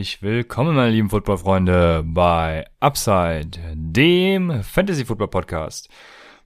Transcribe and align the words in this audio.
Herzlich 0.00 0.22
willkommen, 0.22 0.76
meine 0.76 0.92
lieben 0.92 1.10
Footballfreunde, 1.10 2.02
bei 2.06 2.64
Upside, 2.80 3.50
dem 3.74 4.62
Fantasy 4.62 5.04
Football 5.04 5.28
Podcast. 5.28 5.90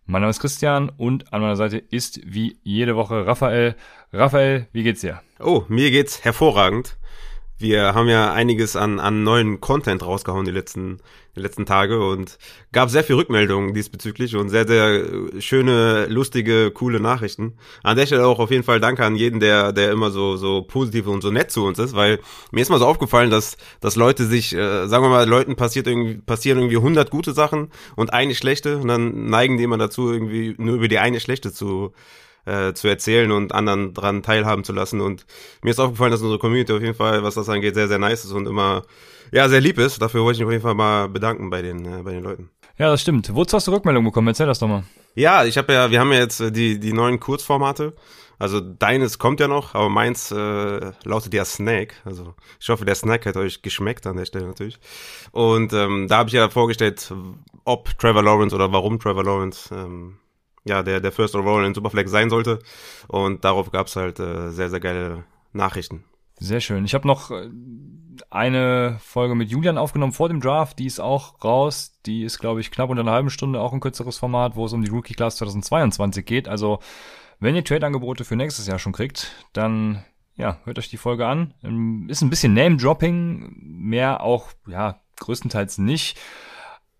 Mein 0.06 0.22
Name 0.22 0.30
ist 0.30 0.40
Christian 0.40 0.88
und 0.88 1.32
an 1.32 1.40
meiner 1.40 1.54
Seite 1.54 1.78
ist 1.78 2.18
wie 2.24 2.58
jede 2.64 2.96
Woche 2.96 3.24
Raphael. 3.24 3.76
Raphael, 4.12 4.66
wie 4.72 4.82
geht's 4.82 5.02
dir? 5.02 5.20
Oh, 5.38 5.62
mir 5.68 5.92
geht's 5.92 6.24
hervorragend. 6.24 6.96
Wir 7.64 7.94
haben 7.94 8.10
ja 8.10 8.30
einiges 8.30 8.76
an, 8.76 9.00
an 9.00 9.22
neuen 9.22 9.58
Content 9.58 10.04
rausgehauen 10.04 10.44
die 10.44 10.50
letzten, 10.50 10.98
die 11.34 11.40
letzten 11.40 11.64
Tage 11.64 12.06
und 12.06 12.36
gab 12.72 12.90
sehr 12.90 13.02
viel 13.02 13.16
Rückmeldungen 13.16 13.72
diesbezüglich 13.72 14.36
und 14.36 14.50
sehr, 14.50 14.66
sehr 14.66 15.02
schöne, 15.40 16.04
lustige, 16.04 16.72
coole 16.72 17.00
Nachrichten. 17.00 17.54
An 17.82 17.96
der 17.96 18.04
Stelle 18.04 18.26
auch 18.26 18.38
auf 18.38 18.50
jeden 18.50 18.64
Fall 18.64 18.80
Danke 18.80 19.02
an 19.02 19.16
jeden, 19.16 19.40
der, 19.40 19.72
der 19.72 19.92
immer 19.92 20.10
so, 20.10 20.36
so 20.36 20.60
positiv 20.60 21.06
und 21.06 21.22
so 21.22 21.30
nett 21.30 21.50
zu 21.50 21.64
uns 21.64 21.78
ist, 21.78 21.96
weil 21.96 22.20
mir 22.50 22.60
ist 22.60 22.68
mal 22.68 22.78
so 22.78 22.86
aufgefallen, 22.86 23.30
dass, 23.30 23.56
dass 23.80 23.96
Leute 23.96 24.26
sich, 24.26 24.54
äh, 24.54 24.86
sagen 24.86 25.02
wir 25.02 25.08
mal, 25.08 25.26
Leuten 25.26 25.56
passiert 25.56 25.86
irgendwie, 25.86 26.16
passieren 26.16 26.58
irgendwie 26.58 26.76
100 26.76 27.10
gute 27.10 27.32
Sachen 27.32 27.70
und 27.96 28.12
eine 28.12 28.34
schlechte 28.34 28.76
und 28.76 28.88
dann 28.88 29.30
neigen 29.30 29.56
die 29.56 29.64
immer 29.64 29.78
dazu, 29.78 30.12
irgendwie 30.12 30.54
nur 30.58 30.74
über 30.74 30.88
die 30.88 30.98
eine 30.98 31.18
schlechte 31.18 31.50
zu, 31.50 31.94
äh, 32.44 32.72
zu 32.72 32.88
erzählen 32.88 33.30
und 33.30 33.54
anderen 33.54 33.94
dran 33.94 34.22
teilhaben 34.22 34.64
zu 34.64 34.72
lassen. 34.72 35.00
Und 35.00 35.26
mir 35.62 35.70
ist 35.70 35.80
aufgefallen, 35.80 36.10
dass 36.10 36.20
unsere 36.20 36.38
Community 36.38 36.72
auf 36.72 36.82
jeden 36.82 36.94
Fall, 36.94 37.22
was 37.22 37.34
das 37.34 37.48
angeht, 37.48 37.74
sehr, 37.74 37.88
sehr 37.88 37.98
nice 37.98 38.24
ist 38.24 38.32
und 38.32 38.46
immer 38.46 38.82
ja 39.32 39.48
sehr 39.48 39.60
lieb 39.60 39.78
ist. 39.78 40.00
Dafür 40.00 40.22
wollte 40.22 40.36
ich 40.36 40.40
mich 40.40 40.46
auf 40.46 40.52
jeden 40.52 40.62
Fall 40.62 40.74
mal 40.74 41.08
bedanken 41.08 41.50
bei 41.50 41.62
den, 41.62 41.84
äh, 41.84 42.02
bei 42.02 42.12
den 42.12 42.22
Leuten. 42.22 42.50
Ja, 42.78 42.90
das 42.90 43.02
stimmt. 43.02 43.34
Wozu 43.34 43.56
hast 43.56 43.66
du 43.66 43.72
Rückmeldung 43.72 44.04
bekommen? 44.04 44.28
Erzähl 44.28 44.46
das 44.46 44.58
doch 44.58 44.68
mal. 44.68 44.84
Ja, 45.14 45.44
ich 45.44 45.56
habe 45.58 45.72
ja, 45.72 45.90
wir 45.90 46.00
haben 46.00 46.12
ja 46.12 46.18
jetzt 46.18 46.40
äh, 46.40 46.50
die, 46.50 46.80
die 46.80 46.92
neuen 46.92 47.20
Kurzformate. 47.20 47.94
Also 48.38 48.60
deines 48.60 49.18
kommt 49.18 49.38
ja 49.38 49.46
noch, 49.46 49.74
aber 49.74 49.88
meins 49.88 50.32
äh, 50.32 50.92
lautet 51.04 51.32
ja 51.34 51.44
Snack. 51.44 51.94
Also 52.04 52.34
ich 52.60 52.68
hoffe, 52.68 52.84
der 52.84 52.96
Snack 52.96 53.26
hat 53.26 53.36
euch 53.36 53.62
geschmeckt 53.62 54.06
an 54.06 54.16
der 54.16 54.24
Stelle 54.24 54.46
natürlich. 54.46 54.78
Und 55.30 55.72
ähm, 55.72 56.08
da 56.08 56.18
habe 56.18 56.28
ich 56.28 56.34
ja 56.34 56.48
vorgestellt, 56.48 57.12
ob 57.64 57.96
Trevor 57.98 58.22
Lawrence 58.24 58.54
oder 58.54 58.72
warum 58.72 58.98
Trevor 58.98 59.24
Lawrence 59.24 59.72
ähm, 59.72 60.18
ja, 60.64 60.82
der, 60.82 61.00
der 61.00 61.12
First 61.12 61.34
Overall 61.34 61.64
in 61.64 61.74
Superflex 61.74 62.10
sein 62.10 62.30
sollte. 62.30 62.60
Und 63.08 63.44
darauf 63.44 63.70
gab's 63.70 63.96
halt 63.96 64.18
äh, 64.18 64.50
sehr, 64.50 64.70
sehr 64.70 64.80
geile 64.80 65.24
Nachrichten. 65.52 66.04
Sehr 66.40 66.60
schön. 66.60 66.84
Ich 66.84 66.94
habe 66.94 67.06
noch 67.06 67.30
äh, 67.30 67.48
eine 68.30 68.98
Folge 69.00 69.34
mit 69.34 69.50
Julian 69.50 69.78
aufgenommen 69.78 70.12
vor 70.12 70.28
dem 70.28 70.40
Draft. 70.40 70.78
Die 70.78 70.86
ist 70.86 71.00
auch 71.00 71.44
raus. 71.44 71.98
Die 72.06 72.24
ist, 72.24 72.38
glaube 72.38 72.60
ich, 72.60 72.70
knapp 72.70 72.90
unter 72.90 73.02
einer 73.02 73.12
halben 73.12 73.30
Stunde, 73.30 73.60
auch 73.60 73.72
ein 73.72 73.80
kürzeres 73.80 74.18
Format, 74.18 74.56
wo 74.56 74.66
es 74.66 74.72
um 74.72 74.82
die 74.82 74.90
Rookie 74.90 75.14
Class 75.14 75.36
2022 75.36 76.24
geht. 76.24 76.48
Also, 76.48 76.80
wenn 77.40 77.54
ihr 77.54 77.64
Trade-Angebote 77.64 78.24
für 78.24 78.36
nächstes 78.36 78.66
Jahr 78.66 78.78
schon 78.78 78.92
kriegt, 78.92 79.32
dann 79.52 80.04
ja, 80.36 80.58
hört 80.64 80.78
euch 80.78 80.88
die 80.88 80.96
Folge 80.96 81.26
an. 81.26 81.54
Ähm, 81.62 82.08
ist 82.08 82.22
ein 82.22 82.30
bisschen 82.30 82.54
Name-Dropping, 82.54 83.54
mehr 83.60 84.22
auch, 84.22 84.48
ja, 84.66 85.00
größtenteils 85.20 85.78
nicht. 85.78 86.18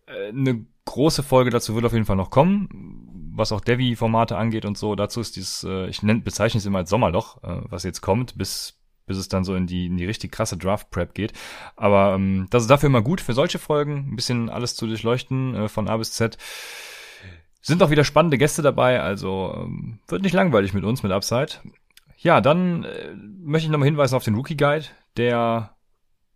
Äh, 0.07 0.29
eine 0.29 0.65
große 0.85 1.23
Folge 1.23 1.51
dazu 1.51 1.75
wird 1.75 1.87
auf 1.87 1.93
jeden 1.93 2.05
Fall 2.05 2.17
noch 2.17 2.31
kommen 2.31 2.94
was 3.37 3.53
auch 3.53 3.61
Devi-Formate 3.61 4.37
angeht 4.37 4.65
und 4.65 4.79
so, 4.79 4.95
dazu 4.95 5.21
ist 5.21 5.37
dieses, 5.37 5.65
äh, 5.65 5.89
ich 5.89 6.03
nenn, 6.03 6.23
bezeichne 6.23 6.59
es 6.59 6.67
immer 6.67 6.79
als 6.79 6.91
Sommerloch, 6.91 7.43
äh, 7.43 7.61
was 7.69 7.83
jetzt 7.83 8.01
kommt, 8.01 8.39
bis 8.39 8.81
bis 9.07 9.19
es 9.19 9.29
dann 9.29 9.45
so 9.45 9.55
in 9.55 9.67
die, 9.67 9.87
in 9.87 9.97
die 9.97 10.07
richtig 10.07 10.33
krasse 10.33 10.57
Draft-Prep 10.57 11.15
geht. 11.15 11.33
Aber 11.77 12.15
ähm, 12.15 12.47
das 12.51 12.63
ist 12.63 12.71
dafür 12.71 12.87
immer 12.89 13.03
gut 13.03 13.21
für 13.21 13.35
solche 13.35 13.59
Folgen, 13.59 14.09
ein 14.11 14.17
bisschen 14.17 14.49
alles 14.49 14.77
zu 14.77 14.87
durchleuchten 14.87 15.55
äh, 15.55 15.69
von 15.69 15.89
A 15.89 15.97
bis 15.97 16.13
Z. 16.13 16.39
Sind 17.61 17.83
auch 17.83 17.91
wieder 17.91 18.05
spannende 18.05 18.39
Gäste 18.39 18.63
dabei, 18.63 19.01
also 19.01 19.55
ähm, 19.57 19.99
wird 20.09 20.23
nicht 20.23 20.35
langweilig 20.35 20.75
mit 20.75 20.85
uns, 20.85 21.03
mit 21.03 21.13
Upside. 21.13 21.53
Ja, 22.19 22.41
dann 22.41 22.85
äh, 22.85 23.15
möchte 23.43 23.67
ich 23.67 23.73
nochmal 23.73 23.89
hinweisen 23.89 24.17
auf 24.17 24.25
den 24.25 24.35
Rookie 24.35 24.57
Guide, 24.57 24.87
der, 25.17 25.77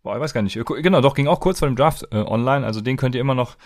boah, 0.02 0.16
ich 0.16 0.20
weiß 0.20 0.34
gar 0.34 0.42
nicht, 0.42 0.58
genau, 0.66 1.00
doch, 1.00 1.14
ging 1.14 1.28
auch 1.28 1.40
kurz 1.40 1.58
vor 1.60 1.68
dem 1.68 1.76
Draft 1.76 2.06
äh, 2.12 2.16
online, 2.16 2.66
also 2.66 2.80
den 2.80 2.96
könnt 2.96 3.14
ihr 3.14 3.20
immer 3.20 3.34
noch 3.34 3.56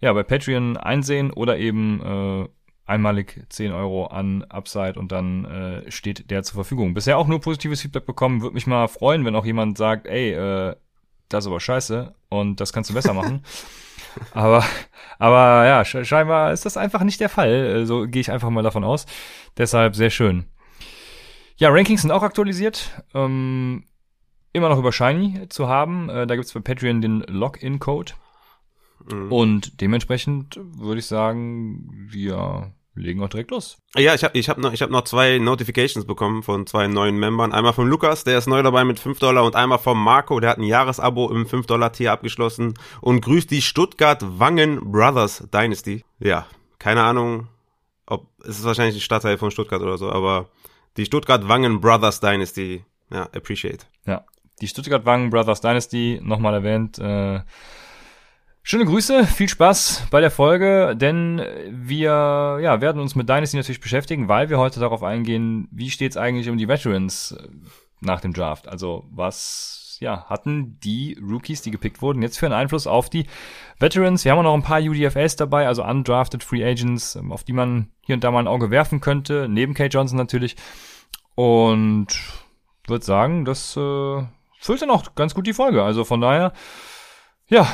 ja, 0.00 0.12
bei 0.12 0.22
Patreon 0.22 0.76
einsehen 0.76 1.32
oder 1.32 1.58
eben 1.58 2.00
äh, 2.02 2.48
einmalig 2.88 3.44
10 3.50 3.72
Euro 3.72 4.06
an 4.06 4.44
Upside 4.44 4.98
und 4.98 5.12
dann 5.12 5.44
äh, 5.44 5.90
steht 5.90 6.30
der 6.30 6.42
zur 6.42 6.54
Verfügung. 6.54 6.94
Bisher 6.94 7.18
auch 7.18 7.26
nur 7.26 7.40
positives 7.40 7.82
Feedback 7.82 8.06
bekommen. 8.06 8.40
Würde 8.40 8.54
mich 8.54 8.66
mal 8.66 8.88
freuen, 8.88 9.24
wenn 9.24 9.36
auch 9.36 9.44
jemand 9.44 9.76
sagt, 9.78 10.06
ey, 10.06 10.32
äh, 10.32 10.74
das 11.28 11.44
ist 11.44 11.48
aber 11.48 11.60
scheiße 11.60 12.14
und 12.30 12.60
das 12.60 12.72
kannst 12.72 12.88
du 12.90 12.94
besser 12.94 13.12
machen. 13.12 13.44
aber, 14.32 14.64
aber 15.18 15.66
ja, 15.66 15.84
scheinbar 15.84 16.52
ist 16.52 16.64
das 16.64 16.76
einfach 16.76 17.02
nicht 17.02 17.20
der 17.20 17.28
Fall. 17.28 17.52
Äh, 17.52 17.86
so 17.86 18.06
gehe 18.06 18.20
ich 18.20 18.32
einfach 18.32 18.50
mal 18.50 18.62
davon 18.62 18.84
aus. 18.84 19.04
Deshalb 19.58 19.94
sehr 19.94 20.10
schön. 20.10 20.46
Ja, 21.56 21.68
Rankings 21.70 22.02
sind 22.02 22.12
auch 22.12 22.22
aktualisiert. 22.22 23.02
Ähm, 23.14 23.84
immer 24.52 24.70
noch 24.70 24.78
über 24.78 24.92
Shiny 24.92 25.48
zu 25.48 25.68
haben. 25.68 26.08
Äh, 26.08 26.26
da 26.26 26.36
gibt's 26.36 26.54
bei 26.54 26.60
Patreon 26.60 27.02
den 27.02 27.20
Login-Code. 27.20 28.12
Mhm. 29.12 29.32
Und 29.32 29.80
dementsprechend 29.80 30.58
würde 30.58 31.00
ich 31.00 31.06
sagen, 31.06 31.90
wir 31.92 32.72
legen 32.98 33.22
auch 33.22 33.28
direkt 33.28 33.50
los. 33.50 33.78
Ja, 33.96 34.14
ich 34.14 34.24
habe 34.24 34.38
ich 34.38 34.48
hab 34.48 34.58
noch, 34.58 34.72
ich 34.72 34.82
hab 34.82 34.90
noch 34.90 35.04
zwei 35.04 35.38
Notifications 35.38 36.06
bekommen 36.06 36.42
von 36.42 36.66
zwei 36.66 36.86
neuen 36.88 37.16
Membern. 37.18 37.52
Einmal 37.52 37.72
von 37.72 37.88
Lukas, 37.88 38.24
der 38.24 38.38
ist 38.38 38.46
neu 38.46 38.62
dabei 38.62 38.84
mit 38.84 38.98
5 38.98 39.18
Dollar 39.18 39.44
und 39.44 39.56
einmal 39.56 39.78
von 39.78 39.98
Marco, 39.98 40.40
der 40.40 40.50
hat 40.50 40.58
ein 40.58 40.64
Jahresabo 40.64 41.30
im 41.30 41.46
5 41.46 41.66
Dollar 41.66 41.92
Tier 41.92 42.12
abgeschlossen 42.12 42.74
und 43.00 43.20
grüßt 43.20 43.50
die 43.50 43.62
Stuttgart 43.62 44.22
Wangen 44.38 44.92
Brothers 44.92 45.48
Dynasty. 45.52 46.04
Ja, 46.18 46.46
keine 46.78 47.02
Ahnung, 47.02 47.48
ob 48.06 48.26
es 48.42 48.58
ist 48.58 48.64
wahrscheinlich 48.64 48.96
ein 48.96 49.00
Stadtteil 49.00 49.38
von 49.38 49.50
Stuttgart 49.50 49.82
oder 49.82 49.98
so, 49.98 50.10
aber 50.10 50.48
die 50.96 51.04
Stuttgart 51.04 51.48
Wangen 51.48 51.80
Brothers 51.80 52.20
Dynasty, 52.20 52.84
ja, 53.12 53.22
appreciate. 53.34 53.86
Ja, 54.06 54.24
die 54.60 54.68
Stuttgart 54.68 55.04
Wangen 55.06 55.30
Brothers 55.30 55.60
Dynasty, 55.60 56.20
nochmal 56.22 56.54
erwähnt, 56.54 56.98
äh, 56.98 57.40
Schöne 58.70 58.84
Grüße, 58.84 59.24
viel 59.24 59.48
Spaß 59.48 60.08
bei 60.10 60.20
der 60.20 60.30
Folge, 60.30 60.94
denn 60.94 61.42
wir 61.70 62.58
ja, 62.60 62.82
werden 62.82 63.00
uns 63.00 63.14
mit 63.14 63.26
Dynasty 63.26 63.56
natürlich 63.56 63.80
beschäftigen, 63.80 64.28
weil 64.28 64.50
wir 64.50 64.58
heute 64.58 64.78
darauf 64.78 65.02
eingehen, 65.02 65.68
wie 65.70 65.88
steht 65.88 66.10
es 66.10 66.18
eigentlich 66.18 66.50
um 66.50 66.58
die 66.58 66.68
Veterans 66.68 67.32
äh, 67.32 67.48
nach 68.00 68.20
dem 68.20 68.34
Draft? 68.34 68.68
Also 68.68 69.06
was 69.10 69.96
ja, 70.00 70.26
hatten 70.26 70.78
die 70.80 71.18
Rookies, 71.18 71.62
die 71.62 71.70
gepickt 71.70 72.02
wurden, 72.02 72.20
jetzt 72.20 72.38
für 72.38 72.44
einen 72.44 72.54
Einfluss 72.54 72.86
auf 72.86 73.08
die 73.08 73.24
Veterans? 73.78 74.26
Wir 74.26 74.32
haben 74.32 74.40
auch 74.40 74.42
noch 74.42 74.52
ein 74.54 74.62
paar 74.62 74.82
UDFS 74.82 75.36
dabei, 75.36 75.66
also 75.66 75.82
Undrafted 75.82 76.44
Free 76.44 76.62
Agents, 76.62 77.16
ähm, 77.16 77.32
auf 77.32 77.44
die 77.44 77.54
man 77.54 77.88
hier 78.02 78.16
und 78.16 78.22
da 78.22 78.30
mal 78.30 78.40
ein 78.40 78.48
Auge 78.48 78.70
werfen 78.70 79.00
könnte, 79.00 79.46
neben 79.48 79.72
Kate 79.72 79.96
Johnson 79.96 80.18
natürlich. 80.18 80.56
Und 81.34 82.08
würde 82.86 83.02
sagen, 83.02 83.46
das 83.46 83.78
äh, 83.78 84.22
füllt 84.60 84.82
dann 84.82 84.90
auch 84.90 85.14
ganz 85.14 85.34
gut 85.34 85.46
die 85.46 85.54
Folge. 85.54 85.82
Also 85.82 86.04
von 86.04 86.20
daher 86.20 86.52
ja, 87.48 87.66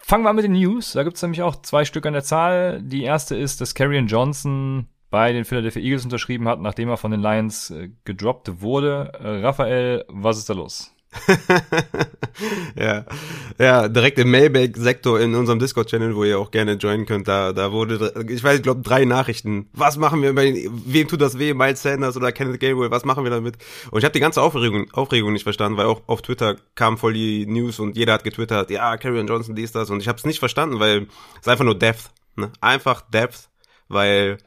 fangen 0.00 0.24
wir 0.24 0.30
an 0.30 0.36
mit 0.36 0.44
den 0.44 0.52
News. 0.52 0.92
Da 0.92 1.02
gibt's 1.02 1.22
nämlich 1.22 1.42
auch 1.42 1.62
zwei 1.62 1.84
Stück 1.84 2.06
an 2.06 2.12
der 2.12 2.24
Zahl. 2.24 2.80
Die 2.82 3.02
erste 3.02 3.36
ist, 3.36 3.60
dass 3.60 3.74
Karrion 3.74 4.06
Johnson 4.06 4.88
bei 5.10 5.32
den 5.32 5.44
Philadelphia 5.44 5.82
Eagles 5.82 6.04
unterschrieben 6.04 6.48
hat, 6.48 6.60
nachdem 6.60 6.88
er 6.88 6.96
von 6.96 7.10
den 7.10 7.20
Lions 7.20 7.70
äh, 7.70 7.90
gedroppt 8.04 8.60
wurde. 8.60 9.12
Äh, 9.18 9.44
Raphael, 9.44 10.04
was 10.08 10.38
ist 10.38 10.48
da 10.50 10.54
los? 10.54 10.95
ja, 12.76 13.04
ja, 13.58 13.88
direkt 13.88 14.18
im 14.18 14.30
Mailbag-Sektor 14.30 15.20
in 15.20 15.34
unserem 15.34 15.58
Discord-Channel, 15.58 16.14
wo 16.14 16.24
ihr 16.24 16.38
auch 16.38 16.50
gerne 16.50 16.74
joinen 16.74 17.06
könnt, 17.06 17.28
da, 17.28 17.52
da 17.52 17.72
wurde, 17.72 18.12
ich 18.28 18.42
weiß, 18.42 18.56
ich 18.56 18.62
glaube, 18.62 18.82
drei 18.82 19.04
Nachrichten. 19.04 19.68
Was 19.72 19.96
machen 19.96 20.22
wir, 20.22 20.34
wem 20.36 21.08
tut 21.08 21.20
das 21.20 21.38
weh, 21.38 21.54
Miles 21.54 21.82
Sanders 21.82 22.16
oder 22.16 22.32
Kenneth 22.32 22.60
Gabriel, 22.60 22.90
was 22.90 23.04
machen 23.04 23.24
wir 23.24 23.30
damit? 23.30 23.56
Und 23.90 23.98
ich 23.98 24.04
habe 24.04 24.12
die 24.12 24.20
ganze 24.20 24.42
Aufregung, 24.42 24.90
Aufregung 24.92 25.32
nicht 25.32 25.44
verstanden, 25.44 25.78
weil 25.78 25.86
auch 25.86 26.02
auf 26.06 26.22
Twitter 26.22 26.56
kam 26.74 26.98
voll 26.98 27.14
die 27.14 27.46
News 27.46 27.78
und 27.78 27.96
jeder 27.96 28.14
hat 28.14 28.24
getwittert, 28.24 28.70
ja, 28.70 28.96
Karrion 28.96 29.26
Johnson, 29.26 29.54
dies, 29.54 29.72
das, 29.72 29.90
und 29.90 30.00
ich 30.00 30.08
habe 30.08 30.18
es 30.18 30.24
nicht 30.24 30.38
verstanden, 30.38 30.78
weil 30.80 31.06
es 31.40 31.48
einfach 31.48 31.64
nur 31.64 31.78
Depth, 31.78 32.10
ne? 32.36 32.50
Einfach 32.60 33.02
Depth, 33.10 33.48
weil 33.88 34.38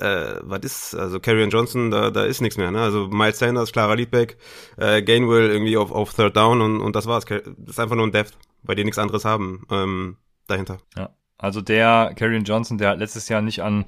äh, 0.00 0.36
was 0.42 0.60
ist, 0.60 0.94
also 0.94 1.20
Carrion 1.20 1.50
Johnson, 1.50 1.90
da, 1.90 2.10
da 2.10 2.24
ist 2.24 2.40
nichts 2.40 2.56
mehr, 2.56 2.70
ne? 2.70 2.80
Also 2.80 3.08
Miles 3.08 3.38
Sanders, 3.38 3.72
Clara 3.72 3.94
Liedbeck, 3.94 4.36
äh, 4.76 5.02
Gainwell 5.02 5.50
irgendwie 5.50 5.76
auf, 5.76 5.90
auf 5.90 6.14
Third 6.14 6.36
Down 6.36 6.60
und, 6.60 6.80
und 6.80 6.96
das 6.96 7.06
war's. 7.06 7.24
Das 7.24 7.42
ist 7.66 7.80
einfach 7.80 7.96
nur 7.96 8.06
ein 8.06 8.12
Depth, 8.12 8.36
weil 8.62 8.76
die 8.76 8.84
nichts 8.84 8.98
anderes 8.98 9.24
haben 9.24 9.66
ähm, 9.70 10.16
dahinter. 10.46 10.78
Ja, 10.96 11.10
also 11.36 11.60
der 11.60 12.12
Carrion 12.16 12.44
Johnson, 12.44 12.78
der 12.78 12.96
letztes 12.96 13.28
Jahr 13.28 13.42
nicht 13.42 13.62
an 13.62 13.84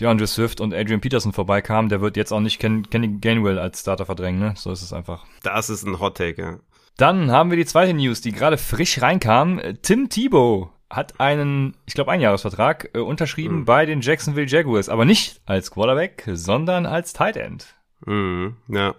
DeAndre 0.00 0.26
Swift 0.26 0.60
und 0.60 0.74
Adrian 0.74 1.00
Peterson 1.00 1.32
vorbeikam, 1.32 1.88
der 1.88 2.00
wird 2.00 2.16
jetzt 2.16 2.32
auch 2.32 2.40
nicht 2.40 2.58
Ken, 2.58 2.88
Kenny 2.88 3.18
Gainwell 3.20 3.58
als 3.58 3.80
Starter 3.80 4.06
verdrängen, 4.06 4.40
ne? 4.40 4.54
So 4.56 4.72
ist 4.72 4.82
es 4.82 4.92
einfach. 4.92 5.26
Das 5.42 5.70
ist 5.70 5.86
ein 5.86 6.00
Hot 6.00 6.16
Take, 6.16 6.40
ja. 6.40 6.58
Dann 6.96 7.30
haben 7.30 7.50
wir 7.50 7.56
die 7.56 7.66
zweite 7.66 7.94
News, 7.94 8.20
die 8.20 8.32
gerade 8.32 8.58
frisch 8.58 9.00
reinkam. 9.00 9.60
Tim 9.82 10.08
Tebow 10.08 10.70
hat 10.90 11.20
einen, 11.20 11.74
ich 11.86 11.94
glaube, 11.94 12.10
Einjahresvertrag 12.10 12.90
äh, 12.94 12.98
unterschrieben 12.98 13.60
mhm. 13.60 13.64
bei 13.64 13.86
den 13.86 14.00
Jacksonville 14.00 14.48
Jaguars, 14.48 14.88
aber 14.88 15.04
nicht 15.04 15.40
als 15.46 15.70
Quarterback, 15.70 16.28
sondern 16.32 16.84
als 16.84 17.12
Tight 17.12 17.36
End. 17.36 17.74
Mhm, 18.06 18.56
ja. 18.68 18.94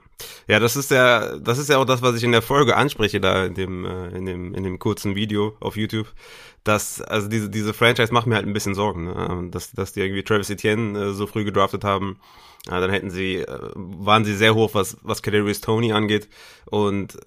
Ja, 0.48 0.60
das 0.60 0.76
ist 0.76 0.92
ja, 0.92 1.38
das 1.40 1.58
ist 1.58 1.70
ja 1.70 1.78
auch 1.78 1.86
das, 1.86 2.02
was 2.02 2.16
ich 2.16 2.24
in 2.24 2.32
der 2.32 2.44
Folge 2.44 2.78
anspreche, 2.78 3.20
da 3.20 3.46
in 3.46 3.56
dem, 3.56 3.86
äh, 3.86 4.10
in 4.10 4.26
dem, 4.26 4.54
in 4.54 4.64
dem 4.64 4.80
kurzen 4.80 5.16
Video 5.16 5.56
auf 5.60 5.76
YouTube. 5.76 6.08
Dass, 6.64 7.02
also 7.02 7.28
diese, 7.28 7.50
diese 7.50 7.74
Franchise 7.74 8.14
macht 8.14 8.28
mir 8.28 8.36
halt 8.36 8.46
ein 8.46 8.54
bisschen 8.54 8.76
Sorgen, 8.76 9.06
ne? 9.06 9.28
Ähm, 9.30 9.52
dass, 9.52 9.72
dass 9.72 9.94
die 9.94 10.02
irgendwie 10.02 10.24
Travis 10.24 10.50
Etienne 10.50 10.98
äh, 11.00 11.14
so 11.14 11.26
früh 11.26 11.44
gedraftet 11.44 11.84
haben. 11.84 12.20
Ja, 12.70 12.80
dann 12.80 12.92
hätten 12.92 13.10
sie, 13.10 13.38
äh, 13.38 13.72
waren 13.76 14.24
sie 14.24 14.36
sehr 14.36 14.54
hoch, 14.54 14.76
was, 14.76 14.98
was 15.02 15.24
Kadarius 15.24 15.62
Tony 15.62 15.94
angeht. 15.94 16.30
Und 16.66 17.18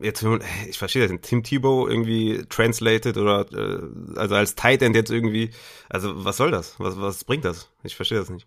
jetzt, 0.00 0.24
ich 0.68 0.78
verstehe 0.78 1.08
das, 1.08 1.20
Tim 1.22 1.42
Tebow 1.42 1.88
irgendwie 1.88 2.44
translated 2.48 3.16
oder, 3.16 3.46
äh, 3.52 3.80
also 4.16 4.36
als 4.36 4.54
Tight 4.54 4.82
End 4.82 4.94
jetzt 4.94 5.10
irgendwie, 5.10 5.50
also 5.88 6.24
was 6.24 6.36
soll 6.36 6.52
das? 6.52 6.78
Was, 6.78 7.00
was 7.00 7.24
bringt 7.24 7.44
das? 7.44 7.68
Ich 7.82 7.96
verstehe 7.96 8.18
das 8.18 8.30
nicht. 8.30 8.46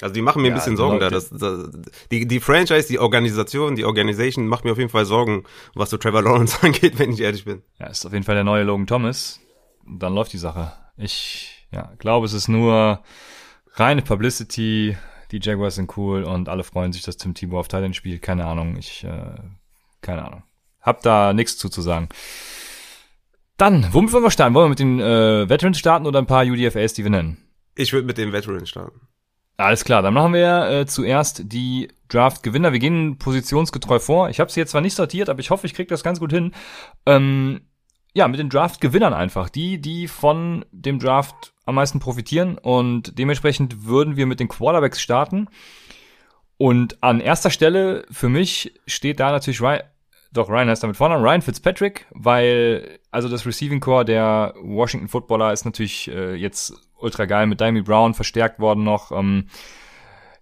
Also 0.00 0.14
die 0.14 0.22
machen 0.22 0.42
mir 0.42 0.48
ja, 0.48 0.54
ein 0.54 0.58
bisschen 0.58 0.76
Sorgen 0.76 1.00
da. 1.00 1.10
Das, 1.10 1.30
das, 1.30 1.68
die, 2.10 2.26
die 2.26 2.40
Franchise, 2.40 2.88
die 2.88 2.98
Organisation, 2.98 3.76
die 3.76 3.84
Organisation 3.84 4.46
macht 4.46 4.64
mir 4.64 4.72
auf 4.72 4.78
jeden 4.78 4.90
Fall 4.90 5.04
Sorgen, 5.04 5.44
was 5.74 5.90
so 5.90 5.96
Trevor 5.96 6.22
Lawrence 6.22 6.58
angeht, 6.62 6.98
wenn 6.98 7.12
ich 7.12 7.20
ehrlich 7.20 7.44
bin. 7.44 7.62
Ja, 7.78 7.88
ist 7.88 8.06
auf 8.06 8.12
jeden 8.12 8.24
Fall 8.24 8.36
der 8.36 8.44
neue 8.44 8.62
Logan 8.62 8.86
Thomas. 8.86 9.40
Dann 9.98 10.14
läuft 10.14 10.32
die 10.32 10.38
Sache. 10.38 10.72
Ich 10.96 11.66
ja, 11.72 11.92
glaube, 11.98 12.26
es 12.26 12.32
ist 12.32 12.48
nur 12.48 13.02
reine 13.74 14.02
Publicity. 14.02 14.96
Die 15.30 15.40
Jaguars 15.40 15.76
sind 15.76 15.96
cool 15.96 16.24
und 16.24 16.48
alle 16.48 16.64
freuen 16.64 16.92
sich, 16.92 17.02
dass 17.02 17.16
Tim 17.16 17.34
Tebow 17.34 17.58
auf 17.58 17.68
Thailand 17.68 17.94
spielt. 17.94 18.22
Keine 18.22 18.46
Ahnung. 18.46 18.76
Ich, 18.76 19.04
äh, 19.04 19.34
keine 20.00 20.24
Ahnung. 20.24 20.42
Hab 20.80 21.02
da 21.02 21.32
nichts 21.32 21.56
zu, 21.58 21.68
zu 21.68 21.82
sagen. 21.82 22.08
Dann, 23.56 23.92
womit 23.92 24.12
wollen 24.12 24.24
wir 24.24 24.30
starten? 24.30 24.54
Wollen 24.54 24.66
wir 24.66 24.70
mit 24.70 24.78
den 24.78 25.00
äh, 25.00 25.48
Veterans 25.48 25.78
starten 25.78 26.06
oder 26.06 26.18
ein 26.18 26.26
paar 26.26 26.44
UDFAs, 26.44 26.94
die 26.94 27.04
wir 27.04 27.10
nennen? 27.10 27.36
Ich 27.74 27.92
würde 27.92 28.06
mit 28.06 28.18
den 28.18 28.32
Veterans 28.32 28.68
starten. 28.68 29.00
Alles 29.58 29.84
klar, 29.84 30.00
dann 30.00 30.14
machen 30.14 30.32
wir 30.32 30.70
äh, 30.70 30.86
zuerst 30.86 31.52
die 31.52 31.88
Draft-Gewinner. 32.08 32.72
Wir 32.72 32.78
gehen 32.78 33.18
positionsgetreu 33.18 33.98
vor. 33.98 34.30
Ich 34.30 34.40
habe 34.40 34.50
sie 34.50 34.58
jetzt 34.58 34.70
zwar 34.70 34.80
nicht 34.80 34.94
sortiert, 34.94 35.28
aber 35.28 35.40
ich 35.40 35.50
hoffe, 35.50 35.66
ich 35.66 35.74
kriege 35.74 35.88
das 35.88 36.02
ganz 36.02 36.18
gut 36.18 36.32
hin. 36.32 36.54
Ähm, 37.04 37.60
ja, 38.12 38.26
mit 38.28 38.40
den 38.40 38.48
Draft-Gewinnern 38.48 39.14
einfach. 39.14 39.48
Die, 39.48 39.80
die 39.80 40.08
von 40.08 40.64
dem 40.72 40.98
Draft 40.98 41.52
am 41.64 41.76
meisten 41.76 42.00
profitieren. 42.00 42.58
Und 42.58 43.18
dementsprechend 43.18 43.84
würden 43.84 44.16
wir 44.16 44.26
mit 44.26 44.40
den 44.40 44.48
Quarterbacks 44.48 45.00
starten. 45.00 45.48
Und 46.56 47.02
an 47.02 47.20
erster 47.20 47.50
Stelle 47.50 48.04
für 48.10 48.28
mich 48.28 48.74
steht 48.86 49.20
da 49.20 49.30
natürlich 49.30 49.62
Ryan, 49.62 49.82
doch 50.32 50.48
Ryan 50.48 50.68
heißt 50.68 50.82
damit 50.82 50.96
vorne, 50.96 51.16
Ryan 51.16 51.42
Fitzpatrick, 51.42 52.06
weil 52.10 52.98
also 53.10 53.28
das 53.28 53.46
Receiving 53.46 53.80
Core 53.80 54.04
der 54.04 54.54
Washington 54.60 55.08
Footballer 55.08 55.52
ist 55.52 55.64
natürlich 55.64 56.08
äh, 56.08 56.34
jetzt 56.34 56.74
ultra 56.98 57.24
geil 57.24 57.46
mit 57.46 57.60
Dimey 57.60 57.82
Brown 57.82 58.14
verstärkt 58.14 58.60
worden 58.60 58.84
noch. 58.84 59.10
Ähm, 59.10 59.46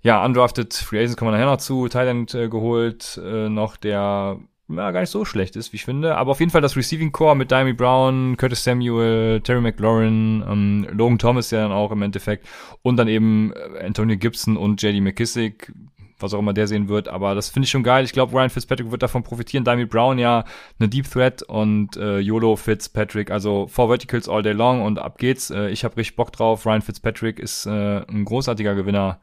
ja, 0.03 0.25
undrafted 0.25 0.75
Free 0.75 0.99
Agents 0.99 1.17
kommen 1.17 1.31
wir 1.31 1.39
nachher 1.39 1.51
noch 1.51 1.59
zu. 1.59 1.89
Thailand 1.89 2.35
äh, 2.35 2.49
geholt 2.49 3.21
äh, 3.25 3.49
noch, 3.49 3.77
der 3.77 4.39
ja, 4.69 4.91
gar 4.91 5.01
nicht 5.01 5.11
so 5.11 5.25
schlecht 5.25 5.57
ist, 5.57 5.73
wie 5.73 5.77
ich 5.77 5.85
finde. 5.85 6.17
Aber 6.17 6.33
auf 6.33 6.41
jeden 6.41 6.51
Fall 6.51 6.61
das 6.61 6.77
Receiving 6.77 7.11
Core 7.11 7.37
mit 7.37 7.51
Dimey 7.51 7.73
Brown, 7.73 8.37
Curtis 8.37 8.65
Samuel, 8.65 9.41
Terry 9.41 9.61
McLaurin, 9.61 10.45
ähm, 10.47 10.87
Logan 10.93 11.19
Thomas 11.19 11.51
ja 11.51 11.63
dann 11.63 11.73
auch 11.73 11.91
im 11.91 12.03
Endeffekt 12.03 12.47
und 12.83 12.97
dann 12.97 13.09
eben 13.09 13.53
äh, 13.53 13.85
Antonio 13.85 14.17
Gibson 14.19 14.57
und 14.59 14.83
JD 14.83 15.01
McKissick, 15.01 15.73
was 16.19 16.35
auch 16.35 16.41
immer 16.41 16.53
der 16.53 16.67
sehen 16.67 16.89
wird. 16.91 17.09
Aber 17.09 17.35
das 17.35 17.49
finde 17.49 17.65
ich 17.65 17.71
schon 17.71 17.83
geil. 17.83 18.05
Ich 18.05 18.13
glaube, 18.13 18.35
Ryan 18.35 18.51
Fitzpatrick 18.51 18.91
wird 18.91 19.03
davon 19.03 19.23
profitieren. 19.23 19.65
Dimey 19.65 19.87
Brown 19.87 20.19
ja 20.19 20.45
eine 20.79 20.89
Deep 20.91 21.11
Threat 21.11 21.43
und 21.43 21.97
äh, 21.97 22.19
YOLO 22.19 22.57
Fitzpatrick, 22.57 23.31
also 23.31 23.69
Four 23.69 23.89
Verticals 23.89 24.29
all 24.29 24.43
day 24.43 24.53
long 24.53 24.83
und 24.83 24.99
ab 24.99 25.17
geht's. 25.17 25.51
Äh, 25.51 25.71
ich 25.71 25.83
habe 25.85 25.97
richtig 25.97 26.17
Bock 26.17 26.31
drauf. 26.33 26.67
Ryan 26.67 26.83
Fitzpatrick 26.83 27.39
ist 27.39 27.65
äh, 27.65 28.01
ein 28.07 28.27
großartiger 28.27 28.75
Gewinner 28.75 29.19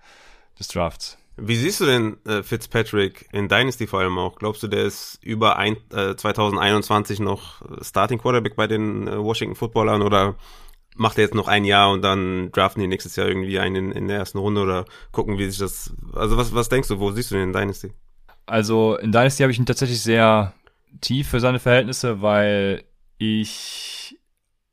des 0.58 0.70
Drafts. 0.70 1.20
Wie 1.38 1.56
siehst 1.56 1.82
du 1.82 1.86
denn 1.86 2.18
äh, 2.26 2.44
Fitzpatrick 2.44 3.28
in 3.34 3.50
Dynasty 3.50 3.88
vor 3.88 4.00
allem 4.00 4.18
auch? 4.18 4.38
Glaubst 4.38 4.64
du, 4.64 4.68
der 4.68 4.84
ist 4.84 5.20
über 5.22 5.58
ein, 5.58 5.76
äh, 5.94 6.16
2021 6.16 7.20
noch 7.20 7.62
Starting 7.82 8.20
Quarterback 8.20 8.56
bei 8.56 8.68
den 8.68 9.08
äh, 9.08 9.18
Washington 9.18 9.56
Footballern 9.56 10.02
oder 10.02 10.36
macht 10.96 11.18
er 11.18 11.26
jetzt 11.26 11.36
noch 11.36 11.50
ein 11.50 11.66
Jahr 11.66 11.92
und 11.92 12.02
dann 12.02 12.52
draften 12.52 12.82
die 12.82 12.88
nächstes 12.88 13.18
Jahr 13.18 13.28
irgendwie 13.28 13.60
einen 13.60 13.76
in, 13.76 13.92
in 13.92 14.08
der 14.08 14.18
ersten 14.18 14.38
Runde 14.38 14.62
oder 14.62 14.86
gucken, 15.12 15.38
wie 15.38 15.50
sich 15.50 15.60
das. 15.60 15.94
Also 16.14 16.38
was, 16.38 16.56
was 16.56 16.70
denkst 16.70 16.88
du, 16.88 17.00
wo 17.00 17.12
siehst 17.12 17.32
du 17.32 17.36
den 17.36 17.50
in 17.50 17.54
Dynasty? 17.54 17.92
Also 18.46 18.96
in 18.96 19.12
Dynasty 19.12 19.44
habe 19.44 19.52
ich 19.52 19.60
ihn 19.60 19.66
tatsächlich 19.66 20.02
sehr 20.02 20.54
tief 21.02 21.28
für 21.28 21.42
seine 21.42 21.60
Verhältnisse, 21.60 22.22
weil 22.22 22.86
ich 23.18 24.18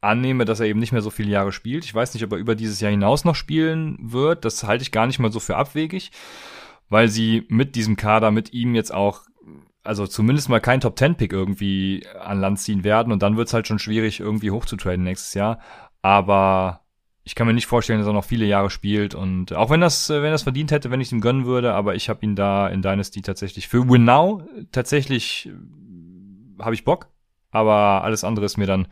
annehme, 0.00 0.44
dass 0.44 0.60
er 0.60 0.66
eben 0.66 0.80
nicht 0.80 0.92
mehr 0.92 1.02
so 1.02 1.10
viele 1.10 1.30
Jahre 1.30 1.52
spielt. 1.52 1.84
Ich 1.84 1.94
weiß 1.94 2.14
nicht, 2.14 2.24
ob 2.24 2.32
er 2.32 2.38
über 2.38 2.54
dieses 2.54 2.80
Jahr 2.80 2.90
hinaus 2.90 3.24
noch 3.24 3.36
spielen 3.36 3.96
wird. 4.00 4.44
Das 4.44 4.64
halte 4.64 4.82
ich 4.82 4.92
gar 4.92 5.06
nicht 5.06 5.18
mal 5.18 5.32
so 5.32 5.40
für 5.40 5.56
abwegig, 5.56 6.10
weil 6.92 7.08
sie 7.08 7.46
mit 7.48 7.74
diesem 7.74 7.96
Kader, 7.96 8.30
mit 8.30 8.52
ihm 8.52 8.74
jetzt 8.74 8.92
auch 8.92 9.22
also 9.82 10.06
zumindest 10.06 10.48
mal 10.48 10.60
kein 10.60 10.80
Top 10.80 10.94
Ten 10.94 11.16
Pick 11.16 11.32
irgendwie 11.32 12.06
an 12.20 12.40
Land 12.40 12.60
ziehen 12.60 12.84
werden. 12.84 13.12
Und 13.12 13.22
dann 13.22 13.36
wird's 13.36 13.54
halt 13.54 13.66
schon 13.66 13.78
schwierig 13.78 14.20
irgendwie 14.20 14.50
hochzutraden 14.50 15.02
nächstes 15.02 15.34
Jahr. 15.34 15.58
Aber 16.02 16.82
ich 17.24 17.34
kann 17.34 17.46
mir 17.46 17.54
nicht 17.54 17.66
vorstellen, 17.66 17.98
dass 17.98 18.06
er 18.06 18.12
noch 18.12 18.24
viele 18.24 18.44
Jahre 18.44 18.70
spielt. 18.70 19.14
Und 19.14 19.54
auch 19.54 19.70
wenn 19.70 19.80
das, 19.80 20.10
äh, 20.10 20.22
wenn 20.22 20.32
das 20.32 20.42
verdient 20.42 20.70
hätte, 20.70 20.90
wenn 20.90 21.00
ich 21.00 21.12
ihm 21.12 21.20
gönnen 21.20 21.46
würde, 21.46 21.72
aber 21.74 21.94
ich 21.94 22.08
habe 22.08 22.24
ihn 22.24 22.36
da 22.36 22.68
in 22.68 22.82
Dynasty 22.82 23.22
tatsächlich 23.22 23.68
für 23.68 23.88
Win 23.88 24.04
Now 24.04 24.46
tatsächlich 24.70 25.48
äh, 25.48 26.62
habe 26.62 26.74
ich 26.74 26.84
Bock, 26.84 27.08
aber 27.50 28.04
alles 28.04 28.22
andere 28.22 28.44
ist 28.44 28.58
mir 28.58 28.66
dann 28.66 28.86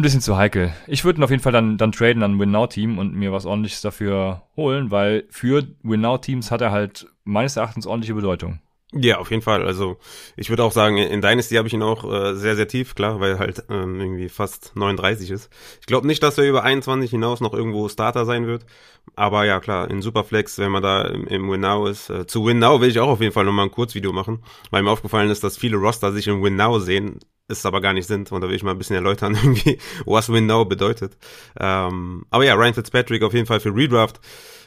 ein 0.00 0.02
bisschen 0.02 0.20
zu 0.22 0.36
heikel. 0.36 0.72
Ich 0.86 1.04
würde 1.04 1.20
ihn 1.20 1.24
auf 1.24 1.30
jeden 1.30 1.42
Fall 1.42 1.52
dann, 1.52 1.76
dann 1.76 1.92
traden 1.92 2.22
an 2.22 2.40
Win 2.40 2.50
Now 2.50 2.66
Team 2.66 2.98
und 2.98 3.14
mir 3.14 3.32
was 3.32 3.46
ordentliches 3.46 3.82
dafür 3.82 4.42
holen, 4.56 4.90
weil 4.90 5.24
für 5.30 5.66
Win 5.82 6.00
Now 6.00 6.18
Teams 6.18 6.50
hat 6.50 6.62
er 6.62 6.72
halt 6.72 7.06
meines 7.24 7.56
Erachtens 7.56 7.86
ordentliche 7.86 8.14
Bedeutung. 8.14 8.60
Ja, 8.92 9.18
auf 9.18 9.30
jeden 9.30 9.42
Fall. 9.42 9.64
Also 9.64 9.98
ich 10.36 10.48
würde 10.48 10.64
auch 10.64 10.72
sagen, 10.72 10.96
in 10.96 11.20
Dynasty 11.20 11.54
habe 11.54 11.68
ich 11.68 11.74
ihn 11.74 11.82
auch 11.82 12.10
äh, 12.10 12.34
sehr, 12.34 12.56
sehr 12.56 12.66
tief, 12.66 12.96
klar, 12.96 13.20
weil 13.20 13.38
halt 13.38 13.62
ähm, 13.68 14.00
irgendwie 14.00 14.28
fast 14.28 14.72
39 14.74 15.30
ist. 15.30 15.48
Ich 15.80 15.86
glaube 15.86 16.08
nicht, 16.08 16.22
dass 16.24 16.38
er 16.38 16.48
über 16.48 16.64
21 16.64 17.10
hinaus 17.10 17.40
noch 17.40 17.54
irgendwo 17.54 17.88
Starter 17.88 18.24
sein 18.24 18.48
wird. 18.48 18.66
Aber 19.14 19.44
ja, 19.44 19.60
klar, 19.60 19.88
in 19.90 20.02
Superflex, 20.02 20.58
wenn 20.58 20.72
man 20.72 20.82
da 20.82 21.02
im, 21.02 21.26
im 21.28 21.48
Win 21.48 21.60
Now 21.60 21.86
ist. 21.86 22.10
Äh, 22.10 22.26
zu 22.26 22.44
Win 22.46 22.58
Now 22.58 22.80
will 22.80 22.88
ich 22.88 22.98
auch 22.98 23.08
auf 23.08 23.20
jeden 23.20 23.32
Fall 23.32 23.44
nochmal 23.44 23.66
ein 23.66 23.70
Kurzvideo 23.70 24.12
machen, 24.12 24.42
weil 24.70 24.82
mir 24.82 24.90
aufgefallen 24.90 25.30
ist, 25.30 25.44
dass 25.44 25.56
viele 25.56 25.76
Roster 25.76 26.10
sich 26.10 26.26
im 26.26 26.42
Win 26.42 26.56
Now 26.56 26.80
sehen, 26.80 27.20
es 27.50 27.66
aber 27.66 27.80
gar 27.80 27.92
nicht 27.92 28.06
sind. 28.06 28.30
Und 28.32 28.40
da 28.40 28.48
will 28.48 28.56
ich 28.56 28.62
mal 28.62 28.72
ein 28.72 28.78
bisschen 28.78 28.96
erläutern, 28.96 29.34
irgendwie, 29.42 29.78
was 30.06 30.32
Win 30.32 30.46
Now 30.46 30.64
bedeutet. 30.64 31.16
Ähm, 31.58 32.24
aber 32.30 32.44
ja, 32.44 32.54
Ryan 32.54 32.74
Fitzpatrick 32.74 33.22
auf 33.22 33.34
jeden 33.34 33.46
Fall 33.46 33.60
für 33.60 33.74
Redraft 33.74 34.20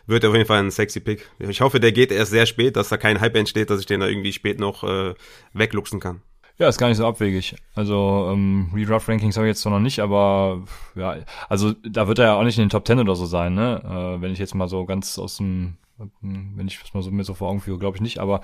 wird 0.06 0.26
auf 0.26 0.34
jeden 0.34 0.46
Fall 0.46 0.60
ein 0.60 0.72
sexy 0.72 1.00
Pick. 1.00 1.30
Ich 1.40 1.62
hoffe, 1.62 1.80
der 1.80 1.92
geht 1.92 2.12
erst 2.12 2.32
sehr 2.32 2.46
spät, 2.46 2.76
dass 2.76 2.90
da 2.90 2.98
kein 2.98 3.22
Hype 3.22 3.36
entsteht, 3.36 3.70
dass 3.70 3.80
ich 3.80 3.86
den 3.86 4.02
da 4.02 4.08
irgendwie 4.08 4.34
spät 4.34 4.60
noch 4.60 4.84
äh, 4.84 5.14
wegluchsen 5.54 6.00
kann. 6.00 6.22
Ja, 6.60 6.68
ist 6.68 6.78
gar 6.78 6.88
nicht 6.88 6.98
so 6.98 7.08
abwegig. 7.08 7.56
Also 7.74 8.30
ähm, 8.32 8.70
Redraft 8.76 9.10
Rankings 9.10 9.38
habe 9.38 9.48
ich 9.48 9.52
jetzt 9.52 9.66
noch 9.66 9.80
nicht, 9.80 10.00
aber 10.00 10.64
ja, 10.96 11.18
also 11.50 11.74
da 11.84 12.08
wird 12.08 12.20
er 12.20 12.26
ja 12.26 12.36
auch 12.36 12.44
nicht 12.44 12.58
in 12.58 12.66
den 12.66 12.70
Top 12.70 12.86
10 12.86 13.00
oder 13.00 13.16
so 13.16 13.26
sein, 13.26 13.56
ne? 13.56 13.82
Äh, 13.84 14.22
wenn 14.22 14.34
ich 14.34 14.40
jetzt 14.40 14.54
mal 14.54 14.68
so 14.68 14.86
ganz 14.86 15.18
aus 15.18 15.38
dem 15.38 15.78
wenn 16.22 16.68
ich 16.68 16.80
das 16.80 16.94
mal 16.94 17.04
so 17.04 17.12
mir 17.12 17.24
so 17.24 17.34
vor 17.34 17.50
Augen 17.50 17.62
führe, 17.62 17.78
glaube 17.78 17.98
ich 17.98 18.02
nicht, 18.02 18.20
aber 18.20 18.42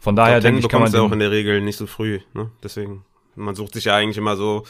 von 0.00 0.14
daher 0.14 0.40
denke 0.40 0.60
ich, 0.60 0.68
kann 0.68 0.80
man 0.80 0.92
ja 0.92 1.00
auch 1.00 1.12
in 1.12 1.18
der 1.18 1.30
Regel 1.30 1.60
nicht 1.60 1.76
so 1.76 1.86
früh, 1.86 2.20
ne? 2.34 2.50
Deswegen 2.62 3.04
man 3.34 3.54
sucht 3.54 3.74
sich 3.74 3.84
ja 3.84 3.96
eigentlich 3.96 4.18
immer 4.18 4.36
so 4.36 4.64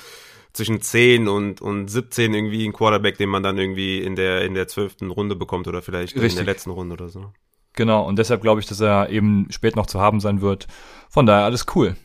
zwischen 0.53 0.81
10 0.81 1.29
und, 1.29 1.61
und 1.61 1.89
17 1.89 2.35
irgendwie 2.35 2.67
ein 2.67 2.73
Quarterback, 2.73 3.17
den 3.19 3.29
man 3.29 3.43
dann 3.43 3.59
irgendwie 3.59 4.03
in 4.03 4.17
der, 4.17 4.43
in 4.43 4.55
der 4.55 4.69
zwölften 4.69 5.11
Runde 5.11 5.35
bekommt 5.35 5.67
oder 5.67 5.83
vielleicht 5.83 6.15
Richtig. 6.15 6.33
in 6.33 6.45
der 6.45 6.55
letzten 6.55 6.71
Runde 6.71 6.95
oder 6.95 7.09
so. 7.09 7.33
Genau, 7.75 8.07
und 8.07 8.19
deshalb 8.19 8.43
glaube 8.43 8.61
ich, 8.61 8.67
dass 8.67 8.81
er 8.81 9.09
eben 9.09 9.47
spät 9.51 9.77
noch 9.77 9.87
zu 9.87 9.99
haben 9.99 10.21
sein 10.21 10.43
wird. 10.43 10.67
Von 11.09 11.25
daher 11.25 11.45
alles 11.45 11.67
cool. 11.75 11.97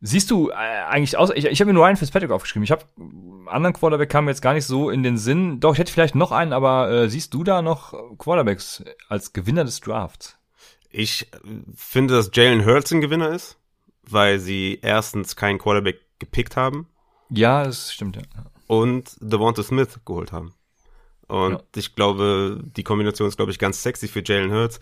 Siehst 0.00 0.30
du 0.30 0.50
äh, 0.50 0.54
eigentlich 0.54 1.16
aus, 1.16 1.30
ich, 1.34 1.46
ich 1.46 1.60
habe 1.60 1.68
mir 1.68 1.74
nur 1.74 1.86
einen 1.86 1.96
Fitzpatrick 1.96 2.30
aufgeschrieben. 2.30 2.62
Ich 2.62 2.70
habe 2.70 2.84
anderen 3.46 3.72
Quarterback 3.72 4.10
kam 4.10 4.28
jetzt 4.28 4.42
gar 4.42 4.52
nicht 4.52 4.66
so 4.66 4.90
in 4.90 5.02
den 5.02 5.18
Sinn. 5.18 5.58
Doch, 5.58 5.72
ich 5.72 5.78
hätte 5.78 5.92
vielleicht 5.92 6.14
noch 6.14 6.30
einen, 6.30 6.52
aber 6.52 6.90
äh, 6.90 7.08
siehst 7.08 7.34
du 7.34 7.42
da 7.42 7.62
noch 7.62 7.94
Quarterbacks 8.18 8.84
als 9.08 9.32
Gewinner 9.32 9.64
des 9.64 9.80
Drafts? 9.80 10.38
Ich 10.90 11.28
finde, 11.74 12.14
dass 12.14 12.30
Jalen 12.32 12.64
Hurts 12.64 12.92
ein 12.92 13.00
Gewinner 13.00 13.30
ist, 13.30 13.58
weil 14.10 14.38
sie 14.38 14.78
erstens 14.82 15.36
keinen 15.36 15.58
Quarterback 15.58 16.00
gepickt 16.18 16.56
haben. 16.56 16.88
Ja, 17.30 17.64
das 17.64 17.92
stimmt, 17.92 18.16
ja. 18.16 18.22
Und 18.66 19.16
Devonta 19.20 19.62
Smith 19.62 20.00
geholt 20.04 20.32
haben. 20.32 20.54
Und 21.28 21.52
ja. 21.52 21.60
ich 21.74 21.94
glaube, 21.96 22.62
die 22.76 22.84
Kombination 22.84 23.26
ist, 23.26 23.36
glaube 23.36 23.50
ich, 23.50 23.58
ganz 23.58 23.82
sexy 23.82 24.06
für 24.06 24.22
Jalen 24.24 24.52
Hurts. 24.52 24.78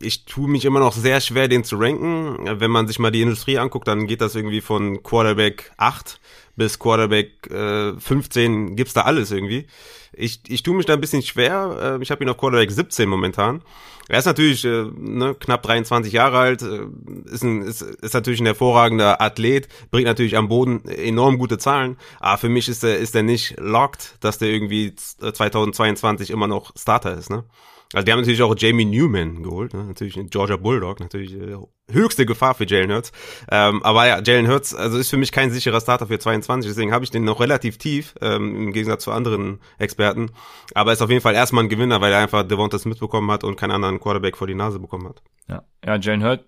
Ich 0.00 0.26
tue 0.26 0.48
mich 0.48 0.66
immer 0.66 0.80
noch 0.80 0.92
sehr 0.92 1.20
schwer, 1.20 1.48
den 1.48 1.64
zu 1.64 1.76
ranken. 1.76 2.60
Wenn 2.60 2.70
man 2.70 2.86
sich 2.86 2.98
mal 2.98 3.10
die 3.10 3.22
Industrie 3.22 3.58
anguckt, 3.58 3.88
dann 3.88 4.06
geht 4.06 4.20
das 4.20 4.34
irgendwie 4.34 4.60
von 4.60 5.02
Quarterback 5.02 5.72
8 5.78 6.20
bis 6.56 6.78
Quarterback 6.78 7.50
äh, 7.50 7.98
15 7.98 8.76
gibt's 8.76 8.94
da 8.94 9.02
alles 9.02 9.30
irgendwie. 9.30 9.66
Ich, 10.12 10.40
ich 10.48 10.62
tue 10.62 10.76
mich 10.76 10.86
da 10.86 10.92
ein 10.92 11.00
bisschen 11.00 11.22
schwer. 11.22 11.98
Äh, 11.98 12.02
ich 12.02 12.10
habe 12.10 12.22
ihn 12.22 12.28
auf 12.28 12.36
Quarterback 12.36 12.70
17 12.70 13.08
momentan. 13.08 13.62
Er 14.08 14.18
ist 14.18 14.26
natürlich 14.26 14.64
äh, 14.64 14.84
ne, 14.94 15.34
knapp 15.34 15.62
23 15.62 16.12
Jahre 16.12 16.38
alt, 16.38 16.62
äh, 16.62 16.86
ist, 17.32 17.42
ein, 17.42 17.62
ist, 17.62 17.82
ist 17.82 18.14
natürlich 18.14 18.40
ein 18.40 18.46
hervorragender 18.46 19.22
Athlet, 19.22 19.68
bringt 19.90 20.06
natürlich 20.06 20.36
am 20.36 20.48
Boden 20.48 20.86
enorm 20.88 21.38
gute 21.38 21.56
Zahlen, 21.56 21.96
aber 22.20 22.38
für 22.38 22.48
mich 22.48 22.68
ist 22.68 22.84
er 22.84 22.98
ist 22.98 23.14
er 23.14 23.22
nicht 23.22 23.58
locked, 23.58 24.16
dass 24.20 24.38
der 24.38 24.48
irgendwie 24.48 24.94
2022 24.94 26.30
immer 26.30 26.48
noch 26.48 26.72
Starter 26.76 27.16
ist. 27.16 27.30
Ne? 27.30 27.44
Also 27.92 28.04
die 28.04 28.12
haben 28.12 28.20
natürlich 28.20 28.42
auch 28.42 28.54
Jamie 28.56 28.84
Newman 28.84 29.42
geholt, 29.42 29.74
ne? 29.74 29.84
natürlich 29.84 30.16
ein 30.16 30.28
Georgia 30.28 30.56
Bulldog, 30.56 31.00
natürlich 31.00 31.34
äh, 31.34 31.56
höchste 31.90 32.24
Gefahr 32.24 32.54
für 32.54 32.66
Jalen 32.66 32.90
Hurts. 32.90 33.12
Ähm, 33.50 33.82
aber 33.82 34.06
ja, 34.06 34.22
Jalen 34.22 34.48
Hurts, 34.48 34.74
also 34.74 34.98
ist 34.98 35.10
für 35.10 35.18
mich 35.18 35.32
kein 35.32 35.50
sicherer 35.50 35.80
Starter 35.80 36.06
für 36.06 36.18
22, 36.18 36.70
deswegen 36.70 36.92
habe 36.92 37.04
ich 37.04 37.10
den 37.10 37.24
noch 37.24 37.40
relativ 37.40 37.78
tief, 37.78 38.14
ähm, 38.20 38.56
im 38.56 38.72
Gegensatz 38.72 39.04
zu 39.04 39.12
anderen 39.12 39.60
Experten. 39.78 40.30
Aber 40.74 40.92
ist 40.92 41.02
auf 41.02 41.10
jeden 41.10 41.22
Fall 41.22 41.34
erstmal 41.34 41.64
ein 41.64 41.68
Gewinner, 41.68 42.00
weil 42.00 42.12
er 42.12 42.20
einfach 42.20 42.46
Devonta 42.46 42.78
Smith 42.78 42.98
bekommen 42.98 43.30
hat 43.30 43.44
und 43.44 43.56
keinen 43.56 43.72
anderen 43.72 44.00
Quarterback 44.00 44.36
vor 44.36 44.46
die 44.46 44.54
Nase 44.54 44.78
bekommen 44.78 45.08
hat. 45.08 45.22
Ja, 45.48 45.64
ja 45.84 45.96
Jalen 45.96 46.24
Hurts 46.24 46.44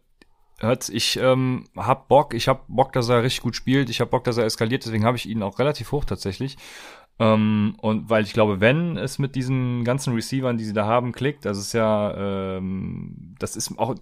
Hurts, 0.63 0.89
ich 0.89 1.19
ähm, 1.19 1.65
hab 1.77 2.09
Bock, 2.09 2.33
ich 2.33 2.49
hab 2.49 2.67
Bock, 2.69 2.93
dass 2.93 3.09
er 3.09 3.23
richtig 3.23 3.43
gut 3.43 3.57
spielt, 3.57 3.91
ich 3.91 4.01
hab 4.01 4.11
Bock, 4.11 4.25
dass 4.25 4.37
er 4.37 4.45
eskaliert, 4.45 4.85
deswegen 4.85 5.05
habe 5.05 5.17
ich 5.17 5.29
ihn 5.29 5.43
auch 5.43 5.59
relativ 5.59 5.91
hoch 5.93 6.05
tatsächlich. 6.05 6.57
Ähm, 7.19 7.77
und 7.81 8.11
weil 8.11 8.25
ich 8.25 8.33
glaube, 8.33 8.61
wenn 8.61 8.97
es 8.97 9.19
mit 9.19 9.37
diesen 9.37 9.85
ganzen 9.85 10.15
Receivern, 10.15 10.57
die 10.57 10.65
sie 10.65 10.73
da 10.73 10.87
haben, 10.87 11.13
klickt, 11.13 11.45
das 11.45 11.59
ist 11.59 11.73
ja, 11.73 12.57
ähm, 12.57 13.35
das 13.39 13.57
ist 13.57 13.79
auch, 13.79 13.95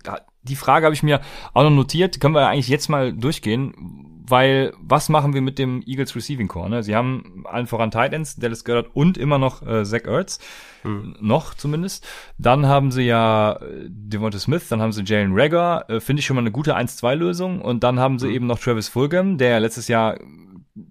die 0.43 0.57
Frage 0.57 0.87
habe 0.87 0.95
ich 0.95 1.03
mir 1.03 1.21
auch 1.53 1.63
noch 1.63 1.71
notiert, 1.71 2.21
können 2.21 2.35
wir 2.35 2.49
eigentlich 2.49 2.69
jetzt 2.69 2.89
mal 2.89 3.13
durchgehen, 3.13 4.13
weil 4.27 4.73
was 4.81 5.11
machen 5.11 5.35
wir 5.35 5.43
mit 5.43 5.59
dem 5.59 5.83
Eagles 5.85 6.17
Receiving 6.17 6.49
Core? 6.49 6.71
Ne? 6.71 6.83
Sie 6.83 6.97
haben 6.97 7.45
allen 7.45 7.67
voran 7.67 7.91
Titans, 7.91 8.37
Dallas 8.37 8.65
Goddard 8.65 8.89
und 8.95 9.19
immer 9.19 9.39
noch 9.39 9.61
äh, 9.67 9.85
Zach 9.85 10.05
Ertz, 10.05 10.39
hm. 10.83 11.17
noch 11.21 11.53
zumindest. 11.53 12.07
Dann 12.39 12.67
haben 12.67 12.93
sie 12.93 13.03
ja 13.03 13.57
äh, 13.57 13.89
Devonta 13.89 14.39
Smith, 14.39 14.69
dann 14.69 14.81
haben 14.81 14.93
sie 14.93 15.03
Jalen 15.03 15.33
Rager, 15.35 15.85
äh, 15.91 16.01
finde 16.01 16.21
ich 16.21 16.27
schon 16.27 16.37
mal 16.37 16.43
eine 16.43 16.51
gute 16.51 16.77
1-2-Lösung 16.77 17.61
und 17.61 17.85
dann 17.85 18.01
haben 18.01 18.19
sie 18.19 18.29
hm. 18.29 18.35
eben 18.35 18.47
noch 18.47 18.59
Travis 18.59 18.89
Fulgham, 18.89 19.37
der 19.37 19.61
letztes 19.61 19.89
Jahr 19.89 20.17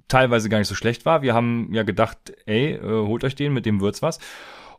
teilweise 0.07 0.50
gar 0.50 0.59
nicht 0.59 0.67
so 0.67 0.75
schlecht 0.75 1.05
war. 1.05 1.21
Wir 1.21 1.33
haben 1.33 1.69
ja 1.73 1.83
gedacht, 1.83 2.33
ey, 2.45 2.73
äh, 2.73 3.07
holt 3.07 3.23
euch 3.23 3.35
den, 3.35 3.53
mit 3.53 3.65
dem 3.65 3.81
wird's 3.81 4.01
was. 4.01 4.19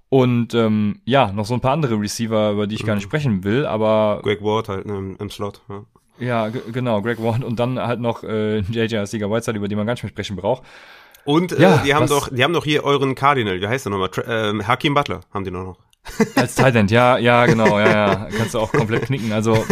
Und 0.08 0.52
ähm, 0.54 1.00
ja, 1.04 1.32
noch 1.32 1.46
so 1.46 1.54
ein 1.54 1.60
paar 1.60 1.72
andere 1.72 1.98
Receiver, 1.98 2.52
über 2.52 2.66
die 2.66 2.74
ich 2.74 2.82
mhm. 2.82 2.86
gar 2.86 2.94
nicht 2.96 3.04
mhm. 3.04 3.10
sprechen 3.10 3.44
will, 3.44 3.64
aber. 3.66 4.20
Greg 4.22 4.42
Ward 4.42 4.68
halt 4.68 4.86
ne, 4.86 4.96
im, 4.96 5.16
im 5.16 5.30
Slot, 5.30 5.62
ja. 5.68 5.84
Ja, 6.18 6.48
genau, 6.50 7.00
Greg 7.00 7.20
Ward 7.22 7.42
und 7.42 7.58
dann 7.58 7.78
halt 7.78 7.98
noch 7.98 8.22
äh, 8.22 8.58
JJ 8.58 9.06
Sieger 9.06 9.30
Whiteside, 9.30 9.56
über 9.56 9.68
die 9.68 9.74
man 9.74 9.86
gar 9.86 9.94
nicht 9.94 10.02
mehr 10.02 10.10
sprechen 10.10 10.36
braucht. 10.36 10.62
Und 11.24 11.52
äh, 11.52 11.62
ja, 11.62 11.78
die 11.78 11.94
haben 11.94 12.06
doch, 12.06 12.28
die 12.28 12.44
haben 12.44 12.52
doch 12.52 12.64
hier 12.64 12.84
euren 12.84 13.14
Cardinal, 13.14 13.60
wie 13.60 13.66
heißt 13.66 13.86
der 13.86 13.90
nochmal? 13.90 14.10
Tra 14.10 14.22
äh, 14.22 14.62
Hakim 14.64 14.94
Butler 14.94 15.20
haben 15.32 15.44
die 15.44 15.50
noch. 15.50 15.78
Als 16.34 16.56
Tight 16.56 16.90
ja, 16.90 17.16
ja, 17.16 17.46
genau, 17.46 17.78
ja, 17.78 17.90
ja. 17.90 18.28
Kannst 18.36 18.54
du 18.54 18.58
auch 18.58 18.72
komplett 18.72 19.06
knicken. 19.06 19.32
Also, 19.32 19.64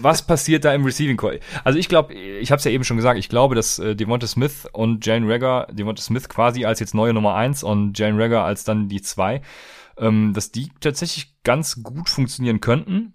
was 0.00 0.26
passiert 0.26 0.64
da 0.64 0.74
im 0.74 0.84
Receiving 0.84 1.16
Core? 1.16 1.40
Also, 1.64 1.78
ich 1.78 1.88
glaube, 1.88 2.14
ich 2.14 2.50
habe 2.50 2.58
es 2.58 2.64
ja 2.64 2.70
eben 2.70 2.84
schon 2.84 2.96
gesagt, 2.96 3.18
ich 3.18 3.28
glaube, 3.28 3.54
dass 3.54 3.78
äh, 3.78 3.94
Devonta 3.94 4.26
Smith 4.26 4.68
und 4.72 5.06
Jane 5.06 5.32
Rager, 5.32 5.68
Devonta 5.70 6.02
Smith 6.02 6.28
quasi 6.28 6.64
als 6.64 6.80
jetzt 6.80 6.94
neue 6.94 7.14
Nummer 7.14 7.34
eins 7.34 7.62
und 7.62 7.98
Jane 7.98 8.22
Rager 8.22 8.44
als 8.44 8.64
dann 8.64 8.88
die 8.88 9.02
zwei, 9.02 9.40
ähm, 9.96 10.32
dass 10.34 10.50
die 10.50 10.70
tatsächlich 10.80 11.34
ganz 11.44 11.82
gut 11.82 12.08
funktionieren 12.08 12.60
könnten. 12.60 13.14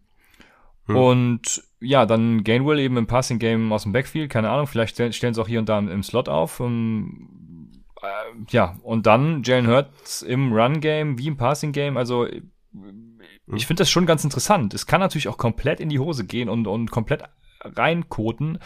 Hm. 0.86 0.96
Und 0.96 1.64
ja, 1.80 2.06
dann 2.06 2.44
Gainwell 2.44 2.80
eben 2.80 2.98
im 2.98 3.08
Passing 3.08 3.40
Game 3.40 3.72
aus 3.72 3.84
dem 3.84 3.92
Backfield, 3.92 4.30
keine 4.30 4.50
Ahnung, 4.50 4.68
vielleicht 4.68 4.96
stellen 5.14 5.34
sie 5.34 5.42
auch 5.42 5.48
hier 5.48 5.60
und 5.60 5.70
da 5.70 5.80
im, 5.80 5.90
im 5.90 6.04
Slot 6.04 6.30
auf. 6.30 6.60
Um, 6.60 7.84
äh, 8.02 8.08
ja, 8.50 8.78
und 8.84 9.06
dann 9.06 9.44
Jalen 9.44 9.68
Hurts 9.68 10.22
im 10.22 10.54
Run 10.54 10.82
Game 10.82 11.18
wie 11.18 11.28
im 11.28 11.38
Passing 11.38 11.72
Game, 11.72 11.98
also 11.98 12.28
ich 12.74 13.64
hm. 13.64 13.68
finde 13.68 13.82
das 13.82 13.90
schon 13.90 14.06
ganz 14.06 14.24
interessant. 14.24 14.74
Es 14.74 14.88
kann 14.88 15.00
natürlich 15.00 15.28
auch 15.28 15.38
komplett 15.38 15.80
in 15.80 15.90
die 15.90 16.00
Hose 16.00 16.26
gehen 16.26 16.50
und, 16.50 16.68
und 16.68 16.92
komplett 16.92 17.24
reinkoten. 17.62 18.60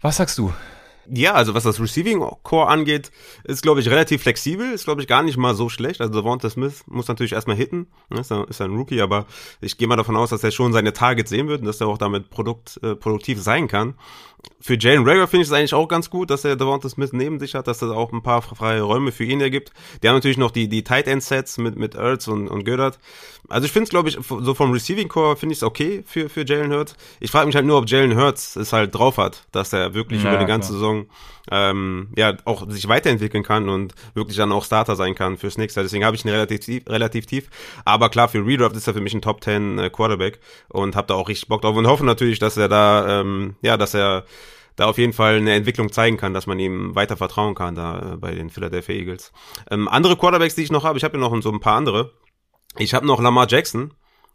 Was 0.00 0.16
sagst 0.16 0.38
du? 0.38 0.52
Ja, 1.08 1.34
also 1.34 1.54
was 1.54 1.64
das 1.64 1.80
Receiving 1.80 2.20
Core 2.42 2.68
angeht, 2.68 3.10
ist 3.44 3.62
glaube 3.62 3.80
ich 3.80 3.88
relativ 3.88 4.22
flexibel, 4.22 4.72
ist 4.72 4.84
glaube 4.84 5.00
ich 5.02 5.08
gar 5.08 5.22
nicht 5.22 5.36
mal 5.36 5.54
so 5.54 5.68
schlecht. 5.68 6.00
Also 6.00 6.12
Devonta 6.12 6.50
Smith 6.50 6.84
muss 6.86 7.08
natürlich 7.08 7.32
erstmal 7.32 7.56
hitten, 7.56 7.86
ne, 8.10 8.20
ist, 8.20 8.60
ein 8.60 8.70
Rookie, 8.70 9.00
aber 9.00 9.26
ich 9.60 9.76
gehe 9.76 9.88
mal 9.88 9.96
davon 9.96 10.16
aus, 10.16 10.30
dass 10.30 10.44
er 10.44 10.50
schon 10.50 10.72
seine 10.72 10.92
Targets 10.92 11.30
sehen 11.30 11.48
wird 11.48 11.60
und 11.60 11.66
dass 11.66 11.80
er 11.80 11.88
auch 11.88 11.98
damit 11.98 12.30
Produkt, 12.30 12.80
äh, 12.82 12.94
produktiv 12.94 13.40
sein 13.40 13.68
kann 13.68 13.94
für 14.60 14.78
Jalen 14.78 15.06
Rager 15.06 15.26
finde 15.26 15.42
ich 15.42 15.48
es 15.48 15.52
eigentlich 15.52 15.74
auch 15.74 15.88
ganz 15.88 16.10
gut, 16.10 16.30
dass 16.30 16.44
er 16.44 16.56
Devonta 16.56 16.88
Smith 16.88 17.12
neben 17.12 17.38
sich 17.38 17.54
hat, 17.54 17.66
dass 17.66 17.78
das 17.78 17.90
auch 17.90 18.12
ein 18.12 18.22
paar 18.22 18.42
freie 18.42 18.82
Räume 18.82 19.12
für 19.12 19.24
ihn 19.24 19.40
ergibt. 19.40 19.72
Die 20.02 20.08
haben 20.08 20.14
natürlich 20.14 20.38
noch 20.38 20.50
die, 20.50 20.68
die 20.68 20.84
Tight 20.84 21.06
End 21.06 21.22
Sets 21.22 21.58
mit, 21.58 21.76
mit 21.76 21.94
Ertz 21.94 22.28
und, 22.28 22.48
und 22.48 22.64
Goddard. 22.64 22.98
Also 23.48 23.66
ich 23.66 23.72
finde 23.72 23.84
es, 23.84 23.90
glaube 23.90 24.08
ich, 24.08 24.18
so 24.20 24.54
vom 24.54 24.72
Receiving 24.72 25.08
Core 25.08 25.36
finde 25.36 25.52
ich 25.52 25.58
es 25.58 25.62
okay 25.62 26.02
für, 26.06 26.28
für 26.28 26.46
Jalen 26.46 26.72
Hurts. 26.72 26.96
Ich 27.20 27.30
frage 27.30 27.46
mich 27.46 27.54
halt 27.54 27.66
nur, 27.66 27.78
ob 27.78 27.88
Jalen 27.88 28.16
Hurts 28.16 28.56
es 28.56 28.72
halt 28.72 28.94
drauf 28.94 29.18
hat, 29.18 29.44
dass 29.52 29.72
er 29.72 29.94
wirklich 29.94 30.22
ja, 30.22 30.30
über 30.30 30.38
die 30.38 30.46
ganze 30.46 30.68
klar. 30.68 30.80
Saison 30.80 31.06
ähm, 31.50 32.08
ja 32.16 32.36
auch 32.46 32.68
sich 32.70 32.88
weiterentwickeln 32.88 33.42
kann 33.42 33.68
und 33.68 33.94
wirklich 34.14 34.36
dann 34.36 34.52
auch 34.52 34.64
Starter 34.64 34.96
sein 34.96 35.14
kann 35.14 35.36
fürs 35.36 35.58
nächste. 35.58 35.82
Deswegen 35.82 36.04
habe 36.04 36.16
ich 36.16 36.24
ihn 36.24 36.30
relativ 36.30 36.60
tief, 36.60 36.82
relativ 36.88 37.26
tief. 37.26 37.48
Aber 37.84 38.08
klar, 38.08 38.28
für 38.28 38.44
Redraft 38.44 38.76
ist 38.76 38.86
er 38.86 38.94
für 38.94 39.00
mich 39.00 39.14
ein 39.14 39.22
Top 39.22 39.44
10 39.44 39.78
äh, 39.78 39.90
Quarterback 39.90 40.40
und 40.68 40.96
habe 40.96 41.06
da 41.06 41.14
auch 41.14 41.28
richtig 41.28 41.48
Bock 41.48 41.62
drauf 41.62 41.76
und 41.76 41.86
hoffe 41.86 42.04
natürlich, 42.04 42.38
dass 42.38 42.56
er 42.56 42.68
da, 42.68 43.20
ähm, 43.20 43.56
ja, 43.60 43.76
dass 43.76 43.94
er 43.94 44.24
da 44.76 44.86
auf 44.86 44.98
jeden 44.98 45.12
Fall 45.12 45.36
eine 45.36 45.54
Entwicklung 45.54 45.92
zeigen 45.92 46.16
kann, 46.16 46.34
dass 46.34 46.46
man 46.46 46.58
ihm 46.58 46.94
weiter 46.94 47.16
vertrauen 47.16 47.54
kann 47.54 47.74
da 47.74 48.14
äh, 48.14 48.16
bei 48.16 48.34
den 48.34 48.50
Philadelphia 48.50 48.94
Eagles. 48.94 49.32
Ähm, 49.70 49.86
andere 49.88 50.16
Quarterbacks, 50.16 50.54
die 50.54 50.62
ich 50.62 50.72
noch 50.72 50.84
habe, 50.84 50.98
ich 50.98 51.04
habe 51.04 51.16
ja 51.16 51.20
noch 51.20 51.42
so 51.42 51.52
ein 51.52 51.60
paar 51.60 51.76
andere. 51.76 52.12
Ich 52.78 52.94
habe 52.94 53.06
noch 53.06 53.20
Lamar 53.20 53.46
Jackson. 53.48 53.92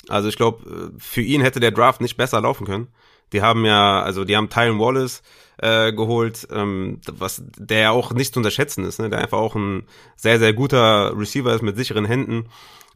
Also 0.07 0.29
ich 0.29 0.37
glaube, 0.37 0.91
für 0.97 1.21
ihn 1.21 1.41
hätte 1.41 1.59
der 1.59 1.71
Draft 1.71 2.01
nicht 2.01 2.17
besser 2.17 2.41
laufen 2.41 2.65
können. 2.65 2.87
Die 3.33 3.41
haben 3.41 3.65
ja, 3.65 4.01
also 4.01 4.25
die 4.25 4.35
haben 4.35 4.49
Tyron 4.49 4.79
Wallace 4.79 5.21
äh, 5.57 5.91
geholt, 5.93 6.47
ähm, 6.51 6.99
was 7.05 7.43
der 7.57 7.79
ja 7.79 7.91
auch 7.91 8.11
nicht 8.11 8.33
zu 8.33 8.39
unterschätzen 8.39 8.85
ist, 8.85 8.99
ne? 8.99 9.09
der 9.09 9.19
einfach 9.19 9.37
auch 9.37 9.55
ein 9.55 9.83
sehr, 10.15 10.39
sehr 10.39 10.53
guter 10.53 11.17
Receiver 11.17 11.53
ist 11.53 11.61
mit 11.61 11.77
sicheren 11.77 12.05
Händen. 12.05 12.49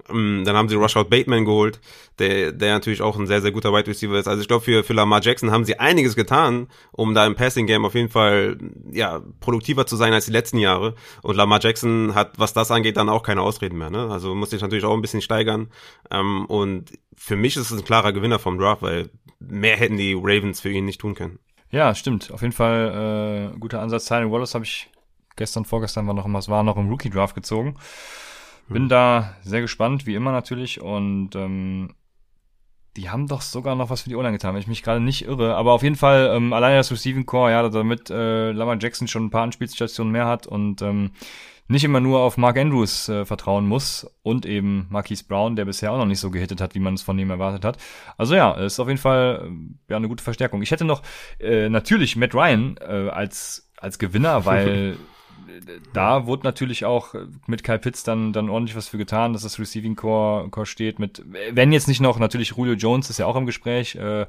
Ähm, 0.09 0.43
dann 0.45 0.55
haben 0.55 0.69
sie 0.69 0.75
Rushout 0.75 1.05
Bateman 1.05 1.45
geholt, 1.45 1.79
der, 2.19 2.51
der 2.51 2.73
natürlich 2.73 3.01
auch 3.01 3.17
ein 3.17 3.27
sehr, 3.27 3.41
sehr 3.41 3.51
guter 3.51 3.73
Wide 3.73 3.87
Receiver 3.87 4.17
ist. 4.17 4.27
Also 4.27 4.41
ich 4.41 4.47
glaube, 4.47 4.63
für, 4.63 4.83
für 4.83 4.93
Lamar 4.93 5.21
Jackson 5.21 5.51
haben 5.51 5.65
sie 5.65 5.79
einiges 5.79 6.15
getan, 6.15 6.67
um 6.91 7.13
da 7.13 7.25
im 7.25 7.35
Passing 7.35 7.67
Game 7.67 7.85
auf 7.85 7.95
jeden 7.95 8.09
Fall 8.09 8.57
ja 8.91 9.21
produktiver 9.39 9.85
zu 9.85 9.95
sein 9.95 10.13
als 10.13 10.25
die 10.25 10.31
letzten 10.31 10.57
Jahre. 10.57 10.95
Und 11.21 11.35
Lamar 11.35 11.59
Jackson 11.61 12.15
hat, 12.15 12.37
was 12.37 12.53
das 12.53 12.71
angeht, 12.71 12.97
dann 12.97 13.09
auch 13.09 13.23
keine 13.23 13.41
Ausreden 13.41 13.77
mehr. 13.77 13.89
Ne? 13.89 14.09
Also 14.09 14.35
muss 14.35 14.49
sich 14.49 14.61
natürlich 14.61 14.85
auch 14.85 14.93
ein 14.93 15.01
bisschen 15.01 15.21
steigern. 15.21 15.69
Ähm, 16.11 16.45
und 16.45 16.91
für 17.15 17.35
mich 17.35 17.55
ist 17.55 17.71
es 17.71 17.79
ein 17.79 17.85
klarer 17.85 18.13
Gewinner 18.13 18.39
vom 18.39 18.57
Draft, 18.57 18.81
weil 18.81 19.09
mehr 19.39 19.77
hätten 19.77 19.97
die 19.97 20.13
Ravens 20.13 20.61
für 20.61 20.69
ihn 20.69 20.85
nicht 20.85 21.01
tun 21.01 21.15
können. 21.15 21.39
Ja, 21.69 21.95
stimmt. 21.95 22.31
Auf 22.31 22.41
jeden 22.41 22.53
Fall 22.53 23.51
äh, 23.53 23.57
guter 23.57 23.81
Ansatz. 23.81 24.05
Tyron 24.05 24.31
Wallace 24.31 24.53
habe 24.53 24.63
ich 24.65 24.89
gestern, 25.35 25.65
vorgestern 25.65 26.07
war 26.07 26.13
noch 26.13 26.25
immer, 26.25 26.39
es 26.39 26.49
war 26.49 26.63
noch 26.63 26.77
im 26.77 26.89
Rookie 26.89 27.09
Draft 27.09 27.35
gezogen. 27.35 27.75
Bin 28.69 28.83
hm. 28.83 28.89
da 28.89 29.35
sehr 29.41 29.61
gespannt, 29.61 30.05
wie 30.05 30.15
immer 30.15 30.31
natürlich. 30.31 30.81
Und 30.81 31.35
ähm, 31.35 31.95
die 32.95 33.09
haben 33.09 33.27
doch 33.27 33.41
sogar 33.41 33.75
noch 33.75 33.89
was 33.89 34.03
für 34.03 34.09
die 34.09 34.15
O-Line 34.15 34.33
getan, 34.33 34.53
wenn 34.53 34.61
ich 34.61 34.67
mich 34.67 34.83
gerade 34.83 34.99
nicht 34.99 35.25
irre. 35.25 35.55
Aber 35.55 35.73
auf 35.73 35.83
jeden 35.83 35.95
Fall, 35.95 36.31
ähm, 36.35 36.53
alleine 36.53 36.77
das 36.77 36.91
Receiving 36.91 37.25
Core, 37.25 37.51
ja, 37.51 37.67
damit 37.69 38.09
äh, 38.09 38.51
Lamar 38.51 38.77
Jackson 38.79 39.07
schon 39.07 39.25
ein 39.25 39.29
paar 39.31 39.43
Anspielstationen 39.43 40.11
mehr 40.11 40.27
hat 40.27 40.47
und 40.47 40.81
ähm, 40.81 41.11
nicht 41.67 41.83
immer 41.83 41.99
nur 41.99 42.19
auf 42.19 42.37
Mark 42.37 42.57
Andrews 42.57 43.09
äh, 43.09 43.25
vertrauen 43.25 43.65
muss 43.65 44.05
und 44.21 44.45
eben 44.45 44.87
Marquise 44.89 45.23
Brown, 45.25 45.55
der 45.55 45.65
bisher 45.65 45.91
auch 45.91 45.97
noch 45.97 46.05
nicht 46.05 46.19
so 46.19 46.29
gehittet 46.29 46.61
hat, 46.61 46.75
wie 46.75 46.79
man 46.79 46.93
es 46.93 47.01
von 47.01 47.17
ihm 47.17 47.31
erwartet 47.31 47.65
hat. 47.65 47.77
Also 48.17 48.35
ja, 48.35 48.51
ist 48.51 48.79
auf 48.79 48.87
jeden 48.87 48.99
Fall 48.99 49.47
äh, 49.47 49.91
ja 49.91 49.97
eine 49.97 50.09
gute 50.09 50.23
Verstärkung. 50.23 50.61
Ich 50.61 50.71
hätte 50.71 50.85
noch 50.85 51.01
äh, 51.39 51.69
natürlich 51.69 52.15
Matt 52.15 52.35
Ryan 52.35 52.77
äh, 52.79 53.09
als 53.09 53.71
als 53.77 53.97
Gewinner, 53.97 54.45
weil 54.45 54.97
da 55.93 56.25
wurde 56.25 56.43
natürlich 56.43 56.85
auch 56.85 57.13
mit 57.47 57.63
Kyle 57.63 57.79
Pitts 57.79 58.03
dann, 58.03 58.33
dann 58.33 58.49
ordentlich 58.49 58.75
was 58.75 58.87
für 58.87 58.97
getan, 58.97 59.33
dass 59.33 59.43
das 59.43 59.59
Receiving 59.59 59.95
Core, 59.95 60.49
Core 60.49 60.65
steht. 60.65 60.99
Mit, 60.99 61.23
wenn 61.51 61.71
jetzt 61.71 61.87
nicht 61.87 62.01
noch, 62.01 62.19
natürlich 62.19 62.49
Julio 62.55 62.73
Jones 62.73 63.09
ist 63.09 63.19
ja 63.19 63.25
auch 63.25 63.35
im 63.35 63.45
Gespräch. 63.45 63.95
Äh, 63.95 64.25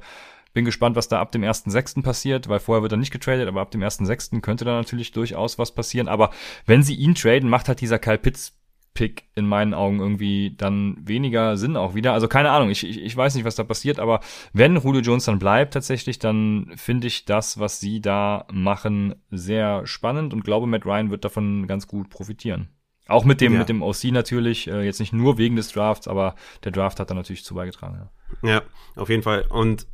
bin 0.53 0.65
gespannt, 0.65 0.95
was 0.95 1.09
da 1.09 1.19
ab 1.19 1.33
dem 1.33 1.43
1.6. 1.43 2.01
passiert, 2.01 2.47
weil 2.47 2.59
vorher 2.59 2.81
wird 2.81 2.93
er 2.93 2.97
nicht 2.97 3.11
getradet, 3.11 3.47
aber 3.47 3.61
ab 3.61 3.71
dem 3.71 3.81
1.6. 3.81 4.39
könnte 4.39 4.63
da 4.63 4.71
natürlich 4.71 5.11
durchaus 5.11 5.59
was 5.59 5.75
passieren. 5.75 6.07
Aber 6.07 6.31
wenn 6.65 6.81
sie 6.81 6.95
ihn 6.95 7.13
traden, 7.13 7.49
macht 7.49 7.67
halt 7.67 7.81
dieser 7.81 7.99
Kyle 7.99 8.17
Pitts 8.17 8.53
Pick 8.95 9.25
in 9.35 9.45
meinen 9.45 9.73
Augen 9.73 9.99
irgendwie 9.99 10.55
dann 10.57 10.97
weniger 11.05 11.57
Sinn 11.57 11.75
auch 11.75 11.93
wieder. 11.93 12.13
Also 12.13 12.27
keine 12.27 12.49
Ahnung, 12.49 12.69
ich, 12.69 12.87
ich, 12.87 12.99
ich 13.03 13.15
weiß 13.15 13.35
nicht, 13.35 13.43
was 13.43 13.55
da 13.55 13.63
passiert, 13.63 13.99
aber 13.99 14.21
wenn 14.53 14.77
Julio 14.77 15.01
Jones 15.01 15.25
dann 15.25 15.37
bleibt 15.37 15.73
tatsächlich, 15.73 16.17
dann 16.17 16.71
finde 16.77 17.07
ich 17.07 17.25
das, 17.25 17.59
was 17.59 17.81
sie 17.81 18.01
da 18.01 18.47
machen, 18.51 19.15
sehr 19.29 19.85
spannend 19.85 20.33
und 20.33 20.45
glaube, 20.45 20.65
Matt 20.65 20.85
Ryan 20.85 21.11
wird 21.11 21.25
davon 21.25 21.67
ganz 21.67 21.87
gut 21.87 22.09
profitieren. 22.09 22.69
Auch 23.07 23.25
mit 23.25 23.41
dem, 23.41 23.53
ja. 23.53 23.59
mit 23.59 23.69
dem 23.69 23.83
OC 23.83 24.05
natürlich, 24.05 24.67
äh, 24.67 24.81
jetzt 24.83 24.99
nicht 24.99 25.13
nur 25.13 25.37
wegen 25.37 25.57
des 25.57 25.71
Drafts, 25.73 26.07
aber 26.07 26.33
der 26.63 26.71
Draft 26.71 26.99
hat 26.99 27.11
da 27.11 27.13
natürlich 27.13 27.43
zu 27.43 27.53
beigetragen. 27.53 28.09
Ja, 28.41 28.49
ja 28.49 28.61
auf 28.95 29.09
jeden 29.09 29.21
Fall. 29.21 29.45
Und 29.49 29.87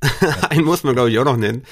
einen 0.50 0.64
muss 0.64 0.84
man, 0.84 0.94
glaube 0.94 1.10
ich, 1.10 1.18
auch 1.18 1.24
noch 1.24 1.38
nennen. 1.38 1.64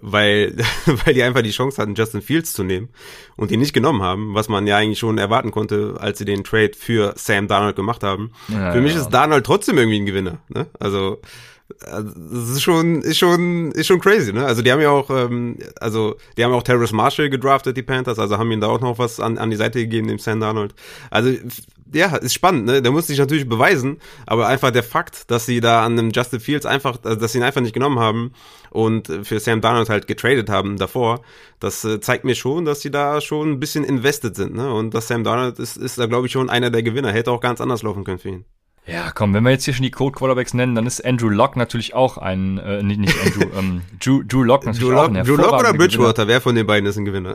Weil, 0.00 0.56
weil 0.86 1.14
die 1.14 1.22
einfach 1.22 1.42
die 1.42 1.50
Chance 1.50 1.80
hatten, 1.80 1.94
Justin 1.94 2.22
Fields 2.22 2.52
zu 2.52 2.64
nehmen 2.64 2.88
und 3.36 3.50
ihn 3.50 3.60
nicht 3.60 3.72
genommen 3.72 4.02
haben, 4.02 4.34
was 4.34 4.48
man 4.48 4.66
ja 4.66 4.76
eigentlich 4.76 4.98
schon 4.98 5.18
erwarten 5.18 5.50
konnte, 5.50 5.96
als 5.98 6.18
sie 6.18 6.24
den 6.24 6.44
Trade 6.44 6.72
für 6.76 7.14
Sam 7.16 7.48
Darnold 7.48 7.76
gemacht 7.76 8.02
haben. 8.02 8.32
Ja, 8.48 8.72
für 8.72 8.80
mich 8.80 8.94
ja. 8.94 9.00
ist 9.00 9.10
Darnold 9.10 9.44
trotzdem 9.44 9.78
irgendwie 9.78 10.00
ein 10.00 10.06
Gewinner. 10.06 10.38
Ne? 10.48 10.66
Also 10.78 11.20
also, 11.80 12.10
das 12.10 12.50
ist 12.50 12.62
schon, 12.62 13.02
ist 13.02 13.18
schon, 13.18 13.72
ist 13.72 13.86
schon 13.86 14.00
crazy, 14.00 14.32
ne? 14.32 14.44
Also 14.44 14.62
die 14.62 14.72
haben 14.72 14.80
ja 14.80 14.90
auch, 14.90 15.10
ähm, 15.10 15.58
also 15.80 16.16
die 16.36 16.44
haben 16.44 16.52
auch 16.52 16.62
Terrace 16.62 16.92
Marshall 16.92 17.30
gedraftet, 17.30 17.76
die 17.76 17.82
Panthers, 17.82 18.18
also 18.18 18.38
haben 18.38 18.50
ihm 18.50 18.60
da 18.60 18.68
auch 18.68 18.80
noch 18.80 18.98
was 18.98 19.20
an, 19.20 19.38
an 19.38 19.50
die 19.50 19.56
Seite 19.56 19.80
gegeben, 19.80 20.08
dem 20.08 20.18
Sam 20.18 20.40
Darnold. 20.40 20.74
Also 21.10 21.30
ja, 21.92 22.16
ist 22.16 22.34
spannend, 22.34 22.66
ne? 22.66 22.82
Der 22.82 22.92
muss 22.92 23.06
sich 23.06 23.18
natürlich 23.18 23.48
beweisen, 23.48 23.98
aber 24.26 24.48
einfach 24.48 24.70
der 24.70 24.82
Fakt, 24.82 25.30
dass 25.30 25.46
sie 25.46 25.60
da 25.60 25.84
an 25.84 25.98
einem 25.98 26.10
Justin 26.10 26.40
Fields 26.40 26.66
einfach, 26.66 26.98
also 27.04 27.20
dass 27.20 27.32
sie 27.32 27.38
ihn 27.38 27.44
einfach 27.44 27.60
nicht 27.60 27.74
genommen 27.74 27.98
haben 27.98 28.32
und 28.70 29.10
für 29.22 29.38
Sam 29.40 29.60
Darnold 29.60 29.88
halt 29.88 30.06
getradet 30.06 30.50
haben 30.50 30.76
davor, 30.76 31.22
das 31.60 31.84
äh, 31.84 32.00
zeigt 32.00 32.24
mir 32.24 32.34
schon, 32.34 32.64
dass 32.64 32.80
sie 32.80 32.90
da 32.90 33.20
schon 33.20 33.52
ein 33.52 33.60
bisschen 33.60 33.84
invested 33.84 34.36
sind, 34.36 34.54
ne? 34.54 34.72
Und 34.72 34.94
dass 34.94 35.08
Sam 35.08 35.24
Darnold 35.24 35.58
ist, 35.58 35.76
ist 35.76 35.98
da 35.98 36.06
glaube 36.06 36.26
ich 36.26 36.32
schon 36.32 36.50
einer 36.50 36.70
der 36.70 36.82
Gewinner, 36.82 37.12
hätte 37.12 37.30
auch 37.30 37.40
ganz 37.40 37.60
anders 37.60 37.82
laufen 37.82 38.04
können 38.04 38.18
für 38.18 38.30
ihn. 38.30 38.44
Ja, 38.86 39.12
komm, 39.12 39.32
wenn 39.32 39.44
wir 39.44 39.50
jetzt 39.50 39.64
hier 39.64 39.72
schon 39.72 39.84
die 39.84 39.90
Code 39.90 40.14
Quarterbacks 40.14 40.52
nennen, 40.52 40.74
dann 40.74 40.86
ist 40.86 41.04
Andrew 41.04 41.30
Locke 41.30 41.58
natürlich 41.58 41.94
auch 41.94 42.18
ein, 42.18 42.58
äh, 42.58 42.82
nicht, 42.82 43.00
nicht 43.00 43.16
Andrew, 43.24 43.58
ähm, 43.58 43.82
Drew, 44.00 44.22
Drew 44.22 44.42
Locke 44.42 44.66
natürlich 44.66 44.88
Drew 44.88 44.98
auch 44.98 45.08
ein 45.08 45.24
Drew 45.24 45.36
Locke 45.36 45.54
oder 45.54 45.72
Bridgewater, 45.72 46.12
Gewinner. 46.12 46.28
wer 46.28 46.40
von 46.42 46.54
den 46.54 46.66
beiden 46.66 46.86
ist 46.86 46.96
ein 46.98 47.06
Gewinner? 47.06 47.34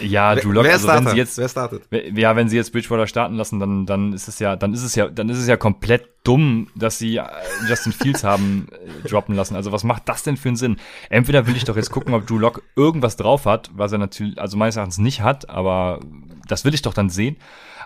Ja, 0.00 0.34
Drew 0.34 0.52
Locke, 0.52 0.66
wer 0.66 0.74
also 0.74 0.88
startet? 0.88 1.06
wenn 1.06 1.12
sie 1.12 1.18
jetzt, 1.18 1.38
wer 1.38 1.48
startet? 1.48 1.82
ja, 1.90 2.36
wenn 2.36 2.48
sie 2.48 2.56
jetzt 2.56 2.72
Bridgewater 2.72 3.06
starten 3.06 3.36
lassen, 3.36 3.60
dann, 3.60 3.86
dann 3.86 4.12
ist 4.12 4.28
es 4.28 4.38
ja, 4.38 4.56
dann 4.56 4.74
ist 4.74 4.82
es 4.82 4.94
ja, 4.94 5.08
dann 5.08 5.28
ist 5.28 5.38
es 5.38 5.46
ja 5.46 5.56
komplett 5.56 6.08
dumm, 6.24 6.68
dass 6.74 6.98
sie 6.98 7.16
äh, 7.16 7.24
Justin 7.68 7.92
Fields 7.92 8.24
haben 8.24 8.68
äh, 8.72 9.08
droppen 9.08 9.34
lassen. 9.34 9.54
Also 9.54 9.72
was 9.72 9.84
macht 9.84 10.08
das 10.08 10.22
denn 10.22 10.36
für 10.36 10.48
einen 10.48 10.56
Sinn? 10.56 10.76
Entweder 11.10 11.46
will 11.46 11.56
ich 11.56 11.64
doch 11.64 11.76
jetzt 11.76 11.90
gucken, 11.90 12.14
ob 12.14 12.26
Drew 12.26 12.38
Locke 12.38 12.62
irgendwas 12.76 13.16
drauf 13.16 13.46
hat, 13.46 13.70
was 13.74 13.92
er 13.92 13.98
natürlich, 13.98 14.40
also 14.40 14.56
meines 14.56 14.76
Erachtens 14.76 14.98
nicht 14.98 15.20
hat, 15.20 15.48
aber 15.48 16.00
das 16.48 16.64
will 16.64 16.74
ich 16.74 16.82
doch 16.82 16.94
dann 16.94 17.10
sehen. 17.10 17.36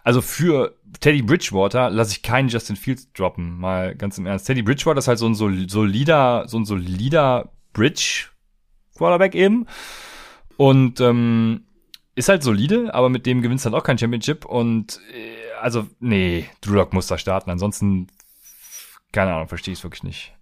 Also 0.05 0.23
für 0.23 0.77
Teddy 1.01 1.23
Bridgewater 1.23 1.91
lasse 1.91 2.13
ich 2.13 2.23
keinen 2.23 2.49
Justin 2.49 2.77
Fields 2.77 3.13
droppen, 3.13 3.59
mal 3.59 3.95
ganz 3.95 4.19
im 4.19 4.27
Ernst. 4.27 4.47
Teddy 4.47 4.63
Bridgewater 4.63 4.99
ist 4.99 5.09
halt 5.09 5.19
so 5.19 5.27
ein 5.27 5.35
solider, 5.35 6.45
so 6.49 6.59
ein 6.59 6.65
solider 6.65 7.51
Bridge 7.73 8.27
Quarterback 8.97 9.35
eben. 9.35 9.67
Und 10.57 11.01
ähm, 11.01 11.65
ist 12.15 12.31
halt 12.31 12.43
solide, 12.43 12.95
aber 12.95 13.11
mit 13.11 13.27
dem 13.27 13.43
gewinnst 13.43 13.65
du 13.65 13.71
halt 13.71 13.81
auch 13.81 13.85
kein 13.85 13.99
Championship. 13.99 14.45
Und 14.47 15.01
äh, 15.13 15.53
also, 15.61 15.87
nee, 16.01 16.49
Drew 16.63 16.75
Lock 16.75 16.93
muss 16.93 17.07
da 17.07 17.19
starten. 17.19 17.51
Ansonsten, 17.51 18.09
keine 19.13 19.35
Ahnung, 19.35 19.49
verstehe 19.49 19.73
ich 19.73 19.81
es 19.81 19.85
wirklich 19.85 20.03
nicht. 20.03 20.33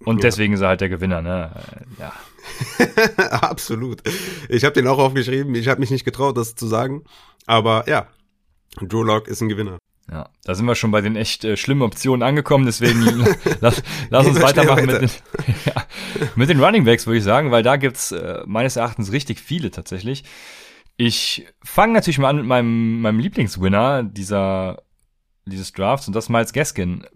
Und 0.00 0.18
ja. 0.18 0.22
deswegen 0.22 0.52
ist 0.52 0.60
er 0.60 0.68
halt 0.68 0.82
der 0.82 0.90
Gewinner, 0.90 1.22
ne? 1.22 1.50
Äh, 1.98 2.02
ja. 2.02 3.30
Absolut. 3.40 4.02
Ich 4.50 4.64
habe 4.64 4.74
den 4.74 4.86
auch 4.86 4.98
aufgeschrieben. 4.98 5.54
Ich 5.54 5.68
habe 5.68 5.80
mich 5.80 5.90
nicht 5.90 6.04
getraut, 6.04 6.36
das 6.36 6.54
zu 6.54 6.66
sagen. 6.66 7.04
Aber 7.46 7.88
ja, 7.88 8.06
Drew 8.80 9.02
Lock 9.02 9.28
ist 9.28 9.40
ein 9.40 9.48
Gewinner. 9.48 9.78
Ja, 10.10 10.28
da 10.44 10.54
sind 10.54 10.66
wir 10.66 10.74
schon 10.74 10.90
bei 10.90 11.00
den 11.00 11.16
echt 11.16 11.44
äh, 11.44 11.56
schlimmen 11.56 11.82
Optionen 11.82 12.22
angekommen, 12.22 12.66
deswegen 12.66 13.24
lass, 13.60 13.82
lass 14.10 14.26
uns 14.26 14.40
weitermachen 14.40 14.86
weiter. 14.86 15.00
mit, 15.00 15.10
den, 15.46 15.54
ja, 15.64 15.84
mit 16.36 16.48
den 16.50 16.62
Running 16.62 16.84
Backs, 16.84 17.06
würde 17.06 17.18
ich 17.18 17.24
sagen, 17.24 17.50
weil 17.50 17.62
da 17.62 17.76
gibt's 17.76 18.12
äh, 18.12 18.42
meines 18.44 18.76
Erachtens 18.76 19.12
richtig 19.12 19.40
viele 19.40 19.70
tatsächlich. 19.70 20.24
Ich 20.96 21.46
fange 21.64 21.94
natürlich 21.94 22.18
mal 22.18 22.28
an 22.28 22.36
mit 22.36 22.46
meinem, 22.46 23.00
meinem 23.00 23.18
Lieblingswinner 23.18 24.02
dieser, 24.02 24.82
dieses 25.46 25.72
Drafts 25.72 26.06
und 26.06 26.14
das 26.14 26.26
ist 26.26 26.30
Miles 26.30 26.52
Gaskin. 26.52 27.06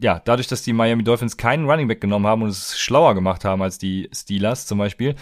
Ja, 0.00 0.20
dadurch, 0.24 0.46
dass 0.48 0.62
die 0.62 0.72
Miami 0.72 1.02
Dolphins 1.02 1.36
keinen 1.36 1.68
Running 1.68 1.88
Back 1.88 2.00
genommen 2.00 2.26
haben 2.26 2.42
und 2.42 2.48
es 2.48 2.78
schlauer 2.78 3.14
gemacht 3.14 3.44
haben 3.44 3.60
als 3.60 3.78
die 3.78 4.08
Steelers 4.12 4.66
zum 4.66 4.78
Beispiel, 4.78 5.16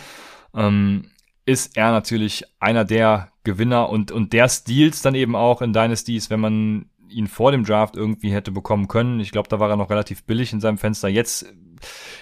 ähm, 0.54 1.10
ist 1.46 1.76
er 1.76 1.90
natürlich 1.90 2.44
einer 2.60 2.84
der 2.84 3.29
Gewinner 3.44 3.88
und, 3.88 4.12
und 4.12 4.32
der 4.32 4.49
Steals 4.49 5.02
dann 5.02 5.14
eben 5.14 5.35
auch 5.35 5.62
in 5.62 5.73
Dynasties, 5.73 6.30
wenn 6.30 6.40
man 6.40 6.90
ihn 7.09 7.26
vor 7.26 7.52
dem 7.52 7.64
Draft 7.64 7.97
irgendwie 7.97 8.32
hätte 8.32 8.52
bekommen 8.52 8.88
können. 8.88 9.20
Ich 9.20 9.32
glaube, 9.32 9.49
da 9.49 9.59
war 9.59 9.70
er 9.70 9.76
noch 9.76 9.90
relativ 9.90 10.25
billig 10.25 10.52
in 10.52 10.61
seinem 10.61 10.78
Fenster. 10.78 11.09
Jetzt, 11.09 11.47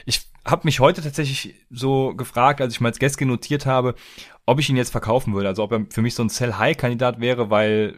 ich 0.07 0.23
habe 0.45 0.63
mich 0.65 0.81
heute 0.81 1.03
tatsächlich 1.03 1.55
so 1.71 2.15
gefragt, 2.15 2.61
als 2.61 2.73
ich 2.73 2.81
mal 2.81 2.89
als 2.89 2.99
Gäste 2.99 3.27
notiert 3.27 3.67
habe, 3.67 3.95
ob 4.47 4.59
ich 4.59 4.71
ihn 4.71 4.77
jetzt 4.77 4.91
verkaufen 4.91 5.35
würde. 5.35 5.49
Also 5.49 5.63
ob 5.63 5.73
er 5.73 5.87
für 5.91 6.03
mich 6.03 6.15
so 6.15 6.23
ein 6.23 6.31
Sell-High-Kandidat 6.31 7.21
wäre, 7.21 7.51
weil 7.51 7.97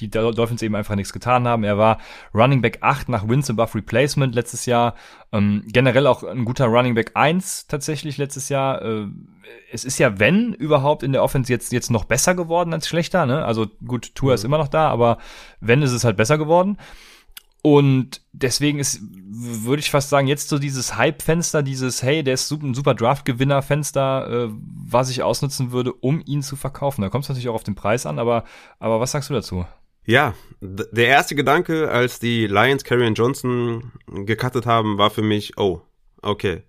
die 0.00 0.10
Dolphins 0.10 0.62
eben 0.62 0.74
einfach 0.74 0.94
nichts 0.94 1.12
getan 1.12 1.46
haben. 1.46 1.64
Er 1.64 1.78
war 1.78 1.98
Running 2.34 2.62
Back 2.62 2.78
8 2.80 3.08
nach 3.08 3.28
Wins 3.28 3.50
above 3.50 3.74
Replacement 3.76 4.34
letztes 4.34 4.66
Jahr. 4.66 4.94
Ähm, 5.32 5.64
generell 5.66 6.06
auch 6.06 6.22
ein 6.22 6.44
guter 6.44 6.66
Running 6.66 6.94
Back 6.94 7.12
1 7.14 7.66
tatsächlich 7.66 8.18
letztes 8.18 8.48
Jahr. 8.48 8.82
Äh, 8.82 9.06
es 9.72 9.84
ist 9.84 9.98
ja, 9.98 10.18
wenn 10.18 10.52
überhaupt 10.52 11.02
in 11.02 11.12
der 11.12 11.22
Offense 11.22 11.52
jetzt, 11.52 11.72
jetzt 11.72 11.90
noch 11.90 12.04
besser 12.04 12.34
geworden 12.34 12.72
als 12.72 12.88
schlechter. 12.88 13.26
Ne? 13.26 13.44
Also 13.44 13.66
gut, 13.86 14.14
Tour 14.14 14.30
mhm. 14.30 14.34
ist 14.34 14.44
immer 14.44 14.58
noch 14.58 14.68
da, 14.68 14.88
aber 14.88 15.18
wenn 15.60 15.82
ist 15.82 15.92
es 15.92 16.04
halt 16.04 16.16
besser 16.16 16.38
geworden. 16.38 16.78
Und 17.66 18.20
deswegen 18.32 18.78
ist, 18.78 19.00
würde 19.02 19.80
ich 19.80 19.90
fast 19.90 20.10
sagen, 20.10 20.26
jetzt 20.26 20.50
so 20.50 20.58
dieses 20.58 20.96
Hype-Fenster, 20.96 21.62
dieses, 21.62 22.02
hey, 22.02 22.22
der 22.22 22.34
ist 22.34 22.50
ein 22.52 22.74
super 22.74 22.94
Draft-Gewinner-Fenster, 22.94 24.28
äh, 24.28 24.48
was 24.86 25.08
ich 25.08 25.22
ausnutzen 25.22 25.72
würde, 25.72 25.94
um 25.94 26.22
ihn 26.26 26.42
zu 26.42 26.56
verkaufen. 26.56 27.00
Da 27.00 27.08
kommt 27.08 27.24
es 27.24 27.30
natürlich 27.30 27.48
auch 27.48 27.54
auf 27.54 27.64
den 27.64 27.74
Preis 27.74 28.04
an, 28.04 28.18
aber, 28.18 28.44
aber 28.78 29.00
was 29.00 29.12
sagst 29.12 29.30
du 29.30 29.34
dazu? 29.34 29.64
Ja, 30.04 30.34
der 30.60 31.06
erste 31.06 31.34
Gedanke, 31.34 31.90
als 31.90 32.18
die 32.18 32.46
Lions 32.46 32.84
Carrion 32.84 33.14
Johnson 33.14 33.92
gecuttet 34.08 34.66
haben, 34.66 34.98
war 34.98 35.08
für 35.08 35.22
mich, 35.22 35.56
oh, 35.56 35.80
okay 36.20 36.64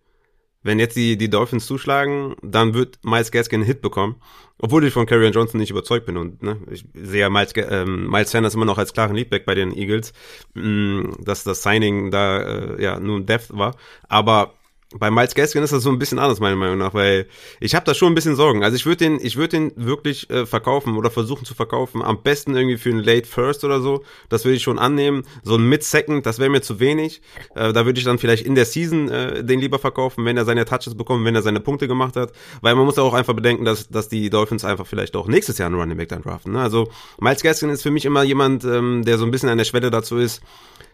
wenn 0.66 0.80
jetzt 0.80 0.96
die, 0.96 1.16
die 1.16 1.30
Dolphins 1.30 1.68
zuschlagen, 1.68 2.36
dann 2.42 2.74
wird 2.74 2.98
Miles 3.04 3.30
Gaskin 3.32 3.62
einen 3.62 3.68
Hit 3.68 3.82
bekommen. 3.82 4.16
Obwohl 4.58 4.84
ich 4.84 4.94
von 4.94 5.06
Carrion 5.06 5.32
Johnson 5.32 5.60
nicht 5.60 5.70
überzeugt 5.70 6.08
bin 6.08 6.18
und 6.18 6.42
ne, 6.42 6.58
ich 6.72 6.86
sehe 6.96 7.22
ja 7.22 7.30
Miles, 7.30 7.54
ähm, 7.56 8.10
Miles 8.10 8.32
Sanders 8.32 8.56
immer 8.56 8.66
noch 8.66 8.80
als 8.80 8.92
klaren 8.92 9.16
Leadback 9.16 9.46
bei 9.46 9.54
den 9.54 9.72
Eagles, 9.78 10.12
mh, 10.56 10.64
mm, 10.64 11.18
dass 11.24 11.44
das 11.44 11.62
Signing 11.62 12.10
da 12.10 12.42
äh, 12.42 12.82
ja 12.82 13.00
nur 13.00 13.20
ein 13.20 13.28
Depth 13.28 13.56
war. 13.56 13.76
Aber 14.10 14.56
bei 14.98 15.12
Miles 15.12 15.36
Gaskin 15.36 15.64
ist 15.64 15.74
das 15.74 15.84
so 15.84 15.90
ein 15.90 16.00
bisschen 16.00 16.20
anders, 16.20 16.40
meiner 16.40 16.56
Meinung 16.56 16.78
nach, 16.78 16.94
weil 16.94 17.28
ich 17.60 17.76
habe 17.76 17.86
da 17.86 17.94
schon 17.94 18.12
ein 18.12 18.16
bisschen 18.16 18.36
Sorgen. 18.36 18.64
Also 18.64 18.76
ich 18.76 18.86
würde 18.86 18.98
den, 18.98 19.20
ich 19.22 19.36
würde 19.36 19.50
den 19.50 19.72
wirklich 19.76 20.30
äh, 20.30 20.46
verkaufen 20.46 20.96
oder 20.98 21.12
versuchen 21.12 21.46
zu 21.46 21.54
verkaufen. 21.54 22.02
Am 22.02 22.22
besten 22.24 22.56
irgendwie 22.56 22.78
für 22.78 22.90
einen 22.90 23.04
Late 23.04 23.28
First 23.28 23.64
oder 23.64 23.82
so. 23.82 24.04
Das 24.30 24.46
würde 24.46 24.56
ich 24.56 24.64
schon 24.64 24.80
annehmen. 24.80 25.24
So 25.44 25.56
ein 25.56 25.68
Mid 25.68 25.84
Second, 25.84 26.26
das 26.26 26.40
wäre 26.40 26.50
mir 26.50 26.62
zu 26.62 26.80
wenig. 26.80 27.22
Äh, 27.56 27.74
da 27.74 27.86
würde 27.86 28.00
ich 28.00 28.06
dann 28.06 28.20
vielleicht 28.20 28.46
in 28.46 28.56
der 28.56 28.66
Season 28.66 29.10
äh, 29.10 29.44
den 29.44 29.60
lieber 29.60 29.80
verkaufen, 29.80 30.26
wenn 30.26 30.38
er 30.38 30.46
seine 30.46 30.66
Touches 30.66 30.96
bekommt, 30.96 31.26
wenn 31.26 31.36
er 31.36 31.42
seine 31.42 31.60
Punkte 31.60 31.88
gemacht 31.88 32.16
hat. 32.16 32.32
Weil 32.62 32.76
man 32.76 32.86
muss 32.86 32.98
auch 32.98 33.14
einfach 33.14 33.34
bedenken, 33.34 33.66
dass, 33.66 33.90
dass 33.90 34.08
die 34.08 34.30
Dolphins 34.30 34.64
einfach 34.64 34.88
vielleicht 34.88 35.16
auch 35.16 35.28
nächstes 35.28 35.58
Jahr 35.58 35.68
einen 35.68 35.80
Running 35.80 35.98
Back 35.98 36.10
dann 36.10 36.22
draften. 36.22 36.54
Ne? 36.54 36.62
Also 36.62 36.90
Miles 37.20 37.44
Gaskin 37.44 37.70
ist 37.70 37.84
für 37.84 37.92
mich 37.92 38.06
immer 38.06 38.24
jemand, 38.24 38.64
ähm, 38.64 39.04
der 39.04 39.18
so 39.18 39.26
ein 39.26 39.32
bisschen 39.32 39.50
an 39.50 39.58
der 39.58 39.66
Schwelle 39.66 39.92
dazu 39.92 40.18
ist, 40.18 40.42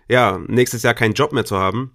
ja, 0.07 0.41
nächstes 0.47 0.83
Jahr 0.83 0.93
keinen 0.93 1.13
Job 1.13 1.31
mehr 1.31 1.45
zu 1.45 1.57
haben 1.57 1.91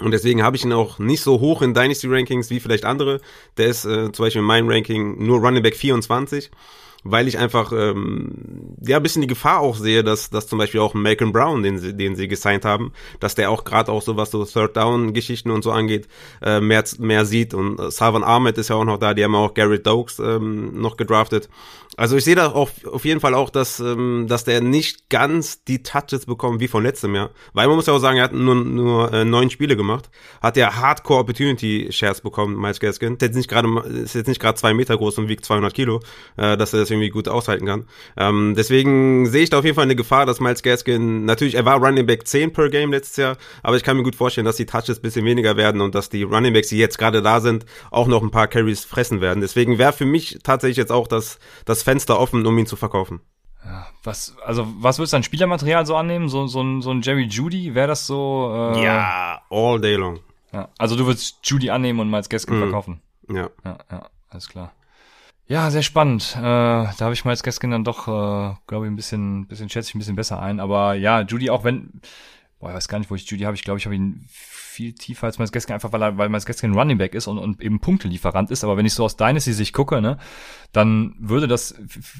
und 0.00 0.10
deswegen 0.10 0.42
habe 0.42 0.56
ich 0.56 0.64
ihn 0.64 0.72
auch 0.72 0.98
nicht 0.98 1.22
so 1.22 1.40
hoch 1.40 1.62
in 1.62 1.74
Dynasty 1.74 2.06
Rankings 2.08 2.50
wie 2.50 2.60
vielleicht 2.60 2.84
andere. 2.84 3.20
Der 3.56 3.68
ist 3.68 3.84
äh, 3.84 4.12
zum 4.12 4.24
Beispiel 4.24 4.40
in 4.40 4.46
meinem 4.46 4.68
Ranking 4.68 5.24
nur 5.24 5.38
Running 5.40 5.62
Back 5.62 5.76
24 5.76 6.50
weil 7.04 7.28
ich 7.28 7.38
einfach 7.38 7.72
ähm, 7.72 8.74
ja 8.80 8.96
ein 8.96 9.02
bisschen 9.02 9.22
die 9.22 9.28
Gefahr 9.28 9.60
auch 9.60 9.76
sehe, 9.76 10.02
dass, 10.02 10.30
dass 10.30 10.46
zum 10.46 10.58
Beispiel 10.58 10.80
auch 10.80 10.94
Malcolm 10.94 11.32
Brown, 11.32 11.62
den 11.62 11.78
sie, 11.78 11.96
den 11.96 12.16
sie 12.16 12.28
gesigned 12.28 12.64
haben, 12.64 12.92
dass 13.20 13.34
der 13.34 13.50
auch 13.50 13.64
gerade 13.64 13.92
auch 13.92 14.02
so 14.02 14.16
was 14.16 14.30
so 14.30 14.44
Third 14.44 14.76
Down 14.76 15.14
Geschichten 15.14 15.50
und 15.50 15.62
so 15.62 15.70
angeht, 15.70 16.08
äh, 16.42 16.60
mehr 16.60 16.84
mehr 16.98 17.24
sieht 17.24 17.54
und 17.54 17.78
äh, 17.78 17.90
Salvan 17.90 18.24
Ahmed 18.24 18.58
ist 18.58 18.68
ja 18.68 18.76
auch 18.76 18.84
noch 18.84 18.98
da, 18.98 19.14
die 19.14 19.24
haben 19.24 19.34
auch 19.34 19.54
Garrett 19.54 19.86
Dokes 19.86 20.18
ähm, 20.18 20.80
noch 20.80 20.96
gedraftet. 20.96 21.48
Also 21.98 22.16
ich 22.16 22.22
sehe 22.22 22.36
da 22.36 22.52
auch 22.52 22.70
auf 22.92 23.04
jeden 23.04 23.18
Fall 23.18 23.34
auch, 23.34 23.50
dass 23.50 23.80
ähm, 23.80 24.26
dass 24.28 24.44
der 24.44 24.60
nicht 24.60 25.10
ganz 25.10 25.64
die 25.64 25.82
Touches 25.82 26.26
bekommt 26.26 26.60
wie 26.60 26.68
von 26.68 26.84
letztem 26.84 27.12
Jahr, 27.12 27.30
weil 27.54 27.66
man 27.66 27.74
muss 27.74 27.86
ja 27.86 27.92
auch 27.92 27.98
sagen, 27.98 28.18
er 28.18 28.24
hat 28.24 28.32
nur 28.32 28.54
nur 28.54 29.12
äh, 29.12 29.24
neun 29.24 29.50
Spiele 29.50 29.76
gemacht, 29.76 30.08
hat 30.40 30.56
ja 30.56 30.76
Hardcore 30.76 31.22
Opportunity 31.22 31.88
Shares 31.90 32.20
bekommen, 32.20 32.56
Miles 32.56 32.78
Gaskin, 32.78 33.14
ist 33.14 33.22
jetzt 33.22 33.34
nicht 33.34 33.50
gerade 33.50 33.68
ist 34.04 34.14
jetzt 34.14 34.28
nicht 34.28 34.40
gerade 34.40 34.56
zwei 34.56 34.74
Meter 34.74 34.96
groß 34.96 35.18
und 35.18 35.28
wiegt 35.28 35.44
200 35.44 35.74
Kilo, 35.74 35.98
äh, 36.36 36.56
dass 36.56 36.72
er 36.72 36.78
das 36.78 36.90
irgendwie 36.92 37.10
gut 37.10 37.26
aushalten 37.26 37.66
kann. 37.66 37.88
Ähm, 38.16 38.54
deswegen 38.56 39.26
sehe 39.26 39.42
ich 39.42 39.50
da 39.50 39.58
auf 39.58 39.64
jeden 39.64 39.74
Fall 39.74 39.82
eine 39.82 39.96
Gefahr, 39.96 40.24
dass 40.24 40.38
Miles 40.38 40.62
Gaskin, 40.62 41.24
natürlich, 41.24 41.56
er 41.56 41.64
war 41.64 41.84
Running 41.84 42.06
Back 42.06 42.28
10 42.28 42.52
per 42.52 42.68
Game 42.68 42.92
letztes 42.92 43.16
Jahr, 43.16 43.36
aber 43.64 43.76
ich 43.76 43.82
kann 43.82 43.96
mir 43.96 44.04
gut 44.04 44.14
vorstellen, 44.14 44.44
dass 44.44 44.54
die 44.54 44.66
Touches 44.66 45.00
bisschen 45.00 45.24
weniger 45.24 45.56
werden 45.56 45.80
und 45.80 45.96
dass 45.96 46.10
die 46.10 46.22
Running 46.22 46.52
Backs, 46.52 46.68
die 46.68 46.78
jetzt 46.78 46.96
gerade 46.96 47.22
da 47.22 47.40
sind, 47.40 47.66
auch 47.90 48.06
noch 48.06 48.22
ein 48.22 48.30
paar 48.30 48.46
Carries 48.46 48.84
fressen 48.84 49.20
werden. 49.20 49.40
Deswegen 49.40 49.78
wäre 49.78 49.92
für 49.92 50.06
mich 50.06 50.38
tatsächlich 50.44 50.76
jetzt 50.76 50.92
auch 50.92 51.08
das, 51.08 51.40
das 51.64 51.87
Fenster 51.88 52.20
offen, 52.20 52.44
um 52.44 52.58
ihn 52.58 52.66
zu 52.66 52.76
verkaufen. 52.76 53.20
Ja, 53.64 53.86
was, 54.04 54.36
also, 54.44 54.66
was 54.78 54.98
würdest 54.98 55.14
du 55.14 55.16
an 55.16 55.22
Spielermaterial 55.22 55.86
so 55.86 55.96
annehmen? 55.96 56.28
So, 56.28 56.46
so, 56.46 56.60
ein, 56.60 56.82
so 56.82 56.90
ein 56.90 57.00
Jerry 57.00 57.24
Judy, 57.24 57.74
wäre 57.74 57.88
das 57.88 58.06
so? 58.06 58.72
Äh, 58.74 58.84
ja, 58.84 59.40
all 59.48 59.80
day 59.80 59.94
long. 59.94 60.20
Ja, 60.52 60.68
also 60.76 60.96
du 60.96 61.06
würdest 61.06 61.38
Judy 61.44 61.70
annehmen 61.70 62.00
und 62.00 62.10
Miles 62.10 62.28
Gaskin 62.28 62.58
mm. 62.58 62.62
verkaufen. 62.62 63.00
Ja. 63.30 63.48
Ja, 63.64 63.78
ja, 63.90 64.06
alles 64.28 64.50
klar. 64.50 64.72
Ja, 65.46 65.70
sehr 65.70 65.82
spannend. 65.82 66.36
Äh, 66.36 66.42
da 66.42 67.00
habe 67.00 67.14
ich 67.14 67.24
mal 67.24 67.30
jetzt 67.30 67.42
gestern 67.42 67.70
dann 67.70 67.84
doch, 67.84 68.06
äh, 68.06 68.54
glaube 68.66 68.84
ich, 68.84 68.92
ein 68.92 68.96
bisschen, 68.96 69.46
bisschen 69.46 69.70
schätze 69.70 69.88
ich 69.88 69.94
ein 69.94 69.98
bisschen 69.98 70.16
besser 70.16 70.40
ein. 70.42 70.60
Aber 70.60 70.92
ja, 70.92 71.22
Judy, 71.22 71.48
auch 71.48 71.64
wenn 71.64 72.02
boah, 72.60 72.70
ich 72.70 72.76
weiß 72.76 72.88
gar 72.88 72.98
nicht, 72.98 73.10
wo 73.10 73.14
ich 73.14 73.28
Judy 73.28 73.44
habe. 73.44 73.54
Ich 73.54 73.62
glaube, 73.62 73.78
ich 73.78 73.84
habe 73.84 73.94
ihn 73.94 74.24
viel 74.28 74.92
tiefer 74.92 75.26
als 75.26 75.38
Miles 75.38 75.52
Gaskin, 75.52 75.74
einfach 75.74 75.92
weil 75.92 76.02
er, 76.02 76.18
weil 76.18 76.28
Miles 76.28 76.46
Gaskin 76.46 76.72
ein 76.72 76.78
Running 76.78 76.98
Back 76.98 77.14
ist 77.14 77.26
und, 77.26 77.38
und 77.38 77.62
eben 77.62 77.80
Punktelieferant 77.80 78.50
ist. 78.50 78.64
Aber 78.64 78.76
wenn 78.76 78.86
ich 78.86 78.94
so 78.94 79.04
aus 79.04 79.16
Dynasty-Sicht 79.16 79.72
gucke, 79.72 80.00
ne, 80.00 80.18
dann 80.72 81.14
würde 81.18 81.48
das 81.48 81.74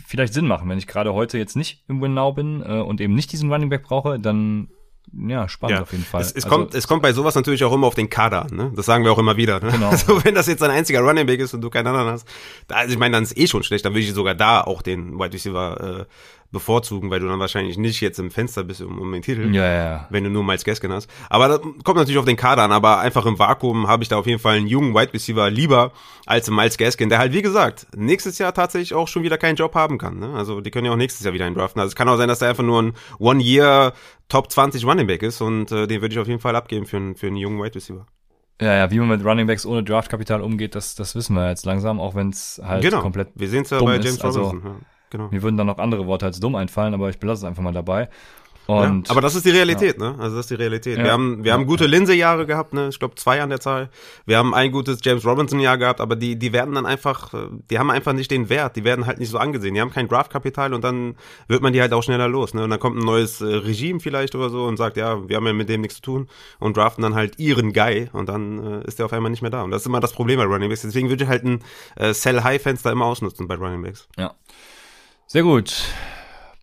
vielleicht 0.06 0.34
Sinn 0.34 0.46
machen. 0.46 0.68
Wenn 0.68 0.78
ich 0.78 0.86
gerade 0.86 1.12
heute 1.12 1.38
jetzt 1.38 1.56
nicht 1.56 1.84
im 1.88 2.00
Win 2.00 2.14
Now 2.14 2.32
bin 2.32 2.62
äh, 2.62 2.80
und 2.80 3.00
eben 3.00 3.14
nicht 3.14 3.32
diesen 3.32 3.52
Running 3.52 3.68
Back 3.68 3.82
brauche, 3.82 4.18
dann 4.18 4.68
ja, 5.12 5.48
spannend 5.48 5.78
ja. 5.78 5.82
auf 5.82 5.92
jeden 5.92 6.04
Fall. 6.04 6.20
Es, 6.20 6.32
es 6.32 6.44
also, 6.44 6.48
kommt, 6.48 6.74
es 6.74 6.86
kommt 6.86 7.02
bei 7.02 7.12
sowas 7.12 7.34
natürlich 7.34 7.64
auch 7.64 7.72
immer 7.72 7.86
auf 7.86 7.94
den 7.94 8.10
Kader 8.10 8.42
an, 8.42 8.54
ne? 8.54 8.72
Das 8.76 8.86
sagen 8.86 9.04
wir 9.04 9.12
auch 9.12 9.18
immer 9.18 9.36
wieder. 9.36 9.60
Ne? 9.60 9.70
Genau. 9.72 9.88
Also 9.98 10.24
wenn 10.24 10.34
das 10.34 10.46
jetzt 10.46 10.62
ein 10.62 10.70
einziger 10.70 11.00
Running 11.00 11.26
Back 11.26 11.40
ist 11.40 11.54
und 11.54 11.60
du 11.60 11.70
keinen 11.70 11.86
anderen 11.86 12.08
hast, 12.08 12.28
da, 12.66 12.76
also 12.76 12.92
ich 12.92 12.98
meine, 12.98 13.14
dann 13.14 13.22
ist 13.24 13.36
eh 13.36 13.46
schon 13.46 13.62
schlecht, 13.62 13.84
dann 13.84 13.92
würde 13.94 14.02
ich 14.02 14.12
sogar 14.12 14.34
da 14.34 14.60
auch 14.60 14.82
den 14.82 15.18
Wide 15.18 15.32
Receiver 15.32 16.00
äh, 16.00 16.04
bevorzugen, 16.50 17.10
weil 17.10 17.20
du 17.20 17.28
dann 17.28 17.38
wahrscheinlich 17.38 17.76
nicht 17.76 18.00
jetzt 18.00 18.18
im 18.18 18.30
Fenster 18.30 18.64
bist 18.64 18.80
um, 18.80 18.98
um 18.98 19.12
den 19.12 19.22
Titel, 19.22 19.54
ja, 19.54 19.70
ja. 19.70 20.06
wenn 20.10 20.24
du 20.24 20.30
nur 20.30 20.42
Miles 20.42 20.64
Gaskin 20.64 20.92
hast. 20.92 21.10
Aber 21.28 21.48
das 21.48 21.60
kommt 21.84 21.98
natürlich 21.98 22.18
auf 22.18 22.24
den 22.24 22.36
Kader 22.36 22.62
an, 22.62 22.72
aber 22.72 23.00
einfach 23.00 23.26
im 23.26 23.38
Vakuum 23.38 23.86
habe 23.86 24.02
ich 24.02 24.08
da 24.08 24.16
auf 24.16 24.26
jeden 24.26 24.38
Fall 24.38 24.56
einen 24.56 24.66
jungen 24.66 24.94
Wide 24.94 25.12
Receiver 25.12 25.50
lieber 25.50 25.92
als 26.24 26.50
Miles 26.50 26.78
Gaskin, 26.78 27.10
der 27.10 27.18
halt, 27.18 27.34
wie 27.34 27.42
gesagt, 27.42 27.86
nächstes 27.94 28.38
Jahr 28.38 28.54
tatsächlich 28.54 28.94
auch 28.94 29.08
schon 29.08 29.22
wieder 29.22 29.36
keinen 29.36 29.56
Job 29.56 29.74
haben 29.74 29.98
kann. 29.98 30.18
Ne? 30.18 30.32
Also 30.34 30.62
die 30.62 30.70
können 30.70 30.86
ja 30.86 30.92
auch 30.92 30.96
nächstes 30.96 31.24
Jahr 31.24 31.34
wieder 31.34 31.44
einen 31.44 31.54
draften. 31.54 31.80
Also 31.80 31.90
es 31.90 31.96
kann 31.96 32.08
auch 32.08 32.16
sein, 32.16 32.28
dass 32.28 32.40
er 32.40 32.48
einfach 32.48 32.64
nur 32.64 32.82
ein 32.82 32.94
One-Year 33.18 33.92
Top 34.28 34.50
20 34.50 34.86
Running 34.86 35.06
Back 35.06 35.22
ist 35.22 35.42
und 35.42 35.70
äh, 35.70 35.86
den 35.86 36.00
würde 36.00 36.14
ich 36.14 36.18
auf 36.18 36.28
jeden 36.28 36.40
Fall 36.40 36.56
abgeben 36.56 36.86
für, 36.86 36.96
einen 36.96 37.14
für 37.14 37.26
einen 37.26 37.36
jungen 37.36 37.62
Wide 37.62 37.74
Receiver. 37.74 38.06
Ja, 38.60 38.74
ja, 38.74 38.90
wie 38.90 38.98
man 38.98 39.08
mit 39.08 39.24
Running 39.24 39.46
Backs 39.46 39.64
ohne 39.66 39.84
Draftkapital 39.84 40.40
umgeht, 40.40 40.74
das, 40.74 40.94
das 40.96 41.14
wissen 41.14 41.34
wir 41.34 41.48
jetzt 41.48 41.64
langsam, 41.64 42.00
auch 42.00 42.14
wenn 42.14 42.30
es 42.30 42.60
halt 42.64 42.82
genau. 42.82 43.02
komplett. 43.02 43.28
Wir 43.34 43.48
sehen 43.48 43.62
es 43.62 43.70
ja 43.70 43.78
bei 43.80 43.94
James 43.96 44.16
ist. 44.16 44.24
Also 44.24 44.42
Robinson. 44.42 44.66
Also, 44.66 44.78
ja. 44.80 44.86
Genau. 45.10 45.28
Mir 45.30 45.42
würden 45.42 45.56
dann 45.56 45.66
noch 45.66 45.78
andere 45.78 46.06
Worte 46.06 46.26
als 46.26 46.40
dumm 46.40 46.54
einfallen, 46.54 46.94
aber 46.94 47.08
ich 47.08 47.18
belasse 47.18 47.40
es 47.40 47.44
einfach 47.44 47.62
mal 47.62 47.72
dabei. 47.72 48.08
Und, 48.68 49.08
ja, 49.08 49.12
aber 49.12 49.22
das 49.22 49.34
ist 49.34 49.46
die 49.46 49.50
Realität, 49.50 49.98
ja. 49.98 50.12
ne? 50.12 50.18
Also 50.18 50.36
das 50.36 50.44
ist 50.44 50.50
die 50.50 50.62
Realität. 50.62 50.98
Ja, 50.98 51.04
wir 51.04 51.12
haben, 51.12 51.42
wir 51.42 51.54
haben 51.54 51.64
gute 51.64 51.86
Linse-Jahre 51.86 52.44
gehabt, 52.44 52.74
ne? 52.74 52.88
Ich 52.90 52.98
glaube 52.98 53.14
zwei 53.14 53.40
an 53.40 53.48
der 53.48 53.60
Zahl. 53.60 53.88
Wir 54.26 54.36
haben 54.36 54.52
ein 54.52 54.72
gutes 54.72 54.98
James 55.02 55.24
Robinson-Jahr 55.24 55.78
gehabt, 55.78 56.02
aber 56.02 56.16
die, 56.16 56.36
die 56.38 56.52
werden 56.52 56.74
dann 56.74 56.84
einfach, 56.84 57.32
die 57.70 57.78
haben 57.78 57.90
einfach 57.90 58.12
nicht 58.12 58.30
den 58.30 58.50
Wert, 58.50 58.76
die 58.76 58.84
werden 58.84 59.06
halt 59.06 59.20
nicht 59.20 59.30
so 59.30 59.38
angesehen. 59.38 59.72
Die 59.72 59.80
haben 59.80 59.90
kein 59.90 60.06
Draftkapital 60.06 60.74
und 60.74 60.84
dann 60.84 61.16
wird 61.46 61.62
man 61.62 61.72
die 61.72 61.80
halt 61.80 61.94
auch 61.94 62.02
schneller 62.02 62.28
los, 62.28 62.52
ne? 62.52 62.64
Und 62.64 62.68
dann 62.68 62.78
kommt 62.78 62.98
ein 62.98 63.06
neues 63.06 63.40
äh, 63.40 63.46
Regime 63.46 64.00
vielleicht 64.00 64.34
oder 64.34 64.50
so 64.50 64.66
und 64.66 64.76
sagt, 64.76 64.98
ja, 64.98 65.26
wir 65.26 65.36
haben 65.36 65.46
ja 65.46 65.54
mit 65.54 65.70
dem 65.70 65.80
nichts 65.80 65.96
zu 65.96 66.02
tun 66.02 66.28
und 66.58 66.76
draften 66.76 67.00
dann 67.00 67.14
halt 67.14 67.38
ihren 67.38 67.72
Guy 67.72 68.10
und 68.12 68.28
dann 68.28 68.82
äh, 68.82 68.86
ist 68.86 68.98
der 68.98 69.06
auf 69.06 69.14
einmal 69.14 69.30
nicht 69.30 69.40
mehr 69.40 69.50
da. 69.50 69.62
Und 69.62 69.70
das 69.70 69.80
ist 69.80 69.86
immer 69.86 70.00
das 70.00 70.12
Problem 70.12 70.38
bei 70.38 70.44
Running 70.44 70.68
Backs. 70.68 70.82
Deswegen 70.82 71.08
würde 71.08 71.24
ich 71.24 71.30
halt 71.30 71.42
ein 71.42 71.64
äh, 71.96 72.12
Sell-High-Fenster 72.12 72.92
immer 72.92 73.06
ausnutzen 73.06 73.48
bei 73.48 73.54
Running 73.54 73.80
Backs. 73.80 74.08
Ja. 74.18 74.34
Sehr 75.30 75.42
gut. 75.42 75.84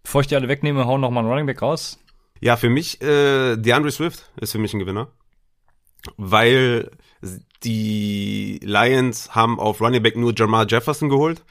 Bevor 0.01 0.21
ich 0.21 0.27
die 0.27 0.35
alle 0.35 0.47
wegnehme, 0.47 0.87
hau 0.87 0.97
noch 0.97 1.11
mal 1.11 1.19
einen 1.19 1.29
Running 1.29 1.45
Back 1.45 1.61
raus. 1.61 1.99
Ja, 2.39 2.57
für 2.57 2.67
mich, 2.67 2.99
äh, 2.99 3.57
DeAndre 3.57 3.91
Swift 3.91 4.31
ist 4.41 4.53
für 4.53 4.57
mich 4.57 4.73
ein 4.73 4.79
Gewinner. 4.79 5.09
Weil 6.17 6.89
die 7.63 8.59
Lions 8.63 9.35
haben 9.35 9.59
auf 9.59 9.81
Running 9.81 10.01
Back 10.01 10.15
nur 10.15 10.33
Jamal 10.35 10.65
Jefferson 10.67 11.09
geholt 11.09 11.43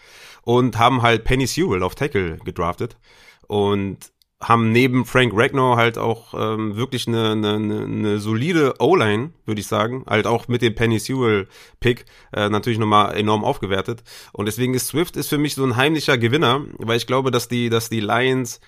und 0.42 0.77
haben 0.77 1.03
halt 1.03 1.22
Penny 1.22 1.46
Sewell 1.46 1.85
auf 1.85 1.94
Tackle 1.94 2.38
gedraftet. 2.38 2.96
Und 3.46 4.11
haben 4.48 4.72
neben 4.72 5.04
Frank 5.04 5.33
Ragnar 5.35 5.76
halt 5.76 5.98
auch 5.98 6.35
ähm, 6.35 6.76
wirklich 6.76 7.09
eine, 7.09 7.33
eine, 7.33 7.54
eine 7.54 8.18
solide 8.18 8.74
O-Line, 8.78 9.30
würde 9.46 9.61
ich 9.61 9.66
sagen, 9.66 10.04
halt 10.07 10.26
auch 10.26 10.48
mit 10.48 10.62
dem 10.62 10.74
Penny 10.74 10.98
Sewell 10.98 11.48
Pick 11.80 12.04
äh, 12.33 12.48
natürlich 12.48 12.78
nochmal 12.78 13.16
enorm 13.16 13.44
aufgewertet. 13.44 14.02
Und 14.33 14.46
deswegen 14.46 14.74
ist 14.74 14.88
Swift 14.88 15.16
ist 15.16 15.28
für 15.28 15.38
mich 15.38 15.54
so 15.54 15.64
ein 15.64 15.76
heimlicher 15.76 16.18
Gewinner, 16.18 16.62
weil 16.78 16.96
ich 16.96 17.07
glaube, 17.07 17.30
dass 17.30 17.48
die 17.48 17.70
dass 17.70 17.88
die 17.88 18.00
Lions 18.00 18.61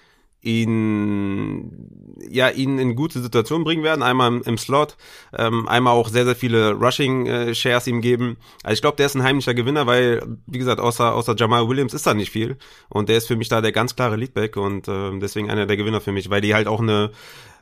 ihn 0.47 2.17
ja 2.31 2.49
ihn 2.49 2.79
in 2.79 2.97
gute 2.97 3.21
Situation 3.21 3.65
bringen 3.65 3.83
werden. 3.83 4.03
Einmal 4.03 4.41
im, 4.43 4.59
Slot, 4.59 4.97
ähm, 5.37 5.69
einmal 5.69 5.95
auch 5.95 6.09
sehr 6.09 6.25
sehr 6.25 6.37
viele 6.37 6.73
Rushing 6.73 7.27
äh, 7.27 7.53
ihm 7.87 8.01
geben. 8.01 8.37
Also 8.63 8.75
ich 8.75 8.81
glaube, 8.81 8.97
der 8.97 9.07
ist 9.07 9.17
ein 9.17 9.23
heimlicher 9.23 9.55
Gewinner, 9.55 9.87
weil 9.87 10.23
wie 10.47 10.59
gesagt 10.59 10.81
außer 10.81 11.15
außer 11.15 11.35
Jamal 11.37 11.69
Williams 11.69 11.95
ist 11.95 12.07
da 12.07 12.15
nicht 12.15 12.31
viel 12.31 12.57
und 12.89 13.09
der 13.09 13.19
ist 13.19 13.27
für 13.27 13.37
mich 13.37 13.49
da 13.49 13.61
der 13.61 13.73
ganz 13.73 13.97
klare 13.97 14.17
Leadback 14.17 14.57
und 14.57 14.89
äh, 14.89 15.19
deswegen 15.19 15.51
einer 15.51 15.67
der 15.67 15.77
Gewinner 15.77 16.01
für 16.01 16.13
mich, 16.13 16.31
weil 16.31 16.41
die 16.41 16.55
halt 16.55 16.69
auch 16.69 16.81
eine 16.81 17.11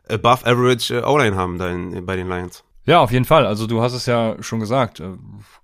above 0.08 0.46
average 0.46 0.98
äh, 0.98 1.02
O-Line 1.02 1.36
haben 1.36 1.58
da 1.58 1.70
in, 1.70 2.04
bei 2.04 2.16
den 2.16 2.28
Lions. 2.28 2.64
Ja, 2.86 3.00
auf 3.00 3.12
jeden 3.12 3.24
Fall. 3.24 3.46
Also 3.46 3.66
du 3.66 3.80
hast 3.80 3.94
es 3.94 4.04
ja 4.04 4.36
schon 4.40 4.60
gesagt, 4.60 5.00
äh, 5.00 5.12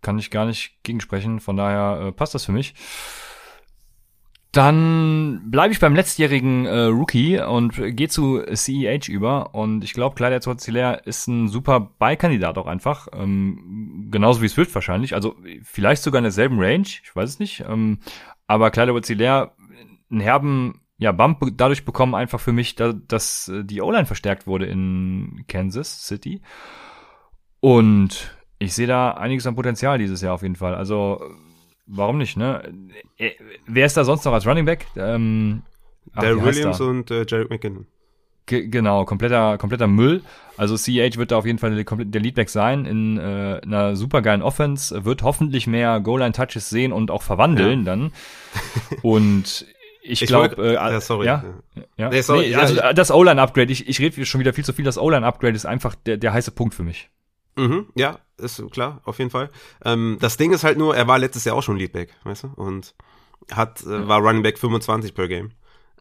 kann 0.01 0.19
ich 0.19 0.31
gar 0.31 0.47
nicht 0.47 0.83
gegensprechen. 0.85 1.41
Von 1.41 1.57
daher 1.57 2.07
äh, 2.07 2.13
passt 2.13 2.35
das 2.35 2.47
für 2.47 2.53
mich. 2.53 2.75
Dann 4.53 5.49
bleibe 5.49 5.73
ich 5.73 5.79
beim 5.79 5.95
letztjährigen 5.95 6.67
äh, 6.67 6.81
Rookie 6.87 7.39
und 7.39 7.75
gehe 7.97 8.09
zu 8.09 8.43
CEH 8.53 9.09
über. 9.09 9.55
Und 9.55 9.85
ich 9.85 9.93
glaube, 9.93 10.17
Kleider 10.17 10.41
Zozilär 10.41 11.07
ist 11.07 11.29
ein 11.29 11.47
super 11.47 11.93
Beikandidat 11.99 12.59
auch 12.59 12.67
einfach. 12.67 13.07
Ähm, 13.13 14.09
genauso 14.11 14.43
wie 14.43 14.49
Swift 14.49 14.75
wahrscheinlich. 14.75 15.15
Also 15.15 15.37
vielleicht 15.63 16.03
sogar 16.03 16.19
in 16.19 16.25
derselben 16.25 16.59
Range, 16.59 16.83
ich 16.83 17.15
weiß 17.15 17.31
es 17.31 17.39
nicht. 17.39 17.65
Ähm, 17.69 18.01
aber 18.49 18.73
Kleider 18.73 18.93
Zozilär 18.95 19.53
einen 20.11 20.21
herben 20.21 20.81
ja, 20.99 21.13
Bump 21.13 21.41
dadurch 21.57 21.85
bekommen 21.87 22.15
einfach 22.15 22.41
für 22.41 22.53
mich, 22.53 22.75
da, 22.75 22.93
dass 22.93 23.51
die 23.65 23.81
O-Line 23.81 24.05
verstärkt 24.05 24.47
wurde 24.47 24.67
in 24.67 25.45
Kansas 25.49 26.07
City. 26.07 26.43
Und 27.61 28.37
ich 28.59 28.75
sehe 28.75 28.87
da 28.87 29.13
einiges 29.13 29.47
an 29.47 29.55
Potenzial 29.55 29.97
dieses 29.99 30.21
Jahr 30.21 30.35
auf 30.35 30.43
jeden 30.43 30.57
Fall. 30.57 30.75
Also 30.75 31.23
warum 31.91 32.19
nicht, 32.19 32.37
ne? 32.37 32.63
Äh, 33.19 33.33
wer 33.67 33.87
ist 33.87 33.97
da 33.97 34.05
sonst 34.05 34.25
noch 34.25 34.33
als 34.33 34.47
Running 34.47 34.65
Back? 34.65 34.87
Ähm, 34.97 35.63
ach, 36.15 36.23
Der 36.23 36.43
Williams 36.43 36.81
und 36.81 37.11
äh, 37.11 37.25
Jared 37.27 37.51
McKinnon. 37.51 37.87
Ge 38.47 38.67
genau, 38.69 39.05
kompletter, 39.05 39.59
kompletter 39.59 39.87
Müll. 39.87 40.23
Also 40.57 40.77
CH 40.77 41.17
wird 41.19 41.31
da 41.31 41.37
auf 41.37 41.47
jeden 41.47 41.59
Fall 41.59 41.75
der, 41.75 41.85
der 41.85 42.21
Leadback 42.21 42.49
sein 42.49 42.85
in 42.85 43.19
äh, 43.19 43.61
einer 43.63 43.97
supergeilen 43.97 44.43
Offense, 44.43 45.05
wird 45.05 45.23
hoffentlich 45.23 45.67
mehr 45.67 46.01
Goal-Line-Touches 46.01 46.69
sehen 46.69 46.93
und 46.93 47.11
auch 47.11 47.23
verwandeln 47.23 47.81
ja. 47.81 47.85
dann. 47.85 48.13
Und 49.03 49.67
ich, 50.03 50.23
ich 50.23 50.29
glaube, 50.29 50.57
äh, 50.57 50.75
ja, 50.75 51.01
sorry. 51.01 51.27
Ja, 51.27 51.45
ja. 51.97 52.09
Nee, 52.09 52.23
sorry, 52.23 52.49
nee, 52.49 52.55
also 52.57 52.77
das 52.95 53.11
O-Line-Upgrade, 53.11 53.71
ich, 53.71 53.89
ich 53.89 54.01
rede 54.01 54.25
schon 54.27 54.41
wieder 54.41 54.53
viel 54.53 54.65
zu 54.65 54.73
viel, 54.73 54.85
das 54.85 54.99
O-Line-Upgrade 54.99 55.55
ist 55.55 55.67
einfach 55.67 55.95
der, 55.95 56.17
der 56.17 56.33
heiße 56.33 56.51
Punkt 56.51 56.75
für 56.75 56.83
mich. 56.83 57.11
Mhm, 57.57 57.87
ja, 57.95 58.19
ist 58.39 58.63
klar, 58.71 59.01
auf 59.05 59.19
jeden 59.19 59.31
Fall. 59.31 59.51
Ähm, 59.85 60.19
das 60.21 60.37
Ding 60.37 60.53
ist 60.53 60.65
halt 60.65 60.79
nur, 60.79 60.97
er 60.97 61.07
war 61.07 61.19
letztes 61.19 61.45
Jahr 61.45 61.57
auch 61.57 61.63
schon 61.63 61.77
Leadback, 61.77 62.15
weißt 62.25 62.45
du? 62.45 62.49
Und 62.57 62.95
hat, 63.53 63.83
äh, 63.83 64.09
war 64.09 64.21
Running 64.21 64.43
Back 64.43 64.59
25 64.59 65.15
per 65.15 65.29
Game. 65.29 65.53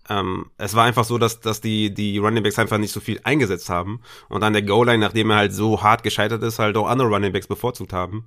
Ähm, 0.10 0.48
es 0.58 0.76
war 0.76 0.86
einfach 0.86 1.06
so, 1.06 1.18
dass, 1.18 1.40
dass 1.40 1.62
die, 1.62 1.94
die 1.94 2.18
Running 2.18 2.44
Backs 2.44 2.60
einfach 2.60 2.78
nicht 2.78 2.92
so 2.92 3.00
viel 3.00 3.20
eingesetzt 3.24 3.70
haben 3.70 4.02
und 4.28 4.44
an 4.44 4.54
der 4.54 4.64
Goal-Line, 4.64 5.00
nachdem 5.00 5.30
er 5.30 5.38
halt 5.38 5.54
so 5.54 5.84
hart 5.84 6.04
gescheitert 6.04 6.42
ist, 6.44 6.60
halt 6.60 6.78
auch 6.78 6.88
andere 6.88 7.08
Running 7.08 7.32
Backs 7.32 7.48
bevorzugt 7.48 7.94
haben. 7.94 8.26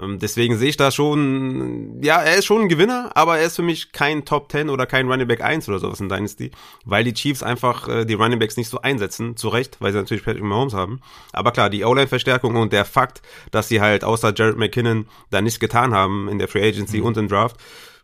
Ähm, 0.00 0.18
deswegen 0.18 0.56
sehe 0.56 0.68
ich 0.68 0.76
da 0.76 0.90
schon, 0.90 2.02
ja, 2.02 2.20
er 2.20 2.36
ist 2.36 2.46
schon 2.46 2.62
ein 2.62 2.68
Gewinner, 2.68 3.10
aber 3.14 3.38
er 3.38 3.46
ist 3.46 3.56
für 3.56 3.62
mich 3.62 3.92
kein 3.92 4.24
Top 4.24 4.50
10 4.50 4.68
oder 4.68 4.86
kein 4.86 5.10
Running 5.10 5.28
Back 5.28 5.42
1 5.42 5.68
oder 5.68 5.78
sowas 5.78 6.00
in 6.00 6.08
Dynasty, 6.08 6.50
weil 6.84 7.04
die 7.04 7.14
Chiefs 7.14 7.42
einfach 7.42 7.88
äh, 7.88 8.04
die 8.04 8.14
Running 8.14 8.38
Backs 8.38 8.56
nicht 8.56 8.68
so 8.68 8.80
einsetzen, 8.80 9.36
zu 9.36 9.48
Recht, 9.48 9.76
weil 9.80 9.92
sie 9.92 9.98
natürlich 9.98 10.24
Patrick 10.24 10.42
Mahomes 10.42 10.74
haben. 10.74 11.00
Aber 11.32 11.52
klar, 11.52 11.70
die 11.70 11.84
O-Line-Verstärkung 11.84 12.56
und 12.56 12.72
der 12.72 12.84
Fakt, 12.84 13.22
dass 13.50 13.68
sie 13.68 13.80
halt 13.80 14.04
außer 14.04 14.32
Jared 14.34 14.56
McKinnon 14.56 15.06
da 15.30 15.40
nichts 15.40 15.60
getan 15.60 15.94
haben 15.94 16.28
in 16.28 16.38
der 16.38 16.48
Free 16.48 16.66
Agency 16.66 16.98
mhm. 16.98 17.06
und 17.06 17.16
im 17.16 17.28
Draft, 17.28 17.56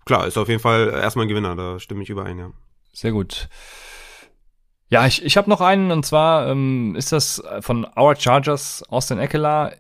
klar, 0.05 0.27
ist 0.27 0.39
auf 0.39 0.49
jeden 0.49 0.61
Fall 0.61 0.89
erstmal 0.89 1.27
ein 1.27 1.29
Gewinner, 1.29 1.57
da 1.57 1.79
stimme 1.81 2.03
ich 2.03 2.11
überein, 2.11 2.39
ja. 2.39 2.51
Sehr 2.93 3.13
gut. 3.13 3.49
Ja, 4.91 5.07
ich, 5.07 5.25
ich 5.25 5.37
habe 5.37 5.51
noch 5.51 5.61
einen 5.61 5.91
und 5.91 6.07
zwar 6.07 6.49
ähm, 6.49 6.95
ist 6.97 7.13
das 7.13 7.43
von 7.61 7.87
Our 7.97 8.17
Chargers 8.17 8.83
Austin 8.89 9.19
Eckler. 9.19 9.75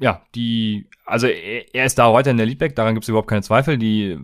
Ja, 0.00 0.22
die, 0.34 0.88
also 1.06 1.28
er, 1.28 1.72
er 1.74 1.84
ist 1.84 1.98
da 1.98 2.12
weiter 2.12 2.30
in 2.30 2.36
der 2.36 2.46
Leadback, 2.46 2.74
daran 2.74 2.94
gibt 2.94 3.04
es 3.04 3.08
überhaupt 3.08 3.28
keine 3.28 3.42
Zweifel. 3.42 3.78
Die 3.78 4.18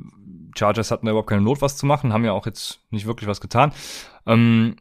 Chargers 0.57 0.91
hatten 0.91 1.07
da 1.07 1.13
überhaupt 1.13 1.29
keine 1.29 1.43
Not, 1.43 1.63
was 1.63 1.77
zu 1.77 1.87
machen, 1.87 2.13
haben 2.13 2.25
ja 2.25 2.33
auch 2.33 2.47
jetzt 2.47 2.81
nicht 2.91 3.07
wirklich 3.07 3.29
was 3.29 3.41
getan. 3.41 3.73
Ähm, 4.27 4.77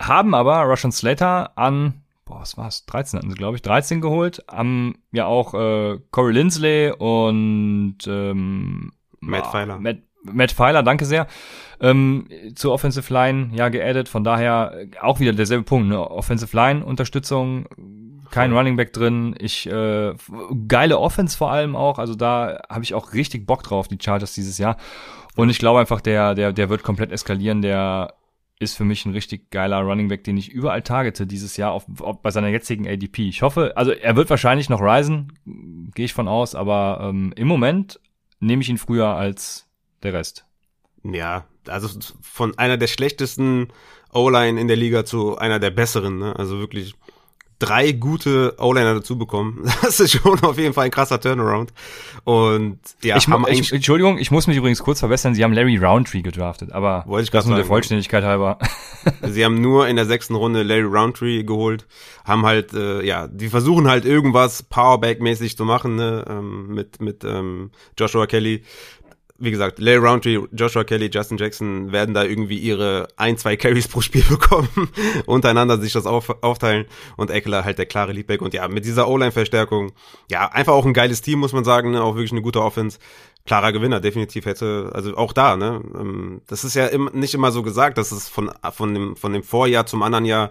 haben 0.00 0.34
aber 0.34 0.62
Russian 0.62 0.92
Slater 0.92 1.56
an, 1.56 2.02
boah, 2.24 2.40
was 2.40 2.56
war's, 2.56 2.86
13 2.86 3.18
hatten 3.18 3.30
sie, 3.30 3.36
glaube 3.36 3.56
ich, 3.56 3.62
13 3.62 4.00
geholt, 4.00 4.44
haben 4.50 4.98
ja 5.12 5.26
auch 5.26 5.54
äh, 5.54 5.98
Corey 6.10 6.32
Lindsley 6.32 6.90
und 6.90 7.98
ähm, 8.06 8.92
Matt 9.20 9.46
Pfeiler. 9.46 9.78
Matt, 9.78 9.98
Matt 10.24 10.52
Pfeiler, 10.52 10.82
danke 10.82 11.04
sehr, 11.04 11.26
ähm, 11.84 12.28
zur 12.54 12.72
Offensive 12.72 13.12
Line 13.12 13.50
ja 13.52 13.68
geaddet. 13.68 14.08
Von 14.08 14.24
daher 14.24 14.86
auch 15.02 15.20
wieder 15.20 15.32
derselbe 15.32 15.64
Punkt. 15.64 15.88
Ne? 15.88 16.00
Offensive 16.00 16.56
Line 16.56 16.84
Unterstützung, 16.84 17.66
kein 18.30 18.52
Running 18.52 18.76
Back 18.76 18.94
drin. 18.94 19.36
Ich 19.38 19.66
äh, 19.66 20.14
geile 20.66 20.98
Offense 20.98 21.36
vor 21.36 21.50
allem 21.50 21.76
auch. 21.76 21.98
Also 21.98 22.14
da 22.14 22.62
habe 22.70 22.84
ich 22.84 22.94
auch 22.94 23.12
richtig 23.12 23.46
Bock 23.46 23.62
drauf, 23.62 23.86
die 23.86 23.98
Chargers 24.00 24.32
dieses 24.34 24.56
Jahr. 24.56 24.78
Und 25.36 25.50
ich 25.50 25.58
glaube 25.58 25.80
einfach, 25.80 26.00
der 26.00 26.34
der 26.34 26.52
der 26.52 26.70
wird 26.70 26.82
komplett 26.82 27.12
eskalieren. 27.12 27.60
Der 27.60 28.14
ist 28.58 28.76
für 28.76 28.84
mich 28.84 29.04
ein 29.04 29.12
richtig 29.12 29.50
geiler 29.50 29.80
Running 29.82 30.08
Back, 30.08 30.24
den 30.24 30.38
ich 30.38 30.50
überall 30.50 30.80
targete 30.80 31.26
dieses 31.26 31.58
Jahr 31.58 31.72
auf, 31.72 31.84
auf, 32.00 32.22
bei 32.22 32.30
seiner 32.30 32.48
jetzigen 32.48 32.88
ADP. 32.88 33.28
Ich 33.28 33.42
hoffe, 33.42 33.72
also 33.76 33.90
er 33.90 34.16
wird 34.16 34.30
wahrscheinlich 34.30 34.70
noch 34.70 34.80
risen, 34.80 35.32
gehe 35.94 36.06
ich 36.06 36.14
von 36.14 36.28
aus, 36.28 36.54
aber 36.54 37.00
ähm, 37.02 37.34
im 37.36 37.48
Moment 37.48 38.00
nehme 38.40 38.62
ich 38.62 38.70
ihn 38.70 38.78
früher 38.78 39.08
als 39.08 39.68
der 40.02 40.14
Rest. 40.14 40.46
Ja, 41.02 41.44
also 41.68 41.88
von 42.22 42.56
einer 42.58 42.76
der 42.76 42.86
schlechtesten 42.86 43.68
O-Line 44.12 44.60
in 44.60 44.68
der 44.68 44.76
Liga 44.76 45.04
zu 45.04 45.36
einer 45.38 45.58
der 45.58 45.70
besseren, 45.70 46.18
ne? 46.18 46.36
Also 46.36 46.58
wirklich 46.58 46.94
drei 47.58 47.92
gute 47.92 48.54
O-Liner 48.58 48.94
dazu 48.94 49.16
bekommen. 49.16 49.64
Das 49.82 50.00
ist 50.00 50.12
schon 50.12 50.42
auf 50.42 50.58
jeden 50.58 50.72
Fall 50.72 50.86
ein 50.86 50.90
krasser 50.90 51.20
Turnaround. 51.20 51.72
Und 52.24 52.78
ja, 53.02 53.16
ich, 53.16 53.28
haben 53.28 53.44
ich, 53.48 53.72
Entschuldigung, 53.72 54.18
ich 54.18 54.30
muss 54.30 54.46
mich 54.46 54.56
übrigens 54.56 54.82
kurz 54.82 55.00
verbessern. 55.00 55.34
Sie 55.34 55.44
haben 55.44 55.52
Larry 55.52 55.76
Roundtree 55.76 56.22
gedraftet, 56.22 56.72
aber 56.72 57.04
Wollte 57.06 57.24
ich 57.24 57.30
das 57.30 57.46
nur 57.46 57.56
der. 57.56 57.64
Vollständigkeit 57.64 58.24
halber. 58.24 58.58
Sie 59.22 59.44
haben 59.44 59.60
nur 59.60 59.88
in 59.88 59.96
der 59.96 60.06
sechsten 60.06 60.34
Runde 60.34 60.62
Larry 60.62 60.82
Roundtree 60.82 61.42
geholt, 61.42 61.86
haben 62.24 62.46
halt, 62.46 62.72
äh, 62.72 63.02
ja, 63.02 63.28
die 63.28 63.48
versuchen 63.48 63.88
halt 63.88 64.04
irgendwas 64.04 64.62
Powerback-mäßig 64.62 65.56
zu 65.56 65.64
machen, 65.64 65.96
ne, 65.96 66.24
ähm, 66.28 66.68
mit, 66.68 67.00
mit 67.00 67.24
ähm, 67.24 67.70
Joshua 67.98 68.26
Kelly. 68.26 68.62
Wie 69.44 69.50
gesagt, 69.50 69.78
Larry 69.78 69.98
Roundtree, 69.98 70.40
Joshua 70.52 70.84
Kelly, 70.84 71.10
Justin 71.12 71.36
Jackson 71.36 71.92
werden 71.92 72.14
da 72.14 72.24
irgendwie 72.24 72.58
ihre 72.58 73.08
ein, 73.16 73.36
zwei 73.36 73.56
Carries 73.56 73.88
pro 73.88 74.00
Spiel 74.00 74.24
bekommen, 74.28 74.68
untereinander 75.26 75.78
sich 75.78 75.92
das 75.92 76.06
auf, 76.06 76.42
aufteilen 76.42 76.86
und 77.16 77.30
Eckler 77.30 77.64
halt 77.64 77.78
der 77.78 77.86
klare 77.86 78.12
Leadback. 78.12 78.42
Und 78.42 78.54
ja, 78.54 78.66
mit 78.68 78.84
dieser 78.84 79.08
O-Line-Verstärkung, 79.08 79.92
ja, 80.30 80.46
einfach 80.48 80.72
auch 80.72 80.86
ein 80.86 80.94
geiles 80.94 81.20
Team, 81.20 81.40
muss 81.40 81.52
man 81.52 81.64
sagen, 81.64 81.90
ne, 81.90 82.02
auch 82.02 82.14
wirklich 82.14 82.32
eine 82.32 82.42
gute 82.42 82.62
Offense 82.62 82.98
klarer 83.46 83.72
Gewinner, 83.72 84.00
definitiv 84.00 84.46
hätte, 84.46 84.90
also 84.94 85.16
auch 85.18 85.34
da, 85.34 85.56
ne? 85.56 85.82
ähm, 85.98 86.40
Das 86.46 86.64
ist 86.64 86.74
ja 86.74 86.86
im, 86.86 87.10
nicht 87.12 87.34
immer 87.34 87.52
so 87.52 87.62
gesagt, 87.62 87.98
dass 87.98 88.10
es 88.10 88.26
von, 88.26 88.50
von, 88.72 88.94
dem, 88.94 89.16
von 89.16 89.34
dem 89.34 89.42
Vorjahr 89.42 89.84
zum 89.84 90.02
anderen 90.02 90.24
Jahr 90.24 90.50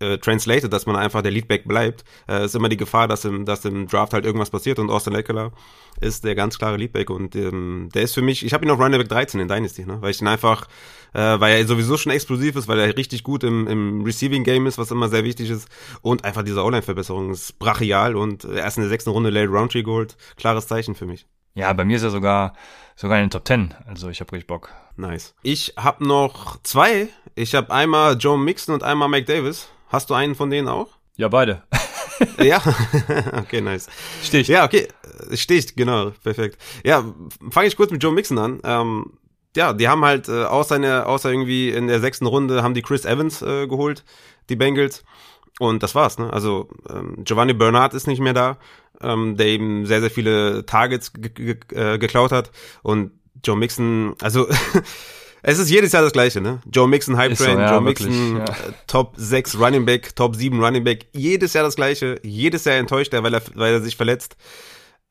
äh, 0.00 0.18
translated, 0.18 0.72
dass 0.72 0.86
man 0.86 0.96
einfach 0.96 1.22
der 1.22 1.30
Leadback 1.30 1.68
bleibt. 1.68 2.04
Äh, 2.28 2.44
ist 2.44 2.56
immer 2.56 2.68
die 2.68 2.76
Gefahr, 2.76 3.06
dass 3.06 3.24
im, 3.24 3.44
dass 3.44 3.64
im 3.64 3.86
Draft 3.86 4.12
halt 4.12 4.24
irgendwas 4.24 4.50
passiert 4.50 4.80
und 4.80 4.90
Austin 4.90 5.14
Eckler 5.14 5.52
ist 6.00 6.24
der 6.24 6.34
ganz 6.34 6.58
klare 6.58 6.78
Leadback 6.78 7.10
und 7.10 7.36
ähm, 7.36 7.90
der 7.94 8.02
ist 8.02 8.14
für 8.14 8.22
mich, 8.22 8.44
ich 8.44 8.52
habe 8.52 8.64
ihn 8.64 8.70
auf 8.72 8.80
Running 8.80 8.98
Back 8.98 9.08
13 9.08 9.38
in 9.38 9.46
Dynasty, 9.46 9.86
ne? 9.86 9.98
weil 10.00 10.10
ich 10.10 10.20
ihn 10.20 10.26
einfach, 10.26 10.66
äh, 11.12 11.38
weil 11.38 11.58
er 11.58 11.66
sowieso 11.66 11.96
schon 11.96 12.10
explosiv 12.10 12.56
ist, 12.56 12.66
weil 12.66 12.80
er 12.80 12.96
richtig 12.96 13.22
gut 13.22 13.44
im, 13.44 13.68
im 13.68 14.02
Receiving 14.02 14.42
Game 14.42 14.66
ist, 14.66 14.78
was 14.78 14.90
immer 14.90 15.08
sehr 15.08 15.22
wichtig 15.22 15.48
ist 15.48 15.68
und 16.00 16.24
einfach 16.24 16.42
diese 16.42 16.64
Online-Verbesserung 16.64 17.30
ist 17.30 17.56
brachial 17.60 18.16
und 18.16 18.44
erst 18.44 18.78
in 18.78 18.82
der 18.82 18.90
sechsten 18.90 19.10
Runde 19.10 19.30
Late 19.30 19.48
Roundtree 19.48 19.84
geholt, 19.84 20.16
klares 20.36 20.66
Zeichen 20.66 20.96
für 20.96 21.06
mich. 21.06 21.26
Ja, 21.54 21.72
bei 21.72 21.84
mir 21.84 21.96
ist 21.96 22.02
er 22.02 22.10
sogar 22.10 22.54
sogar 22.96 23.18
in 23.18 23.24
den 23.24 23.30
Top 23.30 23.46
10. 23.46 23.74
Also 23.86 24.08
ich 24.08 24.20
habe 24.20 24.32
richtig 24.32 24.46
Bock. 24.46 24.70
Nice. 24.96 25.34
Ich 25.42 25.74
habe 25.76 26.06
noch 26.06 26.62
zwei. 26.62 27.08
Ich 27.34 27.54
habe 27.54 27.72
einmal 27.72 28.16
Joe 28.16 28.38
Mixon 28.38 28.74
und 28.74 28.82
einmal 28.82 29.08
Mike 29.08 29.32
Davis. 29.32 29.68
Hast 29.88 30.10
du 30.10 30.14
einen 30.14 30.34
von 30.34 30.50
denen 30.50 30.68
auch? 30.68 30.88
Ja, 31.16 31.28
beide. 31.28 31.62
ja, 32.42 32.62
okay, 33.38 33.60
nice. 33.60 33.88
Sticht. 34.22 34.48
Ja, 34.48 34.64
okay, 34.64 34.88
sticht, 35.34 35.76
genau, 35.76 36.10
perfekt. 36.22 36.58
Ja, 36.84 37.04
fange 37.50 37.68
ich 37.68 37.76
kurz 37.76 37.90
mit 37.90 38.02
Joe 38.02 38.12
Mixon 38.12 38.38
an. 38.38 38.60
Ähm, 38.64 39.18
ja, 39.56 39.72
die 39.72 39.88
haben 39.88 40.04
halt 40.04 40.28
äh, 40.28 40.44
außer, 40.44 40.76
eine, 40.76 41.06
außer 41.06 41.30
irgendwie 41.30 41.70
in 41.70 41.86
der 41.86 42.00
sechsten 42.00 42.26
Runde 42.26 42.62
haben 42.62 42.74
die 42.74 42.82
Chris 42.82 43.04
Evans 43.04 43.42
äh, 43.42 43.66
geholt, 43.66 44.04
die 44.48 44.56
Bengals. 44.56 45.04
Und 45.62 45.84
das 45.84 45.94
war's, 45.94 46.18
ne? 46.18 46.32
Also 46.32 46.68
ähm, 46.90 47.18
Giovanni 47.18 47.52
Bernard 47.52 47.94
ist 47.94 48.08
nicht 48.08 48.18
mehr 48.18 48.32
da, 48.32 48.56
ähm, 49.00 49.36
der 49.36 49.46
eben 49.46 49.86
sehr, 49.86 50.00
sehr 50.00 50.10
viele 50.10 50.66
Targets 50.66 51.12
äh, 51.14 51.98
geklaut 51.98 52.32
hat. 52.32 52.50
Und 52.82 53.12
Joe 53.44 53.56
Mixon, 53.56 54.16
also 54.20 54.48
es 55.42 55.60
ist 55.60 55.70
jedes 55.70 55.92
Jahr 55.92 56.02
das 56.02 56.10
gleiche, 56.10 56.40
ne? 56.40 56.60
Joe 56.68 56.88
Mixon 56.88 57.16
Hype 57.16 57.36
Train, 57.36 57.54
so, 57.54 57.60
ja, 57.60 57.76
Joe 57.76 57.84
wirklich, 57.84 58.08
Mixon 58.08 58.36
ja. 58.38 58.44
äh, 58.44 58.72
Top 58.88 59.14
6 59.16 59.60
Running 59.60 59.84
Back, 59.84 60.16
Top 60.16 60.34
7 60.34 60.58
Running 60.60 60.82
Back, 60.82 61.06
jedes 61.12 61.52
Jahr 61.52 61.62
das 61.62 61.76
gleiche, 61.76 62.18
jedes 62.24 62.64
Jahr 62.64 62.74
enttäuscht 62.74 63.14
er, 63.14 63.22
weil 63.22 63.34
er, 63.34 63.42
weil 63.54 63.74
er 63.74 63.80
sich 63.82 63.94
verletzt. 63.94 64.34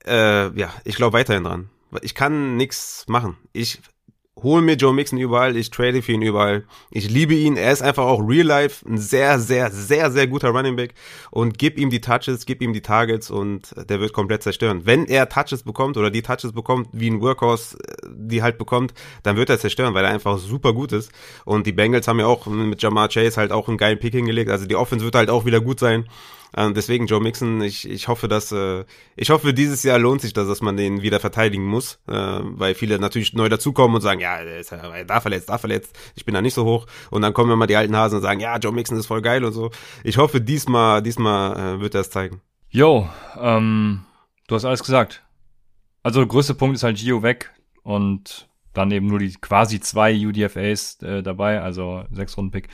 Äh, 0.05 0.53
ja, 0.59 0.73
ich 0.83 0.97
glaube 0.97 1.13
weiterhin 1.13 1.45
dran. 1.45 1.69
Ich 2.01 2.13
kann 2.13 2.57
nix 2.57 3.05
machen. 3.07 3.37
Ich 3.53 3.79
hole 4.43 4.61
mir 4.61 4.75
Joe 4.75 4.93
Mixon 4.93 5.19
überall, 5.19 5.55
ich 5.55 5.69
trade 5.69 6.01
für 6.01 6.11
ihn 6.13 6.21
überall. 6.21 6.63
Ich 6.89 7.09
liebe 7.09 7.33
ihn, 7.33 7.57
er 7.57 7.71
ist 7.71 7.81
einfach 7.81 8.05
auch 8.05 8.19
real 8.19 8.45
life 8.45 8.87
ein 8.87 8.97
sehr, 8.97 9.39
sehr, 9.39 9.71
sehr, 9.71 10.11
sehr 10.11 10.27
guter 10.27 10.49
Running 10.49 10.75
Back 10.75 10.93
und 11.29 11.57
gib 11.57 11.77
ihm 11.77 11.89
die 11.89 12.01
Touches, 12.01 12.45
gib 12.45 12.61
ihm 12.61 12.73
die 12.73 12.81
Targets 12.81 13.29
und 13.29 13.73
der 13.89 13.99
wird 13.99 14.13
komplett 14.13 14.43
zerstören. 14.43 14.81
Wenn 14.85 15.05
er 15.05 15.29
Touches 15.29 15.63
bekommt 15.63 15.97
oder 15.97 16.09
die 16.09 16.21
Touches 16.21 16.53
bekommt, 16.53 16.89
wie 16.91 17.09
ein 17.09 17.21
Workhorse 17.21 17.77
äh, 17.77 18.07
die 18.13 18.41
halt 18.43 18.57
bekommt, 18.57 18.93
dann 19.23 19.37
wird 19.37 19.49
er 19.49 19.59
zerstören, 19.59 19.93
weil 19.93 20.05
er 20.05 20.11
einfach 20.11 20.37
super 20.37 20.73
gut 20.73 20.91
ist. 20.91 21.11
Und 21.45 21.67
die 21.67 21.71
Bengals 21.71 22.07
haben 22.07 22.19
ja 22.19 22.25
auch 22.25 22.45
mit 22.47 22.81
Jamar 22.81 23.09
Chase 23.09 23.37
halt 23.37 23.51
auch 23.51 23.67
einen 23.67 23.77
geilen 23.77 23.99
Pick 23.99 24.13
hingelegt, 24.13 24.49
also 24.49 24.65
die 24.65 24.75
Offense 24.75 25.05
wird 25.05 25.15
halt 25.15 25.29
auch 25.29 25.45
wieder 25.45 25.61
gut 25.61 25.79
sein. 25.79 26.05
Ähm, 26.55 26.73
deswegen 26.73 27.07
Joe 27.07 27.21
Mixon, 27.21 27.61
ich, 27.61 27.89
ich 27.89 28.07
hoffe, 28.07 28.27
dass 28.27 28.51
äh, 28.51 28.83
ich 29.15 29.29
hoffe, 29.29 29.53
dieses 29.53 29.83
Jahr 29.83 29.99
lohnt 29.99 30.21
sich 30.21 30.33
das, 30.33 30.47
dass 30.47 30.61
man 30.61 30.75
den 30.75 31.01
wieder 31.01 31.19
verteidigen 31.19 31.65
muss, 31.65 31.99
äh, 32.07 32.13
weil 32.13 32.75
viele 32.75 32.99
natürlich 32.99 33.33
neu 33.33 33.47
dazukommen 33.47 33.95
und 33.95 34.01
sagen, 34.01 34.19
ja, 34.19 34.37
er 34.37 34.59
ist 34.59 34.71
da 34.71 35.21
verletzt, 35.21 35.49
da 35.49 35.57
verletzt, 35.57 35.97
ich 36.15 36.25
bin 36.25 36.33
da 36.33 36.41
nicht 36.41 36.53
so 36.53 36.65
hoch 36.65 36.87
und 37.09 37.21
dann 37.21 37.33
kommen 37.33 37.51
immer 37.51 37.67
die 37.67 37.75
alten 37.75 37.95
Hasen 37.95 38.17
und 38.17 38.21
sagen, 38.21 38.41
ja, 38.41 38.57
Joe 38.57 38.73
Mixon 38.73 38.97
ist 38.97 39.07
voll 39.07 39.21
geil 39.21 39.45
und 39.45 39.53
so. 39.53 39.71
Ich 40.03 40.17
hoffe, 40.17 40.41
diesmal, 40.41 41.01
diesmal 41.01 41.57
äh, 41.57 41.79
wird 41.79 41.95
er 41.95 42.01
es 42.01 42.09
zeigen. 42.09 42.41
Jo, 42.69 43.09
ähm, 43.39 44.03
du 44.47 44.55
hast 44.55 44.65
alles 44.65 44.83
gesagt. 44.83 45.23
Also 46.03 46.19
der 46.19 46.27
größte 46.27 46.55
Punkt 46.55 46.75
ist 46.75 46.83
halt 46.83 46.97
Gio 46.97 47.23
weg 47.23 47.51
und 47.83 48.49
dann 48.73 48.91
eben 48.91 49.07
nur 49.07 49.19
die 49.19 49.33
quasi 49.33 49.79
zwei 49.79 50.15
UDFAs 50.15 51.01
äh, 51.01 51.21
dabei, 51.21 51.61
also 51.61 52.03
sechs 52.11 52.37
Runden 52.37 52.51
Pick. 52.51 52.69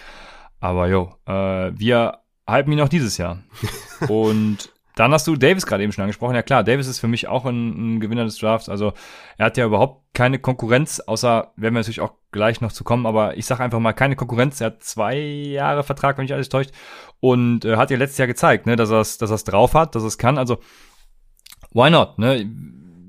Aber 0.60 0.88
jo, 0.88 1.14
äh, 1.26 1.72
wir 1.78 2.20
ihn 2.48 2.82
auch 2.82 2.90
dieses 2.90 3.18
Jahr. 3.18 3.44
Und 4.08 4.72
dann 4.98 5.12
hast 5.12 5.28
du 5.28 5.36
Davis 5.36 5.68
gerade 5.68 5.84
eben 5.84 5.92
schon 5.92 6.02
angesprochen. 6.02 6.36
Ja 6.36 6.42
klar, 6.42 6.64
Davis 6.64 6.88
ist 6.88 7.00
für 7.00 7.08
mich 7.08 7.28
auch 7.28 7.46
ein, 7.46 7.98
ein, 7.98 8.00
Gewinner 8.00 8.26
des 8.26 8.38
Drafts. 8.40 8.68
Also 8.68 8.94
er 9.38 9.46
hat 9.46 9.58
ja 9.58 9.66
überhaupt 9.66 10.02
keine 10.14 10.40
Konkurrenz, 10.40 11.00
außer 11.00 11.52
werden 11.56 11.76
wir 11.76 11.80
natürlich 11.80 12.02
auch 12.02 12.14
gleich 12.32 12.62
noch 12.62 12.72
zu 12.72 12.84
kommen, 12.84 13.06
aber 13.06 13.38
ich 13.38 13.46
sage 13.46 13.64
einfach 13.64 13.80
mal 13.80 13.94
keine 13.94 14.16
Konkurrenz. 14.16 14.60
Er 14.60 14.68
hat 14.68 14.84
zwei 14.84 15.18
Jahre 15.18 15.84
Vertrag, 15.84 16.18
wenn 16.18 16.24
mich 16.24 16.34
alles 16.34 16.50
täuscht. 16.50 16.72
Und 17.20 17.64
äh, 17.64 17.78
hat 17.78 17.92
ja 17.92 17.98
letztes 17.98 18.18
Jahr 18.18 18.28
gezeigt, 18.28 18.66
ne, 18.66 18.76
dass 18.76 18.90
er 18.90 19.02
es 19.02 19.20
dass 19.20 19.30
er's 19.30 19.44
drauf 19.44 19.76
hat, 19.76 19.94
dass 19.94 20.04
er 20.04 20.08
es 20.08 20.18
kann. 20.18 20.40
Also 20.40 20.58
why 21.72 21.92
not? 21.92 22.18
Ne? 22.18 22.50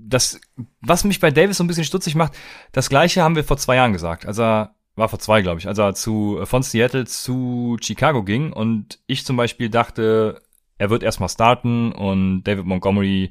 Das, 0.06 0.40
was 0.80 1.04
mich 1.04 1.20
bei 1.20 1.30
Davis 1.30 1.56
so 1.56 1.64
ein 1.64 1.68
bisschen 1.68 1.84
stutzig 1.84 2.14
macht, 2.14 2.32
das 2.72 2.90
gleiche 2.90 3.22
haben 3.22 3.36
wir 3.36 3.44
vor 3.44 3.56
zwei 3.56 3.76
Jahren 3.76 3.92
gesagt. 3.94 4.26
Also 4.26 4.66
war 4.98 5.08
vor 5.08 5.18
zwei, 5.18 5.42
glaube 5.42 5.60
ich, 5.60 5.68
als 5.68 5.78
er 5.78 5.94
zu, 5.94 6.40
von 6.44 6.62
Seattle 6.62 7.06
zu 7.06 7.76
Chicago 7.80 8.22
ging 8.22 8.52
und 8.52 8.98
ich 9.06 9.24
zum 9.24 9.36
Beispiel 9.36 9.70
dachte, 9.70 10.42
er 10.76 10.90
wird 10.90 11.02
erstmal 11.02 11.28
starten 11.28 11.92
und 11.92 12.44
David 12.44 12.66
Montgomery, 12.66 13.30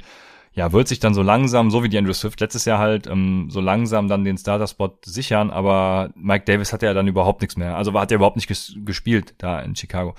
ja, 0.53 0.71
wird 0.71 0.87
sich 0.87 0.99
dann 0.99 1.13
so 1.13 1.21
langsam, 1.21 1.69
so 1.69 1.83
wie 1.83 1.89
die 1.89 1.97
Andrew 1.97 2.13
Swift 2.13 2.39
letztes 2.39 2.65
Jahr 2.65 2.79
halt, 2.79 3.05
ähm, 3.07 3.47
so 3.49 3.61
langsam 3.61 4.07
dann 4.07 4.23
den 4.23 4.37
Starter-Spot 4.37 4.97
sichern, 5.05 5.51
aber 5.51 6.11
Mike 6.15 6.45
Davis 6.45 6.73
hatte 6.73 6.87
ja 6.87 6.93
dann 6.93 7.07
überhaupt 7.07 7.41
nichts 7.41 7.57
mehr. 7.57 7.77
Also 7.77 7.93
hat 7.93 8.11
er 8.11 8.15
überhaupt 8.15 8.37
nicht 8.37 8.47
ges 8.47 8.75
gespielt 8.77 9.35
da 9.37 9.59
in 9.59 9.75
Chicago. 9.75 10.15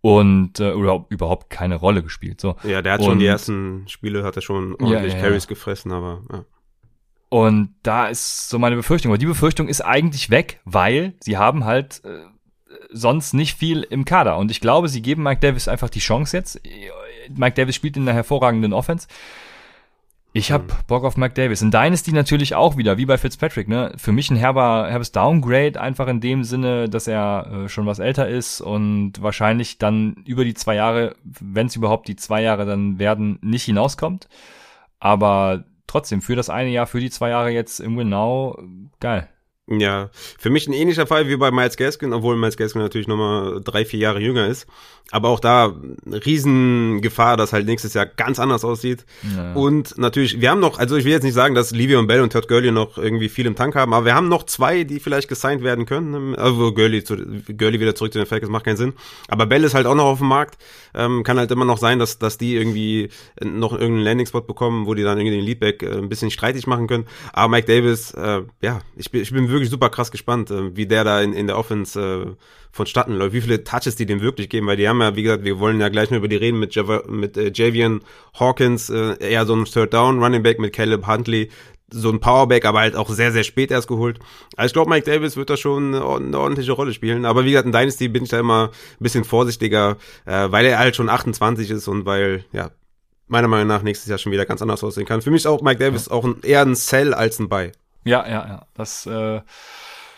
Und 0.00 0.60
äh, 0.60 0.72
überhaupt, 0.72 1.12
überhaupt 1.12 1.50
keine 1.50 1.76
Rolle 1.76 2.02
gespielt. 2.02 2.40
So. 2.40 2.56
Ja, 2.62 2.80
der 2.80 2.94
hat 2.94 3.00
und, 3.00 3.06
schon 3.06 3.18
die 3.18 3.26
ersten 3.26 3.86
Spiele, 3.86 4.24
hat 4.24 4.34
er 4.36 4.40
schon 4.40 4.76
ordentlich 4.76 5.12
ja, 5.12 5.18
ja, 5.18 5.24
Carries 5.26 5.44
ja. 5.44 5.48
gefressen, 5.50 5.92
aber 5.92 6.22
ja. 6.32 6.44
Und 7.30 7.74
da 7.84 8.08
ist 8.08 8.48
so 8.50 8.58
meine 8.58 8.76
Befürchtung. 8.76 9.10
Aber 9.10 9.18
die 9.18 9.26
Befürchtung 9.26 9.68
ist 9.68 9.80
eigentlich 9.80 10.30
weg, 10.30 10.60
weil 10.64 11.14
sie 11.20 11.38
haben 11.38 11.64
halt 11.64 12.02
äh, 12.04 12.24
sonst 12.90 13.34
nicht 13.34 13.56
viel 13.56 13.82
im 13.82 14.04
Kader. 14.04 14.36
Und 14.36 14.50
ich 14.50 14.60
glaube, 14.60 14.88
sie 14.88 15.00
geben 15.00 15.22
Mike 15.22 15.40
Davis 15.40 15.68
einfach 15.68 15.90
die 15.90 16.00
Chance 16.00 16.36
jetzt. 16.36 16.60
Mike 17.34 17.54
Davis 17.54 17.76
spielt 17.76 17.96
in 17.96 18.02
einer 18.02 18.14
hervorragenden 18.14 18.72
Offense. 18.72 19.06
Ich 20.32 20.52
hab 20.52 20.62
Mhm. 20.62 20.76
Bock 20.86 21.04
auf 21.04 21.16
Mike 21.16 21.34
Davis. 21.34 21.62
In 21.62 21.70
Dynasty 21.70 22.12
natürlich 22.12 22.54
auch 22.54 22.76
wieder, 22.76 22.98
wie 22.98 23.06
bei 23.06 23.18
Fitzpatrick. 23.18 23.68
Ne? 23.68 23.92
Für 23.96 24.12
mich 24.12 24.30
ein 24.30 24.36
herber, 24.36 24.86
herbes 24.88 25.12
Downgrade, 25.12 25.80
einfach 25.80 26.06
in 26.08 26.20
dem 26.20 26.44
Sinne, 26.44 26.88
dass 26.88 27.08
er 27.08 27.64
äh, 27.64 27.68
schon 27.68 27.86
was 27.86 27.98
älter 28.00 28.28
ist 28.28 28.60
und 28.60 29.20
wahrscheinlich 29.20 29.78
dann 29.78 30.14
über 30.26 30.44
die 30.44 30.54
zwei 30.54 30.74
Jahre, 30.76 31.16
wenn 31.24 31.66
es 31.66 31.76
überhaupt 31.76 32.06
die 32.08 32.16
zwei 32.16 32.42
Jahre 32.42 32.64
dann 32.66 32.98
werden, 32.98 33.38
nicht 33.40 33.64
hinauskommt. 33.64 34.28
Aber 35.00 35.64
trotzdem, 35.90 36.22
für 36.22 36.36
das 36.36 36.50
eine 36.50 36.70
Jahr, 36.70 36.86
für 36.86 37.00
die 37.00 37.10
zwei 37.10 37.30
Jahre 37.30 37.50
jetzt 37.50 37.80
im 37.80 37.96
Genau, 37.96 38.58
geil. 39.00 39.28
Ja, 39.68 40.10
für 40.12 40.50
mich 40.50 40.66
ein 40.66 40.72
ähnlicher 40.72 41.06
Fall 41.06 41.28
wie 41.28 41.36
bei 41.36 41.52
Miles 41.52 41.76
Gaskin, 41.76 42.12
obwohl 42.12 42.36
Miles 42.36 42.56
Gaskin 42.56 42.82
natürlich 42.82 43.06
nochmal 43.06 43.60
drei, 43.62 43.84
vier 43.84 44.00
Jahre 44.00 44.20
jünger 44.20 44.48
ist. 44.48 44.66
Aber 45.12 45.28
auch 45.28 45.40
da 45.40 45.74
Riesengefahr, 46.06 47.36
dass 47.36 47.52
halt 47.52 47.66
nächstes 47.66 47.94
Jahr 47.94 48.06
ganz 48.06 48.38
anders 48.38 48.64
aussieht. 48.64 49.04
Ja. 49.36 49.54
Und 49.54 49.98
natürlich, 49.98 50.40
wir 50.40 50.50
haben 50.50 50.60
noch, 50.60 50.78
also 50.78 50.96
ich 50.96 51.04
will 51.04 51.12
jetzt 51.12 51.24
nicht 51.24 51.34
sagen, 51.34 51.54
dass 51.54 51.72
Livio 51.72 51.98
und 51.98 52.06
Bell 52.06 52.20
und 52.20 52.32
Todd 52.32 52.48
Gurley 52.48 52.70
noch 52.70 52.96
irgendwie 52.96 53.28
viel 53.28 53.46
im 53.46 53.56
Tank 53.56 53.74
haben, 53.74 53.92
aber 53.92 54.06
wir 54.06 54.14
haben 54.14 54.28
noch 54.28 54.44
zwei, 54.44 54.84
die 54.84 55.00
vielleicht 55.00 55.28
gesigned 55.28 55.64
werden 55.64 55.86
können. 55.86 56.36
Also 56.36 56.72
Gurley, 56.72 57.02
zu, 57.02 57.16
Gurley 57.16 57.80
wieder 57.80 57.94
zurück 57.94 58.12
zu 58.12 58.18
den 58.18 58.26
Falcons 58.26 58.50
macht 58.50 58.64
keinen 58.64 58.76
Sinn. 58.76 58.92
Aber 59.28 59.46
Bell 59.46 59.64
ist 59.64 59.74
halt 59.74 59.86
auch 59.86 59.96
noch 59.96 60.04
auf 60.04 60.18
dem 60.18 60.28
Markt. 60.28 60.58
Ähm, 60.94 61.22
kann 61.24 61.38
halt 61.38 61.50
immer 61.50 61.64
noch 61.64 61.78
sein, 61.78 61.98
dass, 61.98 62.18
dass 62.18 62.38
die 62.38 62.54
irgendwie 62.56 63.10
noch 63.42 63.72
irgendeinen 63.72 64.04
Landing-Spot 64.04 64.42
bekommen, 64.42 64.86
wo 64.86 64.94
die 64.94 65.02
dann 65.02 65.18
irgendwie 65.18 65.36
den 65.36 65.44
Leadback 65.44 65.82
äh, 65.82 65.98
ein 65.98 66.08
bisschen 66.08 66.30
streitig 66.30 66.66
machen 66.66 66.86
können. 66.86 67.06
Aber 67.32 67.48
Mike 67.48 67.66
Davis, 67.66 68.12
äh, 68.12 68.42
ja, 68.62 68.80
ich 68.96 69.10
bin, 69.10 69.22
ich 69.22 69.32
bin 69.32 69.48
wirklich 69.48 69.59
super 69.68 69.90
krass 69.90 70.10
gespannt, 70.10 70.50
äh, 70.50 70.74
wie 70.76 70.86
der 70.86 71.04
da 71.04 71.20
in, 71.20 71.32
in 71.32 71.46
der 71.46 71.58
Offense 71.58 72.00
äh, 72.00 72.36
vonstatten 72.72 73.14
läuft, 73.14 73.34
wie 73.34 73.40
viele 73.40 73.64
Touches 73.64 73.96
die 73.96 74.06
dem 74.06 74.20
wirklich 74.20 74.48
geben, 74.48 74.66
weil 74.66 74.76
die 74.76 74.88
haben 74.88 75.00
ja, 75.00 75.16
wie 75.16 75.22
gesagt, 75.22 75.44
wir 75.44 75.58
wollen 75.58 75.80
ja 75.80 75.88
gleich 75.88 76.10
noch 76.10 76.18
über 76.18 76.28
die 76.28 76.36
reden 76.36 76.58
mit, 76.58 76.74
Java, 76.74 77.02
mit 77.08 77.36
äh, 77.36 77.50
Javian 77.52 78.00
Hawkins, 78.38 78.90
äh, 78.90 79.16
eher 79.18 79.44
so 79.46 79.54
ein 79.54 79.64
Third 79.64 79.92
Down 79.92 80.22
Running 80.22 80.42
Back 80.42 80.58
mit 80.58 80.72
Caleb 80.72 81.06
Huntley, 81.06 81.50
so 81.92 82.10
ein 82.10 82.20
Powerback, 82.20 82.64
aber 82.64 82.80
halt 82.80 82.96
auch 82.96 83.10
sehr, 83.10 83.32
sehr 83.32 83.44
spät 83.44 83.70
erst 83.70 83.88
geholt. 83.88 84.18
Also 84.56 84.66
ich 84.66 84.72
glaube, 84.72 84.90
Mike 84.90 85.10
Davis 85.10 85.36
wird 85.36 85.50
da 85.50 85.56
schon 85.56 85.94
eine 85.94 86.38
ordentliche 86.38 86.72
Rolle 86.72 86.94
spielen. 86.94 87.24
Aber 87.24 87.44
wie 87.44 87.50
gesagt, 87.50 87.66
in 87.66 87.72
Dynasty 87.72 88.08
bin 88.08 88.22
ich 88.22 88.30
da 88.30 88.38
immer 88.38 88.70
ein 88.70 89.02
bisschen 89.02 89.24
vorsichtiger, 89.24 89.96
äh, 90.24 90.50
weil 90.50 90.66
er 90.66 90.78
halt 90.78 90.96
schon 90.96 91.08
28 91.08 91.70
ist 91.70 91.88
und 91.88 92.06
weil, 92.06 92.44
ja, 92.52 92.70
meiner 93.26 93.48
Meinung 93.48 93.68
nach 93.68 93.82
nächstes 93.82 94.08
Jahr 94.08 94.18
schon 94.18 94.32
wieder 94.32 94.46
ganz 94.46 94.60
anders 94.60 94.82
aussehen 94.82 95.06
kann. 95.06 95.22
Für 95.22 95.30
mich 95.30 95.42
ist 95.42 95.46
auch 95.46 95.62
Mike 95.62 95.78
Davis 95.78 96.06
ja. 96.06 96.12
auch 96.12 96.24
ein, 96.24 96.36
eher 96.42 96.62
ein 96.62 96.74
Sell 96.74 97.14
als 97.14 97.38
ein 97.38 97.48
Buy. 97.48 97.72
Ja, 98.04 98.26
ja, 98.26 98.48
ja. 98.48 98.66
Das, 98.74 99.06
äh, 99.06 99.40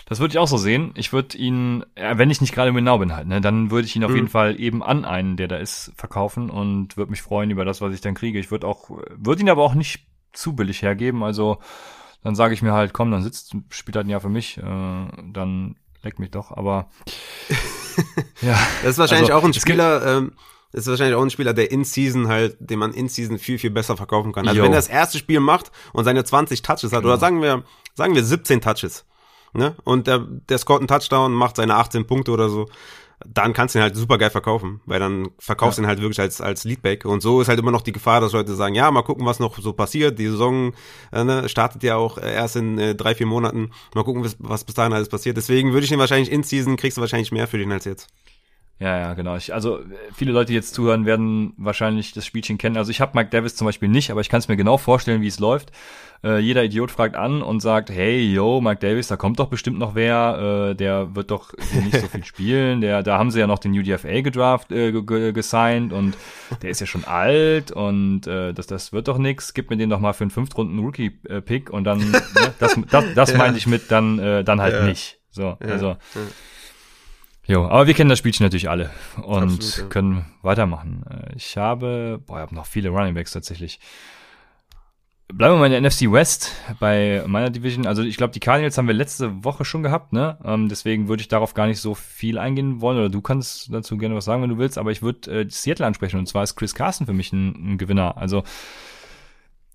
das 0.07 0.21
würde 0.21 0.33
ich 0.33 0.39
auch 0.39 0.49
so 0.49 0.57
sehen. 0.57 0.93
Ich 0.97 1.13
würde 1.13 1.37
ihn, 1.39 1.85
äh, 1.95 2.19
wenn 2.19 2.31
ich 2.31 2.41
nicht 2.41 2.55
gerade 2.55 2.69
im 2.69 2.75
Genau 2.75 2.99
bin 2.99 3.15
halt, 3.15 3.27
ne, 3.27 3.41
dann 3.41 3.71
würde 3.71 3.87
ich 3.87 3.97
ihn 3.97 4.05
auf 4.05 4.11
mhm. 4.11 4.17
jeden 4.17 4.29
Fall 4.29 4.61
eben 4.61 4.83
an 4.83 5.05
einen, 5.05 5.37
der 5.37 5.49
da 5.49 5.57
ist, 5.57 5.93
verkaufen 5.97 6.51
und 6.51 6.97
würde 6.97 7.11
mich 7.11 7.23
freuen 7.23 7.51
über 7.51 7.65
das, 7.65 7.81
was 7.81 7.95
ich 7.95 8.01
dann 8.01 8.15
kriege. 8.15 8.39
Ich 8.39 8.51
würde 8.51 8.67
auch, 8.67 8.91
würde 8.91 9.43
ihn 9.43 9.51
aber 9.51 9.63
auch 9.63 9.75
nicht 9.75 10.07
zu 10.33 10.55
billig 10.55 10.83
hergeben. 10.83 11.23
Also 11.23 11.59
dann 12.23 12.35
sage 12.35 12.55
ich 12.55 12.63
mir 12.63 12.73
halt, 12.73 12.93
komm, 12.93 13.11
dann 13.11 13.23
sitzt, 13.23 13.55
spielt 13.71 13.97
halt 13.97 14.07
ein 14.07 14.11
Jahr 14.11 14.21
für 14.21 14.29
mich, 14.29 14.59
äh, 14.59 14.63
dann 14.63 15.77
leck 16.03 16.19
mich 16.19 16.31
doch. 16.31 16.51
Aber 16.53 16.91
ja, 18.43 18.59
das 18.83 18.93
ist 18.93 18.99
wahrscheinlich 18.99 19.33
also, 19.33 19.41
auch 19.41 19.45
ein 19.45 19.55
Spieler. 19.55 20.19
Ähm, 20.19 20.33
ist 20.73 20.87
wahrscheinlich 20.87 21.17
auch 21.17 21.23
ein 21.23 21.31
Spieler, 21.31 21.55
der 21.55 21.71
in 21.71 21.85
Season 21.85 22.29
halt, 22.29 22.57
den 22.59 22.79
man 22.79 22.93
in 22.93 23.09
Season 23.09 23.39
viel 23.39 23.59
viel 23.59 23.71
besser 23.71 23.97
verkaufen 23.97 24.33
kann. 24.33 24.47
Also 24.47 24.59
Yo. 24.59 24.65
wenn 24.65 24.73
er 24.73 24.79
das 24.79 24.89
erste 24.89 25.19
Spiel 25.19 25.41
macht 25.41 25.71
und 25.93 26.05
seine 26.05 26.25
20 26.25 26.63
Touches 26.63 26.93
hat 26.93 27.01
genau. 27.01 27.09
oder 27.09 27.19
sagen 27.19 27.43
wir 27.43 27.65
sagen 27.95 28.15
wir 28.15 28.25
17 28.25 28.61
Touches, 28.61 29.05
ne? 29.53 29.75
Und 29.85 30.07
der 30.07 30.19
der 30.21 30.59
scoret 30.59 30.81
einen 30.81 30.89
Touchdown, 30.89 31.33
macht 31.33 31.57
seine 31.57 31.77
18 31.77 32.07
Punkte 32.07 32.33
oder 32.33 32.49
so 32.49 32.69
dann 33.27 33.53
kannst 33.53 33.75
du 33.75 33.79
ihn 33.79 33.83
halt 33.83 33.97
super 33.97 34.19
geil 34.19 34.31
verkaufen, 34.31 34.81
weil 34.87 35.01
dann 35.01 35.31
verkaufst 35.39 35.79
du 35.79 35.83
ja. 35.83 35.87
ihn 35.87 35.89
halt 35.89 36.01
wirklich 36.01 36.21
als, 36.21 36.41
als 36.41 36.65
Leadback. 36.65 37.05
Und 37.05 37.21
so 37.21 37.41
ist 37.41 37.49
halt 37.49 37.59
immer 37.59 37.71
noch 37.71 37.83
die 37.83 37.93
Gefahr, 37.93 38.21
dass 38.21 38.33
Leute 38.33 38.55
sagen, 38.55 38.75
ja, 38.75 38.91
mal 38.91 39.03
gucken, 39.03 39.27
was 39.27 39.39
noch 39.39 39.59
so 39.59 39.73
passiert. 39.73 40.19
Die 40.19 40.27
Saison 40.27 40.73
äh, 41.13 41.25
ne, 41.25 41.49
startet 41.49 41.83
ja 41.83 41.97
auch 41.97 42.19
äh, 42.19 42.33
erst 42.33 42.57
in 42.57 42.79
äh, 42.79 42.95
drei, 42.95 43.15
vier 43.15 43.27
Monaten. 43.27 43.71
Mal 43.95 44.05
gucken, 44.05 44.25
was, 44.25 44.37
was 44.39 44.65
bis 44.65 44.75
dahin 44.75 44.93
alles 44.93 45.09
passiert. 45.09 45.37
Deswegen 45.37 45.73
würde 45.73 45.85
ich 45.85 45.93
ihn 45.93 45.99
wahrscheinlich 45.99 46.33
in 46.33 46.43
Season, 46.43 46.77
kriegst 46.77 46.97
du 46.97 47.01
wahrscheinlich 47.01 47.33
mehr 47.33 47.47
für 47.47 47.59
den 47.59 47.73
als 47.73 47.85
jetzt. 47.85 48.09
Ja, 48.83 48.99
ja, 48.99 49.15
genau. 49.15 49.37
Ich, 49.37 49.55
also 49.55 49.79
viele 50.13 50.33
Leute, 50.33 50.49
die 50.49 50.55
jetzt 50.55 50.75
zuhören, 50.75 51.07
werden 51.07 51.55
wahrscheinlich 51.57 52.15
das 52.15 52.27
Spielchen 52.27 52.59
kennen. 52.59 52.77
Also 52.77 52.91
ich 52.91 53.01
habe 53.01 53.13
Mike 53.17 53.31
Davis 53.31 53.55
zum 53.55 53.65
Beispiel 53.65 53.89
nicht, 53.89 54.11
aber 54.11 54.23
ich 54.23 54.29
kann 54.29 54.41
es 54.41 54.49
mir 54.49 54.57
genau 54.57 54.77
vorstellen, 54.77 55.23
wie 55.23 55.29
es 55.29 55.39
läuft. 55.39 55.71
Äh, 56.25 56.41
jeder 56.41 56.65
Idiot 56.65 56.91
fragt 56.91 57.15
an 57.15 57.43
und 57.43 57.61
sagt, 57.61 57.91
hey, 57.91 58.21
yo, 58.33 58.61
Mike 58.61 58.81
Davis, 58.81 59.07
da 59.07 59.17
kommt 59.17 59.39
doch 59.39 59.47
bestimmt 59.47 59.79
noch 59.79 59.95
wer, 59.95 60.71
äh, 60.71 60.75
der 60.75 61.15
wird 61.15 61.31
doch 61.31 61.53
nicht 61.85 61.97
so 61.97 62.09
viel 62.09 62.25
spielen. 62.25 62.81
Der, 62.81 63.05
da 63.05 63.19
haben 63.19 63.31
sie 63.31 63.39
ja 63.39 63.47
noch 63.47 63.61
den 63.61 63.71
UDFA 63.73 64.21
gedraft, 64.21 64.73
äh, 64.73 64.91
gesigned 64.91 65.93
und 65.93 66.17
der 66.63 66.71
ist 66.71 66.81
ja 66.81 66.87
schon 66.87 67.05
alt 67.05 67.71
und 67.71 68.27
äh, 68.27 68.53
das, 68.53 68.67
das 68.67 68.93
wird 68.93 69.07
doch 69.07 69.19
nix. 69.19 69.55
Gib 69.55 69.71
mir 69.71 69.77
den 69.77 69.91
doch 69.91 70.01
mal 70.01 70.13
für 70.13 70.25
einen 70.25 70.33
Fünftrunden 70.33 70.81
Rookie-Pick 70.81 71.71
und 71.71 71.85
dann, 71.85 71.99
ne, 71.99 72.21
das, 72.59 72.77
das, 72.91 73.05
das 73.15 73.31
ja. 73.33 73.39
meinte 73.39 73.59
ich 73.59 73.69
mit, 73.69 73.93
dann, 73.93 74.19
äh, 74.19 74.43
dann 74.43 74.61
halt 74.61 74.75
ja. 74.75 74.85
nicht. 74.87 75.21
So, 75.31 75.57
ja. 75.61 75.69
also. 75.69 75.97
Jo, 77.47 77.65
aber 77.65 77.87
wir 77.87 77.95
kennen 77.95 78.11
das 78.11 78.21
Spielchen 78.21 78.45
natürlich 78.45 78.71
alle 78.71 78.91
und 79.17 79.55
Absolut, 79.55 79.77
ja. 79.79 79.85
können 79.87 80.27
weitermachen. 80.43 81.05
Äh, 81.11 81.37
ich 81.37 81.57
habe, 81.57 82.21
boah, 82.25 82.37
ich 82.37 82.43
habe 82.43 82.55
noch 82.55 82.67
viele 82.67 82.91
Running 82.91 83.15
Backs 83.15 83.33
tatsächlich. 83.33 83.81
Bleiben 85.33 85.55
wir 85.55 85.59
mal 85.59 85.73
in 85.73 85.73
der 85.73 85.81
NFC 85.81 86.13
West 86.13 86.53
bei 86.79 87.25
meiner 87.27 87.49
Division. 87.49 87.87
Also 87.87 88.03
ich 88.03 88.19
glaube, 88.19 88.35
die 88.35 88.41
Cardinals 88.41 88.77
haben 88.77 88.87
wir 88.87 88.95
letzte 88.95 89.45
Woche 89.45 89.65
schon 89.65 89.83
gehabt, 89.83 90.13
ne? 90.13 90.37
Ähm, 90.45 90.69
deswegen 90.69 91.09
würde 91.09 91.23
ich 91.23 91.29
darauf 91.29 91.55
gar 91.55 91.67
nicht 91.67 91.81
so 91.81 91.95
viel 91.95 92.39
eingehen 92.39 92.83
wollen. 92.83 92.99
Oder 92.99 93.09
du 93.09 93.23
kannst 93.23 93.73
dazu 93.73 93.97
gerne 93.97 94.15
was 94.15 94.27
sagen, 94.27 94.43
wenn 94.43 94.51
du 94.51 94.59
willst. 94.59 94.77
Aber 94.77 94.91
ich 94.91 95.01
würde 95.01 95.41
äh, 95.41 95.47
Seattle 95.49 95.87
ansprechen. 95.87 96.19
Und 96.19 96.27
zwar 96.27 96.43
ist 96.43 96.55
Chris 96.55 96.75
Carson 96.75 97.07
für 97.07 97.15
mich 97.15 97.33
ein, 97.33 97.73
ein 97.73 97.79
Gewinner. 97.79 98.19
Also 98.19 98.45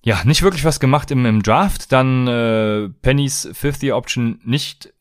ja, 0.04 0.24
nicht 0.26 0.44
wirklich 0.44 0.64
was 0.64 0.80
gemacht 0.80 1.10
im, 1.10 1.26
im 1.26 1.42
Draft. 1.42 1.92
Dann 1.92 2.28
äh, 2.28 2.90
Pennys 3.02 3.50
Fifth 3.54 3.82
Year 3.82 3.98
Option 3.98 4.40
nicht 4.44 4.94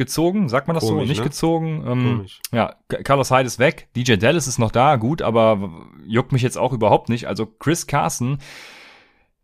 gezogen, 0.00 0.48
sagt 0.48 0.66
man 0.66 0.74
das 0.74 0.84
Komisch, 0.84 1.04
so? 1.04 1.08
Nicht 1.08 1.18
ne? 1.18 1.24
gezogen. 1.24 1.84
Ähm, 1.86 2.26
ja, 2.50 2.74
Carlos 2.88 3.30
Hyde 3.30 3.46
ist 3.46 3.58
weg, 3.58 3.88
DJ 3.94 4.16
Dallas 4.16 4.48
ist 4.48 4.58
noch 4.58 4.72
da, 4.72 4.96
gut, 4.96 5.22
aber 5.22 5.70
juckt 6.06 6.32
mich 6.32 6.42
jetzt 6.42 6.58
auch 6.58 6.72
überhaupt 6.72 7.08
nicht. 7.08 7.28
Also 7.28 7.46
Chris 7.46 7.86
Carson, 7.86 8.38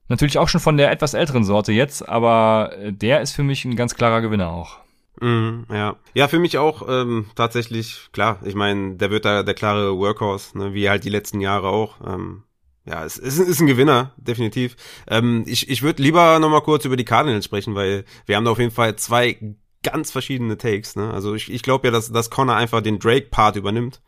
natürlich 0.09 0.39
auch 0.39 0.49
schon 0.49 0.61
von 0.61 0.77
der 0.77 0.91
etwas 0.91 1.15
älteren 1.15 1.45
Sorte 1.45 1.73
jetzt, 1.73 2.09
aber 2.09 2.73
der 2.89 3.21
ist 3.21 3.33
für 3.33 3.43
mich 3.43 3.65
ein 3.65 3.77
ganz 3.77 3.95
klarer 3.95 4.23
Gewinner 4.23 4.51
auch. 4.51 4.79
Mhm, 5.21 5.67
ja. 5.71 5.97
Ja, 6.15 6.29
für 6.29 6.39
mich 6.39 6.59
auch 6.59 6.87
ähm, 6.89 7.27
tatsächlich, 7.35 8.09
klar, 8.13 8.41
ich 8.45 8.55
meine, 8.55 8.97
der 8.97 9.11
wird 9.11 9.25
da 9.25 9.43
der 9.43 9.55
klare 9.55 9.97
Workhorse, 9.97 10.59
ne, 10.59 10.75
wie 10.75 10.89
halt 10.89 11.05
die 11.05 11.11
letzten 11.11 11.41
Jahre 11.41 11.69
auch. 11.69 11.97
Ähm, 12.07 12.43
ja, 12.85 13.05
es 13.05 13.19
ist, 13.19 13.39
ist 13.39 13.61
ein 13.61 13.67
Gewinner, 13.67 14.13
definitiv. 14.17 14.77
Ähm, 15.09 15.45
ich 15.47 15.69
ich 15.69 15.83
würde 15.83 16.03
lieber 16.03 16.39
nochmal 16.39 16.63
kurz 16.63 16.85
über 16.85 16.97
die 16.97 17.05
Cardinals 17.05 17.45
sprechen, 17.45 17.75
weil 17.75 18.05
wir 18.27 18.37
haben 18.37 18.45
da 18.45 18.53
auf 18.53 18.61
jeden 18.61 18.71
Fall 18.71 18.97
zwei 18.97 19.39
ganz 19.87 20.11
verschiedene 20.11 20.59
Takes. 20.59 20.97
Ne? 20.97 21.15
Also 21.15 21.35
ich, 21.35 21.51
ich 21.51 21.63
glaube 21.63 21.87
ja, 21.87 21.93
dass, 21.93 22.11
dass 22.11 22.29
Connor 22.29 22.57
einfach 22.57 22.83
den 22.83 22.99
Drake-Part 22.99 23.55
übernimmt 23.55 24.03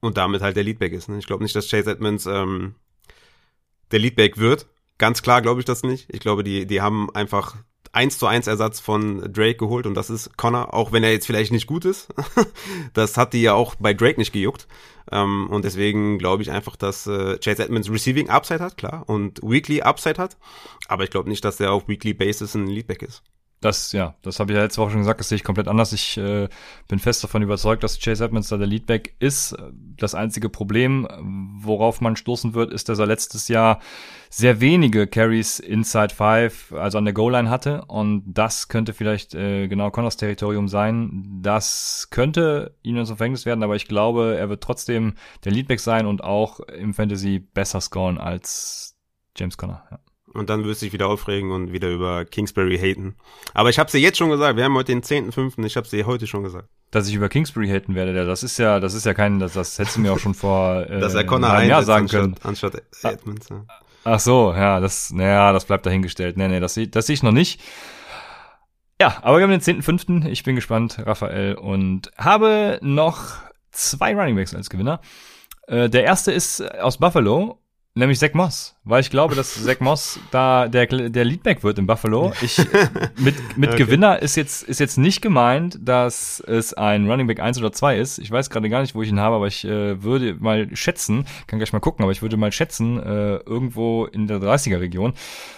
und 0.00 0.16
damit 0.16 0.40
halt 0.40 0.56
der 0.56 0.64
Leadback 0.64 0.92
ist. 0.92 1.08
Ne? 1.08 1.18
Ich 1.18 1.26
glaube 1.26 1.42
nicht, 1.42 1.54
dass 1.54 1.68
Chase 1.68 1.90
Edmonds 1.90 2.24
ähm, 2.26 2.74
der 3.90 3.98
Leadback 3.98 4.38
wird. 4.38 4.66
Ganz 4.96 5.22
klar 5.22 5.42
glaube 5.42 5.60
ich 5.60 5.66
das 5.66 5.82
nicht. 5.82 6.08
Ich 6.10 6.20
glaube, 6.20 6.42
die, 6.42 6.66
die 6.66 6.80
haben 6.80 7.14
einfach 7.14 7.56
eins 7.92 8.18
zu 8.18 8.26
eins 8.26 8.46
Ersatz 8.46 8.80
von 8.80 9.32
Drake 9.32 9.56
geholt 9.56 9.86
und 9.86 9.94
das 9.94 10.10
ist 10.10 10.36
Connor, 10.36 10.72
auch 10.72 10.92
wenn 10.92 11.04
er 11.04 11.12
jetzt 11.12 11.26
vielleicht 11.26 11.52
nicht 11.52 11.66
gut 11.66 11.84
ist. 11.84 12.08
das 12.94 13.16
hat 13.18 13.34
die 13.34 13.42
ja 13.42 13.52
auch 13.52 13.74
bei 13.74 13.92
Drake 13.92 14.18
nicht 14.18 14.32
gejuckt. 14.32 14.68
Ähm, 15.12 15.48
und 15.50 15.64
deswegen 15.66 16.18
glaube 16.18 16.42
ich 16.42 16.50
einfach, 16.50 16.76
dass 16.76 17.06
äh, 17.06 17.36
Chase 17.38 17.64
Edmonds 17.64 17.90
Receiving 17.90 18.30
Upside 18.30 18.60
hat, 18.60 18.76
klar, 18.76 19.04
und 19.06 19.40
Weekly 19.42 19.82
Upside 19.82 20.22
hat. 20.22 20.38
Aber 20.88 21.04
ich 21.04 21.10
glaube 21.10 21.28
nicht, 21.28 21.44
dass 21.44 21.60
er 21.60 21.72
auf 21.72 21.88
Weekly 21.88 22.14
Basis 22.14 22.54
ein 22.54 22.68
Leadback 22.68 23.02
ist. 23.02 23.22
Das, 23.60 23.92
ja, 23.92 24.14
das 24.22 24.40
habe 24.40 24.52
ich 24.52 24.56
ja 24.56 24.62
letzte 24.62 24.80
Woche 24.80 24.92
schon 24.92 25.00
gesagt, 25.00 25.20
das 25.20 25.28
sehe 25.28 25.36
ich 25.36 25.44
komplett 25.44 25.68
anders. 25.68 25.92
Ich 25.92 26.16
äh, 26.16 26.48
bin 26.88 26.98
fest 26.98 27.22
davon 27.22 27.42
überzeugt, 27.42 27.84
dass 27.84 27.98
Chase 28.00 28.24
Edmonds 28.24 28.48
da 28.48 28.56
der 28.56 28.66
Leadback 28.66 29.16
ist. 29.18 29.54
Das 29.98 30.14
einzige 30.14 30.48
Problem, 30.48 31.06
worauf 31.62 32.00
man 32.00 32.16
stoßen 32.16 32.54
wird, 32.54 32.72
ist, 32.72 32.88
dass 32.88 32.98
er 32.98 33.06
letztes 33.06 33.48
Jahr 33.48 33.80
sehr 34.30 34.62
wenige 34.62 35.06
Carries 35.06 35.58
inside 35.58 36.14
five, 36.14 36.72
also 36.72 36.96
an 36.96 37.04
der 37.04 37.12
Goal-Line 37.12 37.50
hatte. 37.50 37.84
Und 37.84 38.24
das 38.32 38.68
könnte 38.68 38.94
vielleicht 38.94 39.34
äh, 39.34 39.68
genau 39.68 39.90
Connors 39.90 40.16
Territorium 40.16 40.66
sein. 40.66 41.40
Das 41.42 42.08
könnte 42.10 42.74
ihm 42.82 42.96
ins 42.96 43.10
Verfängnis 43.10 43.44
werden, 43.44 43.62
aber 43.62 43.76
ich 43.76 43.86
glaube, 43.86 44.36
er 44.38 44.48
wird 44.48 44.62
trotzdem 44.62 45.16
der 45.44 45.52
Leadback 45.52 45.80
sein 45.80 46.06
und 46.06 46.24
auch 46.24 46.60
im 46.60 46.94
Fantasy 46.94 47.40
besser 47.40 47.82
scoren 47.82 48.16
als 48.16 48.96
James 49.36 49.58
Conner. 49.58 49.84
Ja. 49.90 49.98
Und 50.32 50.48
dann 50.48 50.64
wirst 50.64 50.80
du 50.80 50.86
dich 50.86 50.92
wieder 50.92 51.08
aufregen 51.08 51.50
und 51.50 51.72
wieder 51.72 51.88
über 51.88 52.24
Kingsbury 52.24 52.78
haten. 52.78 53.16
Aber 53.52 53.68
ich 53.70 53.78
habe 53.78 53.90
sie 53.90 53.98
jetzt 53.98 54.18
schon 54.18 54.30
gesagt. 54.30 54.56
Wir 54.56 54.64
haben 54.64 54.74
heute 54.74 54.92
den 54.92 55.02
10.5. 55.02 55.64
Ich 55.64 55.76
habe 55.76 55.88
sie 55.88 56.04
heute 56.04 56.26
schon 56.26 56.44
gesagt. 56.44 56.68
Dass 56.92 57.08
ich 57.08 57.14
über 57.14 57.28
Kingsbury 57.28 57.68
haten 57.68 57.94
werde, 57.94 58.24
das 58.24 58.42
ist 58.42 58.58
ja, 58.58 58.78
das 58.80 58.94
ist 58.94 59.06
ja 59.06 59.14
kein, 59.14 59.40
das, 59.40 59.54
das 59.54 59.78
hättest 59.78 59.96
du 59.96 60.00
mir 60.00 60.12
auch 60.12 60.18
schon 60.18 60.34
vor 60.34 60.86
äh, 60.88 61.00
Dass 61.00 61.14
er 61.14 61.24
Connor 61.24 61.50
einem 61.50 61.70
Jahr 61.70 61.82
sagen 61.82 62.06
können. 62.06 62.36
Anstatt 62.42 62.82
ah. 63.02 63.10
Edmonds. 63.10 63.48
Ja. 63.48 63.64
Ach 64.04 64.20
so, 64.20 64.52
ja, 64.54 64.80
das, 64.80 65.10
naja, 65.10 65.52
das 65.52 65.64
bleibt 65.64 65.84
dahingestellt. 65.84 66.36
Nee, 66.36 66.48
nee, 66.48 66.60
das, 66.60 66.78
das 66.90 67.06
sehe 67.06 67.14
ich 67.14 67.22
noch 67.22 67.32
nicht. 67.32 67.60
Ja, 69.00 69.18
aber 69.22 69.38
wir 69.38 69.44
haben 69.44 69.50
den 69.50 69.60
10.5. 69.60 70.26
Ich 70.26 70.42
bin 70.42 70.54
gespannt, 70.54 70.98
Raphael, 71.04 71.54
und 71.54 72.10
habe 72.16 72.78
noch 72.82 73.38
zwei 73.72 74.14
Running 74.14 74.36
Backs 74.36 74.54
als 74.54 74.70
Gewinner. 74.70 75.00
Äh, 75.66 75.88
der 75.88 76.04
erste 76.04 76.32
ist 76.32 76.60
aus 76.80 76.98
Buffalo 76.98 77.60
Nämlich 78.00 78.18
Zach 78.18 78.32
Moss, 78.32 78.74
weil 78.84 79.02
ich 79.02 79.10
glaube, 79.10 79.34
dass 79.34 79.62
Zach 79.62 79.78
Moss 79.80 80.18
da 80.30 80.68
der, 80.68 80.86
der 80.86 81.22
Leadback 81.22 81.62
wird 81.62 81.78
in 81.78 81.86
Buffalo. 81.86 82.32
Ich, 82.40 82.56
mit 83.18 83.58
mit 83.58 83.68
okay. 83.74 83.84
Gewinner 83.84 84.22
ist 84.22 84.36
jetzt, 84.36 84.62
ist 84.62 84.80
jetzt 84.80 84.96
nicht 84.96 85.20
gemeint, 85.20 85.78
dass 85.82 86.40
es 86.40 86.72
ein 86.72 87.10
Running 87.10 87.26
Back 87.26 87.40
1 87.40 87.58
oder 87.58 87.72
2 87.72 87.98
ist. 87.98 88.18
Ich 88.18 88.30
weiß 88.30 88.48
gerade 88.48 88.70
gar 88.70 88.80
nicht, 88.80 88.94
wo 88.94 89.02
ich 89.02 89.10
ihn 89.10 89.20
habe, 89.20 89.36
aber 89.36 89.48
ich 89.48 89.66
äh, 89.66 90.02
würde 90.02 90.34
mal 90.40 90.74
schätzen, 90.74 91.26
kann 91.46 91.58
gleich 91.58 91.74
mal 91.74 91.80
gucken, 91.80 92.02
aber 92.02 92.10
ich 92.10 92.22
würde 92.22 92.38
mal 92.38 92.50
schätzen, 92.52 92.98
äh, 92.98 93.36
irgendwo 93.36 94.06
in 94.06 94.26
der 94.26 94.38
30er 94.38 94.80
Region. 94.80 95.12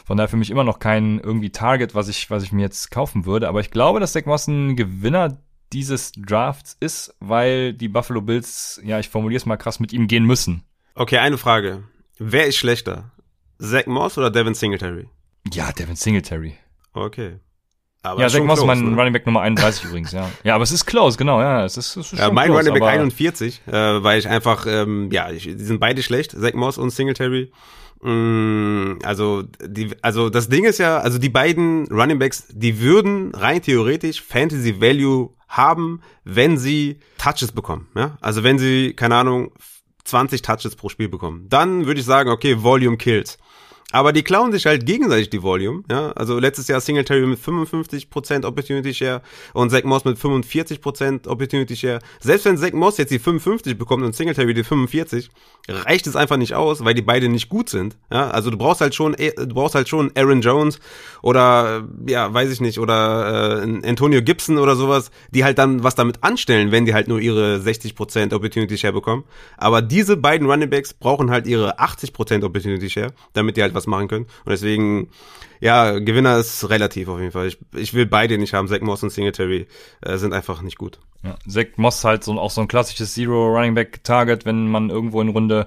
Von 0.05 0.17
daher 0.17 0.29
für 0.29 0.37
mich 0.37 0.51
immer 0.51 0.65
noch 0.65 0.81
kein 0.81 1.21
irgendwie 1.21 1.51
Target, 1.51 1.95
was 1.95 2.09
ich, 2.09 2.29
was 2.29 2.43
ich 2.43 2.51
mir 2.51 2.63
jetzt 2.63 2.91
kaufen 2.91 3.25
würde. 3.25 3.47
Aber 3.47 3.61
ich 3.61 3.71
glaube, 3.71 4.01
dass 4.01 4.15
Zach 4.15 4.25
Moss 4.25 4.49
ein 4.49 4.75
Gewinner 4.75 5.39
dieses 5.73 6.11
Drafts 6.11 6.77
ist, 6.81 7.15
weil 7.21 7.73
die 7.73 7.89
Buffalo 7.89 8.21
Bills, 8.21 8.81
ja, 8.85 8.99
ich 8.99 9.09
formuliere 9.09 9.37
es 9.37 9.47
mal 9.47 9.59
krass, 9.59 9.79
mit 9.79 9.93
ihm 9.93 10.09
gehen 10.09 10.25
müssen. 10.25 10.65
Okay, 10.95 11.19
eine 11.19 11.39
Frage. 11.39 11.85
Wer 12.19 12.47
ist 12.47 12.57
schlechter? 12.57 13.11
Zach 13.59 13.87
Moss 13.87 14.19
oder 14.19 14.31
Devin 14.31 14.55
Singletary? 14.55 15.09
Ja, 15.53 15.73
Devin 15.73 15.97
Singletary. 15.97 16.55
Okay. 16.93 17.39
Aber 18.03 18.21
ja, 18.21 18.29
Zach 18.29 18.43
Moss 18.43 18.59
ist 18.59 18.67
mein 18.67 18.91
ne? 18.91 18.97
Running 18.97 19.13
Back 19.13 19.27
Nummer 19.27 19.41
31 19.43 19.85
übrigens, 19.89 20.13
ja. 20.13 20.29
Ja, 20.43 20.57
aber 20.57 20.65
es 20.65 20.73
ist 20.73 20.87
close, 20.87 21.17
genau, 21.17 21.41
ja. 21.41 21.65
Es 21.65 21.77
ist, 21.77 21.97
es 21.97 22.13
ist 22.13 22.19
ja, 22.19 22.31
mein 22.31 22.47
close, 22.47 22.69
Running 22.69 22.75
Back 22.75 22.89
41, 22.89 23.63
äh, 23.67 23.73
weil 23.73 24.19
ich 24.19 24.29
einfach, 24.29 24.67
ähm, 24.67 25.11
ja, 25.13 25.31
ich, 25.31 25.45
die 25.45 25.65
sind 25.65 25.79
beide 25.79 26.03
schlecht, 26.03 26.33
Zach 26.33 26.55
Moss 26.55 26.79
und 26.79 26.91
Singletary. 26.91 27.53
Mm, 28.03 28.99
also, 29.05 29.45
die, 29.65 29.91
also 30.03 30.29
das 30.29 30.49
Ding 30.49 30.65
ist 30.65 30.79
ja, 30.79 30.99
also 30.99 31.19
die 31.19 31.29
beiden 31.29 31.87
Running 31.87 32.19
Backs, 32.19 32.49
die 32.51 32.81
würden 32.81 33.33
rein 33.35 33.63
theoretisch 33.63 34.21
Fantasy 34.21 34.81
Value 34.81 35.31
haben, 35.47 36.01
wenn 36.25 36.59
sie 36.59 36.99
Touches 37.19 37.53
bekommen, 37.53 37.89
ja. 37.95 38.19
Also 38.21 38.43
wenn 38.43 38.59
sie, 38.59 38.95
keine 38.95 39.15
Ahnung, 39.15 39.53
20 40.05 40.43
Touches 40.43 40.77
pro 40.77 40.89
Spiel 40.89 41.09
bekommen. 41.09 41.49
Dann 41.49 41.87
würde 41.87 42.01
ich 42.01 42.07
sagen, 42.07 42.31
okay, 42.31 42.63
Volume 42.63 42.97
kills. 42.97 43.39
Aber 43.93 44.13
die 44.13 44.23
klauen 44.23 44.51
sich 44.53 44.67
halt 44.67 44.87
gegenseitig 44.87 45.31
die 45.31 45.43
Volume. 45.43 45.85
Ja? 45.91 46.13
Also 46.13 46.39
letztes 46.39 46.67
Jahr 46.69 46.81
Singletary 46.81 47.27
mit 47.27 47.39
55% 47.39 48.45
Opportunity 48.45 48.93
Share 48.95 49.23
und 49.53 49.71
Zach 49.71 49.85
Moss 49.85 50.05
mit 50.05 50.19
45% 50.19 51.29
Opportunity 51.29 51.77
Share. 51.77 52.01
Selbst 52.21 52.47
wenn 52.47 52.57
Zach 52.57 52.73
Moss 52.73 52.97
jetzt 52.97 53.11
die 53.11 53.19
55 53.19 53.79
bekommt 53.79 54.03
und 54.03 54.15
Singletary 54.15 54.55
die 54.55 54.65
45, 54.65 55.31
reicht 55.69 56.07
es 56.07 56.17
einfach 56.17 56.39
nicht 56.39 56.55
aus, 56.55 56.85
weil 56.85 56.95
die 56.95 57.03
beide 57.03 57.29
nicht 57.29 57.49
gut 57.49 57.69
sind. 57.69 57.97
Ja? 58.11 58.31
Also 58.31 58.51
du 58.51 58.57
brauchst 58.57 58.81
halt 58.81 58.95
schon, 58.95 59.15
du 59.15 59.55
brauchst 59.55 59.75
halt 59.75 59.89
schon 59.89 60.11
Aaron 60.17 60.41
Jones 60.41 60.81
oder 61.23 61.87
ja, 62.07 62.33
weiß 62.33 62.51
ich 62.51 62.61
nicht, 62.61 62.79
oder 62.79 63.63
äh, 63.63 63.89
Antonio 63.89 64.23
Gibson 64.23 64.59
oder 64.59 64.75
sowas, 64.75 65.11
die 65.31 65.45
halt 65.45 65.59
dann 65.59 65.85
was 65.85 65.95
damit 65.95 66.25
anstellen, 66.25 66.73
wenn 66.73 66.87
die 66.87 66.95
halt 66.95 67.09
nur 67.09 67.21
ihre 67.21 67.57
60% 67.57 68.35
Opportunity 68.35 68.79
Share 68.79 68.93
bekommen. 68.93 69.25
Aber 69.57 69.83
diese 69.83 70.17
beiden 70.17 70.51
Running 70.51 70.71
Backs 70.71 70.95
brauchen 70.95 71.31
halt 71.31 71.47
ihre 71.47 71.79
80% 71.79 72.45
Opportunity 72.45 72.89
Share, 72.89 73.13
damit 73.35 73.57
die 73.57 73.63
halt 73.63 73.75
was 73.75 73.82
machen 73.87 74.09
können. 74.09 74.25
Und 74.45 74.51
deswegen, 74.51 75.09
ja, 75.61 75.99
Gewinner 75.99 76.39
ist 76.39 76.69
relativ 76.71 77.09
auf 77.09 77.19
jeden 77.19 77.33
Fall. 77.33 77.49
Ich, 77.49 77.59
ich 77.75 77.95
will 77.95 78.07
beide 78.07 78.39
nicht 78.39 78.55
haben. 78.55 78.69
Zach 78.69 78.81
Moss 78.81 79.03
und 79.03 79.11
Singletary 79.11 79.67
äh, 80.01 80.17
sind 80.17 80.33
einfach 80.33 80.63
nicht 80.63 80.79
gut. 80.79 81.01
Ja, 81.23 81.37
Zach 81.49 81.77
Moss 81.77 82.05
halt 82.05 82.25
so, 82.25 82.39
auch 82.39 82.51
so 82.51 82.61
ein 82.61 82.69
klassisches 82.69 83.15
Zero 83.15 83.49
Running 83.49 83.75
Back 83.75 84.05
Target, 84.05 84.45
wenn 84.45 84.69
man 84.69 84.91
irgendwo 84.91 85.21
in 85.21 85.29
Runde 85.29 85.67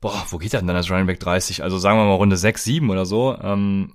boah, 0.00 0.24
wo 0.30 0.38
geht 0.38 0.54
er 0.54 0.60
denn 0.60 0.68
dann 0.68 0.76
als 0.76 0.90
Running 0.90 1.06
Back 1.06 1.20
30? 1.20 1.62
Also 1.62 1.78
sagen 1.78 1.98
wir 1.98 2.04
mal 2.04 2.14
Runde 2.14 2.36
6, 2.36 2.62
7 2.64 2.90
oder 2.90 3.04
so. 3.06 3.36
Ähm, 3.40 3.94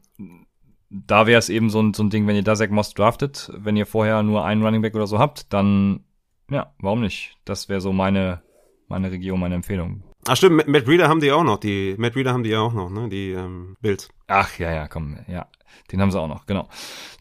da 0.89 1.25
wäre 1.27 1.39
es 1.39 1.49
eben 1.49 1.69
so 1.69 1.81
ein, 1.81 1.93
so 1.93 2.03
ein 2.03 2.09
Ding, 2.09 2.27
wenn 2.27 2.35
ihr 2.35 2.43
da 2.43 2.55
Zach 2.55 2.69
Moss 2.69 2.93
draftet, 2.93 3.51
wenn 3.55 3.77
ihr 3.77 3.85
vorher 3.85 4.21
nur 4.23 4.45
einen 4.45 4.63
Running 4.63 4.81
Back 4.81 4.95
oder 4.95 5.07
so 5.07 5.19
habt, 5.19 5.51
dann, 5.51 6.03
ja, 6.49 6.73
warum 6.79 7.01
nicht? 7.01 7.35
Das 7.45 7.69
wäre 7.69 7.81
so 7.81 7.93
meine, 7.93 8.41
meine 8.87 9.11
Region, 9.11 9.39
meine 9.39 9.55
Empfehlung. 9.55 10.03
Ach 10.27 10.35
stimmt, 10.35 10.67
Matt 10.67 10.87
Reader 10.87 11.07
haben 11.07 11.19
die 11.19 11.31
auch 11.31 11.43
noch, 11.43 11.57
die, 11.57 11.95
Matt 11.97 12.15
Reader 12.15 12.33
haben 12.33 12.43
die 12.43 12.55
auch 12.55 12.73
noch, 12.73 12.89
ne, 12.89 13.09
die 13.09 13.31
ähm, 13.31 13.75
Bills. 13.81 14.09
Ach, 14.27 14.57
ja, 14.57 14.71
ja, 14.71 14.87
komm, 14.87 15.17
ja, 15.27 15.47
den 15.91 16.01
haben 16.01 16.11
sie 16.11 16.19
auch 16.19 16.27
noch, 16.27 16.45
genau. 16.45 16.69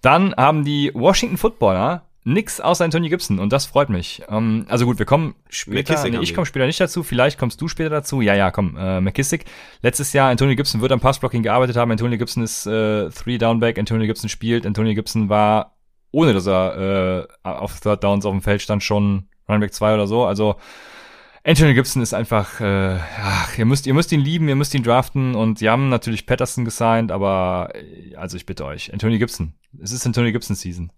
Dann 0.03 0.35
haben 0.37 0.65
die 0.65 0.93
Washington 0.95 1.37
Footballer 1.37 2.07
nix 2.25 2.61
außer 2.61 2.85
Antonio 2.85 3.11
Gibson 3.11 3.39
und 3.39 3.53
das 3.53 3.67
freut 3.67 3.89
mich. 3.89 4.23
Ähm, 4.29 4.67
also 4.69 4.87
gut, 4.87 4.99
wir 4.99 5.07
kommen 5.07 5.35
später, 5.49 6.09
nee, 6.09 6.19
ich 6.21 6.35
komme 6.35 6.47
später 6.47 6.67
nicht 6.67 6.81
dazu, 6.81 7.03
vielleicht 7.03 7.39
kommst 7.39 7.61
du 7.61 7.69
später 7.69 7.91
dazu. 7.91 8.21
Ja, 8.21 8.35
ja, 8.35 8.51
komm, 8.51 8.77
äh, 8.77 9.01
McKissick. 9.01 9.45
Letztes 9.83 10.13
Jahr, 10.13 10.31
Antonio 10.31 10.55
Gibson 10.55 10.81
wird 10.81 10.93
am 10.93 11.01
Passblocking 11.01 11.43
gearbeitet 11.43 11.77
haben, 11.77 11.91
Antonio 11.91 12.19
Gibson 12.19 12.43
ist 12.43 12.67
äh, 12.67 13.11
Three 13.11 13.39
Downback, 13.39 13.79
Antonio 13.79 14.07
Gibson 14.07 14.29
spielt, 14.29 14.67
Antonio 14.67 14.95
Gibson 14.95 15.29
war, 15.29 15.77
ohne 16.13 16.33
dass 16.33 16.47
er 16.47 17.27
äh, 17.45 17.49
auf 17.49 17.81
Third 17.81 18.05
Downs 18.05 18.25
auf 18.25 18.33
dem 18.33 18.43
Feld 18.43 18.63
stand, 18.63 18.83
schon 18.83 19.29
Running 19.49 19.61
Back 19.61 19.75
2 19.75 19.95
oder 19.95 20.07
so, 20.07 20.25
also 20.25 20.57
Anthony 21.45 21.75
Gibson 21.75 22.03
ist 22.03 22.15
einfach, 22.15 22.61
äh, 22.61 22.99
ach, 23.19 23.59
ihr 23.59 23.65
müsst, 23.65 23.87
ihr 23.87 23.95
müsst 23.95 24.13
ihn 24.13 24.21
lieben, 24.21 24.49
ihr 24.49 24.55
müsst 24.55 24.75
ihn 24.75 24.85
draften 24.85 25.35
und 25.35 25.61
die 25.61 25.69
haben 25.69 25.89
natürlich 25.89 26.25
Patterson 26.25 26.65
gesigned, 26.65 27.11
aber 27.11 27.73
äh, 27.75 28.15
also 28.15 28.37
ich 28.37 28.47
bitte 28.47 28.65
euch, 28.65 28.93
Anthony 28.93 29.19
Gibson. 29.19 29.55
Es 29.81 29.91
ist 29.91 30.07
Anthony 30.07 30.31
Gibson 30.31 30.55
Season. 30.55 30.93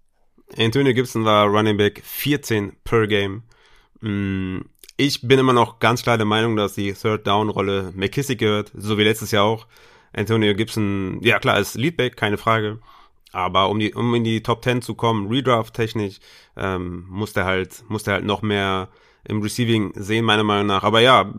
Antonio 0.57 0.93
Gibson 0.93 1.25
war 1.25 1.47
Running 1.47 1.77
Back 1.77 2.01
14 2.03 2.73
per 2.83 3.07
Game. 3.07 3.43
Mm, 4.01 4.59
ich 4.97 5.27
bin 5.27 5.39
immer 5.39 5.53
noch 5.53 5.79
ganz 5.79 6.03
klar 6.03 6.17
der 6.17 6.25
Meinung, 6.25 6.55
dass 6.55 6.75
die 6.75 6.93
Third 6.93 7.25
Down 7.27 7.49
Rolle 7.49 7.91
McKissick 7.95 8.39
gehört, 8.39 8.71
so 8.75 8.97
wie 8.97 9.03
letztes 9.03 9.31
Jahr 9.31 9.43
auch. 9.43 9.67
Antonio 10.13 10.55
Gibson, 10.55 11.19
ja 11.21 11.39
klar, 11.39 11.59
ist 11.59 11.75
Leadback, 11.75 12.15
keine 12.15 12.37
Frage. 12.37 12.79
Aber 13.31 13.69
um 13.69 13.79
die, 13.79 13.93
um 13.93 14.15
in 14.15 14.23
die 14.23 14.43
Top 14.43 14.63
10 14.63 14.81
zu 14.81 14.95
kommen, 14.95 15.27
Redraft 15.27 15.73
technisch, 15.73 16.19
ähm, 16.55 17.05
muss 17.09 17.33
der 17.33 17.45
halt, 17.45 17.83
muss 17.89 18.03
der 18.03 18.15
halt 18.15 18.25
noch 18.25 18.41
mehr 18.41 18.89
im 19.27 19.41
Receiving 19.41 19.93
sehen, 19.95 20.25
meiner 20.25 20.43
Meinung 20.43 20.67
nach. 20.67 20.83
Aber 20.83 20.99
ja, 20.99 21.31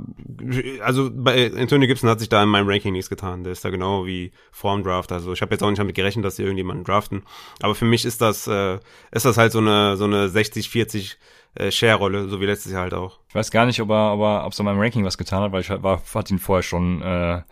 also 0.80 1.10
bei 1.12 1.52
Antonio 1.56 1.86
Gibson 1.86 2.10
hat 2.10 2.18
sich 2.18 2.28
da 2.28 2.42
in 2.42 2.48
meinem 2.48 2.68
Ranking 2.68 2.92
nichts 2.92 3.08
getan. 3.08 3.44
Der 3.44 3.52
ist 3.52 3.64
da 3.64 3.70
genau 3.70 4.06
wie 4.06 4.32
vorm 4.50 4.82
Draft. 4.82 5.12
Also 5.12 5.32
ich 5.32 5.42
habe 5.42 5.52
jetzt 5.52 5.62
auch 5.62 5.70
nicht 5.70 5.78
damit 5.78 5.94
gerechnet, 5.94 6.24
dass 6.24 6.36
sie 6.36 6.42
irgendjemanden 6.42 6.84
draften. 6.84 7.22
Aber 7.62 7.74
für 7.74 7.84
mich 7.84 8.04
ist 8.04 8.20
das, 8.20 8.46
äh, 8.46 8.78
ist 9.12 9.24
das 9.24 9.38
halt 9.38 9.52
so 9.52 9.58
eine, 9.58 9.96
so 9.96 10.04
eine 10.04 10.26
60-40 10.26 11.16
äh, 11.54 11.70
Share-Rolle, 11.70 12.28
so 12.28 12.40
wie 12.40 12.46
letztes 12.46 12.72
Jahr 12.72 12.82
halt 12.82 12.94
auch. 12.94 13.20
Ich 13.28 13.34
weiß 13.34 13.50
gar 13.50 13.66
nicht, 13.66 13.80
ob 13.80 13.90
er, 13.90 14.12
ob 14.12 14.20
er, 14.20 14.46
ob 14.46 14.52
es 14.52 14.60
an 14.60 14.66
meinem 14.66 14.80
Ranking 14.80 15.04
was 15.04 15.16
getan 15.16 15.42
hat, 15.42 15.52
weil 15.52 15.62
ich 15.62 15.70
war, 15.70 16.02
hatte 16.14 16.34
ihn 16.34 16.38
vorher 16.38 16.62
schon, 16.62 17.02
äh, 17.02 17.38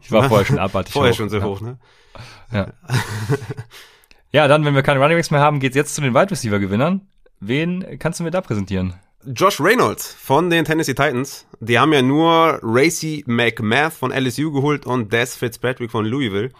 ich 0.00 0.12
war 0.12 0.24
vorher 0.28 0.46
schon 0.46 0.58
abartig 0.58 0.92
Vorher 0.92 1.12
hoch, 1.12 1.16
schon 1.16 1.28
sehr 1.28 1.40
ja. 1.40 1.46
hoch, 1.46 1.60
ne? 1.60 1.78
Ja. 2.52 2.68
ja, 4.32 4.48
dann, 4.48 4.64
wenn 4.64 4.74
wir 4.74 4.82
keine 4.82 5.00
Running 5.00 5.16
Backs 5.16 5.30
mehr 5.30 5.40
haben, 5.40 5.60
geht's 5.60 5.76
jetzt 5.76 5.94
zu 5.94 6.02
den 6.02 6.14
Wide 6.14 6.30
Receiver 6.30 6.58
Gewinnern. 6.58 7.08
Wen 7.46 7.98
kannst 7.98 8.20
du 8.20 8.24
mir 8.24 8.30
da 8.30 8.40
präsentieren? 8.40 8.94
Josh 9.26 9.60
Reynolds 9.60 10.14
von 10.14 10.48
den 10.48 10.64
Tennessee 10.64 10.94
Titans. 10.94 11.46
Die 11.60 11.78
haben 11.78 11.92
ja 11.92 12.00
nur 12.00 12.58
Racy 12.62 13.22
McMath 13.26 13.92
von 13.92 14.12
LSU 14.12 14.50
geholt 14.50 14.86
und 14.86 15.12
Des 15.12 15.36
Fitzpatrick 15.36 15.90
von 15.90 16.06
Louisville, 16.06 16.50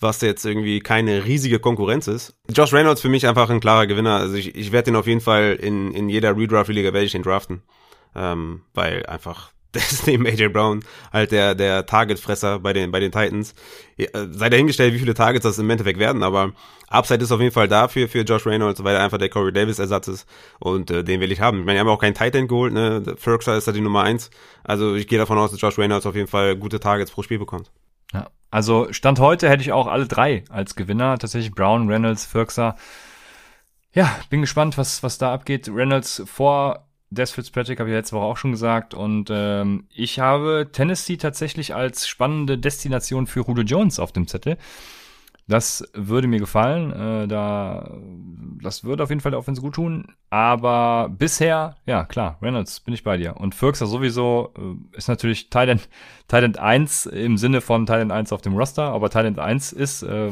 was 0.00 0.22
jetzt 0.22 0.46
irgendwie 0.46 0.80
keine 0.80 1.26
riesige 1.26 1.58
Konkurrenz 1.58 2.08
ist. 2.08 2.34
Josh 2.50 2.72
Reynolds 2.72 3.02
für 3.02 3.10
mich 3.10 3.26
einfach 3.26 3.50
ein 3.50 3.60
klarer 3.60 3.86
Gewinner. 3.86 4.16
Also 4.16 4.36
ich, 4.36 4.54
ich 4.54 4.72
werde 4.72 4.86
den 4.86 4.96
auf 4.96 5.06
jeden 5.06 5.20
Fall 5.20 5.58
in, 5.60 5.92
in 5.92 6.08
jeder 6.08 6.36
Redraft-Liga 6.36 6.94
werde 6.94 7.04
ich 7.04 7.12
den 7.12 7.22
draften. 7.22 7.62
Ähm, 8.14 8.62
weil 8.72 9.04
einfach 9.04 9.52
der 9.74 9.82
ist 9.82 10.06
neben 10.06 10.26
AJ 10.26 10.48
Brown 10.48 10.82
halt 11.12 11.32
der, 11.32 11.54
der 11.54 11.86
Targetfresser 11.86 12.58
bei 12.58 12.72
den, 12.72 12.90
bei 12.90 13.00
den 13.00 13.12
Titans. 13.12 13.54
Äh, 13.96 14.08
sei 14.30 14.48
dahingestellt, 14.48 14.94
wie 14.94 14.98
viele 14.98 15.14
Targets 15.14 15.42
das 15.44 15.58
im 15.58 15.68
Endeffekt 15.68 15.98
werden, 15.98 16.22
aber 16.22 16.52
Upside 16.88 17.22
ist 17.22 17.32
auf 17.32 17.40
jeden 17.40 17.52
Fall 17.52 17.68
da 17.68 17.88
für, 17.88 18.06
Josh 18.06 18.46
Reynolds, 18.46 18.82
weil 18.82 18.96
er 18.96 19.02
einfach 19.02 19.18
der 19.18 19.28
Corey 19.28 19.52
Davis 19.52 19.78
Ersatz 19.78 20.08
ist 20.08 20.28
und 20.58 20.90
äh, 20.90 21.04
den 21.04 21.20
will 21.20 21.30
ich 21.30 21.40
haben. 21.40 21.60
Ich 21.60 21.66
meine, 21.66 21.76
wir 21.76 21.80
haben 21.80 21.88
auch 21.88 22.00
keinen 22.00 22.14
Titan 22.14 22.48
geholt, 22.48 22.72
ne? 22.72 23.02
Ferguson 23.16 23.56
ist 23.56 23.68
da 23.68 23.72
die 23.72 23.80
Nummer 23.80 24.02
eins. 24.02 24.30
Also 24.64 24.94
ich 24.94 25.06
gehe 25.06 25.18
davon 25.18 25.36
aus, 25.38 25.50
dass 25.50 25.60
Josh 25.60 25.78
Reynolds 25.78 26.06
auf 26.06 26.14
jeden 26.14 26.28
Fall 26.28 26.56
gute 26.56 26.80
Targets 26.80 27.10
pro 27.10 27.22
Spiel 27.22 27.38
bekommt. 27.38 27.70
Ja, 28.14 28.30
also 28.50 28.90
Stand 28.90 29.20
heute 29.20 29.48
hätte 29.50 29.62
ich 29.62 29.72
auch 29.72 29.86
alle 29.86 30.06
drei 30.06 30.44
als 30.48 30.76
Gewinner. 30.76 31.18
Tatsächlich 31.18 31.54
Brown, 31.54 31.88
Reynolds, 31.90 32.24
Ferguson. 32.24 32.72
Ja, 33.92 34.18
bin 34.30 34.40
gespannt, 34.40 34.78
was, 34.78 35.02
was 35.02 35.18
da 35.18 35.32
abgeht. 35.32 35.68
Reynolds 35.68 36.22
vor 36.26 36.87
Des 37.10 37.30
Fitzpatrick 37.30 37.80
habe 37.80 37.88
ich 37.88 37.94
letzte 37.94 38.16
Woche 38.16 38.26
auch 38.26 38.36
schon 38.36 38.52
gesagt. 38.52 38.94
Und 38.94 39.28
ähm, 39.30 39.86
ich 39.90 40.20
habe 40.20 40.68
Tennessee 40.72 41.16
tatsächlich 41.16 41.74
als 41.74 42.06
spannende 42.06 42.58
Destination 42.58 43.26
für 43.26 43.44
Julio 43.46 43.64
Jones 43.64 43.98
auf 43.98 44.12
dem 44.12 44.26
Zettel. 44.26 44.58
Das 45.48 45.82
würde 45.94 46.28
mir 46.28 46.38
gefallen. 46.38 46.92
Äh, 46.92 47.26
da, 47.26 47.98
das 48.62 48.84
würde 48.84 49.02
auf 49.02 49.08
jeden 49.08 49.22
Fall 49.22 49.30
der 49.30 49.38
Offense 49.38 49.62
gut 49.62 49.76
tun. 49.76 50.08
Aber 50.28 51.08
bisher, 51.08 51.76
ja 51.86 52.04
klar, 52.04 52.36
Reynolds 52.42 52.80
bin 52.80 52.92
ich 52.92 53.02
bei 53.02 53.16
dir. 53.16 53.38
Und 53.38 53.54
Firxer 53.54 53.86
sowieso 53.86 54.52
äh, 54.58 54.96
ist 54.98 55.08
natürlich 55.08 55.48
Thailand, 55.48 55.88
Thailand 56.28 56.58
1 56.58 57.06
im 57.06 57.38
Sinne 57.38 57.62
von 57.62 57.86
Thailand 57.86 58.12
1 58.12 58.30
auf 58.32 58.42
dem 58.42 58.54
Roster. 58.54 58.92
Aber 58.92 59.08
Thailand 59.08 59.38
1 59.38 59.72
ist, 59.72 60.02
äh, 60.02 60.30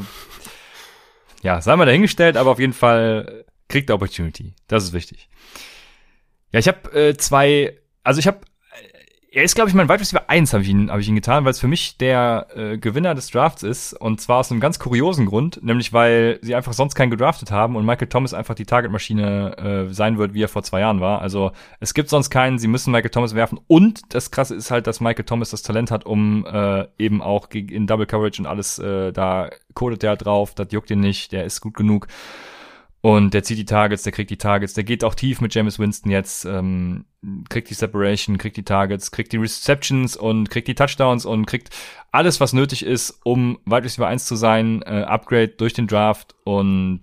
ja, 1.41 1.61
sei 1.61 1.75
mal 1.75 1.85
dahingestellt, 1.85 2.37
aber 2.37 2.51
auf 2.51 2.59
jeden 2.59 2.73
Fall 2.73 3.45
kriegt 3.69 3.89
der 3.89 3.95
Opportunity. 3.95 4.53
Das 4.67 4.83
ist 4.83 4.93
wichtig. 4.93 5.29
Ja, 6.51 6.59
ich 6.59 6.67
habe 6.67 6.91
äh, 6.93 7.17
zwei, 7.17 7.77
also 8.03 8.19
ich 8.19 8.27
habe 8.27 8.39
er 9.37 9.43
ist, 9.43 9.53
glaube 9.53 9.69
ich, 9.69 9.75
mein 9.75 9.87
Wide 9.87 9.99
Receiver 9.99 10.29
1 10.29 10.53
habe 10.53 10.63
ich, 10.63 10.69
ihn, 10.69 10.89
hab 10.89 10.99
ich 10.99 11.07
ihn 11.07 11.13
getan, 11.13 11.45
weil 11.45 11.51
es 11.51 11.59
für 11.59 11.67
mich 11.67 11.97
der 11.97 12.47
äh, 12.55 12.77
Gewinner 12.79 13.13
des 13.13 13.29
Drafts 13.29 13.61
ist. 13.61 13.93
Und 13.93 14.19
zwar 14.19 14.39
aus 14.39 14.49
einem 14.49 14.59
ganz 14.59 14.79
kuriosen 14.79 15.27
Grund, 15.27 15.61
nämlich 15.61 15.93
weil 15.93 16.39
sie 16.41 16.55
einfach 16.55 16.73
sonst 16.73 16.95
keinen 16.95 17.11
gedraftet 17.11 17.51
haben 17.51 17.75
und 17.75 17.85
Michael 17.85 18.07
Thomas 18.07 18.33
einfach 18.33 18.55
die 18.55 18.65
Targetmaschine 18.65 19.87
äh, 19.89 19.93
sein 19.93 20.17
wird, 20.17 20.33
wie 20.33 20.41
er 20.41 20.47
vor 20.47 20.63
zwei 20.63 20.79
Jahren 20.79 21.01
war. 21.01 21.21
Also 21.21 21.51
es 21.79 21.93
gibt 21.93 22.09
sonst 22.09 22.31
keinen, 22.31 22.57
sie 22.57 22.67
müssen 22.67 22.91
Michael 22.91 23.11
Thomas 23.11 23.35
werfen. 23.35 23.59
Und 23.67 24.13
das 24.15 24.31
Krasse 24.31 24.55
ist 24.55 24.71
halt, 24.71 24.87
dass 24.87 25.01
Michael 25.01 25.25
Thomas 25.25 25.51
das 25.51 25.61
Talent 25.61 25.91
hat, 25.91 26.05
um 26.05 26.43
äh, 26.45 26.87
eben 26.97 27.21
auch 27.21 27.49
in 27.51 27.85
Double 27.85 28.07
Coverage 28.07 28.41
und 28.41 28.47
alles, 28.47 28.79
äh, 28.79 29.11
da 29.11 29.51
codet 29.75 30.01
der 30.01 30.15
drauf, 30.15 30.55
das 30.55 30.69
juckt 30.71 30.89
ihn 30.89 31.01
nicht, 31.01 31.31
der 31.31 31.43
ist 31.43 31.61
gut 31.61 31.75
genug. 31.75 32.07
Und 33.07 33.33
der 33.33 33.41
zieht 33.41 33.57
die 33.57 33.63
Targets, 33.63 34.03
der 34.03 34.11
kriegt 34.11 34.31
die 34.31 34.37
Targets, 34.37 34.73
der 34.73 34.83
geht 34.83 35.05
auch 35.05 35.15
tief 35.15 35.39
mit 35.39 35.55
James 35.55 35.79
Winston 35.79 36.11
jetzt, 36.11 36.43
ähm, 36.43 37.05
kriegt 37.49 37.69
die 37.69 37.73
Separation, 37.73 38.37
kriegt 38.37 38.57
die 38.57 38.63
Targets, 38.63 39.11
kriegt 39.11 39.33
die 39.33 39.37
Receptions 39.37 40.15
und 40.15 40.49
kriegt 40.49 40.67
die 40.67 40.75
Touchdowns 40.75 41.25
und 41.25 41.45
kriegt 41.45 41.69
alles, 42.11 42.39
was 42.39 42.53
nötig 42.53 42.85
ist, 42.85 43.19
um 43.23 43.59
Wide 43.65 43.83
Receiver 43.83 44.07
1 44.07 44.25
zu 44.25 44.35
sein, 44.35 44.81
äh, 44.83 45.03
Upgrade 45.03 45.49
durch 45.49 45.73
den 45.73 45.87
Draft 45.87 46.35
und 46.43 47.01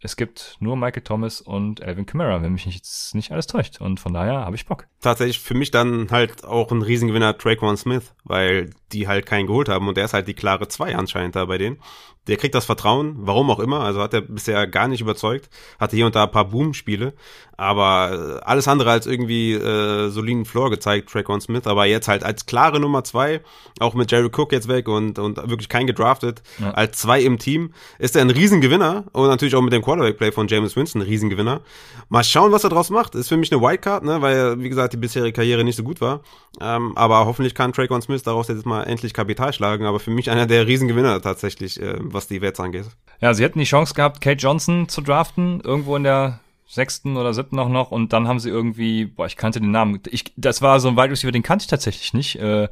es 0.00 0.16
gibt 0.16 0.56
nur 0.60 0.76
Michael 0.76 1.02
Thomas 1.02 1.40
und 1.40 1.82
Alvin 1.82 2.06
Kamara, 2.06 2.42
wenn 2.42 2.52
mich 2.52 2.66
jetzt 2.66 3.14
nicht 3.14 3.32
alles 3.32 3.46
täuscht. 3.46 3.80
Und 3.80 3.98
von 3.98 4.12
daher 4.12 4.44
habe 4.44 4.54
ich 4.54 4.66
Bock. 4.66 4.86
Tatsächlich 5.00 5.40
für 5.40 5.54
mich 5.54 5.70
dann 5.70 6.08
halt 6.10 6.44
auch 6.44 6.70
ein 6.70 6.82
Riesengewinner 6.82 7.36
Traquan 7.36 7.76
Smith, 7.76 8.14
weil 8.22 8.70
die 8.92 9.08
halt 9.08 9.26
keinen 9.26 9.46
geholt 9.46 9.68
haben 9.68 9.88
und 9.88 9.96
der 9.96 10.04
ist 10.04 10.14
halt 10.14 10.28
die 10.28 10.34
klare 10.34 10.68
2 10.68 10.94
anscheinend 10.94 11.36
da 11.36 11.46
bei 11.46 11.58
denen. 11.58 11.78
Der 12.26 12.36
kriegt 12.36 12.54
das 12.54 12.66
Vertrauen, 12.66 13.16
warum 13.18 13.50
auch 13.50 13.60
immer, 13.60 13.80
also 13.80 14.00
hat 14.00 14.14
er 14.14 14.20
bisher 14.20 14.66
gar 14.66 14.88
nicht 14.88 15.00
überzeugt, 15.00 15.50
hatte 15.78 15.96
hier 15.96 16.06
und 16.06 16.14
da 16.14 16.24
ein 16.24 16.30
paar 16.30 16.48
Boom-Spiele, 16.48 17.14
aber 17.56 18.42
alles 18.44 18.68
andere 18.68 18.90
als 18.90 19.06
irgendwie 19.06 19.53
äh, 19.54 20.10
soliden 20.10 20.44
Floor 20.44 20.70
gezeigt, 20.70 21.10
Traquan 21.10 21.40
Smith, 21.40 21.66
aber 21.66 21.86
jetzt 21.86 22.08
halt 22.08 22.24
als 22.24 22.46
klare 22.46 22.80
Nummer 22.80 23.04
zwei, 23.04 23.40
auch 23.80 23.94
mit 23.94 24.10
Jerry 24.10 24.30
Cook 24.34 24.52
jetzt 24.52 24.68
weg 24.68 24.88
und, 24.88 25.18
und 25.18 25.36
wirklich 25.36 25.68
kein 25.68 25.86
gedraftet, 25.86 26.42
ja. 26.58 26.70
als 26.72 26.98
zwei 26.98 27.20
im 27.20 27.38
Team, 27.38 27.72
ist 27.98 28.16
er 28.16 28.22
ein 28.22 28.30
Riesengewinner 28.30 29.04
und 29.12 29.28
natürlich 29.28 29.54
auch 29.54 29.62
mit 29.62 29.72
dem 29.72 29.82
Quarterback-Play 29.82 30.32
von 30.32 30.48
James 30.48 30.76
Winston 30.76 31.02
ein 31.02 31.06
Riesengewinner. 31.06 31.60
Mal 32.08 32.24
schauen, 32.24 32.52
was 32.52 32.64
er 32.64 32.70
draus 32.70 32.90
macht. 32.90 33.14
Ist 33.14 33.28
für 33.28 33.36
mich 33.36 33.52
eine 33.52 33.60
Wildcard, 33.60 34.04
ne, 34.04 34.20
weil, 34.22 34.60
wie 34.60 34.68
gesagt, 34.68 34.92
die 34.92 34.98
bisherige 34.98 35.32
Karriere 35.32 35.64
nicht 35.64 35.76
so 35.76 35.82
gut 35.82 36.00
war. 36.00 36.20
Ähm, 36.60 36.92
aber 36.96 37.26
hoffentlich 37.26 37.54
kann 37.54 37.72
Traquan 37.72 38.02
Smith 38.02 38.22
daraus 38.22 38.48
jetzt 38.48 38.66
mal 38.66 38.84
endlich 38.84 39.14
Kapital 39.14 39.52
schlagen, 39.52 39.86
aber 39.86 40.00
für 40.00 40.10
mich 40.10 40.30
einer 40.30 40.46
der 40.46 40.66
Riesengewinner 40.66 41.20
tatsächlich, 41.20 41.80
äh, 41.80 41.96
was 42.00 42.28
die 42.28 42.40
Wets 42.40 42.60
angeht. 42.60 42.86
Ja, 43.20 43.34
sie 43.34 43.42
hätten 43.42 43.58
die 43.58 43.64
Chance 43.64 43.94
gehabt, 43.94 44.20
Kate 44.20 44.36
Johnson 44.36 44.88
zu 44.88 45.00
draften, 45.00 45.60
irgendwo 45.60 45.96
in 45.96 46.04
der 46.04 46.40
sechsten 46.66 47.16
oder 47.16 47.34
siebten 47.34 47.58
auch 47.58 47.68
noch 47.68 47.90
und 47.90 48.12
dann 48.12 48.26
haben 48.26 48.40
sie 48.40 48.48
irgendwie, 48.48 49.04
boah, 49.04 49.26
ich 49.26 49.36
kannte 49.36 49.60
den 49.60 49.70
Namen, 49.70 50.00
ich, 50.08 50.32
das 50.36 50.62
war 50.62 50.80
so 50.80 50.88
ein 50.88 50.96
Wide 50.96 51.10
Receiver, 51.10 51.32
den 51.32 51.42
kannte 51.42 51.64
ich 51.64 51.68
tatsächlich 51.68 52.14
nicht, 52.14 52.36
äh, 52.36 52.68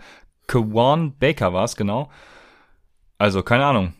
Kawan 0.47 1.17
Baker 1.19 1.53
war 1.53 1.65
es, 1.65 1.77
genau. 1.77 2.11
Also, 3.19 3.43
keine 3.43 3.65
Ahnung. 3.65 3.95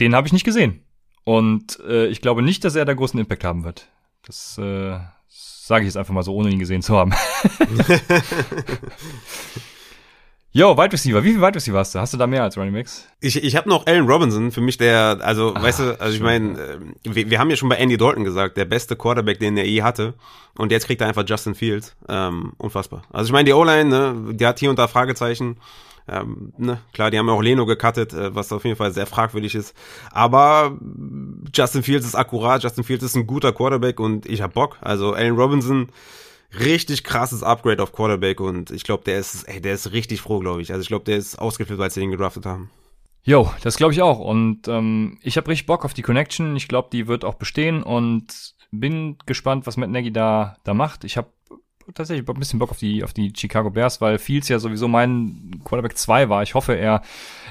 Den 0.00 0.14
habe 0.14 0.26
ich 0.26 0.32
nicht 0.32 0.44
gesehen. 0.44 0.82
Und 1.24 1.80
äh, 1.80 2.06
ich 2.06 2.20
glaube 2.20 2.42
nicht, 2.42 2.64
dass 2.64 2.76
er 2.76 2.84
da 2.84 2.94
großen 2.94 3.18
Impact 3.18 3.44
haben 3.44 3.64
wird. 3.64 3.88
Das 4.24 4.58
äh, 4.58 4.98
sage 5.28 5.82
ich 5.82 5.88
jetzt 5.88 5.96
einfach 5.96 6.14
mal 6.14 6.22
so, 6.22 6.34
ohne 6.34 6.50
ihn 6.50 6.58
gesehen 6.58 6.82
zu 6.82 6.96
haben. 6.96 7.12
Yo, 10.50 10.78
Wide 10.78 10.92
Receiver. 10.92 11.22
Wie 11.22 11.32
viel 11.32 11.42
Wide 11.42 11.56
Receiver 11.56 11.78
hast 11.78 11.94
du? 11.94 11.98
Hast 11.98 12.14
du 12.14 12.16
da 12.16 12.26
mehr 12.26 12.42
als 12.42 12.56
Running 12.56 12.72
Backs? 12.72 13.06
Ich, 13.20 13.42
ich 13.42 13.54
habe 13.54 13.68
noch 13.68 13.86
Allen 13.86 14.06
Robinson, 14.06 14.50
für 14.50 14.62
mich 14.62 14.78
der, 14.78 15.18
also, 15.20 15.52
Ach, 15.54 15.62
weißt 15.62 15.80
du, 15.80 16.00
also 16.00 16.14
ich 16.14 16.22
meine, 16.22 16.58
äh, 16.58 16.78
wir, 17.04 17.30
wir 17.30 17.38
haben 17.38 17.50
ja 17.50 17.56
schon 17.56 17.68
bei 17.68 17.76
Andy 17.76 17.98
Dalton 17.98 18.24
gesagt, 18.24 18.56
der 18.56 18.64
beste 18.64 18.96
Quarterback, 18.96 19.38
den 19.40 19.58
er 19.58 19.66
je 19.66 19.82
hatte. 19.82 20.14
Und 20.56 20.72
jetzt 20.72 20.86
kriegt 20.86 21.02
er 21.02 21.08
einfach 21.08 21.24
Justin 21.26 21.54
Fields. 21.54 21.94
Ähm, 22.08 22.54
unfassbar. 22.56 23.02
Also 23.12 23.26
ich 23.28 23.32
meine, 23.32 23.44
die 23.44 23.52
O-Line, 23.52 23.90
ne, 23.90 24.34
die 24.34 24.46
hat 24.46 24.58
hier 24.58 24.70
und 24.70 24.78
da 24.78 24.88
Fragezeichen. 24.88 25.58
Ähm, 26.08 26.54
ne, 26.56 26.80
klar, 26.94 27.10
die 27.10 27.18
haben 27.18 27.28
auch 27.28 27.42
Leno 27.42 27.66
gecuttet, 27.66 28.14
äh, 28.14 28.34
was 28.34 28.50
auf 28.50 28.64
jeden 28.64 28.76
Fall 28.76 28.92
sehr 28.92 29.06
fragwürdig 29.06 29.54
ist. 29.54 29.76
Aber 30.10 30.78
Justin 31.54 31.82
Fields 31.82 32.06
ist 32.06 32.14
akkurat, 32.14 32.62
Justin 32.62 32.84
Fields 32.84 33.04
ist 33.04 33.16
ein 33.16 33.26
guter 33.26 33.52
Quarterback 33.52 34.00
und 34.00 34.24
ich 34.24 34.40
hab 34.40 34.54
Bock. 34.54 34.78
Also 34.80 35.12
Allen 35.12 35.36
Robinson, 35.36 35.90
richtig 36.58 37.04
krasses 37.04 37.42
Upgrade 37.42 37.82
auf 37.82 37.92
Quarterback 37.92 38.40
und 38.40 38.70
ich 38.70 38.84
glaube, 38.84 39.04
der 39.04 39.18
ist, 39.18 39.44
ey, 39.44 39.60
der 39.60 39.74
ist 39.74 39.92
richtig 39.92 40.20
froh, 40.20 40.38
glaube 40.38 40.62
ich. 40.62 40.72
Also 40.72 40.82
ich 40.82 40.88
glaube, 40.88 41.04
der 41.04 41.16
ist 41.16 41.38
ausgeflippt, 41.38 41.80
als 41.80 41.94
sie 41.94 42.00
den 42.00 42.10
gedraftet 42.10 42.46
haben. 42.46 42.70
Jo, 43.22 43.52
das 43.62 43.76
glaube 43.76 43.92
ich 43.92 44.00
auch. 44.00 44.20
Und 44.20 44.68
ähm, 44.68 45.18
ich 45.22 45.36
habe 45.36 45.48
richtig 45.48 45.66
Bock 45.66 45.84
auf 45.84 45.92
die 45.92 46.02
Connection. 46.02 46.56
Ich 46.56 46.68
glaube, 46.68 46.88
die 46.90 47.06
wird 47.06 47.24
auch 47.24 47.34
bestehen 47.34 47.82
und 47.82 48.54
bin 48.70 49.16
gespannt, 49.26 49.66
was 49.66 49.76
Matt 49.76 49.90
Nagy 49.90 50.12
da, 50.12 50.56
da 50.64 50.74
macht. 50.74 51.04
Ich 51.04 51.16
habe 51.16 51.28
tatsächlich 51.94 52.28
ein 52.28 52.38
bisschen 52.38 52.58
Bock 52.58 52.70
auf 52.70 52.78
die, 52.78 53.04
auf 53.04 53.12
die 53.12 53.32
Chicago 53.36 53.70
Bears, 53.70 54.00
weil 54.00 54.18
Fields 54.18 54.48
ja 54.48 54.58
sowieso 54.58 54.88
mein 54.88 55.60
Quarterback 55.64 55.96
2 55.96 56.28
war. 56.28 56.42
Ich 56.42 56.54
hoffe, 56.54 56.74
er 56.74 57.02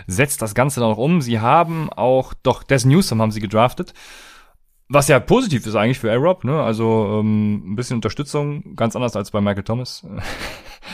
setzt 0.05 0.41
das 0.41 0.55
Ganze 0.55 0.79
dann 0.79 0.89
noch 0.89 0.97
um. 0.97 1.21
Sie 1.21 1.39
haben 1.39 1.91
auch, 1.91 2.33
doch, 2.43 2.63
Des 2.63 2.85
Newsom 2.85 3.21
haben 3.21 3.31
sie 3.31 3.39
gedraftet. 3.39 3.93
Was 4.89 5.07
ja 5.09 5.19
positiv 5.19 5.65
ist 5.65 5.75
eigentlich 5.75 5.99
für 5.99 6.11
A-Rob, 6.11 6.43
ne? 6.43 6.61
Also 6.61 7.19
ähm, 7.19 7.73
ein 7.73 7.75
bisschen 7.75 7.95
Unterstützung, 7.95 8.75
ganz 8.75 8.95
anders 8.95 9.15
als 9.15 9.31
bei 9.31 9.41
Michael 9.41 9.63
Thomas. 9.63 10.05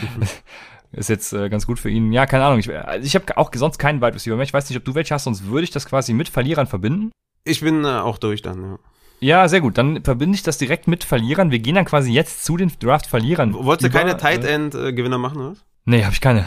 ist 0.91 1.09
jetzt 1.09 1.33
äh, 1.33 1.49
ganz 1.49 1.67
gut 1.67 1.79
für 1.79 1.89
ihn. 1.89 2.11
Ja, 2.11 2.25
keine 2.25 2.45
Ahnung. 2.45 2.59
Ich, 2.59 2.73
also 2.73 3.05
ich 3.05 3.15
habe 3.15 3.37
auch 3.37 3.51
sonst 3.53 3.77
keinen 3.77 4.01
Wide 4.01 4.15
Receiver 4.15 4.35
mehr. 4.35 4.45
Ich 4.45 4.53
weiß 4.53 4.69
nicht, 4.69 4.77
ob 4.77 4.85
du 4.85 4.95
welche 4.95 5.13
hast, 5.13 5.25
sonst 5.25 5.45
würde 5.47 5.63
ich 5.63 5.71
das 5.71 5.85
quasi 5.85 6.13
mit 6.13 6.29
Verlierern 6.29 6.67
verbinden. 6.67 7.11
Ich 7.43 7.61
bin 7.61 7.83
äh, 7.83 7.87
auch 7.87 8.17
durch 8.17 8.41
dann, 8.41 8.61
ja. 8.61 8.79
Ja, 9.19 9.47
sehr 9.47 9.61
gut. 9.61 9.77
Dann 9.77 10.03
verbinde 10.03 10.35
ich 10.35 10.43
das 10.43 10.57
direkt 10.57 10.87
mit 10.87 11.03
Verlierern. 11.03 11.49
Wir 11.49 11.59
gehen 11.59 11.75
dann 11.75 11.85
quasi 11.85 12.11
jetzt 12.11 12.43
zu 12.43 12.57
den 12.57 12.71
Draft-Verlierern. 12.77 13.53
Wolltest 13.53 13.93
du 13.93 13.97
keine 13.97 14.17
Tight 14.17 14.43
End-Gewinner 14.43 15.15
äh, 15.15 15.19
machen, 15.19 15.39
oder? 15.39 15.55
Nee, 15.85 16.03
habe 16.03 16.13
ich 16.13 16.19
keine. 16.19 16.45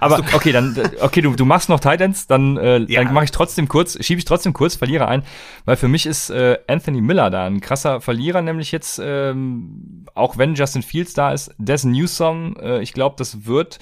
Aber 0.00 0.20
okay, 0.34 0.52
dann 0.52 0.76
okay, 1.00 1.20
du, 1.20 1.34
du 1.34 1.44
machst 1.44 1.68
noch 1.68 1.80
Titans, 1.80 2.26
dann 2.26 2.56
äh, 2.56 2.78
ja. 2.78 3.02
dann 3.02 3.12
mache 3.12 3.24
ich 3.24 3.30
trotzdem 3.30 3.68
kurz, 3.68 4.02
schiebe 4.04 4.18
ich 4.18 4.24
trotzdem 4.24 4.52
kurz 4.52 4.76
Verlierer 4.76 5.08
ein, 5.08 5.22
weil 5.64 5.76
für 5.76 5.88
mich 5.88 6.06
ist 6.06 6.30
äh, 6.30 6.58
Anthony 6.66 7.00
Miller 7.00 7.30
da 7.30 7.46
ein 7.46 7.60
krasser 7.60 8.00
Verlierer, 8.00 8.42
nämlich 8.42 8.72
jetzt 8.72 9.00
ähm, 9.02 10.06
auch 10.14 10.38
wenn 10.38 10.54
Justin 10.54 10.82
Fields 10.82 11.14
da 11.14 11.32
ist, 11.32 11.54
Des 11.58 11.84
Newsom, 11.84 12.56
äh, 12.60 12.82
ich 12.82 12.92
glaube, 12.92 13.16
das 13.18 13.46
wird 13.46 13.78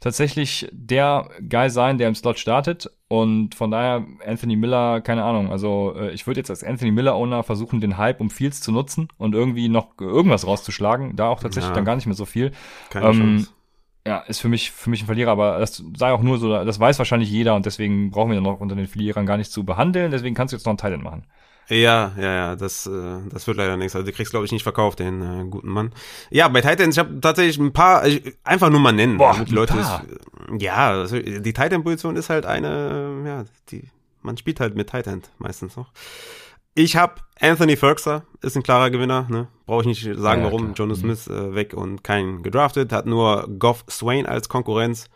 tatsächlich 0.00 0.68
der 0.72 1.30
Guy 1.48 1.70
sein, 1.70 1.96
der 1.96 2.08
im 2.08 2.14
Slot 2.14 2.38
startet 2.38 2.90
und 3.08 3.54
von 3.54 3.70
daher 3.70 4.04
Anthony 4.26 4.56
Miller, 4.56 5.00
keine 5.00 5.24
Ahnung, 5.24 5.50
also 5.50 5.94
äh, 5.96 6.10
ich 6.10 6.26
würde 6.26 6.40
jetzt 6.40 6.50
als 6.50 6.62
Anthony 6.62 6.90
Miller 6.90 7.14
Owner 7.14 7.42
versuchen, 7.42 7.80
den 7.80 7.96
Hype 7.96 8.20
um 8.20 8.28
Fields 8.28 8.60
zu 8.60 8.70
nutzen 8.70 9.08
und 9.16 9.34
irgendwie 9.34 9.68
noch 9.68 9.98
irgendwas 9.98 10.46
rauszuschlagen, 10.46 11.16
da 11.16 11.28
auch 11.28 11.40
tatsächlich 11.40 11.70
ja. 11.70 11.74
dann 11.74 11.84
gar 11.86 11.96
nicht 11.96 12.06
mehr 12.06 12.14
so 12.14 12.26
viel. 12.26 12.52
Keine 12.90 13.06
ähm, 13.06 13.12
Chance 13.12 13.50
ja, 14.06 14.18
ist 14.18 14.40
für 14.40 14.48
mich, 14.48 14.70
für 14.70 14.90
mich 14.90 15.02
ein 15.02 15.06
Verlierer, 15.06 15.30
aber 15.30 15.58
das 15.58 15.82
sei 15.96 16.12
auch 16.12 16.22
nur 16.22 16.38
so, 16.38 16.64
das 16.64 16.78
weiß 16.78 16.98
wahrscheinlich 16.98 17.30
jeder 17.30 17.54
und 17.54 17.64
deswegen 17.64 18.10
brauchen 18.10 18.32
wir 18.32 18.40
noch 18.40 18.60
unter 18.60 18.74
den 18.74 18.86
Verlierern 18.86 19.24
gar 19.24 19.38
nicht 19.38 19.50
zu 19.50 19.64
behandeln, 19.64 20.10
deswegen 20.10 20.34
kannst 20.34 20.52
du 20.52 20.56
jetzt 20.56 20.66
noch 20.66 20.72
einen 20.72 20.78
Titan 20.78 21.02
machen. 21.02 21.24
Ja, 21.68 22.12
ja, 22.18 22.34
ja, 22.34 22.56
das, 22.56 22.86
äh, 22.86 23.18
das 23.30 23.46
wird 23.46 23.56
leider 23.56 23.78
nichts. 23.78 23.96
Also 23.96 24.04
du 24.04 24.12
kriegst, 24.12 24.30
glaube 24.30 24.44
ich, 24.44 24.52
nicht 24.52 24.62
verkauft, 24.62 24.98
den 24.98 25.22
äh, 25.22 25.44
guten 25.48 25.68
Mann. 25.68 25.92
Ja, 26.30 26.48
bei 26.48 26.60
Titans, 26.60 26.94
ich 26.94 26.98
habe 26.98 27.20
tatsächlich 27.20 27.58
ein 27.58 27.72
paar, 27.72 28.06
ich, 28.06 28.36
einfach 28.44 28.68
nur 28.68 28.80
mal 28.80 28.92
nennen. 28.92 29.16
Boah, 29.16 29.42
die 29.42 29.54
Leute 29.54 29.78
ist, 29.78 29.90
ja, 30.60 31.06
die 31.06 31.52
Titan-Position 31.54 32.16
ist 32.16 32.28
halt 32.28 32.44
eine, 32.44 33.22
ja, 33.26 33.44
die, 33.70 33.84
man 34.20 34.36
spielt 34.36 34.60
halt 34.60 34.76
mit 34.76 34.90
Titan 34.90 35.22
meistens 35.38 35.76
noch. 35.76 35.90
Ich 36.74 36.96
habe 36.96 37.14
Anthony 37.40 37.76
Ferguson, 37.76 38.22
ist 38.42 38.56
ein 38.56 38.62
klarer 38.62 38.90
Gewinner, 38.90 39.26
ne? 39.28 39.46
Brauche 39.66 39.82
ich 39.82 39.86
nicht 39.86 40.18
sagen, 40.18 40.42
ja, 40.42 40.46
warum. 40.46 40.74
Klar. 40.74 40.74
Jonas 40.76 40.98
mhm. 40.98 41.14
Smith 41.14 41.28
äh, 41.28 41.54
weg 41.54 41.72
und 41.74 42.02
kein 42.02 42.42
gedraftet, 42.42 42.92
hat 42.92 43.06
nur 43.06 43.48
Goff 43.58 43.84
Swain 43.88 44.26
als 44.26 44.48
Konkurrenz. 44.48 45.08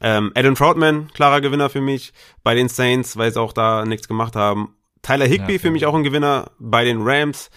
Ähm, 0.00 0.32
Adam 0.34 0.54
Troutman, 0.54 1.08
klarer 1.14 1.40
Gewinner 1.40 1.70
für 1.70 1.80
mich 1.80 2.12
bei 2.42 2.54
den 2.54 2.68
Saints, 2.68 3.16
weil 3.16 3.32
sie 3.32 3.40
auch 3.40 3.52
da 3.52 3.84
nichts 3.84 4.08
gemacht 4.08 4.36
haben. 4.36 4.74
Tyler 5.02 5.26
Higby 5.26 5.54
ja, 5.54 5.58
für 5.58 5.70
mich 5.70 5.86
auch 5.86 5.94
ein 5.94 6.02
Gewinner 6.02 6.50
bei 6.58 6.84
den 6.84 7.02
Rams, 7.02 7.50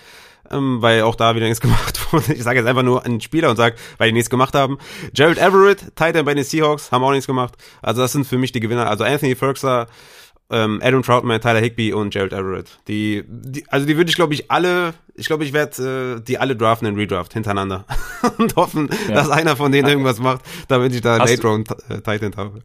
ähm, 0.52 0.82
weil 0.82 1.02
auch 1.04 1.16
da 1.16 1.36
wieder 1.36 1.48
nichts 1.48 1.62
gemacht 1.62 2.14
wurde. 2.14 2.34
Ich 2.34 2.44
sage 2.44 2.60
jetzt 2.60 2.68
einfach 2.68 2.84
nur 2.84 3.06
einen 3.06 3.22
Spieler 3.22 3.50
und 3.50 3.56
sage, 3.58 3.76
weil 3.98 4.10
die 4.10 4.14
nichts 4.14 4.30
gemacht 4.30 4.54
haben. 4.54 4.78
Jared 5.14 5.38
Everett, 5.38 5.96
Titan 5.96 6.26
bei 6.26 6.34
den 6.34 6.44
Seahawks, 6.44 6.92
haben 6.92 7.04
auch 7.04 7.12
nichts 7.12 7.28
gemacht. 7.28 7.56
Also 7.82 8.02
das 8.02 8.12
sind 8.12 8.28
für 8.28 8.38
mich 8.38 8.52
die 8.52 8.60
Gewinner. 8.60 8.90
Also 8.90 9.04
Anthony 9.04 9.36
Ferguson, 9.36 9.86
ähm, 10.50 10.80
Adam 10.84 11.04
Troutman, 11.04 11.42
Tyler 11.42 11.60
Higby 11.60 11.94
und 11.94 12.12
Gerald 12.12 12.34
Everett. 12.34 12.80
Die, 12.88 13.24
die 13.28 13.68
also 13.70 13.86
die 13.86 13.98
würde 13.98 14.10
ich 14.10 14.16
glaube 14.16 14.34
ich 14.34 14.50
alle, 14.50 14.94
ich 15.14 15.28
glaube 15.28 15.44
ich 15.44 15.54
werde 15.54 16.18
äh, 16.18 16.24
die 16.24 16.38
alle 16.38 16.56
draften 16.56 16.88
in 16.88 16.96
Redraft 16.96 17.34
hintereinander 17.34 17.86
und 18.38 18.56
hoffen, 18.56 18.90
ja. 19.08 19.16
dass 19.16 19.30
einer 19.30 19.56
von 19.56 19.72
denen 19.72 19.88
irgendwas 19.88 20.20
macht, 20.20 20.42
damit 20.68 20.94
ich 20.94 21.02
da 21.02 21.18
Late 21.18 21.42
Round 21.44 21.70
äh, 21.90 22.02
Titan 22.02 22.36
habe. 22.36 22.64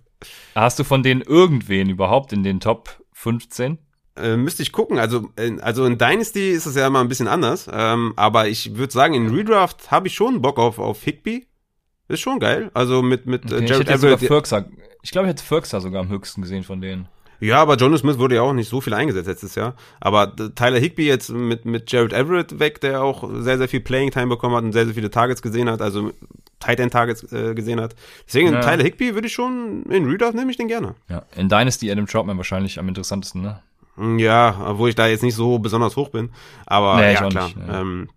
Hast 0.55 0.79
du 0.79 0.85
von 0.85 1.03
denen 1.03 1.21
irgendwen 1.21 1.91
überhaupt 1.91 2.33
in 2.33 2.43
den 2.43 2.61
Top 2.61 2.99
15? 3.13 3.79
Äh, 4.17 4.37
müsste 4.37 4.63
ich 4.63 4.73
gucken. 4.73 4.99
Also, 4.99 5.31
äh, 5.37 5.59
also 5.61 5.85
in 5.85 5.99
Dynasty 5.99 6.51
ist 6.51 6.67
es 6.67 6.77
ja 6.77 6.87
immer 6.87 7.01
ein 7.01 7.09
bisschen 7.09 7.29
anders. 7.29 7.69
Ähm, 7.71 8.13
aber 8.17 8.49
ich 8.49 8.77
würde 8.77 8.93
sagen, 8.93 9.15
in 9.15 9.35
Redraft 9.35 9.91
habe 9.91 10.07
ich 10.07 10.15
schon 10.15 10.41
Bock 10.41 10.59
auf, 10.59 10.79
auf 10.79 11.03
Higby. 11.03 11.47
Ist 12.07 12.21
schon 12.21 12.39
geil. 12.39 12.71
Also 12.75 13.03
mit, 13.03 13.27
mit 13.27 13.47
okay, 13.47 13.65
Jared 13.65 13.89
ich 13.89 13.95
Everett. 13.95 14.23
Ich 15.03 15.11
glaube, 15.11 15.27
ich 15.27 15.31
hätte 15.31 15.43
Firxa 15.43 15.81
sogar 15.81 16.01
am 16.03 16.09
höchsten 16.09 16.43
gesehen 16.43 16.63
von 16.63 16.81
denen. 16.81 17.09
Ja, 17.45 17.61
aber 17.61 17.77
Jonas 17.77 18.01
Smith 18.01 18.19
wurde 18.19 18.37
ja 18.37 18.43
auch 18.43 18.55
nicht 18.55 18.71
so 18.71 18.81
viel 18.81 18.95
eingesetzt 18.95 19.29
letztes 19.29 19.55
Jahr. 19.55 19.75
Aber 20.01 20.35
Tyler 20.35 20.79
Higby 20.79 21.07
jetzt 21.07 21.31
mit, 21.31 21.67
mit 21.67 21.93
Jared 21.93 22.15
Everett 22.15 22.59
weg, 22.59 22.81
der 22.81 23.03
auch 23.03 23.29
sehr, 23.41 23.59
sehr 23.59 23.69
viel 23.69 23.81
Playing 23.81 24.11
Time 24.11 24.29
bekommen 24.29 24.57
hat 24.57 24.65
und 24.65 24.73
sehr, 24.73 24.87
sehr 24.87 24.95
viele 24.95 25.11
Targets 25.11 25.43
gesehen 25.43 25.69
hat, 25.69 25.83
also 25.83 26.13
Tight 26.59 26.81
End 26.81 26.93
Targets 26.93 27.31
äh, 27.33 27.55
gesehen 27.55 27.83
hat. 27.83 27.95
Deswegen 28.27 28.55
ja. 28.55 28.61
Tyler 28.61 28.83
Higby 28.83 29.15
würde 29.15 29.27
ich 29.27 29.35
schon, 29.35 29.83
in 29.91 30.09
Redraft 30.09 30.35
nehme 30.35 30.51
ich 30.51 30.57
den 30.57 30.69
gerne. 30.69 30.95
Ja, 31.11 31.25
in 31.37 31.51
Dynasty 31.51 31.91
Adam 31.93 32.07
Troutman 32.07 32.39
wahrscheinlich 32.39 32.79
am 32.79 32.89
interessantesten, 32.89 33.43
ne? 33.43 33.63
Hm, 33.97 34.19
ja, 34.19 34.57
obwohl 34.67 34.89
ich 34.89 34.95
da 34.95 35.07
jetzt 35.07 35.23
nicht 35.23 35.35
so 35.35 35.59
besonders 35.59 35.97
hoch 35.97 36.09
bin. 36.09 36.31
Aber 36.65 36.97
nee, 36.97 37.13
ja, 37.13 37.29
klar. 37.29 37.49
Nicht, 37.49 37.59
ja. 37.59 37.81
Ähm, 37.81 38.09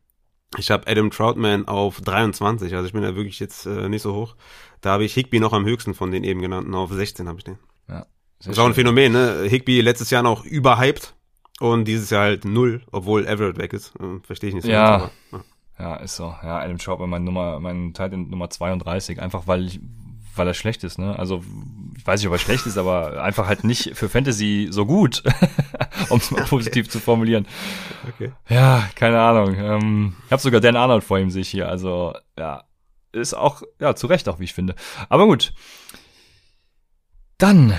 ich 0.58 0.72
habe 0.72 0.88
Adam 0.88 1.12
Troutman 1.12 1.68
auf 1.68 2.00
23, 2.00 2.74
also 2.74 2.88
ich 2.88 2.94
bin 2.94 3.02
da 3.02 3.16
wirklich 3.16 3.42
jetzt 3.42 3.66
äh, 3.66 3.90
nicht 3.90 4.02
so 4.02 4.16
hoch. 4.16 4.36
Da 4.80 4.92
habe 4.92 5.04
ich 5.04 5.14
Higby 5.14 5.42
noch 5.42 5.52
am 5.52 5.66
höchsten 5.66 5.94
von 5.94 6.12
den 6.12 6.24
eben 6.24 6.42
genannten, 6.42 6.74
auf 6.74 6.92
16 6.94 7.28
habe 7.28 7.40
ich 7.40 7.44
den. 7.44 7.60
Ja. 7.90 8.06
Sehr 8.40 8.52
das 8.52 8.58
ist 8.58 8.60
auch 8.60 8.68
ein 8.68 8.74
Phänomen, 8.74 9.14
ne? 9.14 9.46
Higby 9.48 9.82
letztes 9.82 10.10
Jahr 10.10 10.24
noch 10.24 10.46
überhyped 10.46 11.16
und 11.60 11.86
dieses 11.86 12.10
Jahr 12.10 12.24
halt 12.24 12.46
null, 12.46 12.84
obwohl 12.92 13.26
Everett 13.26 13.58
weg 13.58 13.74
ist. 13.74 13.94
Hm, 14.00 14.22
Verstehe 14.24 14.50
ich 14.50 14.56
nicht 14.56 14.66
so. 14.66 14.72
Ja. 14.72 14.98
Ganz, 14.98 15.12
aber, 15.32 15.44
ja. 15.80 15.90
ja. 15.90 15.96
ist 15.98 16.16
so. 16.16 16.36
Ja, 16.44 16.60
Adam 16.60 16.78
Troutman 16.78 17.10
mein 17.10 17.24
Nummer, 17.24 17.60
mein 17.60 17.94
Titan 17.94 18.30
Nummer 18.30 18.50
32, 18.50 19.20
einfach 19.22 19.48
weil 19.48 19.66
ich, 19.66 19.80
weil 20.36 20.48
er 20.48 20.54
schlecht 20.54 20.84
ist, 20.84 21.00
ne? 21.00 21.18
Also, 21.18 21.44
ich 21.98 22.06
weiß 22.06 22.20
nicht, 22.20 22.28
ob 22.28 22.34
er 22.34 22.40
schlecht 22.40 22.68
ist, 22.68 22.78
aber 22.78 23.24
einfach 23.24 23.48
halt 23.48 23.64
nicht 23.64 23.96
für 23.96 24.08
Fantasy 24.08 24.68
so 24.70 24.86
gut, 24.86 25.24
um 26.10 26.20
es 26.20 26.30
mal 26.30 26.42
okay. 26.42 26.50
positiv 26.50 26.90
zu 26.90 27.00
formulieren. 27.00 27.48
Okay. 28.08 28.34
Ja, 28.50 28.88
keine 28.94 29.20
Ahnung. 29.20 29.56
Ähm, 29.56 30.16
ich 30.28 30.32
habe 30.32 30.42
sogar 30.42 30.62
Dan 30.62 30.76
Arnold 30.76 31.04
vor 31.04 31.18
ihm 31.18 31.32
sich 31.32 31.50
hier, 31.50 31.68
also, 31.68 32.14
ja, 32.38 32.66
ist 33.14 33.34
auch, 33.34 33.64
ja, 33.80 33.96
zu 33.96 34.06
Recht 34.06 34.30
auch, 34.30 34.40
wie 34.40 34.44
ich 34.44 34.54
finde. 34.54 34.76
Aber 35.10 35.26
gut. 35.26 35.54
Dann 37.40 37.74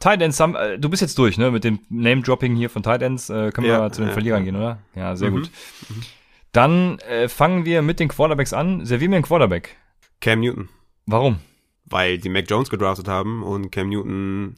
Titans 0.00 0.38
haben, 0.38 0.54
äh, 0.54 0.78
du 0.78 0.88
bist 0.88 1.02
jetzt 1.02 1.18
durch, 1.18 1.38
ne, 1.38 1.50
mit 1.50 1.64
dem 1.64 1.80
Name-Dropping 1.88 2.54
hier 2.54 2.70
von 2.70 2.82
Titans. 2.82 3.30
Äh, 3.30 3.50
können 3.50 3.66
wir 3.66 3.74
ja, 3.74 3.90
zu 3.90 4.02
den 4.02 4.08
ja, 4.08 4.12
Verlierern 4.12 4.44
gehen, 4.44 4.56
oder? 4.56 4.78
Ja, 4.94 5.16
sehr 5.16 5.30
mhm. 5.30 5.34
gut. 5.34 5.50
Mhm. 5.88 6.02
Dann 6.52 6.98
äh, 7.00 7.28
fangen 7.28 7.64
wir 7.64 7.82
mit 7.82 8.00
den 8.00 8.08
Quarterbacks 8.08 8.52
an. 8.52 8.84
Servieren 8.84 9.12
wir 9.12 9.16
einen 9.16 9.24
Quarterback. 9.24 9.76
Cam 10.20 10.40
Newton. 10.40 10.68
Warum? 11.06 11.40
Weil 11.84 12.18
die 12.18 12.28
Mac 12.28 12.46
Jones 12.48 12.70
gedraftet 12.70 13.08
haben 13.08 13.42
und 13.42 13.70
Cam 13.70 13.88
Newton 13.88 14.56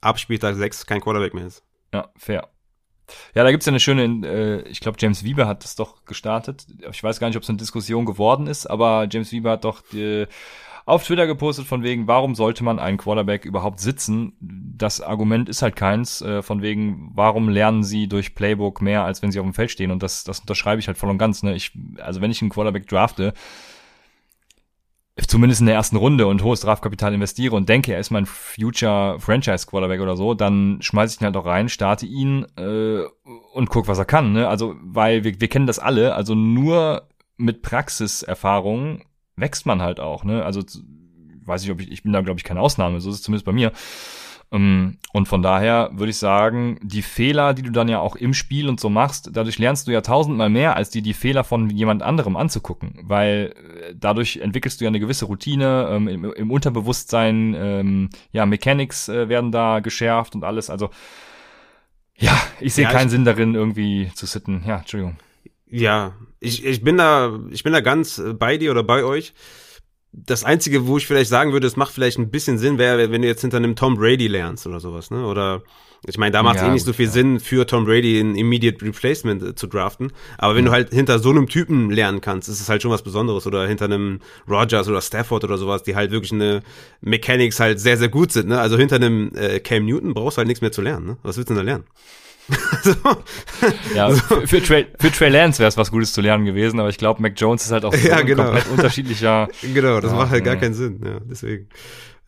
ab 0.00 0.18
Spieltag 0.18 0.56
6 0.56 0.86
kein 0.86 1.00
Quarterback 1.00 1.34
mehr 1.34 1.46
ist. 1.46 1.62
Ja, 1.92 2.08
fair. 2.16 2.48
Ja, 3.34 3.42
da 3.42 3.50
gibt's 3.50 3.66
ja 3.66 3.70
eine 3.70 3.80
schöne, 3.80 4.26
äh, 4.26 4.68
ich 4.68 4.80
glaube, 4.80 4.96
James 5.00 5.24
Wieber 5.24 5.46
hat 5.46 5.64
das 5.64 5.74
doch 5.74 6.04
gestartet. 6.04 6.66
Ich 6.90 7.02
weiß 7.02 7.18
gar 7.18 7.26
nicht, 7.26 7.36
ob 7.36 7.42
es 7.42 7.48
eine 7.48 7.58
Diskussion 7.58 8.06
geworden 8.06 8.46
ist, 8.46 8.66
aber 8.66 9.08
James 9.10 9.32
Wieber 9.32 9.52
hat 9.52 9.64
doch 9.64 9.82
die, 9.92 10.26
auf 10.90 11.04
Twitter 11.04 11.26
gepostet 11.26 11.66
von 11.66 11.82
wegen, 11.82 12.06
warum 12.06 12.34
sollte 12.34 12.64
man 12.64 12.78
einen 12.78 12.98
Quarterback 12.98 13.44
überhaupt 13.44 13.80
sitzen? 13.80 14.32
Das 14.40 15.00
Argument 15.00 15.48
ist 15.48 15.62
halt 15.62 15.76
keins, 15.76 16.20
äh, 16.22 16.42
von 16.42 16.62
wegen, 16.62 17.12
warum 17.14 17.48
lernen 17.48 17.82
sie 17.82 18.08
durch 18.08 18.34
Playbook 18.34 18.82
mehr, 18.82 19.04
als 19.04 19.22
wenn 19.22 19.32
sie 19.32 19.40
auf 19.40 19.46
dem 19.46 19.54
Feld 19.54 19.70
stehen? 19.70 19.90
Und 19.90 20.02
das, 20.02 20.24
das 20.24 20.40
unterschreibe 20.40 20.80
ich 20.80 20.86
halt 20.86 20.98
voll 20.98 21.10
und 21.10 21.18
ganz. 21.18 21.42
Ne? 21.42 21.54
Ich, 21.54 21.72
also 21.98 22.20
wenn 22.20 22.30
ich 22.30 22.42
einen 22.42 22.50
Quarterback 22.50 22.86
drafte, 22.88 23.32
zumindest 25.26 25.60
in 25.60 25.66
der 25.66 25.74
ersten 25.74 25.96
Runde 25.96 26.26
und 26.26 26.42
hohes 26.42 26.60
Draftkapital 26.60 27.14
investiere 27.14 27.54
und 27.54 27.68
denke, 27.68 27.92
er 27.92 28.00
ist 28.00 28.10
mein 28.10 28.26
Future 28.26 29.18
Franchise 29.20 29.66
Quarterback 29.66 30.00
oder 30.00 30.16
so, 30.16 30.34
dann 30.34 30.78
schmeiße 30.80 31.14
ich 31.14 31.20
ihn 31.20 31.26
halt 31.26 31.36
auch 31.36 31.46
rein, 31.46 31.68
starte 31.68 32.06
ihn 32.06 32.46
äh, 32.56 33.02
und 33.54 33.70
guck, 33.70 33.88
was 33.88 33.98
er 33.98 34.04
kann. 34.04 34.32
Ne? 34.32 34.48
Also, 34.48 34.74
weil 34.82 35.24
wir, 35.24 35.40
wir 35.40 35.48
kennen 35.48 35.66
das 35.66 35.78
alle, 35.78 36.14
also 36.14 36.34
nur 36.34 37.08
mit 37.36 37.62
Praxiserfahrung 37.62 39.02
wächst 39.40 39.66
man 39.66 39.82
halt 39.82 40.00
auch. 40.00 40.24
Ne? 40.24 40.44
Also 40.44 40.62
weiß 41.44 41.64
ich, 41.64 41.70
ob 41.70 41.80
ich, 41.80 41.90
ich 41.90 42.02
bin 42.02 42.12
da 42.12 42.20
glaube 42.20 42.38
ich 42.38 42.44
keine 42.44 42.60
Ausnahme, 42.60 43.00
so 43.00 43.10
ist 43.10 43.16
es 43.16 43.22
zumindest 43.22 43.46
bei 43.46 43.52
mir. 43.52 43.72
Ähm, 44.52 44.98
und 45.12 45.28
von 45.28 45.42
daher 45.42 45.90
würde 45.92 46.10
ich 46.10 46.16
sagen, 46.16 46.78
die 46.82 47.02
Fehler, 47.02 47.54
die 47.54 47.62
du 47.62 47.70
dann 47.70 47.88
ja 47.88 48.00
auch 48.00 48.16
im 48.16 48.34
Spiel 48.34 48.68
und 48.68 48.80
so 48.80 48.90
machst, 48.90 49.30
dadurch 49.32 49.58
lernst 49.58 49.86
du 49.86 49.92
ja 49.92 50.00
tausendmal 50.00 50.50
mehr, 50.50 50.76
als 50.76 50.90
dir 50.90 51.02
die 51.02 51.14
Fehler 51.14 51.44
von 51.44 51.70
jemand 51.70 52.02
anderem 52.02 52.36
anzugucken, 52.36 53.00
weil 53.02 53.54
äh, 53.56 53.94
dadurch 53.94 54.38
entwickelst 54.38 54.80
du 54.80 54.84
ja 54.84 54.88
eine 54.88 55.00
gewisse 55.00 55.26
Routine, 55.26 55.88
ähm, 55.90 56.08
im, 56.08 56.32
im, 56.32 56.50
Unterbewusstsein, 56.50 57.54
ähm, 57.56 58.10
ja, 58.32 58.44
Mechanics 58.46 59.08
äh, 59.08 59.28
werden 59.28 59.52
da 59.52 59.80
geschärft 59.80 60.34
und 60.34 60.44
alles, 60.44 60.68
also 60.68 60.90
ja, 62.16 62.36
ich 62.60 62.74
sehe 62.74 62.84
ja, 62.84 62.90
keinen 62.90 63.08
Sinn 63.08 63.24
darin, 63.24 63.54
irgendwie 63.54 64.10
zu 64.14 64.26
sitten. 64.26 64.62
Ja, 64.66 64.78
Entschuldigung. 64.78 65.16
Ja, 65.66 66.12
ich, 66.40 66.64
ich 66.64 66.82
bin 66.82 66.96
da, 66.96 67.38
ich 67.50 67.62
bin 67.62 67.72
da 67.72 67.80
ganz 67.80 68.20
bei 68.38 68.56
dir 68.56 68.70
oder 68.70 68.82
bei 68.82 69.04
euch 69.04 69.32
das 70.12 70.44
Einzige, 70.44 70.86
wo 70.86 70.96
ich 70.96 71.06
vielleicht 71.06 71.30
sagen 71.30 71.52
würde, 71.52 71.66
es 71.66 71.76
macht 71.76 71.92
vielleicht 71.92 72.18
ein 72.18 72.30
bisschen 72.30 72.58
Sinn, 72.58 72.78
wäre, 72.78 73.12
wenn 73.12 73.22
du 73.22 73.28
jetzt 73.28 73.42
hinter 73.42 73.58
einem 73.58 73.76
Tom 73.76 73.94
Brady 73.96 74.26
lernst 74.26 74.66
oder 74.66 74.80
sowas, 74.80 75.10
ne? 75.10 75.24
Oder 75.24 75.62
ich 76.06 76.16
meine, 76.18 76.32
da 76.32 76.42
macht 76.42 76.56
es 76.56 76.62
ja, 76.62 76.68
eh 76.68 76.72
nicht 76.72 76.84
so 76.84 76.94
viel 76.94 77.06
ja. 77.06 77.12
Sinn, 77.12 77.40
für 77.40 77.66
Tom 77.66 77.84
Brady 77.84 78.18
ein 78.18 78.34
Immediate 78.34 78.84
Replacement 78.84 79.42
äh, 79.42 79.54
zu 79.54 79.66
draften. 79.66 80.12
Aber 80.38 80.54
wenn 80.54 80.62
mhm. 80.62 80.66
du 80.66 80.72
halt 80.72 80.90
hinter 80.90 81.18
so 81.18 81.30
einem 81.30 81.46
Typen 81.46 81.90
lernen 81.90 82.22
kannst, 82.22 82.48
ist 82.48 82.60
es 82.60 82.68
halt 82.68 82.82
schon 82.82 82.90
was 82.90 83.02
Besonderes. 83.02 83.46
Oder 83.46 83.68
hinter 83.68 83.84
einem 83.84 84.20
Rogers 84.48 84.88
oder 84.88 85.02
Stafford 85.02 85.44
oder 85.44 85.58
sowas, 85.58 85.82
die 85.82 85.94
halt 85.94 86.10
wirklich 86.10 86.32
eine 86.32 86.62
Mechanics 87.02 87.60
halt 87.60 87.80
sehr, 87.80 87.98
sehr 87.98 88.08
gut 88.08 88.32
sind. 88.32 88.48
Ne? 88.48 88.58
Also 88.58 88.78
hinter 88.78 88.96
einem 88.96 89.30
äh, 89.34 89.60
Cam 89.60 89.84
Newton 89.84 90.14
brauchst 90.14 90.38
du 90.38 90.38
halt 90.38 90.48
nichts 90.48 90.62
mehr 90.62 90.72
zu 90.72 90.80
lernen. 90.80 91.06
Ne? 91.06 91.16
Was 91.22 91.36
willst 91.36 91.50
du 91.50 91.54
denn 91.54 91.66
da 91.66 91.70
lernen? 91.70 91.84
So. 92.82 92.94
Ja, 93.94 94.10
so. 94.12 94.40
für, 94.46 94.62
Trey, 94.62 94.86
für 94.98 95.10
Trey 95.10 95.28
Lance 95.28 95.58
wäre 95.58 95.68
es 95.68 95.76
was 95.76 95.90
Gutes 95.90 96.12
zu 96.12 96.20
lernen 96.20 96.44
gewesen, 96.44 96.80
aber 96.80 96.88
ich 96.88 96.98
glaube, 96.98 97.20
Mac 97.22 97.34
Jones 97.36 97.64
ist 97.64 97.72
halt 97.72 97.84
auch 97.84 97.94
so 97.94 98.08
ja, 98.08 98.20
genau. 98.22 98.44
komplett 98.44 98.68
unterschiedlicher. 98.68 99.48
Genau, 99.74 100.00
das 100.00 100.12
ja, 100.12 100.16
macht 100.16 100.30
halt 100.30 100.44
gar 100.44 100.56
keinen 100.56 100.74
Sinn. 100.74 101.00
Ja, 101.04 101.20
deswegen. 101.20 101.68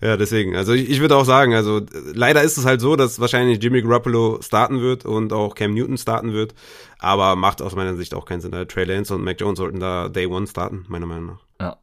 Ja, 0.00 0.16
deswegen. 0.16 0.56
Also 0.56 0.72
ich, 0.72 0.90
ich 0.90 1.00
würde 1.00 1.16
auch 1.16 1.24
sagen, 1.24 1.54
also 1.54 1.80
leider 2.12 2.42
ist 2.42 2.58
es 2.58 2.64
halt 2.64 2.80
so, 2.80 2.96
dass 2.96 3.20
wahrscheinlich 3.20 3.62
Jimmy 3.62 3.82
Garoppolo 3.82 4.40
starten 4.42 4.80
wird 4.80 5.04
und 5.04 5.32
auch 5.32 5.54
Cam 5.54 5.74
Newton 5.74 5.96
starten 5.96 6.32
wird, 6.32 6.54
aber 6.98 7.36
macht 7.36 7.62
aus 7.62 7.74
meiner 7.74 7.94
Sicht 7.94 8.14
auch 8.14 8.24
keinen 8.24 8.40
Sinn. 8.40 8.52
Trey 8.68 8.84
Lance 8.84 9.14
und 9.14 9.22
Mac 9.22 9.40
Jones 9.40 9.58
sollten 9.58 9.80
da 9.80 10.08
Day 10.08 10.26
One 10.26 10.46
starten, 10.46 10.84
meiner 10.88 11.06
Meinung 11.06 11.26
nach. 11.26 11.40
Ja. 11.60 11.76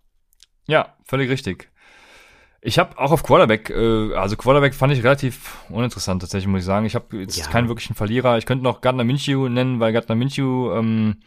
Ja, 0.67 0.95
völlig 1.05 1.29
richtig. 1.29 1.69
Ich 2.61 2.77
habe 2.77 2.97
auch 2.97 3.11
auf 3.11 3.23
Quarterback, 3.23 3.69
äh, 3.69 4.13
also 4.15 4.35
Quarterback 4.35 4.75
fand 4.75 4.91
ich 4.91 5.03
relativ 5.03 5.57
uninteressant 5.69 6.21
tatsächlich, 6.21 6.47
muss 6.47 6.59
ich 6.59 6.65
sagen. 6.65 6.85
Ich 6.85 6.95
habe 6.95 7.17
jetzt 7.17 7.37
ja. 7.37 7.47
keinen 7.47 7.69
wirklichen 7.69 7.95
Verlierer. 7.95 8.37
Ich 8.37 8.45
könnte 8.45 8.63
noch 8.63 8.81
Gardner 8.81 9.05
Minshew 9.05 9.47
nennen, 9.47 9.79
weil 9.79 9.93
Gardner 9.93 10.15
Minshew 10.15 10.73
ähm, 10.73 11.17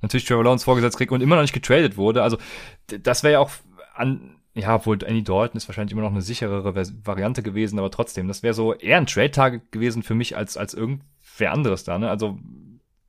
natürlich 0.00 0.24
Trevor 0.24 0.44
Lawrence 0.44 0.64
vorgesetzt 0.64 0.96
kriegt 0.96 1.12
und 1.12 1.20
immer 1.20 1.36
noch 1.36 1.42
nicht 1.42 1.52
getradet 1.52 1.96
wurde. 1.96 2.22
Also 2.22 2.38
das 2.86 3.22
wäre 3.22 3.34
ja 3.34 3.38
auch 3.40 3.50
an, 3.94 4.36
ja, 4.54 4.74
obwohl 4.74 5.02
Andy 5.04 5.22
Dalton 5.22 5.58
ist 5.58 5.68
wahrscheinlich 5.68 5.92
immer 5.92 6.02
noch 6.02 6.12
eine 6.12 6.22
sicherere 6.22 6.74
Variante 7.04 7.42
gewesen, 7.42 7.78
aber 7.78 7.90
trotzdem, 7.90 8.26
das 8.26 8.42
wäre 8.42 8.54
so 8.54 8.74
eher 8.74 8.96
ein 8.96 9.06
Trade-Tag 9.06 9.70
gewesen 9.72 10.02
für 10.02 10.14
mich 10.14 10.36
als 10.36 10.56
als 10.56 10.72
irgendwer 10.72 11.52
anderes 11.52 11.84
da. 11.84 11.98
Ne? 11.98 12.08
Also 12.08 12.38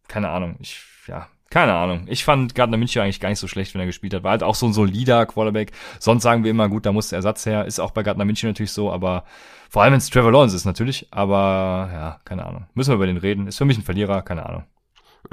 keine 0.09 0.29
Ahnung. 0.29 0.57
Ich 0.59 0.83
ja, 1.07 1.29
keine 1.51 1.73
Ahnung. 1.73 2.05
Ich 2.07 2.23
fand 2.23 2.55
Gardner 2.55 2.77
München 2.77 3.01
eigentlich 3.01 3.19
gar 3.19 3.27
nicht 3.27 3.39
so 3.39 3.47
schlecht, 3.47 3.73
wenn 3.73 3.81
er 3.81 3.85
gespielt 3.85 4.13
hat. 4.13 4.23
War 4.23 4.31
halt 4.31 4.41
auch 4.41 4.55
so 4.55 4.65
ein 4.65 4.73
solider 4.73 5.25
Quarterback. 5.25 5.73
Sonst 5.99 6.23
sagen 6.23 6.45
wir 6.45 6.49
immer, 6.49 6.69
gut, 6.69 6.85
da 6.85 6.93
muss 6.93 7.09
der 7.09 7.17
Ersatz 7.17 7.45
her. 7.45 7.65
Ist 7.65 7.79
auch 7.79 7.91
bei 7.91 8.03
Gardner 8.03 8.23
München 8.23 8.49
natürlich 8.49 8.71
so, 8.71 8.89
aber 8.89 9.25
vor 9.69 9.83
allem 9.83 9.91
wenn 9.91 9.97
es 9.97 10.09
Trevor 10.09 10.31
Lawrence 10.31 10.55
ist 10.55 10.63
natürlich. 10.63 11.07
Aber 11.11 11.89
ja, 11.91 12.19
keine 12.23 12.45
Ahnung. 12.45 12.67
Müssen 12.73 12.91
wir 12.91 12.95
über 12.95 13.05
den 13.05 13.17
reden. 13.17 13.47
Ist 13.47 13.57
für 13.57 13.65
mich 13.65 13.77
ein 13.77 13.83
Verlierer, 13.83 14.21
keine 14.21 14.45
Ahnung. 14.45 14.63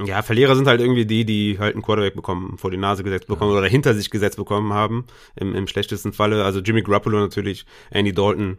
Ja, 0.04 0.22
Verlierer 0.22 0.56
sind 0.56 0.66
halt 0.66 0.80
irgendwie 0.80 1.06
die, 1.06 1.24
die 1.24 1.58
halt 1.60 1.74
einen 1.74 1.82
Quarterback 1.82 2.16
bekommen, 2.16 2.58
vor 2.58 2.72
die 2.72 2.76
Nase 2.76 3.04
gesetzt 3.04 3.28
bekommen 3.28 3.52
ja. 3.52 3.58
oder 3.58 3.68
hinter 3.68 3.94
sich 3.94 4.10
gesetzt 4.10 4.36
bekommen 4.36 4.72
haben, 4.72 5.06
im, 5.36 5.54
im 5.54 5.68
schlechtesten 5.68 6.12
Falle. 6.12 6.44
Also 6.44 6.58
Jimmy 6.60 6.82
Garoppolo 6.82 7.20
natürlich, 7.20 7.64
Andy 7.90 8.12
Dalton, 8.12 8.58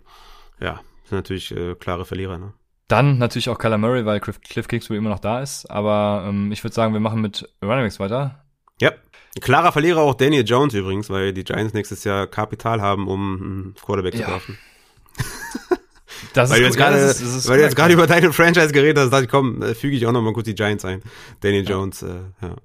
ja, 0.61 0.79
sind 1.03 1.17
natürlich 1.17 1.51
äh, 1.51 1.75
klare 1.75 2.05
Verlierer, 2.05 2.37
ne? 2.37 2.53
Dann 2.89 3.19
natürlich 3.19 3.49
auch 3.49 3.59
Kyler 3.59 3.77
Murray, 3.77 4.05
weil 4.05 4.19
Cliff, 4.19 4.41
Cliff 4.41 4.67
Kingsbury 4.67 4.97
immer 4.97 5.11
noch 5.11 5.19
da 5.19 5.41
ist. 5.41 5.69
Aber 5.69 6.25
ähm, 6.27 6.51
ich 6.51 6.63
würde 6.63 6.73
sagen, 6.73 6.91
wir 6.93 6.99
machen 6.99 7.21
mit 7.21 7.47
Runningbacks 7.61 7.99
weiter. 7.99 8.43
Ja. 8.81 8.91
Klarer 9.39 9.71
Verlierer 9.71 10.01
auch 10.01 10.15
Daniel 10.15 10.43
Jones 10.43 10.73
übrigens, 10.73 11.09
weil 11.09 11.31
die 11.31 11.43
Giants 11.43 11.75
nächstes 11.75 12.03
Jahr 12.03 12.25
Kapital 12.25 12.81
haben, 12.81 13.07
um 13.07 13.41
einen 13.41 13.75
Quarterback 13.75 14.15
ja. 14.15 14.25
zu 14.25 14.31
kaufen. 14.31 14.57
Das 16.33 16.49
weil 16.49 16.61
ist, 16.61 16.73
du 16.73 16.77
gerade, 16.77 16.99
das 16.99 17.21
ist, 17.21 17.35
das 17.35 17.47
weil 17.47 17.59
du 17.59 17.63
jetzt 17.63 17.77
gerade 17.77 17.93
über 17.93 18.05
deine 18.05 18.33
Franchise 18.33 18.73
geredet 18.73 18.97
hast, 18.97 19.09
dachte 19.11 19.23
ich, 19.23 19.29
komm, 19.29 19.61
äh, 19.61 19.73
füge 19.73 19.95
ich 19.95 20.05
auch 20.05 20.11
noch 20.11 20.21
mal 20.21 20.33
kurz 20.33 20.45
die 20.45 20.55
Giants 20.55 20.83
ein. 20.83 21.01
Daniel 21.39 21.63
ja. 21.63 21.69
Jones, 21.69 22.01
äh, 22.01 22.07
ja. 22.41 22.55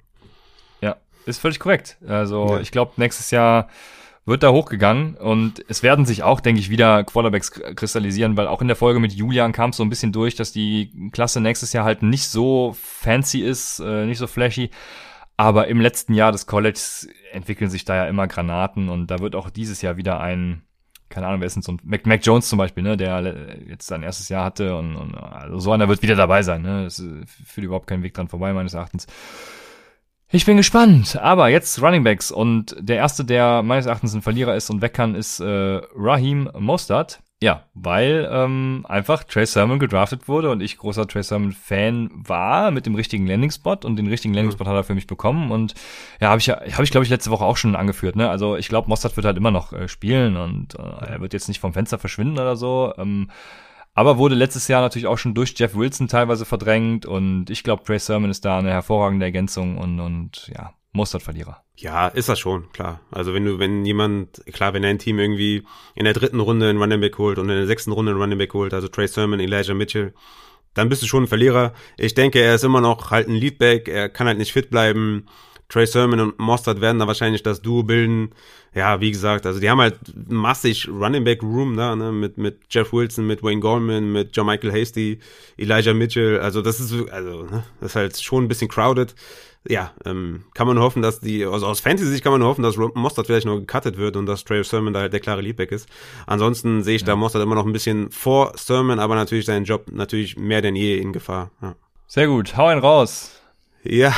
Ja, 0.81 0.97
ist 1.25 1.39
völlig 1.41 1.61
korrekt. 1.61 1.97
Also 2.07 2.49
ja. 2.49 2.61
ich 2.61 2.73
glaube, 2.73 2.93
nächstes 2.97 3.31
Jahr 3.31 3.69
wird 4.27 4.43
da 4.43 4.53
hochgegangen 4.53 5.17
und 5.17 5.65
es 5.69 5.83
werden 5.83 6.07
sich 6.07 6.23
auch, 6.23 6.41
denke 6.41 6.61
ich, 6.61 6.71
wieder 6.71 7.05
Quarterbacks 7.05 7.51
kristallisieren, 7.51 8.37
weil 8.37 8.47
auch 8.47 8.63
in 8.63 8.69
der 8.69 8.77
Folge 8.77 8.99
mit 8.99 9.13
Julian 9.13 9.53
kam 9.53 9.71
es 9.71 9.77
so 9.77 9.83
ein 9.83 9.91
bisschen 9.91 10.13
durch, 10.13 10.35
dass 10.35 10.51
die 10.51 11.11
Klasse 11.13 11.41
nächstes 11.41 11.73
Jahr 11.75 11.85
halt 11.85 12.03
nicht 12.03 12.29
so 12.29 12.75
fancy 12.81 13.41
ist, 13.41 13.81
äh, 13.81 14.07
nicht 14.07 14.19
so 14.19 14.27
flashy. 14.27 14.71
Aber 15.37 15.69
im 15.69 15.81
letzten 15.81 16.15
Jahr 16.15 16.33
des 16.33 16.47
Colleges 16.47 17.09
entwickeln 17.33 17.69
sich 17.69 17.85
da 17.85 17.97
ja 17.97 18.07
immer 18.07 18.27
Granaten 18.27 18.89
und 18.89 19.09
da 19.09 19.19
wird 19.19 19.35
auch 19.35 19.51
dieses 19.51 19.83
Jahr 19.83 19.97
wieder 19.97 20.21
ein, 20.21 20.63
keine 21.11 21.27
Ahnung, 21.27 21.41
wer 21.41 21.47
ist 21.47 21.57
denn 21.57 21.63
so 21.63 21.73
ein, 21.73 21.81
Mac, 21.85 22.07
Mac 22.07 22.25
Jones 22.25 22.49
zum 22.49 22.57
Beispiel, 22.57 22.83
ne, 22.83 22.97
der 22.97 23.59
jetzt 23.69 23.87
sein 23.87 24.03
erstes 24.03 24.29
Jahr 24.31 24.45
hatte 24.45 24.77
und, 24.77 24.97
und 24.97 25.15
also 25.17 25.59
so 25.59 25.73
einer 25.73 25.89
wird 25.89 26.03
wieder 26.03 26.17
dabei 26.17 26.43
sein, 26.43 26.63
ne, 26.63 26.85
das 26.85 27.03
führt 27.47 27.65
überhaupt 27.65 27.89
keinen 27.89 28.05
Weg 28.05 28.15
dran 28.15 28.29
vorbei, 28.29 28.53
meines 28.55 28.75
Erachtens. 28.75 29.07
Ich 30.31 30.47
bin 30.47 30.57
gespannt. 30.57 31.17
Aber 31.17 31.49
jetzt 31.49 31.81
Running 31.81 32.03
Backs 32.03 32.31
und 32.31 32.75
der 32.79 32.97
erste, 32.97 33.25
der 33.25 33.63
meines 33.63 33.87
Erachtens 33.87 34.15
ein 34.15 34.23
Verlierer 34.23 34.57
ist 34.57 34.71
und 34.71 34.81
weg 34.81 34.95
kann, 34.95 35.15
ist 35.15 35.41
äh, 35.41 35.81
Raheem 35.95 36.51
Mostert. 36.59 37.21
Ja, 37.43 37.65
weil 37.75 38.27
ähm, 38.33 38.87
einfach 38.89 39.25
Trey 39.25 39.45
Sermon 39.45 39.79
gedraftet 39.79 40.29
wurde 40.29 40.51
und 40.51 40.63
ich 40.63 40.79
großer 40.79 41.07
Trey 41.07 41.23
Sermon 41.23 41.53
Fan 41.53 42.11
war 42.15 42.71
mit 42.71 42.87
dem 42.87 42.95
richtigen 42.95 43.27
Landing 43.27 43.51
Spot 43.51 43.77
und 43.85 43.97
den 43.97 44.07
richtigen 44.07 44.33
Landing 44.33 44.53
Spot 44.53 44.65
hat 44.65 44.75
er 44.75 44.85
für 44.85 44.95
mich 44.95 45.07
bekommen 45.07 45.51
und 45.51 45.75
ja, 46.21 46.31
habe 46.31 46.39
ich 46.39 46.47
ja 46.47 46.59
habe 46.59 46.85
ich 46.85 46.91
glaube 46.91 47.05
ich 47.05 47.11
letzte 47.11 47.31
Woche 47.31 47.45
auch 47.45 47.59
schon 47.59 47.77
angeführt, 47.77 48.17
ne? 48.17 48.31
Also, 48.31 48.57
ich 48.57 48.69
glaube 48.69 48.89
Mostert 48.89 49.17
wird 49.17 49.27
halt 49.27 49.37
immer 49.37 49.51
noch 49.51 49.75
äh, 49.75 49.89
spielen 49.89 50.39
und 50.39 50.75
äh, 50.79 51.13
er 51.13 51.21
wird 51.21 51.35
jetzt 51.35 51.49
nicht 51.49 51.61
vom 51.61 51.75
Fenster 51.75 51.99
verschwinden 51.99 52.39
oder 52.39 52.57
so. 52.57 52.95
Ähm, 52.97 53.29
aber 53.95 54.19
wurde 54.19 54.35
letztes 54.35 54.69
Jahr 54.69 54.83
natürlich 54.83 55.07
auch 55.07 55.19
schon 55.19 55.35
durch 55.35 55.55
Jeff 55.57 55.75
Wilson 55.75 56.09
teilweise 56.09 56.45
verdrängt 56.45 57.07
und 57.07 57.49
ich 57.49 57.63
glaube, 57.63 57.85
Trey 57.85 57.99
Sermon 57.99 58.31
ist 58.31 58.45
da 58.45 58.59
eine 58.59 58.71
hervorragende 58.71 59.25
Ergänzung 59.25 59.79
und, 59.79 60.01
und 60.01 60.51
ja, 60.55 60.75
Mustard-Verlierer. 60.93 61.63
Ja, 61.77 62.09
ist 62.09 62.29
das 62.29 62.39
schon, 62.39 62.71
klar. 62.73 63.01
Also 63.11 63.35
wenn 63.35 63.45
du, 63.45 63.59
wenn 63.59 63.85
jemand, 63.85 64.45
klar, 64.53 64.75
wenn 64.75 64.85
ein 64.85 64.99
Team 64.99 65.19
irgendwie 65.19 65.65
in 65.95 66.05
der 66.05 66.13
dritten 66.13 66.41
Runde 66.41 66.69
einen 66.69 66.81
Running 66.81 67.01
Back 67.01 67.19
holt 67.19 67.39
und 67.39 67.49
in 67.49 67.57
der 67.57 67.67
sechsten 67.67 67.93
Runde 67.93 68.13
einen 68.13 68.21
Running 68.21 68.39
Back 68.39 68.55
holt, 68.55 68.75
also 68.75 68.89
Trey 68.89 69.09
Sermon, 69.09 69.41
Elijah 69.41 69.75
Mitchell, 69.75 70.15
dann 70.75 70.89
bist 70.89 71.03
du 71.03 71.07
schon 71.07 71.25
ein 71.25 71.29
Verlierer. 71.29 71.73
Ich 71.97 72.15
denke, 72.15 72.41
er 72.41 72.57
ist 72.57 72.65
immer 72.65 72.81
noch 72.81 73.11
halt 73.11 73.29
ein 73.29 73.35
Leadback, 73.35 73.89
er 73.89 74.09
kann 74.09 74.27
halt 74.27 74.39
nicht 74.39 74.53
fit 74.53 74.71
bleiben. 74.71 75.27
Trey 75.75 75.89
Sermon 75.89 76.21
und 76.21 76.39
Mostert 76.39 76.81
werden 76.81 77.01
da 77.01 77.09
wahrscheinlich 77.09 77.43
das 77.43 77.61
Duo 77.61 77.83
bilden. 77.83 78.31
Ja, 78.77 79.01
wie 79.01 79.11
gesagt, 79.11 79.45
also 79.45 79.59
die 79.59 79.69
haben 79.69 79.81
halt 79.81 79.99
massig 80.29 80.89
Running 80.89 81.25
Back 81.25 81.43
Room 81.43 81.77
da, 81.77 81.97
ne, 81.97 82.13
mit, 82.13 82.39
mit 82.39 82.61
Jeff 82.71 82.93
Wilson, 82.93 83.27
mit 83.27 83.43
Wayne 83.43 83.61
Gorman, 83.61 84.13
mit 84.13 84.37
John 84.37 84.47
Michael 84.47 84.71
Hasty, 84.71 85.19
Elijah 85.57 85.93
Mitchell. 85.93 86.39
Also 86.39 86.63
das 86.63 86.79
ist, 86.79 86.93
also, 87.11 87.43
ne, 87.43 87.65
das 87.81 87.91
ist 87.91 87.97
halt 87.97 88.23
schon 88.23 88.45
ein 88.45 88.49
bisschen 88.49 88.69
crowded. 88.69 89.17
Ja, 89.69 89.91
ähm, 90.05 90.45
kann 90.55 90.69
man 90.69 90.79
hoffen, 90.79 91.03
dass 91.03 91.19
die, 91.19 91.45
also 91.45 91.67
aus 91.67 91.81
Fantasy-Sicht 91.81 92.23
kann 92.23 92.33
man 92.33 92.45
hoffen, 92.45 92.63
dass 92.63 92.77
Mostert 92.77 93.27
vielleicht 93.27 93.47
noch 93.47 93.59
gecuttet 93.59 93.97
wird 93.97 94.17
und 94.17 94.27
dass 94.27 94.45
Trey 94.45 94.63
Sermon 94.63 94.93
da 94.93 95.01
halt 95.01 95.13
der 95.13 95.21
klare 95.21 95.41
Leadback 95.41 95.73
ist. 95.73 95.89
Ansonsten 96.29 96.85
sehe 96.85 96.95
ich 96.95 97.03
ja. 97.03 97.09
da 97.09 97.17
Mostert 97.17 97.43
immer 97.43 97.57
noch 97.57 97.67
ein 97.67 97.73
bisschen 97.73 98.13
vor 98.13 98.53
Sermon, 98.55 99.01
aber 99.01 99.17
natürlich 99.17 99.47
seinen 99.47 99.65
Job 99.65 99.87
natürlich 99.91 100.37
mehr 100.37 100.63
denn 100.63 100.77
je 100.77 100.99
in 100.99 101.13
Gefahr. 101.13 101.51
Ja. 101.61 101.75
Sehr 102.07 102.29
gut, 102.29 102.57
hau 102.57 102.67
einen 102.67 102.81
raus. 102.81 103.41
Ja, 103.85 104.15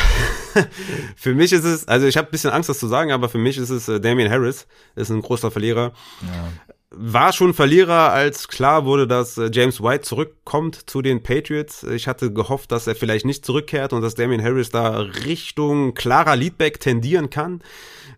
für 1.17 1.35
mich 1.35 1.53
ist 1.53 1.65
es, 1.65 1.89
also 1.89 2.07
ich 2.07 2.17
habe 2.17 2.29
ein 2.29 2.31
bisschen 2.31 2.51
Angst, 2.51 2.69
das 2.69 2.79
zu 2.79 2.87
sagen, 2.87 3.11
aber 3.11 3.29
für 3.29 3.39
mich 3.39 3.59
ist 3.59 3.71
es 3.71 3.89
äh, 3.89 4.01
Damian 4.01 4.31
Harris, 4.31 4.67
ist 4.95 5.11
ein 5.11 5.23
großer 5.23 5.51
Verlierer. 5.51 5.93
Ja. 6.23 6.75
War 6.91 7.33
schon 7.33 7.53
Verlierer, 7.53 8.13
als 8.13 8.47
klar 8.47 8.85
wurde, 8.85 9.09
dass 9.09 9.37
äh, 9.37 9.51
James 9.53 9.83
White 9.83 10.03
zurückkommt 10.03 10.89
zu 10.89 11.03
den 11.03 11.23
Patriots. 11.23 11.83
Ich 11.83 12.07
hatte 12.07 12.33
gehofft, 12.33 12.71
dass 12.71 12.87
er 12.87 12.95
vielleicht 12.95 13.27
nicht 13.27 13.45
zurückkehrt 13.45 13.93
und 13.93 14.03
dass 14.03 14.15
Damian 14.15 14.43
Harris 14.43 14.71
da 14.71 15.01
Richtung 15.01 15.95
klarer 15.95 16.37
Leadback 16.37 16.79
tendieren 16.79 17.29
kann. 17.29 17.61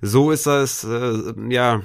So 0.03 0.31
ist 0.31 0.47
das, 0.47 0.85
äh, 0.85 1.33
ja, 1.49 1.81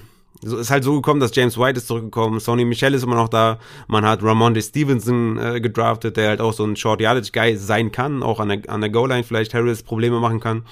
so 0.46 0.58
ist 0.58 0.70
halt 0.70 0.84
so 0.84 0.96
gekommen, 0.96 1.20
dass 1.20 1.36
James 1.36 1.58
White 1.58 1.78
ist 1.78 1.88
zurückgekommen, 1.88 2.40
Sony 2.40 2.66
Michel 2.66 2.94
ist 2.94 3.04
immer 3.04 3.16
noch 3.16 3.30
da, 3.30 3.60
man 3.88 4.06
hat 4.06 4.24
Ramonde 4.24 4.62
Stevenson 4.62 5.38
äh, 5.38 5.62
gedraftet, 5.62 6.18
der 6.18 6.30
halt 6.30 6.42
auch 6.42 6.54
so 6.54 6.64
ein 6.64 6.76
Short 6.76 7.02
Yardage 7.02 7.32
Guy 7.32 7.58
sein 7.58 7.92
kann, 7.92 8.24
auch 8.24 8.40
an 8.40 8.50
der, 8.50 8.62
an 8.68 8.82
der 8.82 8.90
Goal-Line 8.90 9.24
vielleicht 9.24 9.54
Harris 9.54 9.84
Probleme 9.84 10.20
machen 10.20 10.40
kann. 10.40 10.66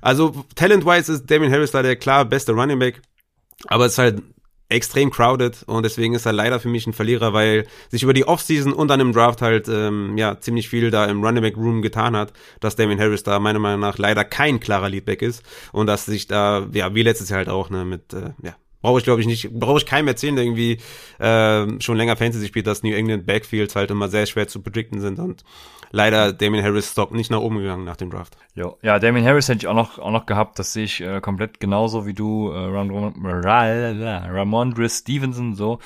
Also 0.00 0.44
talent-wise 0.54 1.12
ist 1.12 1.30
Damien 1.30 1.52
Harris 1.52 1.70
da 1.70 1.82
der 1.82 1.96
klar 1.96 2.24
beste 2.24 2.52
Running 2.52 2.78
Back, 2.78 3.00
aber 3.66 3.86
es 3.86 3.92
ist 3.92 3.98
halt 3.98 4.22
extrem 4.68 5.10
crowded 5.10 5.62
und 5.66 5.84
deswegen 5.84 6.14
ist 6.14 6.26
er 6.26 6.32
leider 6.32 6.58
für 6.58 6.68
mich 6.68 6.86
ein 6.86 6.92
Verlierer, 6.92 7.32
weil 7.32 7.66
sich 7.90 8.02
über 8.02 8.14
die 8.14 8.26
Offseason 8.26 8.72
und 8.72 8.88
dann 8.88 9.00
im 9.00 9.12
Draft 9.12 9.42
halt 9.42 9.68
ähm, 9.68 10.16
ja 10.16 10.40
ziemlich 10.40 10.68
viel 10.68 10.90
da 10.90 11.04
im 11.04 11.22
Running 11.22 11.42
Back 11.42 11.56
Room 11.56 11.82
getan 11.82 12.16
hat, 12.16 12.32
dass 12.60 12.76
Damien 12.76 12.98
Harris 12.98 13.22
da 13.22 13.38
meiner 13.38 13.58
Meinung 13.58 13.80
nach 13.80 13.98
leider 13.98 14.24
kein 14.24 14.60
klarer 14.60 14.88
Leadback 14.88 15.22
ist 15.22 15.42
und 15.72 15.86
dass 15.86 16.06
sich 16.06 16.26
da 16.26 16.66
ja 16.72 16.94
wie 16.94 17.02
letztes 17.02 17.28
Jahr 17.28 17.38
halt 17.38 17.48
auch 17.48 17.70
ne 17.70 17.84
mit 17.84 18.12
äh, 18.14 18.30
ja 18.42 18.54
brauche 18.84 18.98
ich 18.98 19.04
glaube 19.04 19.22
ich 19.22 19.26
nicht, 19.26 19.50
brauche 19.50 19.78
ich 19.78 19.86
keinem 19.86 20.08
erzählen, 20.08 20.36
der 20.36 20.44
irgendwie 20.44 20.78
äh, 21.18 21.80
schon 21.80 21.96
länger 21.96 22.16
Fantasy 22.16 22.46
spielt, 22.46 22.66
dass 22.66 22.82
New 22.82 22.94
England 22.94 23.24
Backfields 23.24 23.74
halt 23.76 23.90
immer 23.90 24.08
sehr 24.08 24.26
schwer 24.26 24.46
zu 24.46 24.60
predikten 24.60 25.00
sind 25.00 25.18
und 25.18 25.42
leider 25.90 26.34
Damien 26.34 26.62
Harris 26.62 26.92
Stock 26.92 27.12
nicht 27.12 27.30
nach 27.30 27.40
oben 27.40 27.60
gegangen 27.60 27.84
nach 27.84 27.96
dem 27.96 28.10
Draft. 28.10 28.36
Jo. 28.54 28.76
Ja, 28.82 28.98
Damien 28.98 29.24
Harris 29.24 29.48
hätte 29.48 29.60
ich 29.60 29.68
auch 29.68 29.74
noch, 29.74 29.98
auch 29.98 30.10
noch 30.10 30.26
gehabt, 30.26 30.58
das 30.58 30.74
sehe 30.74 30.84
ich 30.84 31.00
äh, 31.00 31.22
komplett 31.22 31.60
genauso 31.60 32.04
wie 32.04 32.12
du, 32.12 32.50
äh, 32.50 32.58
Ram 32.58 32.90
Ramondre 33.24 34.90
Stevenson, 34.90 35.54
so. 35.54 35.78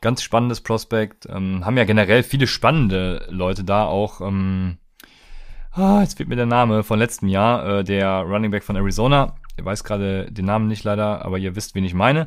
Ganz 0.00 0.22
spannendes 0.22 0.60
Prospekt. 0.60 1.26
Ähm, 1.28 1.66
haben 1.66 1.76
ja 1.76 1.84
generell 1.84 2.22
viele 2.22 2.46
spannende 2.46 3.26
Leute 3.28 3.64
da, 3.64 3.86
auch 3.86 4.20
ähm, 4.20 4.76
ah, 5.72 6.00
jetzt 6.00 6.16
fehlt 6.16 6.28
mir 6.28 6.36
der 6.36 6.46
Name 6.46 6.84
von 6.84 7.00
letztem 7.00 7.28
Jahr, 7.28 7.78
äh, 7.78 7.82
der 7.82 8.20
Running 8.20 8.52
Back 8.52 8.62
von 8.62 8.76
Arizona, 8.76 9.34
ich 9.56 9.64
weiß 9.64 9.84
gerade 9.84 10.30
den 10.30 10.44
Namen 10.44 10.68
nicht 10.68 10.84
leider, 10.84 11.24
aber 11.24 11.38
ihr 11.38 11.56
wisst, 11.56 11.74
wen 11.74 11.84
ich 11.84 11.94
meine. 11.94 12.26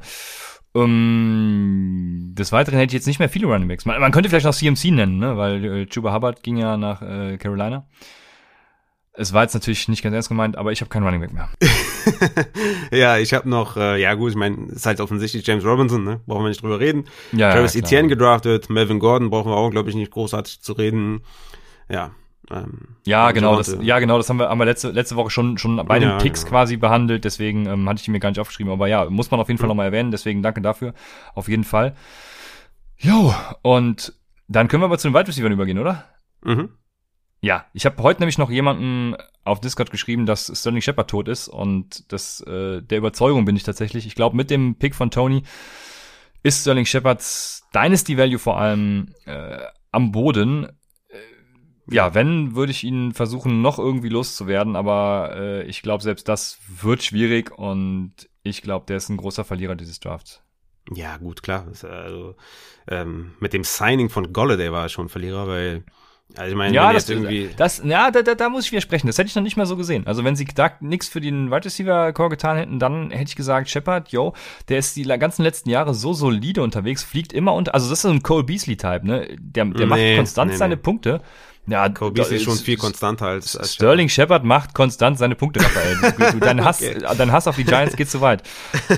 Um, 0.72 2.34
des 2.36 2.52
Weiteren 2.52 2.78
hätte 2.78 2.92
ich 2.92 2.94
jetzt 2.94 3.08
nicht 3.08 3.18
mehr 3.18 3.30
viele 3.30 3.48
Running 3.48 3.68
Backs. 3.68 3.86
Man, 3.86 4.00
man 4.00 4.12
könnte 4.12 4.30
vielleicht 4.30 4.46
noch 4.46 4.54
CMC 4.54 4.92
nennen, 4.92 5.18
ne? 5.18 5.36
weil 5.36 5.66
äh, 5.66 5.86
Chuba 5.88 6.14
Hubbard 6.14 6.44
ging 6.44 6.58
ja 6.58 6.78
nach 6.78 7.02
äh, 7.02 7.38
Carolina. 7.38 7.88
Es 9.14 9.34
war 9.34 9.42
jetzt 9.42 9.56
natürlich 9.56 9.88
nicht 9.88 10.04
ganz 10.04 10.14
ernst 10.14 10.30
gemeint, 10.30 10.58
aber 10.58 10.72
ich 10.72 10.82
habe 10.82 10.90
keinen 10.90 11.04
Running 11.04 11.22
Back 11.22 11.34
mehr. 11.34 11.50
ja, 12.98 13.18
ich 13.18 13.34
habe 13.34 13.50
noch, 13.50 13.76
äh, 13.76 14.00
ja 14.00 14.14
gut, 14.14 14.30
ich 14.30 14.38
meine, 14.38 14.68
ist 14.72 14.86
halt 14.86 15.02
offensichtlich 15.02 15.46
James 15.46 15.66
Robinson, 15.66 16.04
ne? 16.04 16.22
brauchen 16.28 16.44
wir 16.44 16.50
nicht 16.50 16.62
drüber 16.62 16.80
reden. 16.80 17.06
Ja, 17.32 17.52
Travis 17.52 17.74
ja, 17.74 17.82
Etienne 17.82 18.08
gedraftet, 18.08 18.70
Melvin 18.70 19.00
Gordon 19.00 19.32
brauchen 19.32 19.52
wir 19.52 19.58
auch, 19.58 19.72
glaube 19.72 19.90
ich, 19.90 19.96
nicht 19.96 20.12
großartig 20.12 20.62
zu 20.62 20.74
reden. 20.74 21.22
Ja, 21.90 22.12
ähm, 22.52 22.96
ja, 23.06 23.32
genau, 23.32 23.58
das, 23.58 23.78
ja, 23.82 24.00
genau, 24.00 24.18
das 24.18 24.30
haben 24.30 24.38
wir, 24.38 24.50
haben 24.50 24.58
wir 24.58 24.66
letzte, 24.66 24.90
letzte 24.92 25.16
Woche 25.16 25.30
schon, 25.30 25.58
schon 25.58 25.78
bei 25.86 26.00
den 26.00 26.18
Picks 26.18 26.42
genau. 26.42 26.50
quasi 26.52 26.78
behandelt, 26.78 27.24
deswegen 27.26 27.68
ähm, 27.68 27.88
hatte 27.88 28.02
ich 28.02 28.08
ihn 28.08 28.12
mir 28.12 28.20
gar 28.20 28.30
nicht 28.30 28.40
aufgeschrieben, 28.40 28.72
aber 28.72 28.88
ja, 28.88 29.10
muss 29.10 29.30
man 29.32 29.40
auf 29.40 29.48
jeden 29.48 29.60
Fall 29.60 29.68
nochmal 29.68 29.88
erwähnen, 29.88 30.12
deswegen 30.12 30.42
danke 30.42 30.62
dafür, 30.62 30.94
auf 31.36 31.48
jeden 31.48 31.64
Fall. 31.64 31.96
Jo, 32.98 33.34
und 33.62 34.14
dann 34.48 34.68
können 34.68 34.82
wir 34.82 34.86
aber 34.86 34.98
zu 34.98 35.08
den 35.08 35.14
Wide 35.14 35.28
Receivers 35.28 35.52
übergehen, 35.52 35.80
oder? 35.80 36.06
Mhm. 36.44 36.70
Ja, 37.42 37.66
ich 37.74 37.86
habe 37.86 38.02
heute 38.04 38.22
nämlich 38.22 38.38
noch 38.38 38.50
jemanden 38.50 39.16
auf 39.46 39.62
Discord 39.62 39.92
geschrieben, 39.92 40.26
dass 40.26 40.52
Sterling 40.54 40.82
Shepard 40.82 41.10
tot 41.10 41.28
ist 41.28 41.48
und 41.48 42.12
das 42.12 42.42
äh, 42.42 42.82
der 42.82 42.98
Überzeugung 42.98 43.46
bin 43.46 43.56
ich 43.56 43.64
tatsächlich. 43.64 44.06
Ich 44.06 44.16
glaube, 44.16 44.36
mit 44.36 44.50
dem 44.50 44.76
Pick 44.76 44.94
von 44.94 45.12
Tony 45.12 45.44
ist 46.44 46.62
Sterling 46.62 46.86
Shepards 46.86 47.64
Dynasty 47.74 48.18
Value 48.18 48.40
vor 48.40 48.58
allem 48.58 49.14
äh, 49.26 49.60
am 49.92 50.12
Boden 50.12 50.68
ja, 51.92 52.14
wenn, 52.14 52.56
würde 52.56 52.72
ich 52.72 52.84
ihn 52.84 53.14
versuchen, 53.14 53.62
noch 53.62 53.80
irgendwie 53.80 54.10
loszuwerden, 54.10 54.76
aber 54.76 55.34
äh, 55.36 55.64
ich 55.64 55.82
glaube, 55.82 56.04
selbst 56.04 56.28
das 56.28 56.60
wird 56.68 57.04
schwierig 57.04 57.58
und 57.58 58.14
ich 58.44 58.62
glaube, 58.62 58.86
der 58.88 58.98
ist 58.98 59.10
ein 59.10 59.18
großer 59.18 59.44
Verlierer 59.44 59.76
dieses 59.76 60.00
Drafts. 60.00 60.42
Ja, 60.94 61.18
gut, 61.18 61.44
klar. 61.44 61.68
Also, 61.68 62.36
ähm, 62.88 63.34
mit 63.40 63.54
dem 63.54 63.64
Signing 63.64 64.10
von 64.10 64.34
Golladay 64.34 64.72
war 64.72 64.84
er 64.84 64.90
schon 64.90 65.10
Verlierer, 65.10 65.48
weil 65.48 65.84
also 66.36 66.52
ich 66.52 66.56
meine, 66.56 66.76
ja, 66.76 66.94
das, 66.94 67.10
irgendwie 67.10 67.50
das, 67.58 67.82
ja, 67.84 68.12
da, 68.12 68.22
da, 68.22 68.36
da 68.36 68.50
muss 68.50 68.66
ich 68.66 68.72
widersprechen. 68.72 69.08
Das 69.08 69.18
hätte 69.18 69.30
ich 69.30 69.36
noch 69.36 69.42
nicht 69.42 69.58
mal 69.58 69.66
so 69.66 69.76
gesehen. 69.76 70.06
Also 70.06 70.24
wenn 70.24 70.36
sie 70.36 70.46
da 70.46 70.72
nichts 70.80 71.08
für 71.08 71.22
den 71.22 71.50
Wide 71.50 71.66
Receiver 71.66 72.14
Core 72.14 72.30
getan 72.30 72.56
hätten, 72.56 72.78
dann 72.78 73.10
hätte 73.10 73.30
ich 73.30 73.36
gesagt, 73.36 73.68
Shepard, 73.68 74.10
yo, 74.10 74.34
der 74.68 74.78
ist 74.78 74.96
die 74.96 75.04
ganzen 75.04 75.42
letzten 75.42 75.72
Jahre 75.72 75.96
so 75.96 76.14
solide 76.14 76.62
unterwegs, 76.62 77.04
fliegt 77.04 77.34
immer 77.34 77.56
unter. 77.56 77.74
Also 77.74 77.90
das 77.90 78.00
ist 78.00 78.04
so 78.04 78.10
ein 78.10 78.22
Cole 78.22 78.44
Beasley 78.44 78.78
Type, 78.78 79.08
ne? 79.08 79.28
Der, 79.40 79.66
der 79.66 79.66
nee, 79.66 79.86
macht 79.86 80.16
konstant 80.18 80.52
nee, 80.52 80.58
seine 80.58 80.76
nee. 80.76 80.82
Punkte. 80.82 81.22
Ja, 81.70 81.90
Kobe 81.90 82.22
ist 82.22 82.44
schon 82.44 82.58
viel 82.58 82.78
konstanter 82.78 83.28
als, 83.28 83.56
als 83.56 83.76
Sterling 83.76 84.10
Shepard 84.10 84.44
macht 84.44 84.74
konstant 84.74 85.18
seine 85.18 85.36
Punkte, 85.36 85.62
Raphael. 85.62 86.40
dein, 86.40 86.64
Hass, 86.64 86.82
okay. 86.82 87.00
dein 87.18 87.32
Hass 87.32 87.48
auf 87.48 87.56
die 87.56 87.64
Giants 87.64 87.96
geht 87.96 88.10
zu 88.10 88.22
weit. 88.22 88.44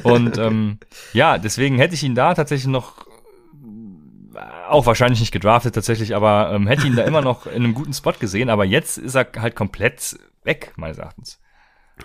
Und 0.03 0.37
ähm, 0.37 0.79
ja, 1.13 1.37
deswegen 1.37 1.77
hätte 1.77 1.95
ich 1.95 2.03
ihn 2.03 2.15
da 2.15 2.33
tatsächlich 2.33 2.67
noch 2.67 3.05
auch 4.69 4.85
wahrscheinlich 4.85 5.19
nicht 5.19 5.31
gedraftet 5.31 5.75
tatsächlich, 5.75 6.15
aber 6.15 6.51
ähm, 6.53 6.67
hätte 6.67 6.87
ihn 6.87 6.95
da 6.95 7.03
immer 7.03 7.21
noch 7.21 7.45
in 7.45 7.63
einem 7.63 7.73
guten 7.73 7.93
Spot 7.93 8.13
gesehen. 8.13 8.49
Aber 8.49 8.65
jetzt 8.65 8.97
ist 8.97 9.15
er 9.15 9.27
halt 9.37 9.55
komplett 9.55 10.17
weg, 10.43 10.73
meines 10.77 10.97
Erachtens. 10.97 11.39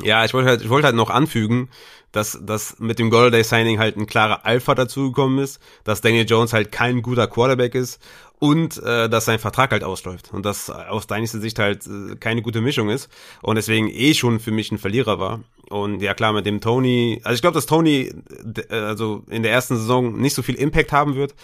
Ja, 0.03 0.25
ich 0.25 0.35
wollte 0.35 0.49
halt, 0.49 0.62
ich 0.62 0.69
wollte 0.69 0.87
halt 0.87 0.97
noch 0.97 1.11
anfügen, 1.11 1.71
dass, 2.12 2.39
dass 2.43 2.79
mit 2.79 2.99
dem 2.99 3.11
Golden 3.11 3.33
Day 3.33 3.45
Signing 3.45 3.79
halt 3.79 3.97
ein 3.97 4.07
klarer 4.07 4.45
Alpha 4.45 4.75
dazugekommen 4.75 5.39
ist, 5.39 5.61
dass 5.85 6.01
Daniel 6.01 6.27
Jones 6.27 6.53
halt 6.53 6.73
kein 6.73 7.03
guter 7.03 7.27
Quarterback 7.27 7.75
ist 7.75 8.03
und 8.39 8.82
äh, 8.82 9.09
dass 9.09 9.24
sein 9.24 9.39
Vertrag 9.39 9.72
halt 9.72 9.84
ausläuft 9.84 10.32
und 10.32 10.45
das 10.45 10.70
aus 10.70 11.07
deiner 11.07 11.26
Sicht 11.26 11.59
halt 11.59 11.87
äh, 11.87 12.16
keine 12.16 12.43
gute 12.43 12.61
Mischung 12.61 12.91
ist 12.91 13.09
und 13.43 13.57
deswegen 13.57 13.89
eh 13.89 14.14
schon 14.14 14.41
für 14.41 14.51
mich 14.51 14.70
ein 14.72 14.78
Verlierer 14.78 15.18
war. 15.18 15.41
Und 15.68 16.01
ja 16.01 16.14
klar, 16.14 16.32
mit 16.32 16.47
dem 16.47 16.61
Tony, 16.61 17.20
also 17.24 17.34
ich 17.34 17.41
glaube, 17.41 17.55
dass 17.55 17.66
Tony 17.66 18.12
äh, 18.68 18.74
also 18.74 19.24
in 19.28 19.43
der 19.43 19.53
ersten 19.53 19.76
Saison 19.76 20.18
nicht 20.18 20.34
so 20.34 20.43
viel 20.43 20.55
Impact 20.57 20.93
haben 20.93 21.14
wird, 21.16 21.34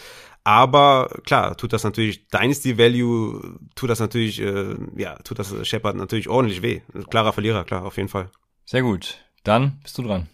aber 0.45 1.09
klar, 1.25 1.57
tut 1.57 1.73
das 1.73 1.85
natürlich 1.85 2.29
Dynasty 2.29 2.77
Value, 2.77 3.59
tut 3.75 3.91
das 3.91 4.01
natürlich, 4.01 4.41
äh, 4.41 4.75
ja, 4.97 5.15
tut 5.23 5.39
das 5.39 5.55
Shepard 5.67 5.97
natürlich 5.97 6.29
ordentlich 6.29 6.63
weh. 6.63 6.81
Klarer 7.11 7.33
Verlierer, 7.33 7.65
klar, 7.65 7.85
auf 7.85 7.97
jeden 7.97 8.09
Fall. 8.09 8.29
Sehr 8.65 8.83
gut. 8.83 9.19
Dann 9.45 9.79
bist 9.83 9.99
du 9.99 10.03
dran. 10.03 10.29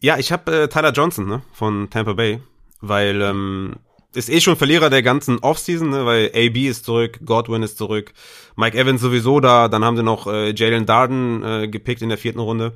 Ja, 0.00 0.18
ich 0.18 0.32
habe 0.32 0.62
äh, 0.62 0.68
Tyler 0.68 0.92
Johnson 0.92 1.28
ne, 1.28 1.42
von 1.52 1.88
Tampa 1.90 2.14
Bay, 2.14 2.40
weil 2.80 3.22
ähm, 3.22 3.76
ist 4.14 4.30
eh 4.30 4.40
schon 4.40 4.56
Verlierer 4.56 4.90
der 4.90 5.02
ganzen 5.02 5.38
Offseason, 5.38 5.90
ne, 5.90 6.06
weil 6.06 6.30
AB 6.34 6.56
ist 6.68 6.84
zurück, 6.84 7.20
Godwin 7.24 7.62
ist 7.62 7.78
zurück, 7.78 8.12
Mike 8.56 8.78
Evans 8.78 9.00
sowieso 9.00 9.40
da, 9.40 9.68
dann 9.68 9.84
haben 9.84 9.96
sie 9.96 10.02
noch 10.02 10.26
äh, 10.26 10.52
Jalen 10.54 10.86
Darden 10.86 11.42
äh, 11.42 11.68
gepickt 11.68 12.02
in 12.02 12.08
der 12.08 12.18
vierten 12.18 12.40
Runde. 12.40 12.72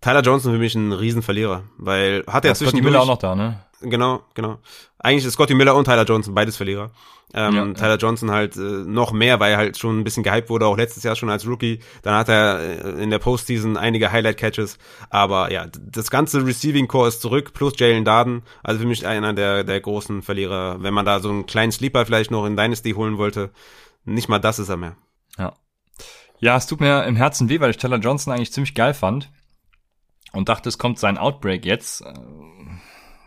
Tyler 0.00 0.22
Johnson 0.22 0.52
für 0.52 0.58
mich 0.58 0.74
ein 0.74 0.92
Riesenverlierer, 0.92 1.64
weil 1.76 2.24
hat 2.26 2.44
er 2.44 2.50
ja, 2.50 2.54
zwischendurch... 2.54 2.84
Miller 2.84 3.02
auch 3.02 3.06
noch 3.06 3.18
da, 3.18 3.34
ne? 3.34 3.60
Genau, 3.82 4.22
genau. 4.34 4.58
Eigentlich 4.98 5.24
ist 5.24 5.34
Scotty 5.34 5.54
Miller 5.54 5.74
und 5.74 5.84
Tyler 5.84 6.04
Johnson 6.04 6.34
beides 6.34 6.56
Verlierer. 6.56 6.90
Ähm, 7.32 7.54
ja, 7.54 7.72
Tyler 7.74 7.90
ja. 7.90 7.96
Johnson 7.96 8.30
halt 8.30 8.56
äh, 8.56 8.60
noch 8.60 9.12
mehr, 9.12 9.38
weil 9.38 9.52
er 9.52 9.58
halt 9.58 9.78
schon 9.78 10.00
ein 10.00 10.04
bisschen 10.04 10.24
gehypt 10.24 10.50
wurde, 10.50 10.66
auch 10.66 10.76
letztes 10.76 11.04
Jahr 11.04 11.14
schon 11.14 11.30
als 11.30 11.46
Rookie. 11.46 11.78
Dann 12.02 12.14
hat 12.14 12.28
er 12.28 12.58
äh, 12.60 13.02
in 13.02 13.10
der 13.10 13.20
Postseason 13.20 13.76
einige 13.76 14.10
Highlight-Catches. 14.10 14.78
Aber 15.10 15.52
ja, 15.52 15.66
das 15.66 16.10
ganze 16.10 16.44
Receiving 16.44 16.88
Core 16.88 17.08
ist 17.08 17.22
zurück, 17.22 17.52
plus 17.54 17.74
Jalen 17.76 18.04
Darden. 18.04 18.42
Also 18.62 18.80
für 18.80 18.86
mich 18.86 19.06
einer 19.06 19.32
der, 19.32 19.64
der 19.64 19.80
großen 19.80 20.22
Verlierer. 20.22 20.82
Wenn 20.82 20.92
man 20.92 21.06
da 21.06 21.20
so 21.20 21.30
einen 21.30 21.46
kleinen 21.46 21.72
Sleeper 21.72 22.04
vielleicht 22.04 22.30
noch 22.30 22.44
in 22.44 22.56
Dynasty 22.56 22.92
holen 22.92 23.16
wollte, 23.16 23.50
nicht 24.04 24.28
mal 24.28 24.40
das 24.40 24.58
ist 24.58 24.68
er 24.68 24.76
mehr. 24.76 24.96
Ja. 25.38 25.54
Ja, 26.40 26.56
es 26.56 26.66
tut 26.66 26.80
mir 26.80 27.04
im 27.04 27.16
Herzen 27.16 27.48
weh, 27.48 27.60
weil 27.60 27.70
ich 27.70 27.76
Tyler 27.76 27.98
Johnson 27.98 28.32
eigentlich 28.32 28.52
ziemlich 28.52 28.74
geil 28.74 28.94
fand. 28.94 29.30
Und 30.32 30.48
dachte, 30.48 30.68
es 30.68 30.78
kommt 30.78 30.98
sein 30.98 31.18
Outbreak 31.18 31.64
jetzt. 31.64 32.02
Äh, 32.02 32.14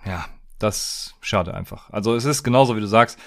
ja, 0.06 0.26
das 0.64 1.16
schade 1.22 1.54
einfach. 1.54 1.90
Also 1.92 2.16
es 2.16 2.26
ist 2.26 2.44
genauso, 2.44 2.76
wie 2.76 2.82
du 2.82 2.88
sagst. 2.88 3.20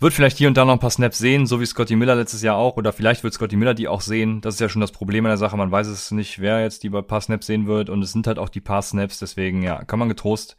Wird 0.00 0.12
vielleicht 0.12 0.36
hier 0.36 0.48
und 0.48 0.56
da 0.56 0.64
noch 0.64 0.72
ein 0.72 0.80
paar 0.80 0.90
Snaps 0.90 1.18
sehen, 1.18 1.46
so 1.46 1.60
wie 1.60 1.66
Scotty 1.66 1.94
Miller 1.96 2.16
letztes 2.16 2.42
Jahr 2.42 2.56
auch, 2.56 2.76
oder 2.76 2.92
vielleicht 2.92 3.22
wird 3.22 3.32
Scotty 3.32 3.56
Miller 3.56 3.74
die 3.74 3.88
auch 3.88 4.00
sehen. 4.00 4.40
Das 4.40 4.54
ist 4.54 4.60
ja 4.60 4.68
schon 4.68 4.80
das 4.80 4.92
Problem 4.92 5.24
an 5.24 5.30
der 5.30 5.38
Sache. 5.38 5.56
Man 5.56 5.70
weiß 5.70 5.86
es 5.86 6.10
nicht, 6.10 6.40
wer 6.40 6.60
jetzt 6.60 6.82
die 6.82 6.90
paar 6.90 7.20
Snaps 7.20 7.46
sehen 7.46 7.66
wird, 7.66 7.90
und 7.90 8.02
es 8.02 8.12
sind 8.12 8.26
halt 8.26 8.38
auch 8.38 8.48
die 8.48 8.60
paar 8.60 8.82
Snaps, 8.82 9.20
deswegen 9.20 9.62
ja, 9.62 9.84
kann 9.84 9.98
man 9.98 10.08
getrost 10.08 10.56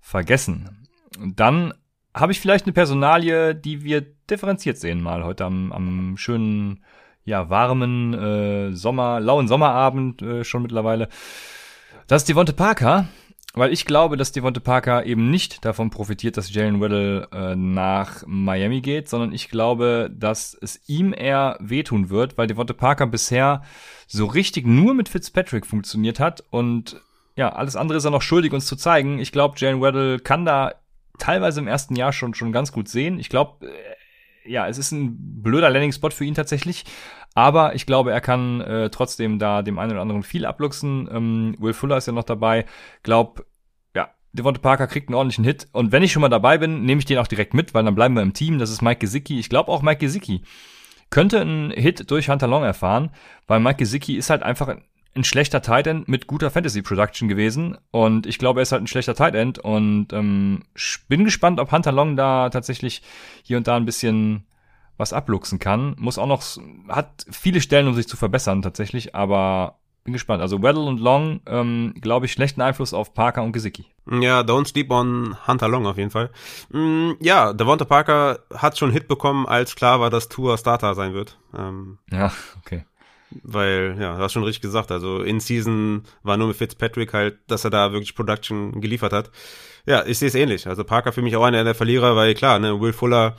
vergessen. 0.00 0.88
dann 1.18 1.74
habe 2.14 2.32
ich 2.32 2.40
vielleicht 2.40 2.64
eine 2.64 2.72
Personalie, 2.72 3.54
die 3.54 3.84
wir 3.84 4.00
differenziert 4.00 4.78
sehen 4.78 5.00
mal 5.00 5.24
heute 5.24 5.44
am, 5.44 5.72
am 5.72 6.16
schönen, 6.16 6.84
ja, 7.24 7.50
warmen 7.50 8.14
äh, 8.14 8.72
Sommer, 8.72 9.20
lauen 9.20 9.46
Sommerabend 9.46 10.22
äh, 10.22 10.42
schon 10.42 10.62
mittlerweile. 10.62 11.08
Das 12.06 12.22
ist 12.22 12.28
Devonte 12.28 12.52
Parker 12.52 13.06
weil 13.54 13.72
ich 13.72 13.84
glaube, 13.84 14.16
dass 14.16 14.32
Devonte 14.32 14.60
Parker 14.60 15.06
eben 15.06 15.30
nicht 15.30 15.64
davon 15.64 15.90
profitiert, 15.90 16.36
dass 16.36 16.54
Jalen 16.54 16.80
Waddle 16.80 17.28
äh, 17.32 17.56
nach 17.56 18.22
Miami 18.26 18.80
geht, 18.80 19.08
sondern 19.08 19.32
ich 19.32 19.48
glaube, 19.48 20.10
dass 20.14 20.56
es 20.60 20.80
ihm 20.86 21.12
eher 21.12 21.56
wehtun 21.60 22.10
wird, 22.10 22.38
weil 22.38 22.46
Devonte 22.46 22.74
Parker 22.74 23.06
bisher 23.06 23.62
so 24.06 24.26
richtig 24.26 24.66
nur 24.66 24.94
mit 24.94 25.08
Fitzpatrick 25.08 25.66
funktioniert 25.66 26.20
hat 26.20 26.44
und 26.50 27.00
ja, 27.36 27.50
alles 27.50 27.76
andere 27.76 27.98
ist 27.98 28.04
er 28.04 28.10
noch 28.10 28.22
schuldig, 28.22 28.52
uns 28.52 28.66
zu 28.66 28.76
zeigen. 28.76 29.18
Ich 29.18 29.32
glaube, 29.32 29.54
Jalen 29.58 29.80
Waddle 29.80 30.18
kann 30.18 30.44
da 30.44 30.74
teilweise 31.18 31.60
im 31.60 31.68
ersten 31.68 31.96
Jahr 31.96 32.12
schon, 32.12 32.34
schon 32.34 32.52
ganz 32.52 32.72
gut 32.72 32.88
sehen. 32.88 33.18
Ich 33.18 33.28
glaube, 33.28 33.66
äh, 33.66 34.50
ja, 34.50 34.68
es 34.68 34.78
ist 34.78 34.92
ein 34.92 35.42
blöder 35.42 35.70
Landing-Spot 35.70 36.10
für 36.10 36.24
ihn 36.24 36.34
tatsächlich. 36.34 36.84
Aber 37.34 37.74
ich 37.74 37.86
glaube, 37.86 38.12
er 38.12 38.20
kann 38.20 38.60
äh, 38.60 38.90
trotzdem 38.90 39.38
da 39.38 39.62
dem 39.62 39.78
einen 39.78 39.92
oder 39.92 40.02
anderen 40.02 40.22
viel 40.22 40.44
abluchsen. 40.44 41.08
Ähm, 41.12 41.56
Will 41.58 41.72
Fuller 41.72 41.96
ist 41.96 42.06
ja 42.06 42.12
noch 42.12 42.24
dabei. 42.24 42.66
Glaub, 43.02 43.46
ja, 43.94 44.10
Devonta 44.32 44.60
Parker 44.60 44.86
kriegt 44.86 45.08
einen 45.08 45.14
ordentlichen 45.14 45.44
Hit. 45.44 45.68
Und 45.72 45.92
wenn 45.92 46.02
ich 46.02 46.12
schon 46.12 46.22
mal 46.22 46.28
dabei 46.28 46.58
bin, 46.58 46.84
nehme 46.84 46.98
ich 46.98 47.04
den 47.04 47.18
auch 47.18 47.28
direkt 47.28 47.54
mit, 47.54 47.72
weil 47.72 47.84
dann 47.84 47.94
bleiben 47.94 48.14
wir 48.14 48.22
im 48.22 48.32
Team. 48.32 48.58
Das 48.58 48.70
ist 48.70 48.82
Mike 48.82 48.98
Gesicki. 48.98 49.38
Ich 49.38 49.48
glaube 49.48 49.70
auch 49.70 49.82
Mike 49.82 50.00
Gesicki 50.00 50.42
könnte 51.10 51.40
einen 51.40 51.70
Hit 51.72 52.10
durch 52.10 52.28
Hunter 52.28 52.46
Long 52.46 52.62
erfahren, 52.62 53.10
weil 53.46 53.60
Mike 53.60 53.78
Gesicki 53.78 54.16
ist 54.16 54.30
halt 54.30 54.42
einfach 54.42 54.76
ein 55.14 55.24
schlechter 55.24 55.60
Tight 55.60 55.88
End 55.88 56.08
mit 56.08 56.28
guter 56.28 56.50
Fantasy 56.50 56.82
Production 56.82 57.28
gewesen 57.28 57.76
und 57.90 58.26
ich 58.26 58.38
glaube, 58.38 58.60
er 58.60 58.62
ist 58.62 58.72
halt 58.72 58.82
ein 58.82 58.86
schlechter 58.86 59.16
Tight 59.16 59.34
End 59.34 59.58
und 59.58 60.12
ähm, 60.12 60.62
bin 61.08 61.24
gespannt, 61.24 61.58
ob 61.58 61.72
Hunter 61.72 61.90
Long 61.90 62.16
da 62.16 62.48
tatsächlich 62.48 63.02
hier 63.42 63.56
und 63.56 63.66
da 63.66 63.76
ein 63.76 63.84
bisschen 63.84 64.44
was 65.00 65.12
abluchsen 65.12 65.58
kann. 65.58 65.96
Muss 65.98 66.18
auch 66.18 66.26
noch, 66.26 66.42
hat 66.88 67.26
viele 67.30 67.60
Stellen, 67.60 67.88
um 67.88 67.94
sich 67.94 68.06
zu 68.06 68.16
verbessern 68.16 68.62
tatsächlich, 68.62 69.14
aber 69.14 69.80
bin 70.04 70.12
gespannt. 70.12 70.40
Also 70.40 70.62
Weddle 70.62 70.82
und 70.82 71.00
Long, 71.00 71.40
ähm, 71.46 71.94
glaube 72.00 72.26
ich, 72.26 72.32
schlechten 72.32 72.60
Einfluss 72.60 72.94
auf 72.94 73.12
Parker 73.12 73.42
und 73.42 73.52
Gesicki. 73.52 73.86
Ja, 74.10 74.40
don't 74.40 74.66
sleep 74.66 74.90
on 74.90 75.36
Hunter 75.46 75.68
Long 75.68 75.86
auf 75.86 75.98
jeden 75.98 76.10
Fall. 76.10 76.30
Mm, 76.70 77.12
ja, 77.20 77.52
Devonta 77.52 77.84
Parker 77.84 78.40
hat 78.54 78.78
schon 78.78 78.92
Hit 78.92 79.08
bekommen, 79.08 79.46
als 79.46 79.74
klar 79.74 80.00
war, 80.00 80.10
dass 80.10 80.28
Tour 80.28 80.56
Starter 80.56 80.94
sein 80.94 81.14
wird. 81.14 81.38
Ähm, 81.56 81.98
ja, 82.10 82.32
okay. 82.62 82.84
Weil, 83.42 83.96
ja, 84.00 84.16
du 84.16 84.22
hast 84.22 84.32
schon 84.32 84.42
richtig 84.42 84.62
gesagt, 84.62 84.90
also 84.90 85.22
in 85.22 85.38
Season 85.38 86.02
war 86.22 86.36
nur 86.36 86.48
mit 86.48 86.56
Fitzpatrick 86.56 87.12
halt, 87.14 87.38
dass 87.46 87.64
er 87.64 87.70
da 87.70 87.92
wirklich 87.92 88.16
Production 88.16 88.80
geliefert 88.80 89.12
hat. 89.12 89.30
Ja, 89.86 90.04
ich 90.04 90.18
sehe 90.18 90.28
es 90.28 90.34
ähnlich. 90.34 90.66
Also 90.66 90.82
Parker 90.82 91.12
für 91.12 91.22
mich 91.22 91.36
auch 91.36 91.44
einer 91.44 91.62
der 91.62 91.74
Verlierer, 91.74 92.16
weil 92.16 92.34
klar, 92.34 92.58
ne, 92.58 92.80
Will 92.80 92.92
Fuller, 92.92 93.36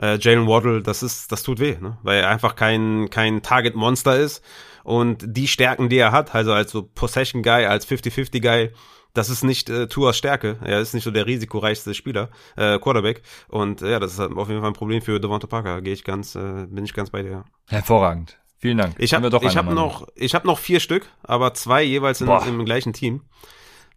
äh, 0.00 0.18
Jalen 0.18 0.46
Waddle, 0.46 0.82
das 0.82 1.02
ist, 1.02 1.32
das 1.32 1.42
tut 1.42 1.58
weh, 1.58 1.76
ne? 1.80 1.98
Weil 2.02 2.20
er 2.20 2.30
einfach 2.30 2.56
kein, 2.56 3.08
kein 3.10 3.42
Target-Monster 3.42 4.16
ist. 4.16 4.42
Und 4.84 5.24
die 5.26 5.48
Stärken, 5.48 5.88
die 5.88 5.98
er 5.98 6.12
hat, 6.12 6.34
also 6.34 6.52
als 6.52 6.70
so 6.70 6.82
Possession-Guy, 6.82 7.66
als 7.66 7.88
50-50-Guy, 7.88 8.70
das 9.14 9.30
ist 9.30 9.42
nicht 9.42 9.70
äh, 9.70 9.88
Tuas 9.88 10.16
Stärke. 10.16 10.58
Er 10.62 10.80
ist 10.80 10.92
nicht 10.92 11.04
so 11.04 11.10
der 11.10 11.26
risikoreichste 11.26 11.94
Spieler, 11.94 12.28
äh, 12.56 12.78
Quarterback. 12.78 13.22
Und 13.48 13.82
äh, 13.82 13.92
ja, 13.92 13.98
das 13.98 14.12
ist 14.12 14.20
auf 14.20 14.48
jeden 14.48 14.60
Fall 14.60 14.70
ein 14.70 14.74
Problem 14.74 15.00
für 15.00 15.18
Devonta 15.18 15.46
Parker. 15.46 15.80
Gehe 15.80 15.94
ich 15.94 16.04
ganz, 16.04 16.34
äh, 16.34 16.66
bin 16.68 16.84
ich 16.84 16.92
ganz 16.92 17.10
bei 17.10 17.22
dir. 17.22 17.44
Hervorragend. 17.66 18.38
Vielen 18.58 18.78
Dank. 18.78 18.94
Ich 18.98 19.14
habe 19.14 19.30
hab 19.30 19.66
noch, 19.70 20.08
ich 20.14 20.34
habe 20.34 20.46
noch 20.46 20.58
vier 20.58 20.80
Stück, 20.80 21.06
aber 21.22 21.54
zwei 21.54 21.82
jeweils 21.82 22.20
in, 22.20 22.28
im 22.28 22.64
gleichen 22.64 22.92
Team. 22.92 23.22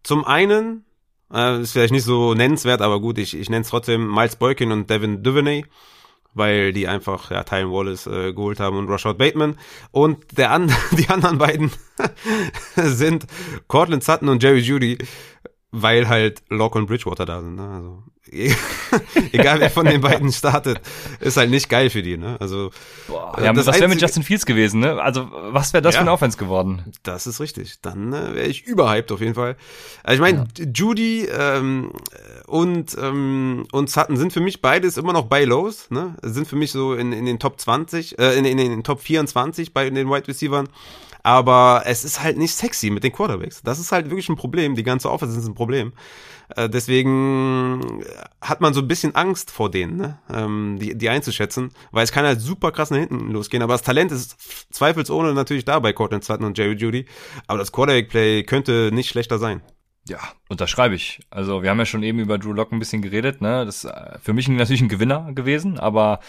Zum 0.03 0.25
einen, 0.25 0.85
äh, 1.33 1.61
ist 1.61 1.73
vielleicht 1.73 1.93
nicht 1.93 2.03
so 2.03 2.33
nennenswert, 2.33 2.81
aber 2.81 2.99
gut, 2.99 3.17
ich, 3.17 3.37
ich 3.37 3.49
nenne 3.49 3.61
es 3.61 3.69
trotzdem 3.69 4.13
Miles 4.13 4.35
Boykin 4.35 4.71
und 4.71 4.89
Devin 4.89 5.23
Duvernay, 5.23 5.65
weil 6.33 6.73
die 6.73 6.87
einfach 6.87 7.31
ja 7.31 7.43
Tyron 7.43 7.71
Wallace 7.71 8.07
äh, 8.07 8.33
geholt 8.33 8.59
haben 8.59 8.77
und 8.77 8.89
Rashad 8.89 9.17
Bateman. 9.17 9.57
Und 9.91 10.37
der 10.37 10.51
an, 10.51 10.71
die 10.91 11.09
anderen 11.09 11.37
beiden 11.37 11.71
sind 12.75 13.25
Cortland 13.67 14.03
Sutton 14.03 14.29
und 14.29 14.43
Jerry 14.43 14.59
Judy, 14.59 14.97
weil 15.71 16.07
halt 16.07 16.41
Locke 16.49 16.77
und 16.77 16.87
Bridgewater 16.87 17.25
da 17.25 17.41
sind. 17.41 17.55
Ne? 17.55 17.69
Also 17.69 18.03
egal 19.31 19.59
wer 19.59 19.69
von 19.69 19.85
den 19.85 20.01
beiden 20.01 20.31
startet, 20.31 20.81
ist 21.19 21.37
halt 21.37 21.49
nicht 21.49 21.67
geil 21.67 21.89
für 21.89 22.03
die, 22.03 22.17
ne? 22.17 22.37
Also 22.39 22.69
Boah, 23.07 23.35
ja, 23.41 23.53
das, 23.53 23.65
das 23.65 23.79
wäre 23.79 23.87
mit 23.87 24.01
Justin 24.01 24.23
Fields 24.23 24.45
gewesen, 24.45 24.81
ne? 24.81 25.01
Also 25.01 25.29
was 25.31 25.73
wäre 25.73 25.81
das 25.81 25.95
ja, 25.95 25.99
für 25.99 26.03
eine 26.03 26.11
Offense 26.11 26.37
geworden? 26.37 26.91
Das 27.01 27.25
ist 27.25 27.39
richtig. 27.39 27.81
Dann 27.81 28.13
äh, 28.13 28.35
wäre 28.35 28.47
ich 28.47 28.65
überhyped 28.65 29.11
auf 29.11 29.21
jeden 29.21 29.33
Fall. 29.33 29.55
Also 30.03 30.15
ich 30.15 30.21
meine, 30.21 30.47
ja. 30.57 30.65
Judy 30.65 31.25
ähm, 31.25 31.91
und 32.45 32.95
ähm, 33.01 33.65
und 33.71 33.89
Sutton 33.89 34.17
sind 34.17 34.31
für 34.31 34.41
mich 34.41 34.61
beides 34.61 34.97
immer 34.97 35.13
noch 35.13 35.25
bei 35.25 35.43
Lows, 35.43 35.89
ne? 35.89 36.15
Sind 36.21 36.47
für 36.47 36.55
mich 36.55 36.71
so 36.71 36.93
in, 36.93 37.13
in 37.13 37.25
den 37.25 37.39
Top 37.39 37.59
20, 37.59 38.19
äh, 38.19 38.37
in, 38.37 38.45
in 38.45 38.57
den 38.57 38.83
Top 38.83 39.01
24 39.01 39.73
bei 39.73 39.89
den 39.89 40.09
Wide 40.09 40.27
Receivers. 40.27 40.67
Aber 41.29 41.83
es 41.85 42.03
ist 42.03 42.23
halt 42.23 42.39
nicht 42.39 42.55
sexy 42.55 42.89
mit 42.89 43.03
den 43.03 43.11
Quarterbacks. 43.11 43.61
Das 43.61 43.77
ist 43.77 43.91
halt 43.91 44.09
wirklich 44.09 44.29
ein 44.29 44.35
Problem. 44.35 44.73
Die 44.73 44.81
ganze 44.81 45.11
Offense 45.11 45.37
ist 45.37 45.45
ein 45.45 45.53
Problem. 45.53 45.93
Äh, 46.55 46.67
deswegen 46.67 48.03
hat 48.41 48.61
man 48.61 48.73
so 48.73 48.81
ein 48.81 48.87
bisschen 48.87 49.13
Angst 49.13 49.51
vor 49.51 49.69
denen, 49.69 49.97
ne? 49.97 50.17
ähm, 50.33 50.79
die, 50.81 50.97
die 50.97 51.07
einzuschätzen, 51.07 51.69
weil 51.91 52.03
es 52.03 52.11
kann 52.11 52.25
halt 52.25 52.41
super 52.41 52.71
krass 52.71 52.89
nach 52.89 52.97
hinten 52.97 53.29
losgehen. 53.29 53.61
Aber 53.61 53.75
das 53.75 53.83
Talent 53.83 54.11
ist 54.11 54.37
zweifelsohne 54.73 55.35
natürlich 55.35 55.65
da 55.65 55.77
bei 55.77 55.93
Cortland 55.93 56.23
Sutton 56.23 56.47
und 56.47 56.57
Jerry 56.57 56.73
Judy. 56.73 57.05
Aber 57.45 57.59
das 57.59 57.71
Quarterback-Play 57.71 58.41
könnte 58.41 58.89
nicht 58.91 59.09
schlechter 59.09 59.37
sein. 59.37 59.61
Ja, 60.07 60.19
unterschreibe 60.47 60.95
ich. 60.95 61.19
Also 61.29 61.61
wir 61.61 61.69
haben 61.69 61.77
ja 61.77 61.85
schon 61.85 62.01
eben 62.01 62.19
über 62.19 62.39
Drew 62.39 62.53
Lock 62.53 62.71
ein 62.71 62.79
bisschen 62.79 63.01
geredet. 63.01 63.41
Ne? 63.41 63.65
Das 63.65 63.83
ist 63.83 63.85
äh, 63.85 64.17
für 64.21 64.33
mich 64.33 64.47
natürlich 64.47 64.81
ein 64.81 64.89
Gewinner 64.89 65.29
gewesen, 65.33 65.77
aber 65.77 66.19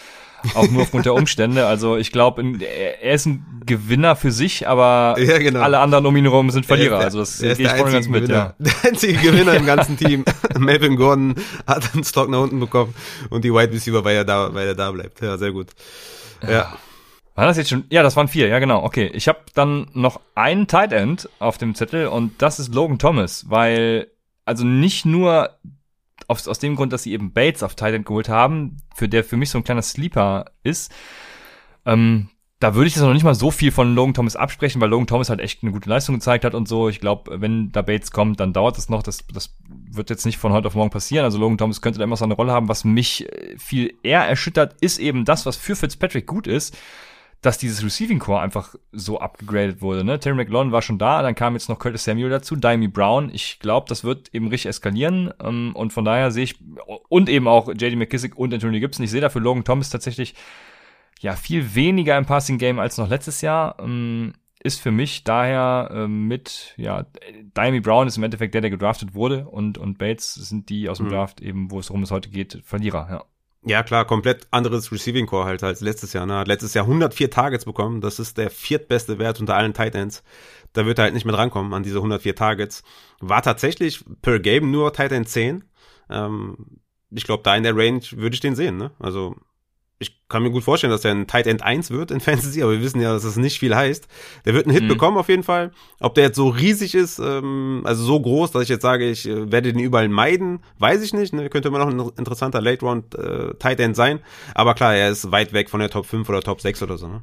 auch 0.53 0.69
nur 0.69 0.83
aufgrund 0.83 1.05
der 1.05 1.13
Umstände. 1.15 1.65
Also 1.65 1.97
ich 1.97 2.11
glaube, 2.11 2.43
er 2.61 3.13
ist 3.13 3.25
ein 3.25 3.61
Gewinner 3.65 4.15
für 4.15 4.31
sich, 4.31 4.67
aber 4.67 5.15
ja, 5.19 5.39
genau. 5.39 5.61
alle 5.61 5.79
anderen 5.79 6.05
um 6.05 6.15
ihn 6.15 6.25
herum 6.25 6.51
sind 6.51 6.65
Verlierer. 6.65 6.97
Der, 6.97 7.05
also 7.05 7.19
das 7.19 7.39
gehe 7.39 7.53
ich 7.53 7.69
voll 7.69 7.91
ganz 7.91 8.07
mit. 8.07 8.29
Ja. 8.29 8.53
Der 8.59 8.73
einzige 8.83 9.13
Gewinner 9.13 9.55
im 9.55 9.65
ganzen 9.65 9.97
Team. 9.97 10.25
Melvin 10.59 10.95
Gordon 10.95 11.35
hat 11.65 11.93
einen 11.93 12.03
Stock 12.03 12.29
nach 12.29 12.41
unten 12.41 12.59
bekommen 12.59 12.93
und 13.29 13.43
die 13.43 13.51
Wide 13.51 13.71
Receiver, 13.71 14.03
weil 14.03 14.17
er 14.17 14.25
da, 14.25 14.53
weil 14.53 14.67
er 14.67 14.75
da 14.75 14.91
bleibt. 14.91 15.21
Ja, 15.21 15.37
sehr 15.37 15.51
gut. 15.51 15.67
Ja. 16.43 16.51
ja. 16.51 16.77
War 17.41 17.47
das 17.47 17.57
jetzt 17.57 17.71
schon? 17.71 17.85
Ja, 17.89 18.03
das 18.03 18.15
waren 18.15 18.27
vier, 18.27 18.49
ja 18.49 18.59
genau. 18.59 18.83
Okay, 18.83 19.07
ich 19.15 19.27
habe 19.27 19.39
dann 19.55 19.87
noch 19.93 20.21
einen 20.35 20.67
Tight 20.67 20.91
End 20.93 21.27
auf 21.39 21.57
dem 21.57 21.73
Zettel 21.73 22.05
und 22.05 22.39
das 22.39 22.59
ist 22.59 22.71
Logan 22.71 22.99
Thomas, 22.99 23.49
weil 23.49 24.11
also 24.45 24.63
nicht 24.63 25.07
nur 25.07 25.49
aus, 26.27 26.47
aus 26.47 26.59
dem 26.59 26.75
Grund, 26.75 26.93
dass 26.93 27.01
sie 27.01 27.13
eben 27.13 27.33
Bates 27.33 27.63
auf 27.63 27.73
Tight 27.73 27.95
End 27.95 28.05
geholt 28.05 28.29
haben, 28.29 28.77
für 28.93 29.09
der 29.09 29.23
für 29.23 29.37
mich 29.37 29.49
so 29.49 29.57
ein 29.57 29.63
kleiner 29.63 29.81
Sleeper 29.81 30.51
ist. 30.61 30.93
Ähm, 31.83 32.29
da 32.59 32.75
würde 32.75 32.89
ich 32.89 32.93
jetzt 32.93 33.01
noch 33.01 33.11
nicht 33.11 33.23
mal 33.23 33.33
so 33.33 33.49
viel 33.49 33.71
von 33.71 33.95
Logan 33.95 34.13
Thomas 34.13 34.35
absprechen, 34.35 34.79
weil 34.79 34.89
Logan 34.89 35.07
Thomas 35.07 35.31
halt 35.31 35.39
echt 35.39 35.63
eine 35.63 35.71
gute 35.71 35.89
Leistung 35.89 36.13
gezeigt 36.13 36.45
hat 36.45 36.53
und 36.53 36.67
so. 36.67 36.89
Ich 36.89 36.99
glaube, 36.99 37.41
wenn 37.41 37.71
da 37.71 37.81
Bates 37.81 38.11
kommt, 38.11 38.39
dann 38.39 38.53
dauert 38.53 38.77
es 38.77 38.87
noch. 38.87 39.01
Das, 39.01 39.25
das 39.33 39.55
wird 39.89 40.11
jetzt 40.11 40.27
nicht 40.27 40.37
von 40.37 40.51
heute 40.51 40.67
auf 40.67 40.75
morgen 40.75 40.91
passieren. 40.91 41.25
Also 41.25 41.39
Logan 41.39 41.57
Thomas 41.57 41.81
könnte 41.81 41.97
da 41.97 42.03
immer 42.03 42.17
so 42.17 42.25
eine 42.25 42.35
Rolle 42.35 42.51
haben. 42.51 42.69
Was 42.69 42.83
mich 42.83 43.27
äh, 43.27 43.57
viel 43.57 43.95
eher 44.03 44.27
erschüttert, 44.27 44.75
ist 44.79 44.99
eben 44.99 45.25
das, 45.25 45.47
was 45.47 45.57
für 45.57 45.75
Fitzpatrick 45.75 46.27
gut 46.27 46.45
ist 46.45 46.77
dass 47.41 47.57
dieses 47.57 47.83
Receiving 47.83 48.19
Core 48.19 48.39
einfach 48.39 48.75
so 48.91 49.19
abgegradet 49.19 49.81
wurde. 49.81 50.03
Ne? 50.03 50.19
Terry 50.19 50.35
McLaurin 50.35 50.71
war 50.71 50.83
schon 50.83 50.99
da, 50.99 51.23
dann 51.23 51.33
kam 51.33 51.53
jetzt 51.53 51.69
noch 51.69 51.79
Curtis 51.79 52.03
Samuel 52.03 52.29
dazu, 52.29 52.55
Dimey 52.55 52.87
Brown. 52.87 53.31
Ich 53.33 53.59
glaube, 53.59 53.87
das 53.89 54.03
wird 54.03 54.33
eben 54.33 54.47
richtig 54.47 54.69
eskalieren 54.69 55.33
ähm, 55.43 55.75
und 55.75 55.91
von 55.91 56.05
daher 56.05 56.31
sehe 56.31 56.43
ich 56.43 56.59
und 57.09 57.29
eben 57.29 57.47
auch 57.47 57.67
JD 57.67 57.95
McKissick 57.95 58.37
und 58.37 58.53
Anthony 58.53 58.79
Gibson. 58.79 59.03
Ich 59.03 59.11
sehe 59.11 59.21
dafür 59.21 59.41
Logan 59.41 59.63
Thomas 59.63 59.89
tatsächlich 59.89 60.35
ja 61.19 61.35
viel 61.35 61.73
weniger 61.73 62.17
im 62.17 62.25
Passing 62.25 62.59
Game 62.59 62.79
als 62.79 62.97
noch 62.97 63.09
letztes 63.09 63.41
Jahr. 63.41 63.77
Ähm, 63.79 64.33
ist 64.63 64.79
für 64.79 64.91
mich 64.91 65.23
daher 65.23 65.89
ähm, 65.91 66.27
mit, 66.27 66.75
ja, 66.77 67.07
Dimey 67.57 67.79
Brown 67.79 68.07
ist 68.07 68.17
im 68.17 68.23
Endeffekt 68.23 68.53
der, 68.53 68.61
der 68.61 68.69
gedraftet 68.69 69.15
wurde 69.15 69.47
und, 69.47 69.79
und 69.79 69.97
Bates 69.97 70.35
sind 70.35 70.69
die 70.69 70.87
aus 70.87 70.97
dem 70.97 71.07
mhm. 71.07 71.11
Draft 71.11 71.41
eben, 71.41 71.71
wo 71.71 71.79
es 71.79 71.89
rum 71.89 72.03
es 72.03 72.11
heute 72.11 72.29
geht, 72.29 72.61
Verlierer, 72.63 73.07
ja. 73.09 73.23
Ja, 73.63 73.83
klar, 73.83 74.05
komplett 74.05 74.47
anderes 74.49 74.91
Receiving 74.91 75.27
Core 75.27 75.45
halt 75.45 75.63
als 75.63 75.81
letztes 75.81 76.13
Jahr. 76.13 76.25
Ne? 76.25 76.35
Hat 76.35 76.47
letztes 76.47 76.73
Jahr 76.73 76.85
104 76.85 77.29
Targets 77.29 77.65
bekommen. 77.65 78.01
Das 78.01 78.17
ist 78.17 78.37
der 78.37 78.49
viertbeste 78.49 79.19
Wert 79.19 79.39
unter 79.39 79.55
allen 79.55 79.73
Tight 79.73 79.93
Ends. 79.93 80.23
Da 80.73 80.87
wird 80.87 80.97
er 80.97 81.03
halt 81.03 81.13
nicht 81.13 81.25
mehr 81.25 81.35
drankommen 81.35 81.73
an 81.73 81.83
diese 81.83 81.97
104 81.97 82.35
Targets. 82.35 82.83
War 83.19 83.43
tatsächlich 83.43 84.03
per 84.23 84.39
Game 84.39 84.71
nur 84.71 84.93
Tight 84.93 85.11
End 85.11 85.29
10. 85.29 85.63
Ähm, 86.09 86.57
ich 87.11 87.25
glaube, 87.25 87.43
da 87.43 87.55
in 87.55 87.63
der 87.63 87.75
Range 87.75 88.01
würde 88.13 88.33
ich 88.33 88.39
den 88.39 88.55
sehen. 88.55 88.77
Ne? 88.77 88.91
Also 88.97 89.35
ich 90.01 90.27
kann 90.29 90.41
mir 90.41 90.49
gut 90.49 90.63
vorstellen, 90.63 90.91
dass 90.91 91.05
er 91.05 91.11
ein 91.11 91.27
Tight 91.27 91.45
End 91.45 91.61
1 91.61 91.91
wird 91.91 92.09
in 92.09 92.19
Fantasy, 92.19 92.63
aber 92.63 92.71
wir 92.71 92.81
wissen 92.81 92.99
ja, 92.99 93.13
dass 93.13 93.21
das 93.21 93.35
nicht 93.35 93.59
viel 93.59 93.75
heißt. 93.75 94.07
Der 94.45 94.55
wird 94.55 94.65
einen 94.65 94.73
Hit 94.73 94.85
mhm. 94.85 94.87
bekommen 94.87 95.17
auf 95.17 95.29
jeden 95.29 95.43
Fall. 95.43 95.71
Ob 95.99 96.15
der 96.15 96.25
jetzt 96.25 96.37
so 96.37 96.49
riesig 96.49 96.95
ist, 96.95 97.19
ähm, 97.19 97.83
also 97.85 98.03
so 98.03 98.19
groß, 98.19 98.51
dass 98.51 98.63
ich 98.63 98.69
jetzt 98.69 98.81
sage, 98.81 99.07
ich 99.07 99.27
äh, 99.27 99.51
werde 99.51 99.71
den 99.71 99.79
überall 99.79 100.09
meiden, 100.09 100.63
weiß 100.79 101.03
ich 101.03 101.13
nicht. 101.13 101.33
Ne? 101.33 101.49
Könnte 101.49 101.67
immer 101.67 101.77
noch 101.77 101.87
ein 101.87 102.17
interessanter 102.17 102.61
Late 102.61 102.83
Round 102.83 103.13
äh, 103.13 103.53
Tight 103.59 103.79
End 103.79 103.95
sein. 103.95 104.19
Aber 104.55 104.73
klar, 104.73 104.95
er 104.95 105.09
ist 105.09 105.31
weit 105.31 105.53
weg 105.53 105.69
von 105.69 105.79
der 105.79 105.91
Top 105.91 106.07
5 106.07 106.27
oder 106.27 106.41
Top 106.41 106.61
6 106.61 106.81
oder 106.81 106.97
so. 106.97 107.07
Ne? 107.07 107.21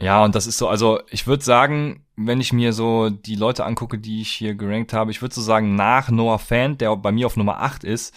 Ja, 0.00 0.24
und 0.24 0.34
das 0.34 0.46
ist 0.46 0.56
so, 0.56 0.68
also 0.68 1.00
ich 1.10 1.26
würde 1.26 1.44
sagen, 1.44 2.04
wenn 2.16 2.40
ich 2.40 2.52
mir 2.52 2.72
so 2.72 3.10
die 3.10 3.34
Leute 3.34 3.64
angucke, 3.64 3.98
die 3.98 4.22
ich 4.22 4.30
hier 4.30 4.54
gerankt 4.54 4.94
habe, 4.94 5.10
ich 5.10 5.20
würde 5.20 5.34
so 5.34 5.42
sagen, 5.42 5.74
nach 5.74 6.10
Noah 6.10 6.38
Fan, 6.38 6.78
der 6.78 6.96
bei 6.96 7.12
mir 7.12 7.26
auf 7.26 7.36
Nummer 7.36 7.60
8 7.60 7.84
ist, 7.84 8.14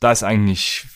da 0.00 0.12
ist 0.12 0.22
eigentlich 0.22 0.86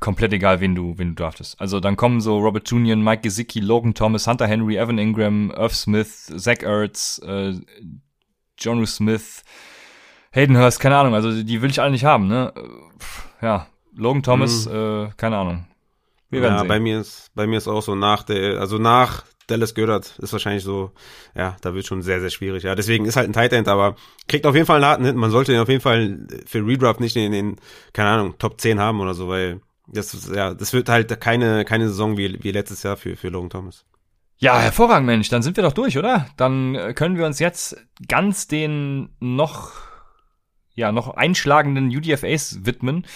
komplett 0.00 0.32
egal, 0.32 0.60
wen 0.60 0.74
du, 0.74 0.98
wen 0.98 1.10
du 1.10 1.22
draftest. 1.22 1.60
Also 1.60 1.80
dann 1.80 1.96
kommen 1.96 2.20
so 2.20 2.38
Robert 2.38 2.66
Tunian, 2.66 3.02
Mike 3.02 3.22
Gesicki, 3.22 3.60
Logan 3.60 3.94
Thomas, 3.94 4.26
Hunter 4.26 4.46
Henry, 4.46 4.76
Evan 4.76 4.98
Ingram, 4.98 5.50
Irv 5.50 5.74
Smith, 5.74 6.32
Zach 6.36 6.62
Ertz, 6.62 7.20
äh, 7.24 7.54
John 8.58 8.86
Smith, 8.86 9.42
Hayden 10.32 10.56
Hurst, 10.56 10.80
keine 10.80 10.96
Ahnung, 10.96 11.14
also 11.14 11.42
die 11.42 11.62
will 11.62 11.70
ich 11.70 11.80
alle 11.80 11.90
nicht 11.90 12.04
haben, 12.04 12.28
ne? 12.28 12.52
Ja, 13.40 13.66
Logan 13.94 14.22
Thomas, 14.22 14.66
mhm. 14.66 14.74
äh, 14.74 15.08
keine 15.16 15.36
Ahnung. 15.38 15.66
Wir 16.30 16.42
werden 16.42 16.54
ja, 16.54 16.60
sehen. 16.60 16.68
bei 16.68 16.80
mir 16.80 17.00
ist 17.00 17.30
bei 17.34 17.46
mir 17.46 17.58
ist 17.58 17.68
auch 17.68 17.82
so 17.82 17.94
nach 17.94 18.24
der, 18.24 18.60
also 18.60 18.78
nach 18.78 19.24
Dallas 19.46 19.74
Goddard 19.74 20.18
ist 20.18 20.32
wahrscheinlich 20.32 20.64
so, 20.64 20.92
ja, 21.34 21.56
da 21.60 21.74
wird 21.74 21.86
schon 21.86 22.02
sehr, 22.02 22.20
sehr 22.20 22.30
schwierig. 22.30 22.62
Ja, 22.62 22.74
deswegen 22.74 23.04
ist 23.04 23.16
halt 23.16 23.28
ein 23.28 23.32
Tight 23.32 23.52
End, 23.52 23.68
aber 23.68 23.96
kriegt 24.26 24.46
auf 24.46 24.54
jeden 24.54 24.66
Fall 24.66 24.76
einen 24.76 24.86
harten 24.86 25.04
Hit. 25.04 25.16
Man 25.16 25.30
sollte 25.30 25.52
ihn 25.52 25.58
auf 25.58 25.68
jeden 25.68 25.82
Fall 25.82 26.26
für 26.46 26.66
Redraft 26.66 27.00
nicht 27.00 27.16
in 27.16 27.32
den, 27.32 27.56
keine 27.92 28.08
Ahnung, 28.10 28.38
Top 28.38 28.60
10 28.60 28.80
haben 28.80 29.00
oder 29.00 29.14
so, 29.14 29.28
weil 29.28 29.60
das, 29.86 30.30
ja, 30.34 30.54
das 30.54 30.72
wird 30.72 30.88
halt 30.88 31.20
keine, 31.20 31.64
keine 31.64 31.88
Saison 31.88 32.16
wie, 32.16 32.42
wie 32.42 32.52
letztes 32.52 32.82
Jahr 32.82 32.96
für, 32.96 33.16
für 33.16 33.28
Logan 33.28 33.50
Thomas. 33.50 33.84
Ja, 34.38 34.58
hervorragend, 34.58 35.06
Mensch. 35.06 35.28
Dann 35.28 35.42
sind 35.42 35.56
wir 35.56 35.62
doch 35.62 35.72
durch, 35.72 35.96
oder? 35.96 36.26
Dann 36.36 36.74
äh, 36.74 36.92
können 36.94 37.16
wir 37.16 37.26
uns 37.26 37.38
jetzt 37.38 37.76
ganz 38.08 38.48
den 38.48 39.10
noch, 39.20 39.72
ja, 40.74 40.92
noch 40.92 41.16
einschlagenden 41.16 41.88
UDFAs 41.88 42.64
widmen. 42.64 43.06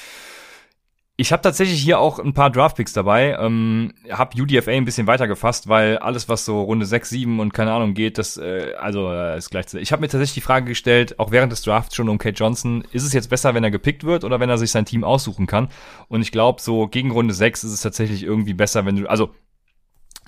Ich 1.20 1.32
habe 1.32 1.42
tatsächlich 1.42 1.82
hier 1.82 1.98
auch 1.98 2.20
ein 2.20 2.32
paar 2.32 2.48
Draftpicks 2.48 2.92
dabei. 2.92 3.36
Ähm, 3.40 3.92
habe 4.08 4.40
UDFA 4.40 4.70
ein 4.70 4.84
bisschen 4.84 5.08
weiter 5.08 5.26
gefasst, 5.26 5.66
weil 5.66 5.98
alles, 5.98 6.28
was 6.28 6.44
so 6.44 6.62
Runde 6.62 6.86
6, 6.86 7.10
7 7.10 7.40
und 7.40 7.52
keine 7.52 7.72
Ahnung 7.72 7.94
geht, 7.94 8.18
das 8.18 8.36
äh, 8.36 8.74
also 8.78 9.10
äh, 9.10 9.36
ist 9.36 9.50
gleich. 9.50 9.74
Ich 9.74 9.90
habe 9.90 10.00
mir 10.00 10.06
tatsächlich 10.06 10.34
die 10.34 10.40
Frage 10.42 10.66
gestellt, 10.66 11.18
auch 11.18 11.32
während 11.32 11.50
des 11.50 11.62
Drafts 11.62 11.96
schon 11.96 12.08
um 12.08 12.18
Kate 12.18 12.36
Johnson, 12.36 12.84
ist 12.92 13.02
es 13.02 13.12
jetzt 13.12 13.30
besser, 13.30 13.52
wenn 13.54 13.64
er 13.64 13.72
gepickt 13.72 14.04
wird 14.04 14.22
oder 14.22 14.38
wenn 14.38 14.48
er 14.48 14.58
sich 14.58 14.70
sein 14.70 14.84
Team 14.84 15.02
aussuchen 15.02 15.48
kann? 15.48 15.70
Und 16.06 16.22
ich 16.22 16.30
glaube, 16.30 16.62
so 16.62 16.86
gegen 16.86 17.10
Runde 17.10 17.34
6 17.34 17.64
ist 17.64 17.72
es 17.72 17.80
tatsächlich 17.80 18.22
irgendwie 18.22 18.54
besser, 18.54 18.86
wenn 18.86 18.94
du, 18.94 19.10
also 19.10 19.34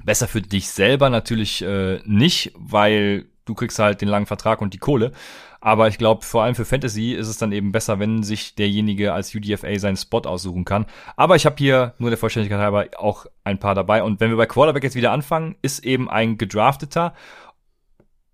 besser 0.04 0.26
für 0.26 0.42
dich 0.42 0.70
selber 0.70 1.08
natürlich 1.08 1.62
äh, 1.62 2.00
nicht, 2.04 2.52
weil 2.56 3.26
du 3.50 3.54
kriegst 3.54 3.78
halt 3.78 4.00
den 4.00 4.08
langen 4.08 4.26
Vertrag 4.26 4.62
und 4.62 4.72
die 4.72 4.78
Kohle. 4.78 5.12
Aber 5.60 5.88
ich 5.88 5.98
glaube, 5.98 6.24
vor 6.24 6.42
allem 6.42 6.54
für 6.54 6.64
Fantasy 6.64 7.12
ist 7.12 7.28
es 7.28 7.36
dann 7.36 7.52
eben 7.52 7.72
besser, 7.72 7.98
wenn 7.98 8.22
sich 8.22 8.54
derjenige 8.54 9.12
als 9.12 9.34
UDFA 9.34 9.78
seinen 9.78 9.96
Spot 9.96 10.20
aussuchen 10.20 10.64
kann. 10.64 10.86
Aber 11.16 11.36
ich 11.36 11.44
habe 11.44 11.56
hier 11.58 11.94
nur 11.98 12.08
der 12.08 12.18
Vollständigkeit 12.18 12.60
halber 12.60 12.86
auch 12.96 13.26
ein 13.44 13.58
paar 13.58 13.74
dabei. 13.74 14.02
Und 14.02 14.20
wenn 14.20 14.30
wir 14.30 14.38
bei 14.38 14.46
Quarterback 14.46 14.84
jetzt 14.84 14.94
wieder 14.94 15.12
anfangen, 15.12 15.56
ist 15.60 15.84
eben 15.84 16.08
ein 16.08 16.38
gedrafteter. 16.38 17.12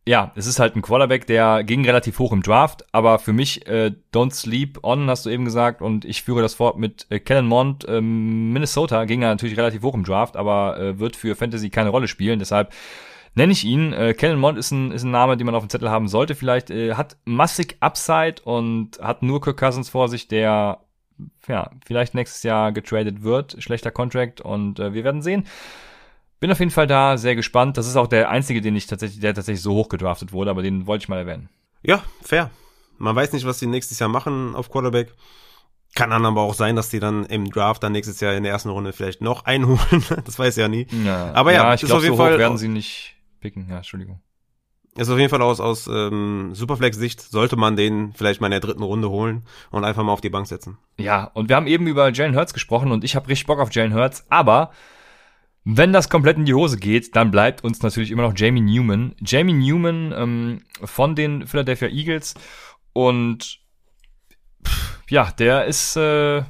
Ja, 0.09 0.31
es 0.37 0.47
ist 0.47 0.61
halt 0.61 0.77
ein 0.77 0.83
Quarterback, 0.83 1.27
der 1.27 1.65
ging 1.65 1.85
relativ 1.85 2.21
hoch 2.21 2.33
im 2.33 2.43
Draft, 2.43 2.85
aber 2.93 3.19
für 3.19 3.33
mich 3.33 3.67
äh, 3.67 3.91
don't 4.15 4.33
sleep 4.33 4.79
on, 4.85 5.11
hast 5.11 5.27
du 5.27 5.31
eben 5.31 5.45
gesagt, 5.45 5.83
und 5.83 6.05
ich 6.05 6.23
führe 6.23 6.43
das 6.43 6.55
fort 6.55 6.79
mit 6.79 7.09
äh, 7.11 7.19
Kellen 7.19 7.49
Mond, 7.49 7.85
äh, 7.89 8.01
Minnesota 8.01 9.05
ging 9.05 9.23
er 9.23 9.31
natürlich 9.31 9.59
relativ 9.59 9.83
hoch 9.83 9.95
im 9.95 10.05
Draft, 10.05 10.37
aber 10.37 10.79
äh, 10.79 11.01
wird 11.01 11.17
für 11.17 11.35
Fantasy 11.35 11.71
keine 11.71 11.89
Rolle 11.89 12.07
spielen, 12.07 12.39
deshalb 12.39 12.73
nenne 13.37 13.53
ich 13.53 13.65
ihn. 13.65 13.93
Äh, 13.93 14.15
Kellen 14.15 14.41
Mond 14.41 14.59
ist 14.59 14.73
ein, 14.73 14.91
ist 14.91 15.05
ein 15.05 15.13
Name, 15.13 15.37
den 15.37 15.47
man 15.47 15.55
auf 15.55 15.63
dem 15.63 15.71
Zettel 15.71 15.91
haben 15.91 16.09
sollte 16.09 16.35
vielleicht. 16.35 16.71
Äh, 16.71 16.95
hat 16.95 17.17
massig 17.25 17.77
Upside 17.81 18.37
und 18.43 18.99
hat 19.01 19.23
nur 19.23 19.41
Kirk 19.41 19.59
Cousins 19.59 19.89
vor 19.89 20.09
sich, 20.09 20.27
der 20.27 20.81
ja, 21.47 21.71
vielleicht 21.87 22.15
nächstes 22.15 22.43
Jahr 22.43 22.73
getradet 22.73 23.23
wird. 23.23 23.57
Schlechter 23.59 23.91
Contract 23.91 24.41
und 24.41 24.81
äh, 24.81 24.93
wir 24.95 25.05
werden 25.05 25.23
sehen. 25.23 25.47
Bin 26.41 26.51
auf 26.51 26.59
jeden 26.59 26.71
Fall 26.71 26.87
da 26.87 27.17
sehr 27.17 27.37
gespannt. 27.37 27.79
Das 27.79 27.87
ist 27.87 27.97
auch 27.97 28.09
der 28.09 28.31
einzige, 28.31 28.61
den 28.61 28.77
ich 28.77 28.87
tatsächlich, 28.87 29.21
der 29.21 29.35
tatsächlich 29.35 29.63
so 29.63 29.75
hoch 29.75 29.89
gedraftet 29.89 30.33
wurde, 30.33 30.51
aber 30.51 30.63
den 30.63 30.87
wollte 30.87 31.05
ich 31.05 31.09
mal 31.09 31.19
erwähnen. 31.19 31.49
Ja, 31.83 32.03
fair. 32.23 32.51
Man 32.99 33.15
weiß 33.15 33.33
nicht, 33.33 33.47
was 33.47 33.59
die 33.59 33.67
nächstes 33.67 33.99
Jahr 33.99 34.09
machen 34.09 34.55
auf 34.55 34.71
Quarterback. 34.71 35.15
Kann 35.95 36.11
dann 36.11 36.27
aber 36.27 36.43
auch 36.43 36.55
sein, 36.55 36.77
dass 36.77 36.91
die 36.91 37.01
dann 37.01 37.25
im 37.27 37.51
Draft 37.51 37.83
dann 37.83 37.93
nächstes 37.93 38.21
Jahr 38.21 38.35
in 38.35 38.43
der 38.43 38.53
ersten 38.53 38.69
Runde 38.69 38.93
vielleicht 38.93 39.23
noch 39.23 39.45
einholen. 39.45 40.05
das 40.25 40.39
weiß 40.39 40.57
ich 40.57 40.61
ja 40.61 40.69
nie. 40.69 40.87
Ja, 41.05 41.33
aber 41.33 41.53
ja, 41.53 41.65
ja 41.65 41.75
ich 41.75 41.83
glaube, 41.83 42.07
so 42.07 42.13
hoch 42.13 42.19
werden 42.19 42.59
sie 42.59 42.69
nicht 42.69 43.16
picken. 43.47 43.69
Ja, 43.69 43.77
Entschuldigung. 43.77 44.21
Ist 44.97 45.11
auf 45.11 45.19
jeden 45.19 45.31
Fall 45.31 45.43
aus, 45.43 45.61
aus 45.61 45.87
ähm, 45.87 46.55
Superflex-Sicht 46.55 47.21
sollte 47.21 47.57
man 47.57 47.77
den 47.77 48.13
vielleicht 48.15 48.41
mal 48.41 48.47
in 48.49 48.53
der 48.53 48.61
dritten 48.61 48.83
Runde 48.83 49.11
holen 49.11 49.45
und 49.71 49.85
einfach 49.85 50.03
mal 50.03 50.13
auf 50.13 50.23
die 50.23 50.31
Bank 50.31 50.47
setzen. 50.47 50.79
Ja, 50.99 51.25
und 51.35 51.49
wir 51.49 51.57
haben 51.57 51.67
eben 51.67 51.87
über 51.87 52.11
Jalen 52.11 52.35
Hurts 52.35 52.55
gesprochen 52.55 52.91
und 52.91 53.05
ich 53.05 53.15
habe 53.15 53.29
richtig 53.29 53.47
Bock 53.47 53.61
auf 53.61 53.73
Jalen 53.73 53.95
Hurts, 53.95 54.25
aber 54.31 54.73
wenn 55.65 55.93
das 55.93 56.09
komplett 56.09 56.39
in 56.39 56.47
die 56.47 56.55
Hose 56.55 56.79
geht, 56.79 57.15
dann 57.15 57.31
bleibt 57.31 57.63
uns 57.63 57.83
natürlich 57.83 58.11
immer 58.11 58.23
noch 58.23 58.33
Jamie 58.35 58.61
Newman. 58.61 59.15
Jamie 59.21 59.53
Newman 59.53 60.15
ähm, 60.17 60.63
von 60.83 61.15
den 61.15 61.47
Philadelphia 61.47 61.89
Eagles 61.89 62.35
und 62.95 63.59
pff, 64.65 65.01
ja, 65.11 65.31
der 65.39 65.67
ist 65.67 65.97
äh, 65.97 66.43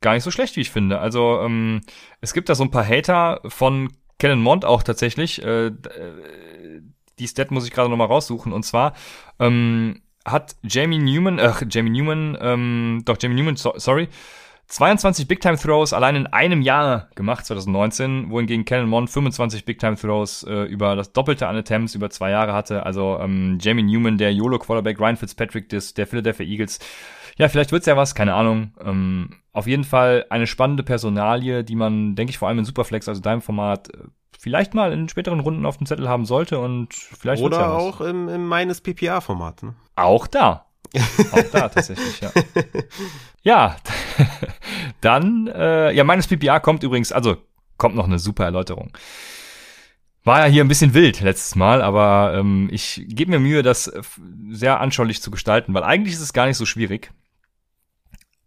gar 0.00 0.14
nicht 0.14 0.24
so 0.24 0.30
schlecht, 0.30 0.56
wie 0.56 0.62
ich 0.62 0.70
finde. 0.70 0.98
Also 0.98 1.40
ähm, 1.40 1.82
es 2.20 2.34
gibt 2.34 2.48
da 2.48 2.54
so 2.54 2.64
ein 2.64 2.70
paar 2.70 2.86
Hater 2.86 3.40
von 3.46 3.92
Kellen 4.20 4.40
Mond 4.40 4.64
auch 4.64 4.84
tatsächlich. 4.84 5.42
Äh, 5.42 5.66
äh, 5.66 5.72
die 7.18 7.28
Stat 7.28 7.50
muss 7.50 7.66
ich 7.66 7.72
gerade 7.72 7.90
nochmal 7.90 8.06
raussuchen. 8.06 8.52
Und 8.52 8.62
zwar 8.62 8.94
ähm, 9.40 10.02
hat 10.24 10.54
Jamie 10.62 10.98
Newman, 10.98 11.40
ach, 11.40 11.62
Jamie 11.68 11.90
Newman, 11.90 12.38
ähm, 12.40 13.02
doch, 13.04 13.16
Jamie 13.20 13.34
Newman, 13.34 13.56
so, 13.56 13.72
sorry, 13.76 14.08
22 14.70 15.26
Big 15.26 15.40
Time 15.40 15.58
Throws 15.58 15.92
allein 15.92 16.14
in 16.14 16.26
einem 16.28 16.62
Jahr 16.62 17.08
gemacht, 17.16 17.44
2019, 17.44 18.30
wohingegen 18.30 18.64
Kellen 18.64 18.88
Mond 18.88 19.10
25 19.10 19.64
Big 19.64 19.80
Time 19.80 19.96
Throws 19.96 20.44
äh, 20.44 20.62
über 20.62 20.94
das 20.94 21.12
Doppelte 21.12 21.48
an 21.48 21.56
Attempts 21.56 21.96
über 21.96 22.08
zwei 22.10 22.30
Jahre 22.30 22.52
hatte. 22.52 22.86
Also 22.86 23.18
ähm, 23.20 23.58
Jamie 23.60 23.82
Newman, 23.82 24.16
der 24.16 24.32
YOLO 24.32 24.60
Quarterback, 24.60 25.00
Ryan 25.00 25.16
Fitzpatrick 25.16 25.68
des, 25.68 25.94
der 25.94 26.06
Philadelphia 26.06 26.46
Eagles. 26.46 26.78
Ja, 27.40 27.48
vielleicht 27.48 27.72
wird's 27.72 27.86
ja 27.86 27.96
was, 27.96 28.14
keine 28.14 28.34
Ahnung. 28.34 28.74
Ähm, 28.84 29.30
auf 29.54 29.66
jeden 29.66 29.84
Fall 29.84 30.26
eine 30.28 30.46
spannende 30.46 30.82
Personalie, 30.82 31.64
die 31.64 31.74
man, 31.74 32.14
denke 32.14 32.30
ich, 32.30 32.36
vor 32.36 32.48
allem 32.48 32.58
in 32.58 32.66
Superflex, 32.66 33.08
also 33.08 33.22
deinem 33.22 33.40
Format, 33.40 33.88
äh, 33.94 34.08
vielleicht 34.38 34.74
mal 34.74 34.92
in 34.92 35.08
späteren 35.08 35.40
Runden 35.40 35.64
auf 35.64 35.78
dem 35.78 35.86
Zettel 35.86 36.06
haben 36.06 36.26
sollte 36.26 36.58
und 36.58 36.92
vielleicht 36.92 37.42
Oder 37.42 37.60
ja 37.60 37.72
auch 37.72 38.02
im, 38.02 38.28
im 38.28 38.46
meines 38.46 38.82
PPA-Format. 38.82 39.62
Ne? 39.62 39.74
Auch 39.96 40.26
da. 40.26 40.66
auch 41.32 41.50
da 41.50 41.70
tatsächlich, 41.70 42.20
ja. 42.20 42.30
Ja, 43.42 43.76
dann, 45.00 45.46
äh, 45.46 45.92
ja, 45.92 46.04
meines 46.04 46.26
PPA 46.26 46.60
kommt 46.60 46.82
übrigens, 46.82 47.10
also 47.10 47.38
kommt 47.78 47.94
noch 47.94 48.06
eine 48.06 48.18
super 48.18 48.44
Erläuterung. 48.44 48.92
War 50.24 50.40
ja 50.40 50.44
hier 50.44 50.62
ein 50.62 50.68
bisschen 50.68 50.92
wild 50.92 51.22
letztes 51.22 51.54
Mal, 51.56 51.80
aber 51.80 52.34
ähm, 52.36 52.68
ich 52.70 53.02
gebe 53.08 53.30
mir 53.30 53.38
Mühe, 53.38 53.62
das 53.62 53.90
sehr 54.50 54.78
anschaulich 54.80 55.22
zu 55.22 55.30
gestalten, 55.30 55.72
weil 55.72 55.84
eigentlich 55.84 56.12
ist 56.12 56.20
es 56.20 56.34
gar 56.34 56.44
nicht 56.44 56.58
so 56.58 56.66
schwierig 56.66 57.10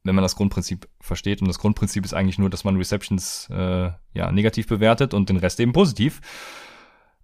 wenn 0.03 0.15
man 0.15 0.23
das 0.23 0.35
Grundprinzip 0.35 0.87
versteht. 0.99 1.41
Und 1.41 1.47
das 1.47 1.59
Grundprinzip 1.59 2.05
ist 2.05 2.13
eigentlich 2.13 2.39
nur, 2.39 2.49
dass 2.49 2.63
man 2.63 2.77
Receptions 2.77 3.49
äh, 3.51 3.91
ja, 4.13 4.31
negativ 4.31 4.67
bewertet 4.67 5.13
und 5.13 5.29
den 5.29 5.37
Rest 5.37 5.59
eben 5.59 5.73
positiv. 5.73 6.21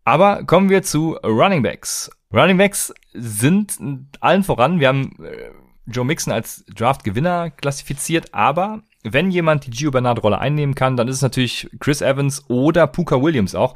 Aber 0.05 0.43
kommen 0.43 0.69
wir 0.69 0.81
zu 0.83 1.13
Running 1.23 1.61
Backs. 1.61 2.09
Running 2.33 2.57
Backs 2.57 2.93
sind 3.13 3.77
allen 4.19 4.43
voran. 4.43 4.79
Wir 4.79 4.87
haben 4.87 5.11
äh, 5.23 5.51
Joe 5.85 6.05
Mixon 6.05 6.33
als 6.33 6.65
Draft-Gewinner 6.67 7.49
klassifiziert, 7.49 8.33
aber 8.33 8.83
wenn 9.03 9.31
jemand 9.31 9.65
die 9.65 9.71
Gio 9.71 9.91
Bernard-Rolle 9.91 10.39
einnehmen 10.39 10.75
kann, 10.75 10.97
dann 10.97 11.07
ist 11.07 11.17
es 11.17 11.21
natürlich 11.21 11.69
Chris 11.79 12.01
Evans 12.01 12.43
oder 12.49 12.85
Puka 12.85 13.21
Williams 13.21 13.55
auch. 13.55 13.75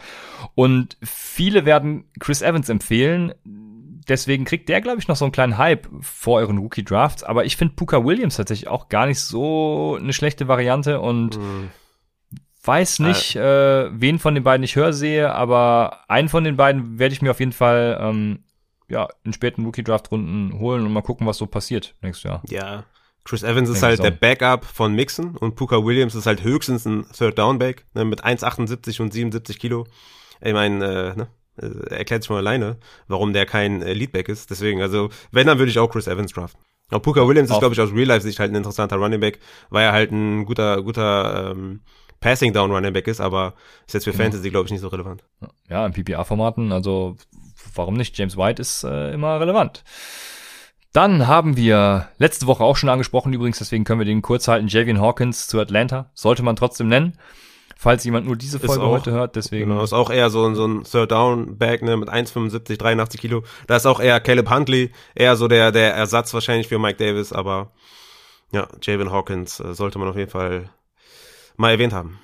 Und 0.53 0.97
viele 1.01 1.65
werden 1.65 2.05
Chris 2.19 2.41
Evans 2.41 2.69
empfehlen 2.69 3.33
deswegen 4.09 4.45
kriegt 4.45 4.69
der, 4.69 4.81
glaube 4.81 4.99
ich, 4.99 5.07
noch 5.07 5.15
so 5.15 5.25
einen 5.25 5.31
kleinen 5.31 5.57
Hype 5.57 5.87
vor 6.01 6.39
euren 6.39 6.57
Rookie-Drafts. 6.57 7.23
Aber 7.23 7.45
ich 7.45 7.57
finde 7.57 7.75
Puka 7.75 8.03
Williams 8.03 8.37
tatsächlich 8.37 8.67
auch 8.67 8.89
gar 8.89 9.05
nicht 9.05 9.19
so 9.19 9.97
eine 9.99 10.13
schlechte 10.13 10.47
Variante 10.47 10.99
und 10.99 11.37
mhm. 11.37 11.69
weiß 12.63 12.99
nicht, 12.99 13.35
äh, 13.35 13.89
wen 13.91 14.19
von 14.19 14.35
den 14.35 14.43
beiden 14.43 14.63
ich 14.63 14.75
höher 14.75 14.93
sehe, 14.93 15.33
aber 15.33 16.09
einen 16.09 16.29
von 16.29 16.43
den 16.43 16.57
beiden 16.57 16.99
werde 16.99 17.13
ich 17.13 17.21
mir 17.21 17.31
auf 17.31 17.39
jeden 17.39 17.53
Fall 17.53 17.97
ähm, 18.01 18.43
ja, 18.89 19.07
in 19.23 19.33
späten 19.33 19.65
Rookie-Draft-Runden 19.65 20.59
holen 20.59 20.85
und 20.85 20.93
mal 20.93 21.01
gucken, 21.01 21.27
was 21.27 21.37
so 21.37 21.47
passiert 21.47 21.95
nächstes 22.01 22.23
Jahr. 22.23 22.41
Ja. 22.47 22.85
Chris 23.25 23.43
Evans 23.43 23.69
ist 23.69 23.83
halt 23.83 23.97
so. 23.97 24.03
der 24.03 24.11
Backup 24.11 24.65
von 24.65 24.93
Mixon 24.93 25.37
und 25.37 25.55
Puka 25.55 25.83
Williams 25.83 26.13
ist 26.13 26.25
halt 26.25 26.43
höchstens 26.43 26.85
ein 26.85 27.05
Third-Down-Back 27.11 27.85
ne, 27.93 28.03
mit 28.03 28.23
1,78 28.25 29.01
und 29.01 29.13
77 29.13 29.59
Kilo. 29.59 29.87
Ich 30.41 30.51
meine, 30.51 30.85
äh, 30.85 31.15
ne, 31.15 31.27
äh, 31.57 31.95
erklärt 31.95 32.23
sich 32.23 32.27
von 32.27 32.37
alleine, 32.37 32.77
warum 33.07 33.33
der 33.33 33.45
kein 33.45 33.81
äh, 33.81 33.93
Leadback 33.93 34.29
ist. 34.29 34.49
Deswegen, 34.49 34.81
also, 34.81 35.09
wenn, 35.31 35.47
dann 35.47 35.59
würde 35.59 35.71
ich 35.71 35.79
auch 35.79 35.89
Chris 35.89 36.07
Evans 36.07 36.33
draften. 36.33 36.59
Auch 36.91 37.01
Puka 37.01 37.27
Williams 37.27 37.49
ist, 37.49 37.59
glaube 37.59 37.73
ich, 37.73 37.81
aus 37.81 37.91
Real-Life-Sicht 37.91 38.39
halt 38.39 38.51
ein 38.51 38.55
interessanter 38.55 38.97
Running 38.97 39.19
Back, 39.19 39.39
weil 39.69 39.85
er 39.85 39.93
halt 39.93 40.11
ein 40.11 40.45
guter, 40.45 40.81
guter 40.81 41.51
ähm, 41.51 41.81
Passing-Down 42.19 42.71
Running 42.71 42.93
Back 42.93 43.07
ist, 43.07 43.19
aber 43.19 43.53
ist 43.87 43.93
jetzt 43.93 44.03
für 44.03 44.11
genau. 44.11 44.23
Fantasy, 44.23 44.49
glaube 44.49 44.65
ich, 44.65 44.71
nicht 44.71 44.81
so 44.81 44.89
relevant. 44.89 45.23
Ja, 45.69 45.85
in 45.85 45.93
PPA-Formaten, 45.93 46.71
also 46.71 47.17
warum 47.73 47.95
nicht? 47.95 48.17
James 48.17 48.37
White 48.37 48.61
ist 48.61 48.83
äh, 48.83 49.13
immer 49.13 49.39
relevant. 49.39 49.83
Dann 50.91 51.27
haben 51.27 51.57
wir 51.57 52.09
letzte 52.19 52.45
Woche 52.45 52.63
auch 52.63 52.77
schon 52.77 52.89
angesprochen, 52.89 53.33
übrigens, 53.33 53.57
deswegen 53.57 53.83
können 53.83 53.99
wir 53.99 54.05
den 54.05 54.21
kurz 54.21 54.47
halten. 54.47 54.67
Javian 54.67 55.01
Hawkins 55.01 55.47
zu 55.47 55.59
Atlanta, 55.59 56.11
sollte 56.13 56.43
man 56.43 56.55
trotzdem 56.55 56.87
nennen 56.87 57.17
falls 57.75 58.03
jemand 58.03 58.25
nur 58.25 58.35
diese 58.35 58.59
Folge 58.59 58.83
auch, 58.83 58.91
heute 58.91 59.11
hört. 59.11 59.35
Deswegen. 59.35 59.69
Genau, 59.69 59.83
ist 59.83 59.93
auch 59.93 60.09
eher 60.09 60.29
so, 60.29 60.53
so 60.53 60.65
ein 60.65 60.83
Third 60.83 61.11
Down 61.11 61.57
Bag 61.57 61.81
ne, 61.81 61.97
mit 61.97 62.09
1,75, 62.09 62.77
83 62.77 63.19
Kilo. 63.19 63.43
Da 63.67 63.75
ist 63.75 63.85
auch 63.85 63.99
eher 63.99 64.19
Caleb 64.19 64.49
Huntley, 64.49 64.91
eher 65.15 65.35
so 65.35 65.47
der, 65.47 65.71
der 65.71 65.93
Ersatz 65.93 66.33
wahrscheinlich 66.33 66.67
für 66.67 66.79
Mike 66.79 66.97
Davis, 66.97 67.33
aber 67.33 67.71
ja, 68.51 68.67
Javon 68.81 69.11
Hawkins 69.11 69.59
äh, 69.59 69.73
sollte 69.73 69.99
man 69.99 70.07
auf 70.07 70.15
jeden 70.15 70.29
Fall 70.29 70.69
mal 71.57 71.71
erwähnt 71.71 71.93
haben. 71.93 72.19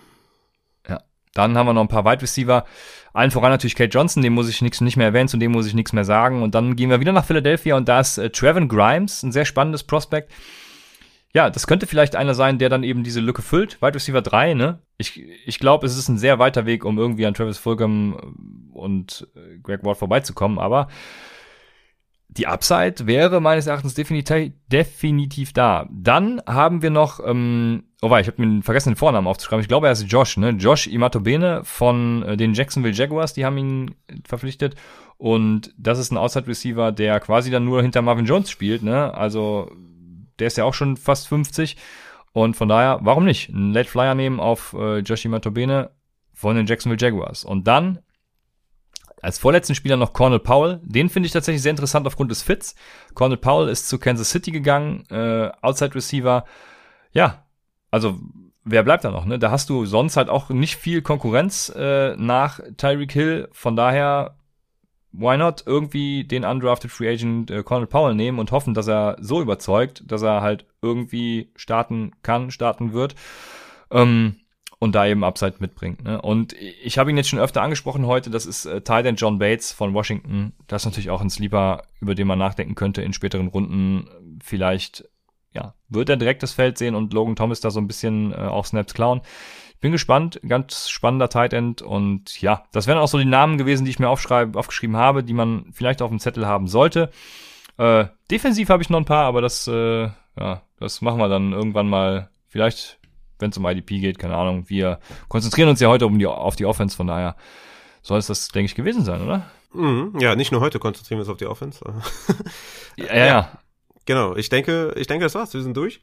Ja, 0.87 1.01
Dann 1.33 1.57
haben 1.57 1.67
wir 1.67 1.73
noch 1.73 1.81
ein 1.81 1.87
paar 1.87 2.05
Wide 2.05 2.21
Receiver. 2.21 2.65
Allen 3.13 3.31
voran 3.31 3.51
natürlich 3.51 3.75
Kate 3.75 3.89
Johnson, 3.89 4.21
dem 4.21 4.33
muss 4.33 4.47
ich 4.47 4.61
nichts 4.61 4.81
nicht 4.81 4.97
mehr 4.97 5.07
erwähnen, 5.07 5.27
zu 5.27 5.37
dem 5.37 5.51
muss 5.51 5.65
ich 5.65 5.73
nichts 5.73 5.93
mehr 5.93 6.05
sagen. 6.05 6.43
Und 6.43 6.53
dann 6.55 6.75
gehen 6.75 6.89
wir 6.89 6.99
wieder 6.99 7.11
nach 7.11 7.25
Philadelphia 7.25 7.75
und 7.75 7.89
da 7.89 7.99
ist 7.99 8.17
äh, 8.17 8.29
Trevin 8.29 8.67
Grimes, 8.67 9.23
ein 9.23 9.31
sehr 9.31 9.45
spannendes 9.45 9.83
Prospect. 9.83 10.31
Ja, 11.33 11.49
das 11.49 11.67
könnte 11.67 11.87
vielleicht 11.87 12.15
einer 12.15 12.33
sein, 12.33 12.57
der 12.57 12.69
dann 12.69 12.83
eben 12.83 13.03
diese 13.03 13.19
Lücke 13.19 13.41
füllt. 13.41 13.81
Wide 13.81 13.95
Receiver 13.95 14.21
3, 14.21 14.53
ne? 14.55 14.79
Ich, 14.99 15.19
ich 15.45 15.59
glaube, 15.59 15.87
es 15.87 15.97
ist 15.97 16.09
ein 16.09 16.17
sehr 16.17 16.37
weiter 16.37 16.65
Weg, 16.65 16.85
um 16.85 16.97
irgendwie 16.99 17.25
an 17.25 17.33
Travis 17.33 17.57
Fulgham 17.57 18.69
und 18.73 19.27
äh, 19.35 19.57
Greg 19.63 19.83
Ward 19.83 19.97
vorbeizukommen, 19.97 20.59
aber 20.59 20.89
die 22.31 22.45
Upside 22.45 23.07
wäre 23.07 23.41
meines 23.41 23.65
Erachtens 23.65 23.95
definitiv, 23.95 24.53
definitiv 24.67 25.51
da. 25.51 25.89
Dann 25.91 26.41
haben 26.45 26.83
wir 26.83 26.91
noch, 26.91 27.19
ähm, 27.25 27.85
oh 28.03 28.11
wei, 28.11 28.21
ich 28.21 28.27
habe 28.27 28.45
mir 28.45 28.61
vergessen, 28.61 28.91
den 28.91 28.97
Vornamen 28.97 29.27
aufzuschreiben. 29.27 29.61
Ich 29.61 29.67
glaube, 29.67 29.87
er 29.87 29.93
ist 29.93 30.03
Josh, 30.03 30.37
ne? 30.37 30.51
Josh 30.51 30.85
Imatobene 30.85 31.61
von 31.63 32.21
äh, 32.23 32.37
den 32.37 32.53
Jacksonville 32.53 32.93
Jaguars, 32.93 33.33
die 33.33 33.45
haben 33.45 33.57
ihn 33.57 33.95
verpflichtet. 34.25 34.75
Und 35.17 35.73
das 35.77 35.97
ist 35.97 36.11
ein 36.11 36.17
Outside 36.17 36.47
Receiver, 36.47 36.91
der 36.91 37.19
quasi 37.19 37.49
dann 37.49 37.65
nur 37.65 37.81
hinter 37.81 38.03
Marvin 38.03 38.25
Jones 38.25 38.51
spielt, 38.51 38.83
ne? 38.83 39.11
Also, 39.13 39.71
der 40.37 40.47
ist 40.47 40.57
ja 40.57 40.65
auch 40.65 40.75
schon 40.75 40.97
fast 40.97 41.27
50. 41.27 41.77
Und 42.31 42.55
von 42.55 42.69
daher, 42.69 42.99
warum 43.01 43.25
nicht? 43.25 43.49
Ein 43.49 43.73
Late 43.73 43.89
Flyer 43.89 44.15
nehmen 44.15 44.39
auf 44.39 44.73
äh, 44.73 44.99
Josh 44.99 45.25
Imatobene 45.25 45.91
von 46.33 46.55
den 46.55 46.65
Jacksonville 46.65 47.01
Jaguars. 47.01 47.43
Und 47.43 47.67
dann 47.67 47.99
als 49.21 49.37
vorletzten 49.37 49.75
Spieler 49.75 49.97
noch 49.97 50.13
Cornel 50.13 50.39
Powell. 50.39 50.79
Den 50.83 51.09
finde 51.09 51.27
ich 51.27 51.33
tatsächlich 51.33 51.61
sehr 51.61 51.71
interessant 51.71 52.07
aufgrund 52.07 52.31
des 52.31 52.41
Fits. 52.41 52.75
Cornel 53.13 53.37
Powell 53.37 53.69
ist 53.69 53.89
zu 53.89 53.99
Kansas 53.99 54.29
City 54.29 54.51
gegangen, 54.51 55.05
äh, 55.09 55.51
Outside 55.61 55.95
Receiver. 55.95 56.45
Ja, 57.11 57.45
also 57.91 58.19
wer 58.63 58.83
bleibt 58.83 59.03
da 59.03 59.11
noch? 59.11 59.25
Ne? 59.25 59.39
Da 59.39 59.51
hast 59.51 59.69
du 59.69 59.85
sonst 59.85 60.17
halt 60.17 60.29
auch 60.29 60.49
nicht 60.49 60.75
viel 60.75 61.01
Konkurrenz 61.01 61.69
äh, 61.75 62.15
nach 62.15 62.59
Tyreek 62.77 63.11
Hill. 63.11 63.49
Von 63.51 63.75
daher, 63.75 64.35
why 65.11 65.37
not 65.37 65.63
irgendwie 65.65 66.23
den 66.23 66.45
undrafted 66.45 66.91
Free 66.91 67.09
Agent 67.09 67.51
äh, 67.51 67.63
Cornel 67.63 67.87
Powell 67.87 68.15
nehmen 68.15 68.39
und 68.39 68.51
hoffen, 68.51 68.73
dass 68.73 68.87
er 68.87 69.17
so 69.19 69.41
überzeugt, 69.41 70.03
dass 70.05 70.21
er 70.21 70.41
halt 70.41 70.65
irgendwie 70.81 71.51
starten 71.55 72.11
kann, 72.21 72.51
starten 72.51 72.93
wird. 72.93 73.15
Ähm, 73.91 74.35
und 74.79 74.95
da 74.95 75.05
eben 75.05 75.25
Upside 75.25 75.55
mitbringt. 75.59 76.03
Ne? 76.03 76.21
Und 76.21 76.53
ich 76.53 76.97
habe 76.97 77.09
ihn 77.09 77.17
jetzt 77.17 77.27
schon 77.27 77.39
öfter 77.39 77.61
angesprochen 77.61 78.05
heute, 78.05 78.29
das 78.29 78.45
ist 78.45 78.65
äh, 78.65 78.79
Titan 78.79 79.15
John 79.15 79.37
Bates 79.37 79.73
von 79.73 79.93
Washington. 79.93 80.53
Das 80.67 80.83
ist 80.83 80.85
natürlich 80.85 81.09
auch 81.09 81.21
ein 81.21 81.29
Sleeper, 81.29 81.83
über 81.99 82.15
den 82.15 82.27
man 82.27 82.39
nachdenken 82.39 82.75
könnte 82.75 83.01
in 83.01 83.11
späteren 83.11 83.47
Runden. 83.47 84.07
Vielleicht, 84.41 85.03
ja, 85.53 85.73
wird 85.89 86.07
er 86.07 86.15
direkt 86.15 86.43
das 86.43 86.53
Feld 86.53 86.77
sehen 86.77 86.95
und 86.95 87.13
Logan 87.13 87.35
Thomas 87.35 87.59
da 87.59 87.71
so 87.71 87.81
ein 87.81 87.87
bisschen 87.87 88.31
äh, 88.31 88.37
auch 88.37 88.65
Snaps 88.65 88.93
klauen. 88.93 89.19
Bin 89.81 89.91
gespannt, 89.91 90.41
ganz 90.47 90.89
spannender 90.89 91.29
Tight 91.29 91.53
End 91.53 91.81
und 91.81 92.41
ja, 92.41 92.65
das 92.71 92.87
wären 92.87 92.97
auch 92.97 93.07
so 93.07 93.17
die 93.17 93.25
Namen 93.25 93.57
gewesen, 93.57 93.85
die 93.85 93.91
ich 93.91 93.99
mir 93.99 94.09
aufgeschrieben 94.09 94.97
habe, 94.97 95.23
die 95.23 95.33
man 95.33 95.65
vielleicht 95.71 96.01
auf 96.01 96.09
dem 96.09 96.19
Zettel 96.19 96.45
haben 96.45 96.67
sollte. 96.67 97.11
Äh, 97.77 98.05
defensiv 98.29 98.69
habe 98.69 98.83
ich 98.83 98.89
noch 98.89 98.99
ein 98.99 99.05
paar, 99.05 99.23
aber 99.23 99.41
das, 99.41 99.67
äh, 99.67 100.09
ja, 100.37 100.61
das 100.79 101.01
machen 101.01 101.19
wir 101.19 101.29
dann 101.29 101.53
irgendwann 101.53 101.87
mal. 101.87 102.29
Vielleicht 102.51 102.99
wenn 103.39 103.51
es 103.51 103.57
um 103.57 103.65
IDP 103.65 103.99
geht, 103.99 104.19
keine 104.19 104.35
Ahnung. 104.35 104.65
Wir 104.67 104.99
konzentrieren 105.27 105.69
uns 105.69 105.79
ja 105.79 105.87
heute 105.87 106.05
um 106.05 106.19
die, 106.19 106.27
auf 106.27 106.55
die 106.55 106.65
Offense, 106.65 106.95
von 106.95 107.07
daher 107.07 107.35
soll 108.01 108.19
es 108.19 108.27
das, 108.27 108.49
denke 108.49 108.65
ich, 108.65 108.75
gewesen 108.75 109.03
sein, 109.03 109.21
oder? 109.21 109.49
Mhm, 109.73 110.19
ja, 110.19 110.35
nicht 110.35 110.51
nur 110.51 110.61
heute 110.61 110.79
konzentrieren 110.79 111.19
wir 111.19 111.21
uns 111.21 111.29
auf 111.29 111.37
die 111.37 111.45
Offense. 111.45 111.83
ja, 112.97 113.05
ja, 113.15 113.25
ja. 113.25 113.59
Genau, 114.05 114.35
ich 114.35 114.49
denke, 114.49 114.93
ich 114.97 115.07
denke, 115.07 115.25
das 115.25 115.35
war's. 115.35 115.53
Wir 115.53 115.61
sind 115.61 115.77
durch. 115.77 116.01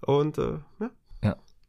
Und 0.00 0.38
äh, 0.38 0.58
ja. 0.80 0.90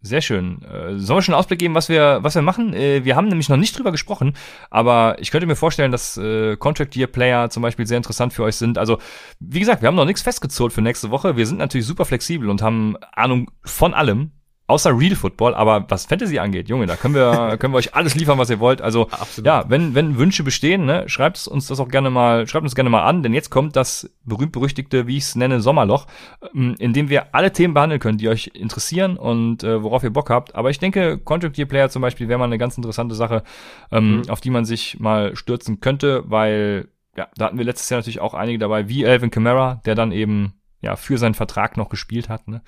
Sehr 0.06 0.22
schön. 0.22 0.62
Äh, 0.62 1.00
sollen 1.00 1.18
wir 1.18 1.22
schon 1.24 1.34
einen 1.34 1.40
Ausblick 1.40 1.58
geben, 1.58 1.74
was 1.74 1.90
wir, 1.90 2.20
was 2.22 2.36
wir 2.36 2.44
machen? 2.44 2.76
Äh, 2.76 3.04
wir 3.06 3.16
haben 3.16 3.28
nämlich 3.28 3.50
noch 3.50 3.58
nicht 3.58 3.76
drüber 3.76 3.92
gesprochen, 3.92 4.34
aber 4.70 5.16
ich 5.20 5.32
könnte 5.32 5.48
mir 5.48 5.56
vorstellen, 5.56 5.92
dass 5.92 6.16
äh, 6.16 6.58
Contract 6.58 6.96
Year 6.96 7.08
Player 7.08 7.50
zum 7.50 7.64
Beispiel 7.64 7.88
sehr 7.88 7.98
interessant 7.98 8.32
für 8.32 8.44
euch 8.44 8.56
sind. 8.56 8.78
Also, 8.78 9.00
wie 9.40 9.60
gesagt, 9.60 9.82
wir 9.82 9.88
haben 9.88 9.96
noch 9.96 10.06
nichts 10.06 10.22
festgezurrt 10.22 10.74
für 10.74 10.84
nächste 10.84 11.10
Woche. 11.10 11.38
Wir 11.38 11.48
sind 11.48 11.58
natürlich 11.58 11.88
super 11.88 12.06
flexibel 12.06 12.52
und 12.52 12.62
haben 12.62 12.98
Ahnung 13.14 13.50
von 13.64 13.96
allem 13.96 14.30
außer 14.68 14.98
Real 14.98 15.16
Football, 15.16 15.54
aber 15.54 15.86
was 15.90 16.06
Fantasy 16.06 16.40
angeht, 16.40 16.70
Junge, 16.70 16.88
da 16.88 16.96
können 16.96 17.14
wir, 17.14 17.58
können 17.60 17.74
wir 17.74 17.78
euch 17.78 17.94
alles 17.94 18.16
liefern, 18.16 18.38
was 18.38 18.50
ihr 18.50 18.60
wollt. 18.60 18.82
Also 18.82 19.08
Absolut. 19.10 19.46
ja, 19.46 19.66
wenn, 19.70 19.94
wenn 19.94 20.18
Wünsche 20.18 20.44
bestehen, 20.44 20.86
ne, 20.86 21.08
schreibt 21.08 21.48
uns 21.48 21.68
das 21.68 21.80
auch 21.80 21.88
gerne 21.88 22.10
mal, 22.10 22.48
schreibt 22.48 22.64
uns 22.64 22.76
gerne 22.76 22.90
mal 22.90 23.04
an, 23.04 23.22
denn 23.22 23.34
jetzt 23.34 23.50
kommt 23.50 23.76
das 23.76 24.10
berühmt-berüchtigte, 24.24 25.08
wie 25.08 25.18
ich 25.18 25.24
es 25.24 25.36
nenne, 25.36 25.62
Sommerloch, 25.62 26.08
ähm, 26.54 26.76
in 26.80 26.94
dem 26.94 27.10
wir 27.10 27.36
alle 27.36 27.52
Themen 27.52 27.74
behandeln 27.74 28.00
können, 28.00 28.18
die 28.18 28.30
euch 28.30 28.52
interessieren 28.54 29.18
und 29.18 29.64
äh, 29.64 29.84
worauf 29.84 30.04
ihr 30.04 30.14
Bock 30.14 30.30
habt. 30.30 30.56
Aber 30.56 30.70
ich 30.70 30.80
denke, 30.80 31.20
Contract 31.20 31.58
Year 31.58 31.68
Player 31.68 31.90
zum 31.90 32.02
Beispiel 32.02 32.28
wäre 32.28 32.40
mal 32.40 32.46
eine 32.46 32.58
ganz 32.58 32.78
interessante 32.78 33.16
Sache, 33.16 33.44
ähm, 33.92 34.18
mhm. 34.18 34.30
auf 34.30 34.42
die 34.42 34.50
man 34.50 34.66
sich 34.66 35.00
mal 35.00 35.36
stürzen 35.36 35.80
könnte, 35.80 36.24
weil 36.26 36.88
ja, 37.16 37.28
da 37.38 37.46
hatten 37.46 37.58
wir 37.58 37.66
letztes 37.66 37.90
Jahr 37.90 38.00
natürlich 38.00 38.20
auch 38.20 38.34
einige 38.34 38.58
dabei, 38.58 38.90
wie 38.90 39.04
Elvin 39.04 39.32
Kamara, 39.32 39.82
der 39.86 39.96
dann 39.96 40.12
eben 40.12 40.54
ja 40.82 40.96
für 40.96 41.18
seinen 41.18 41.34
Vertrag 41.34 41.78
noch 41.78 41.90
gespielt 41.90 42.30
hat. 42.30 42.48
Ne? 42.48 42.62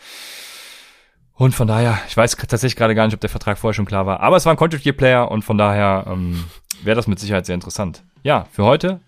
Und 1.38 1.54
von 1.54 1.68
daher, 1.68 2.00
ich 2.08 2.18
weiß 2.18 2.36
tatsächlich 2.36 2.76
gerade 2.76 2.96
gar 2.96 3.06
nicht, 3.06 3.14
ob 3.14 3.22
der 3.22 3.30
Vertrag 3.30 3.60
vorher 3.60 3.76
schon 3.76 3.86
klar 3.86 4.06
war. 4.06 4.22
Aber 4.22 4.38
es 4.38 4.46
war 4.46 4.54
ein 4.54 4.58
Contract 4.58 4.86
Year 4.86 4.96
Player 4.96 5.30
und 5.30 5.44
von 5.44 5.58
daher 5.58 6.06
ähm, 6.08 6.44
wäre 6.84 6.96
das 6.96 7.08
mit 7.08 7.20
Sicherheit 7.20 7.46
sehr 7.46 7.56
interessant. 7.56 8.04
Ja, 8.24 8.48
für 8.52 8.64
heute 8.64 9.00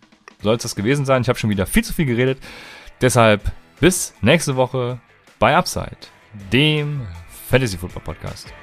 soll 0.42 0.56
es 0.56 0.64
das 0.64 0.76
gewesen 0.76 1.06
sein. 1.06 1.24
Ich 1.24 1.30
habe 1.30 1.40
schon 1.40 1.50
wieder 1.50 1.66
viel 1.66 1.84
zu 1.84 1.92
viel 1.92 2.06
geredet. 2.06 2.40
Deshalb 3.02 3.52
bis 3.80 4.14
nächste 4.22 4.56
Woche 4.56 5.00
bei 5.40 5.56
Upside, 5.56 5.98
dem 6.54 7.08
Fantasy 7.50 7.78
Football 7.78 8.04
Podcast. 8.04 8.54